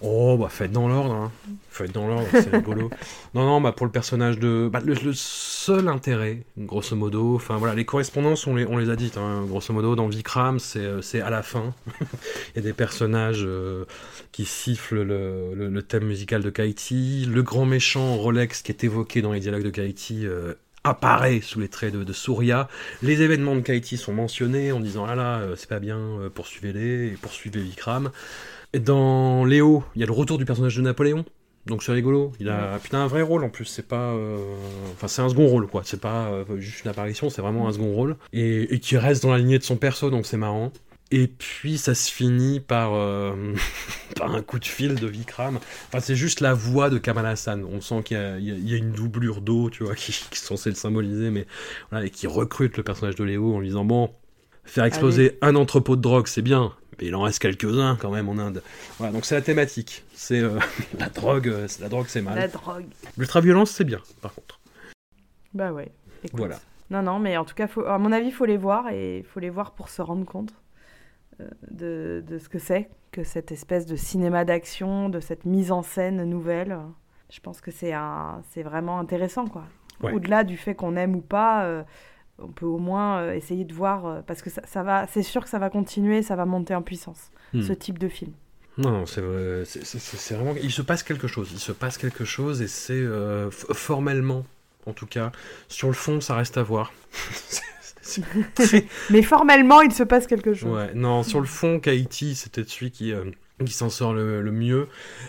Oh, 0.00 0.36
bah 0.38 0.48
faites 0.48 0.70
dans 0.70 0.86
l'ordre, 0.86 1.12
hein. 1.12 1.32
Faites 1.70 1.90
dans 1.92 2.06
l'ordre, 2.06 2.28
c'est 2.32 2.50
rigolo. 2.54 2.88
Non, 3.34 3.44
non, 3.44 3.60
bah 3.60 3.72
pour 3.72 3.84
le 3.84 3.90
personnage 3.90 4.38
de... 4.38 4.68
Bah, 4.72 4.80
le, 4.84 4.94
le 4.94 5.12
seul 5.12 5.88
intérêt, 5.88 6.44
grosso 6.56 6.94
modo, 6.94 7.34
enfin 7.34 7.56
voilà, 7.56 7.74
les 7.74 7.84
correspondances, 7.84 8.46
on 8.46 8.54
les, 8.54 8.64
on 8.64 8.76
les 8.76 8.90
a 8.90 8.96
dites, 8.96 9.16
hein, 9.16 9.44
grosso 9.46 9.72
modo, 9.72 9.96
dans 9.96 10.06
Vikram, 10.06 10.60
c'est 10.60 10.78
euh, 10.80 11.00
à 11.24 11.30
la 11.30 11.42
fin. 11.42 11.74
Il 12.00 12.56
y 12.56 12.58
a 12.60 12.62
des 12.62 12.72
personnages 12.72 13.42
euh, 13.44 13.86
qui 14.30 14.44
sifflent 14.44 15.02
le, 15.02 15.54
le, 15.54 15.68
le 15.68 15.82
thème 15.82 16.04
musical 16.04 16.42
de 16.42 16.50
Kaiti. 16.50 17.26
Le 17.26 17.42
grand 17.42 17.66
méchant 17.66 18.16
Rolex 18.16 18.62
qui 18.62 18.70
est 18.70 18.84
évoqué 18.84 19.20
dans 19.20 19.32
les 19.32 19.40
dialogues 19.40 19.64
de 19.64 19.70
Kaiti 19.70 20.26
euh, 20.26 20.54
apparaît 20.84 21.40
sous 21.40 21.58
les 21.58 21.68
traits 21.68 21.92
de, 21.92 22.04
de 22.04 22.12
Surya. 22.12 22.68
Les 23.02 23.22
événements 23.22 23.56
de 23.56 23.62
Kaiti 23.62 23.96
sont 23.96 24.12
mentionnés 24.12 24.70
en 24.70 24.78
disant, 24.78 25.06
ah 25.08 25.16
là, 25.16 25.42
c'est 25.56 25.68
pas 25.68 25.80
bien, 25.80 25.98
poursuivez-les, 26.34 27.08
et 27.08 27.16
poursuivez 27.20 27.60
Vikram. 27.60 28.10
Et 28.74 28.80
dans 28.80 29.44
Léo, 29.44 29.82
il 29.94 30.00
y 30.00 30.04
a 30.04 30.06
le 30.06 30.12
retour 30.12 30.38
du 30.38 30.44
personnage 30.44 30.76
de 30.76 30.82
Napoléon. 30.82 31.24
Donc 31.66 31.82
c'est 31.82 31.92
rigolo. 31.92 32.32
Il 32.40 32.48
a 32.48 32.78
putain 32.82 33.00
un 33.00 33.06
vrai 33.06 33.20
rôle 33.22 33.44
en 33.44 33.50
plus. 33.50 33.66
C'est 33.66 33.86
pas, 33.86 34.12
euh, 34.14 34.38
enfin 34.94 35.06
c'est 35.08 35.20
un 35.22 35.28
second 35.28 35.46
rôle 35.46 35.66
quoi. 35.66 35.82
C'est 35.84 36.00
pas 36.00 36.28
euh, 36.28 36.44
juste 36.58 36.84
une 36.84 36.90
apparition, 36.90 37.28
c'est 37.28 37.42
vraiment 37.42 37.68
un 37.68 37.72
second 37.72 37.92
rôle 37.92 38.16
et, 38.32 38.74
et 38.74 38.78
qui 38.78 38.96
reste 38.96 39.22
dans 39.22 39.30
la 39.32 39.38
lignée 39.38 39.58
de 39.58 39.64
son 39.64 39.76
perso, 39.76 40.08
donc 40.10 40.24
c'est 40.24 40.38
marrant. 40.38 40.72
Et 41.10 41.26
puis 41.26 41.76
ça 41.78 41.94
se 41.94 42.10
finit 42.10 42.60
par, 42.60 42.92
euh, 42.94 43.34
par 44.16 44.34
un 44.34 44.40
coup 44.42 44.58
de 44.58 44.64
fil 44.64 44.94
de 44.94 45.06
Vikram. 45.06 45.58
Enfin 45.88 46.00
c'est 46.00 46.16
juste 46.16 46.40
la 46.40 46.54
voix 46.54 46.88
de 46.88 46.96
Kamal 46.98 47.26
Hassan. 47.26 47.64
On 47.70 47.80
sent 47.82 48.02
qu'il 48.04 48.16
y, 48.16 48.20
a- 48.20 48.38
y 48.38 48.76
une 48.76 48.92
doublure 48.92 49.40
d'eau, 49.42 49.68
tu 49.68 49.84
vois, 49.84 49.94
qui, 49.96 50.12
qui 50.12 50.18
est 50.32 50.36
censée 50.36 50.70
le 50.70 50.76
symboliser, 50.76 51.30
mais 51.30 51.46
voilà, 51.90 52.06
et 52.06 52.10
qui 52.10 52.26
recrute 52.26 52.76
le 52.78 52.82
personnage 52.82 53.16
de 53.16 53.24
Léo 53.24 53.54
en 53.54 53.60
lui 53.60 53.68
disant 53.68 53.84
bon, 53.84 54.10
faire 54.64 54.84
exploser 54.84 55.36
un 55.42 55.54
entrepôt 55.54 55.96
de 55.96 56.02
drogue, 56.02 56.26
c'est 56.28 56.42
bien, 56.42 56.72
il 57.00 57.14
en 57.14 57.22
reste 57.22 57.40
quelques-uns 57.40 57.96
quand 57.96 58.10
même 58.10 58.28
en 58.28 58.38
Inde. 58.38 58.62
Voilà, 58.98 59.12
donc 59.12 59.24
c'est 59.24 59.34
la 59.34 59.42
thématique. 59.42 60.04
C'est 60.14 60.40
euh, 60.40 60.58
la 60.98 61.08
drogue, 61.08 61.48
euh, 61.48 61.68
c'est 61.68 61.82
la 61.82 61.88
drogue, 61.88 62.06
c'est 62.08 62.22
mal. 62.22 62.36
La 62.36 62.48
drogue. 62.48 62.86
L'ultra-violence, 63.16 63.70
c'est 63.70 63.84
bien, 63.84 64.00
par 64.20 64.34
contre. 64.34 64.60
Bah 65.54 65.72
ouais. 65.72 65.90
écoute. 66.24 66.38
Voilà. 66.38 66.60
Non, 66.90 67.02
non, 67.02 67.18
mais 67.18 67.36
en 67.36 67.44
tout 67.44 67.54
cas, 67.54 67.66
faut, 67.66 67.84
à 67.84 67.98
mon 67.98 68.12
avis, 68.12 68.28
il 68.28 68.32
faut 68.32 68.46
les 68.46 68.56
voir 68.56 68.88
et 68.88 69.24
faut 69.28 69.40
les 69.40 69.50
voir 69.50 69.72
pour 69.72 69.88
se 69.88 70.00
rendre 70.00 70.24
compte 70.24 70.54
euh, 71.40 71.48
de, 71.70 72.24
de 72.26 72.38
ce 72.38 72.48
que 72.48 72.58
c'est 72.58 72.88
que 73.12 73.24
cette 73.24 73.52
espèce 73.52 73.86
de 73.86 73.96
cinéma 73.96 74.44
d'action, 74.44 75.08
de 75.08 75.20
cette 75.20 75.44
mise 75.44 75.72
en 75.72 75.82
scène 75.82 76.24
nouvelle. 76.24 76.78
Je 77.30 77.40
pense 77.40 77.60
que 77.60 77.70
c'est 77.70 77.92
un, 77.92 78.42
c'est 78.50 78.62
vraiment 78.62 78.98
intéressant, 78.98 79.46
quoi. 79.46 79.64
Ouais. 80.02 80.12
Au-delà 80.12 80.44
du 80.44 80.56
fait 80.56 80.74
qu'on 80.74 80.96
aime 80.96 81.16
ou 81.16 81.20
pas, 81.20 81.64
euh, 81.64 81.82
on 82.38 82.48
peut 82.48 82.66
au 82.66 82.78
moins 82.78 83.18
euh, 83.20 83.32
essayer 83.34 83.64
de 83.64 83.72
voir 83.74 84.06
euh, 84.06 84.20
parce 84.26 84.42
que 84.42 84.50
ça, 84.50 84.62
ça 84.66 84.82
va, 84.82 85.06
c'est 85.08 85.22
sûr 85.22 85.42
que 85.42 85.48
ça 85.50 85.58
va 85.58 85.70
continuer, 85.70 86.22
ça 86.22 86.36
va 86.36 86.44
monter 86.46 86.74
en 86.74 86.82
puissance, 86.82 87.30
Hmm. 87.52 87.62
ce 87.62 87.72
type 87.72 87.98
de 87.98 88.08
film. 88.08 88.32
Non, 88.76 89.06
c'est 89.06 89.20
vrai, 89.22 89.64
c'est- 89.64 89.84
c'est 89.84 89.98
c'est 89.98 90.34
vraiment. 90.34 90.54
Il 90.62 90.70
se 90.70 90.82
passe 90.82 91.02
quelque 91.02 91.26
chose. 91.26 91.50
Il 91.52 91.58
se 91.58 91.72
passe 91.72 91.98
quelque 91.98 92.24
chose 92.24 92.62
et 92.62 92.68
c'est 92.68 92.92
euh, 92.94 93.50
formellement, 93.50 94.44
en 94.86 94.92
tout 94.92 95.06
cas, 95.06 95.32
sur 95.68 95.88
le 95.88 95.94
fond, 95.94 96.20
ça 96.20 96.36
reste 96.36 96.56
à 96.58 96.62
voir. 96.62 96.92
Très- 98.54 98.86
Mais 99.10 99.22
formellement, 99.22 99.80
il 99.82 99.92
se 99.92 100.02
passe 100.02 100.26
quelque 100.26 100.54
chose. 100.54 100.70
Ouais, 100.72 100.94
non, 100.94 101.22
sur 101.22 101.40
le 101.40 101.46
fond, 101.46 101.80
Kaiti, 101.80 102.40
peut-être 102.52 102.68
celui 102.70 102.90
qui, 102.90 103.12
euh, 103.12 103.24
qui 103.64 103.72
s'en 103.72 103.90
sort 103.90 104.14
le, 104.14 104.40
le 104.42 104.52
mieux. 104.52 104.88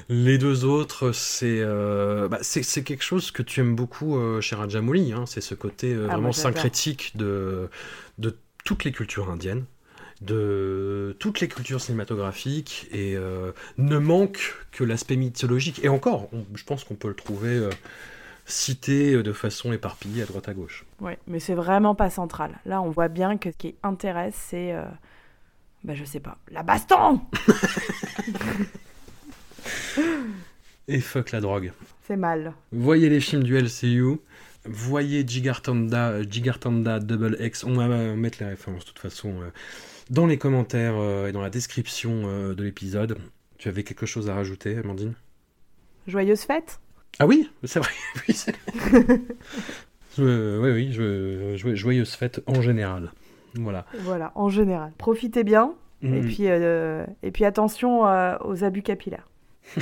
Les 0.10 0.38
deux 0.38 0.66
autres, 0.66 1.12
c'est 1.12 1.60
euh, 1.62 2.28
bah, 2.28 2.40
c'est 2.42 2.64
c'est 2.64 2.84
quelque 2.84 3.04
chose 3.04 3.32
que 3.32 3.42
tu 3.42 3.60
aimes 3.60 3.76
beaucoup 3.76 4.18
euh, 4.18 4.40
chez 4.42 4.56
Rajamouli. 4.56 5.14
Hein, 5.14 5.26
c'est 5.26 5.42
ce 5.42 5.56
côté 5.56 5.94
euh, 5.94 6.08
Ah, 6.10 6.14
vraiment 6.14 6.32
syncrétique 6.32 7.18
de, 7.18 7.70
de 8.20 8.38
toutes 8.66 8.84
les 8.84 8.92
cultures 8.92 9.30
indiennes, 9.32 9.66
de 10.22 11.16
toutes 11.20 11.40
les 11.40 11.48
cultures 11.48 11.82
cinématographiques, 11.82 12.88
et 12.92 13.16
euh, 13.18 13.52
ne 13.78 13.98
manque 13.98 14.56
que 14.72 14.84
l'aspect 14.84 15.16
mythologique. 15.16 15.80
Et 15.84 15.90
encore, 15.90 16.30
on- 16.34 16.46
je 16.56 16.64
pense 16.64 16.84
qu'on 16.84 16.96
peut 16.96 17.08
le 17.10 17.16
trouver 17.16 17.68
cité 18.46 19.22
de 19.22 19.34
façon 19.34 19.72
éparpillée 19.74 20.24
à 20.24 20.26
droite 20.26 20.50
à 20.50 20.54
gauche. 20.54 20.86
Ouais, 21.02 21.20
mais 21.28 21.40
c'est 21.40 21.54
vraiment 21.56 21.96
pas 21.96 22.10
central. 22.10 22.60
Là, 22.66 22.82
on 22.82 22.90
voit 22.90 23.08
bien 23.08 23.38
que 23.38 23.52
ce 23.52 23.58
qui 23.58 23.76
intéresse, 23.84 24.36
c'est. 24.50 24.76
Bah, 25.84 25.94
je 25.96 26.04
sais 26.04 26.20
pas. 26.20 26.38
La 26.52 26.62
baston 26.64 27.22
Et 30.88 31.00
fuck 31.02 31.32
la 31.32 31.42
drogue. 31.42 31.72
C'est 32.08 32.18
mal. 32.18 32.54
Voyez 32.72 33.10
les 33.10 33.20
films 33.20 33.44
du 33.44 33.56
LCU. 33.58 34.18
Voyez 34.66 35.24
Gigartanda, 35.28 36.22
Gigartanda 36.24 37.00
Double 37.00 37.38
X. 37.40 37.64
On 37.64 37.74
va 37.74 37.88
mettre 38.16 38.40
les 38.42 38.50
références 38.50 38.84
de 38.86 38.90
toute 38.90 39.00
façon 39.00 39.30
euh, 39.42 39.50
dans 40.10 40.26
les 40.26 40.38
commentaires 40.38 40.96
euh, 40.98 41.28
et 41.28 41.32
dans 41.32 41.42
la 41.42 41.50
description 41.50 42.24
euh, 42.26 42.54
de 42.56 42.64
l'épisode. 42.64 43.18
Tu 43.58 43.68
avais 43.70 43.84
quelque 43.84 44.06
chose 44.06 44.30
à 44.30 44.36
rajouter, 44.36 44.78
Amandine? 44.78 45.14
Joyeuse 46.08 46.42
fête? 46.42 46.80
Ah 47.20 47.28
oui, 47.28 47.50
c'est 47.64 47.80
vrai. 47.80 47.92
oui, 48.28 48.36
Euh, 50.20 50.60
oui, 50.62 50.72
oui, 50.72 50.92
je- 50.92 51.76
joyeuse 51.76 52.12
fête 52.14 52.42
en 52.48 52.62
général. 52.62 53.12
Voilà. 53.56 53.86
Voilà, 54.00 54.32
en 54.36 54.50
général. 54.50 54.92
Profitez 54.98 55.44
bien. 55.44 55.74
Et, 56.02 56.08
Mm, 56.08 56.26
puis, 56.28 56.44
euh, 56.48 57.06
et 57.24 57.32
puis 57.32 57.44
attention 57.46 58.08
euh, 58.08 58.38
aux 58.46 58.64
abus 58.64 58.82
capillaires. 58.82 59.28
Tout 59.76 59.82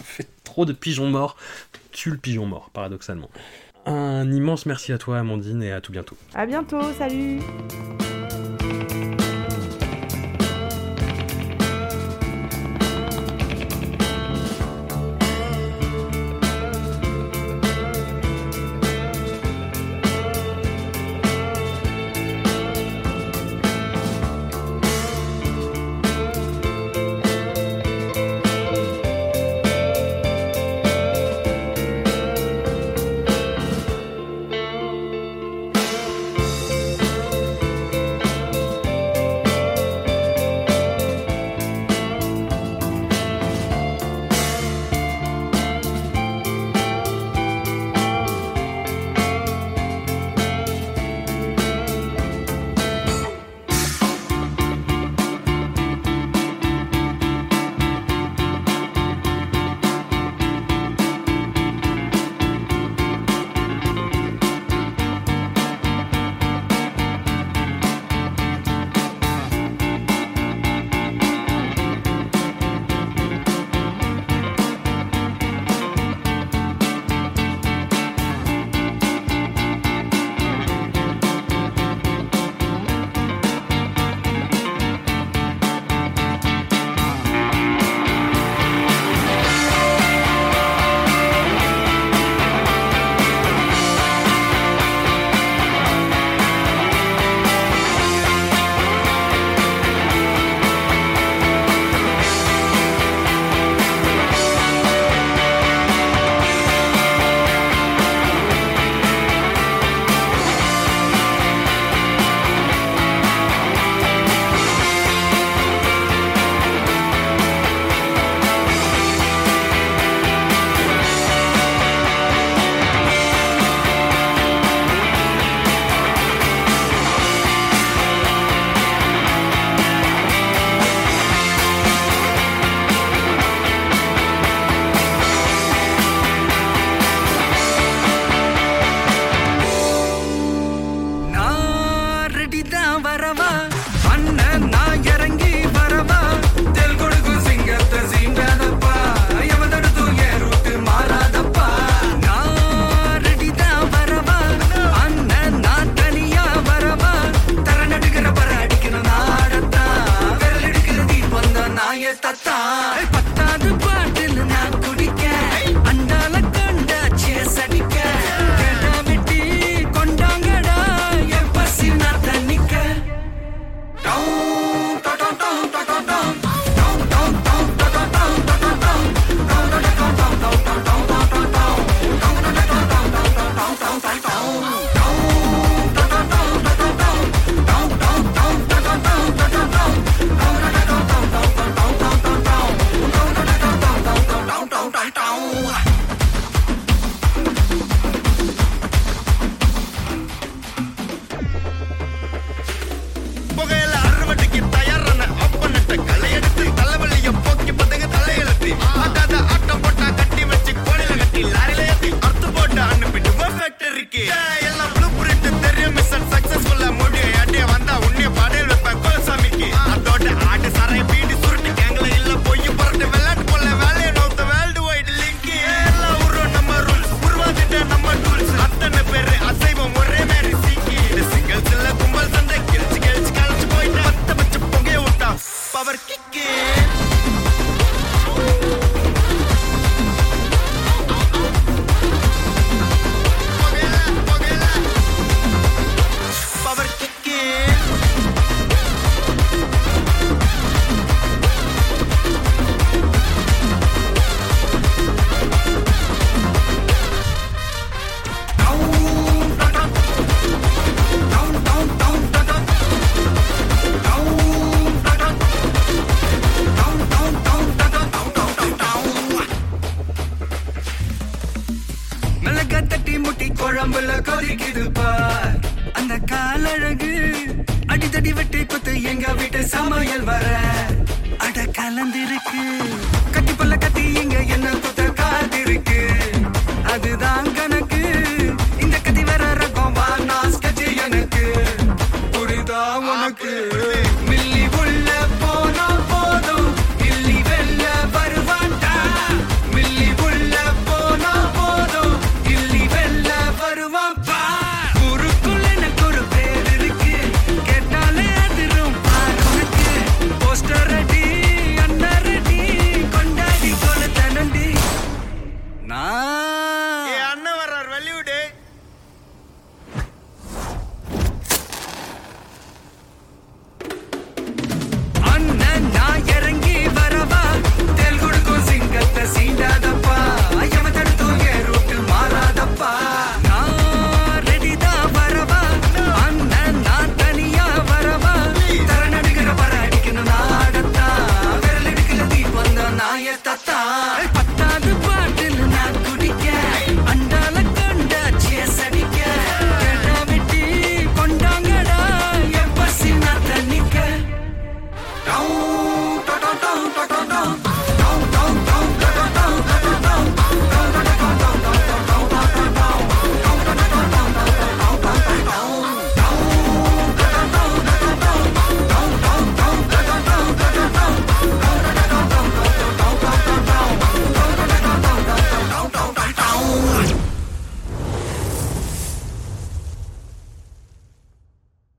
à 0.00 0.04
fait. 0.04 0.26
Trop 0.44 0.64
de 0.66 0.72
pigeons 0.72 1.08
morts 1.08 1.36
tue 1.92 2.10
le 2.10 2.16
pigeon 2.18 2.46
mort, 2.46 2.70
paradoxalement. 2.70 3.30
Un 3.86 4.30
immense 4.30 4.66
merci 4.66 4.92
à 4.92 4.98
toi, 4.98 5.18
Amandine, 5.18 5.62
et 5.62 5.72
à 5.72 5.80
tout 5.80 5.92
bientôt. 5.92 6.16
À 6.34 6.44
bientôt, 6.46 6.82
salut 6.98 7.40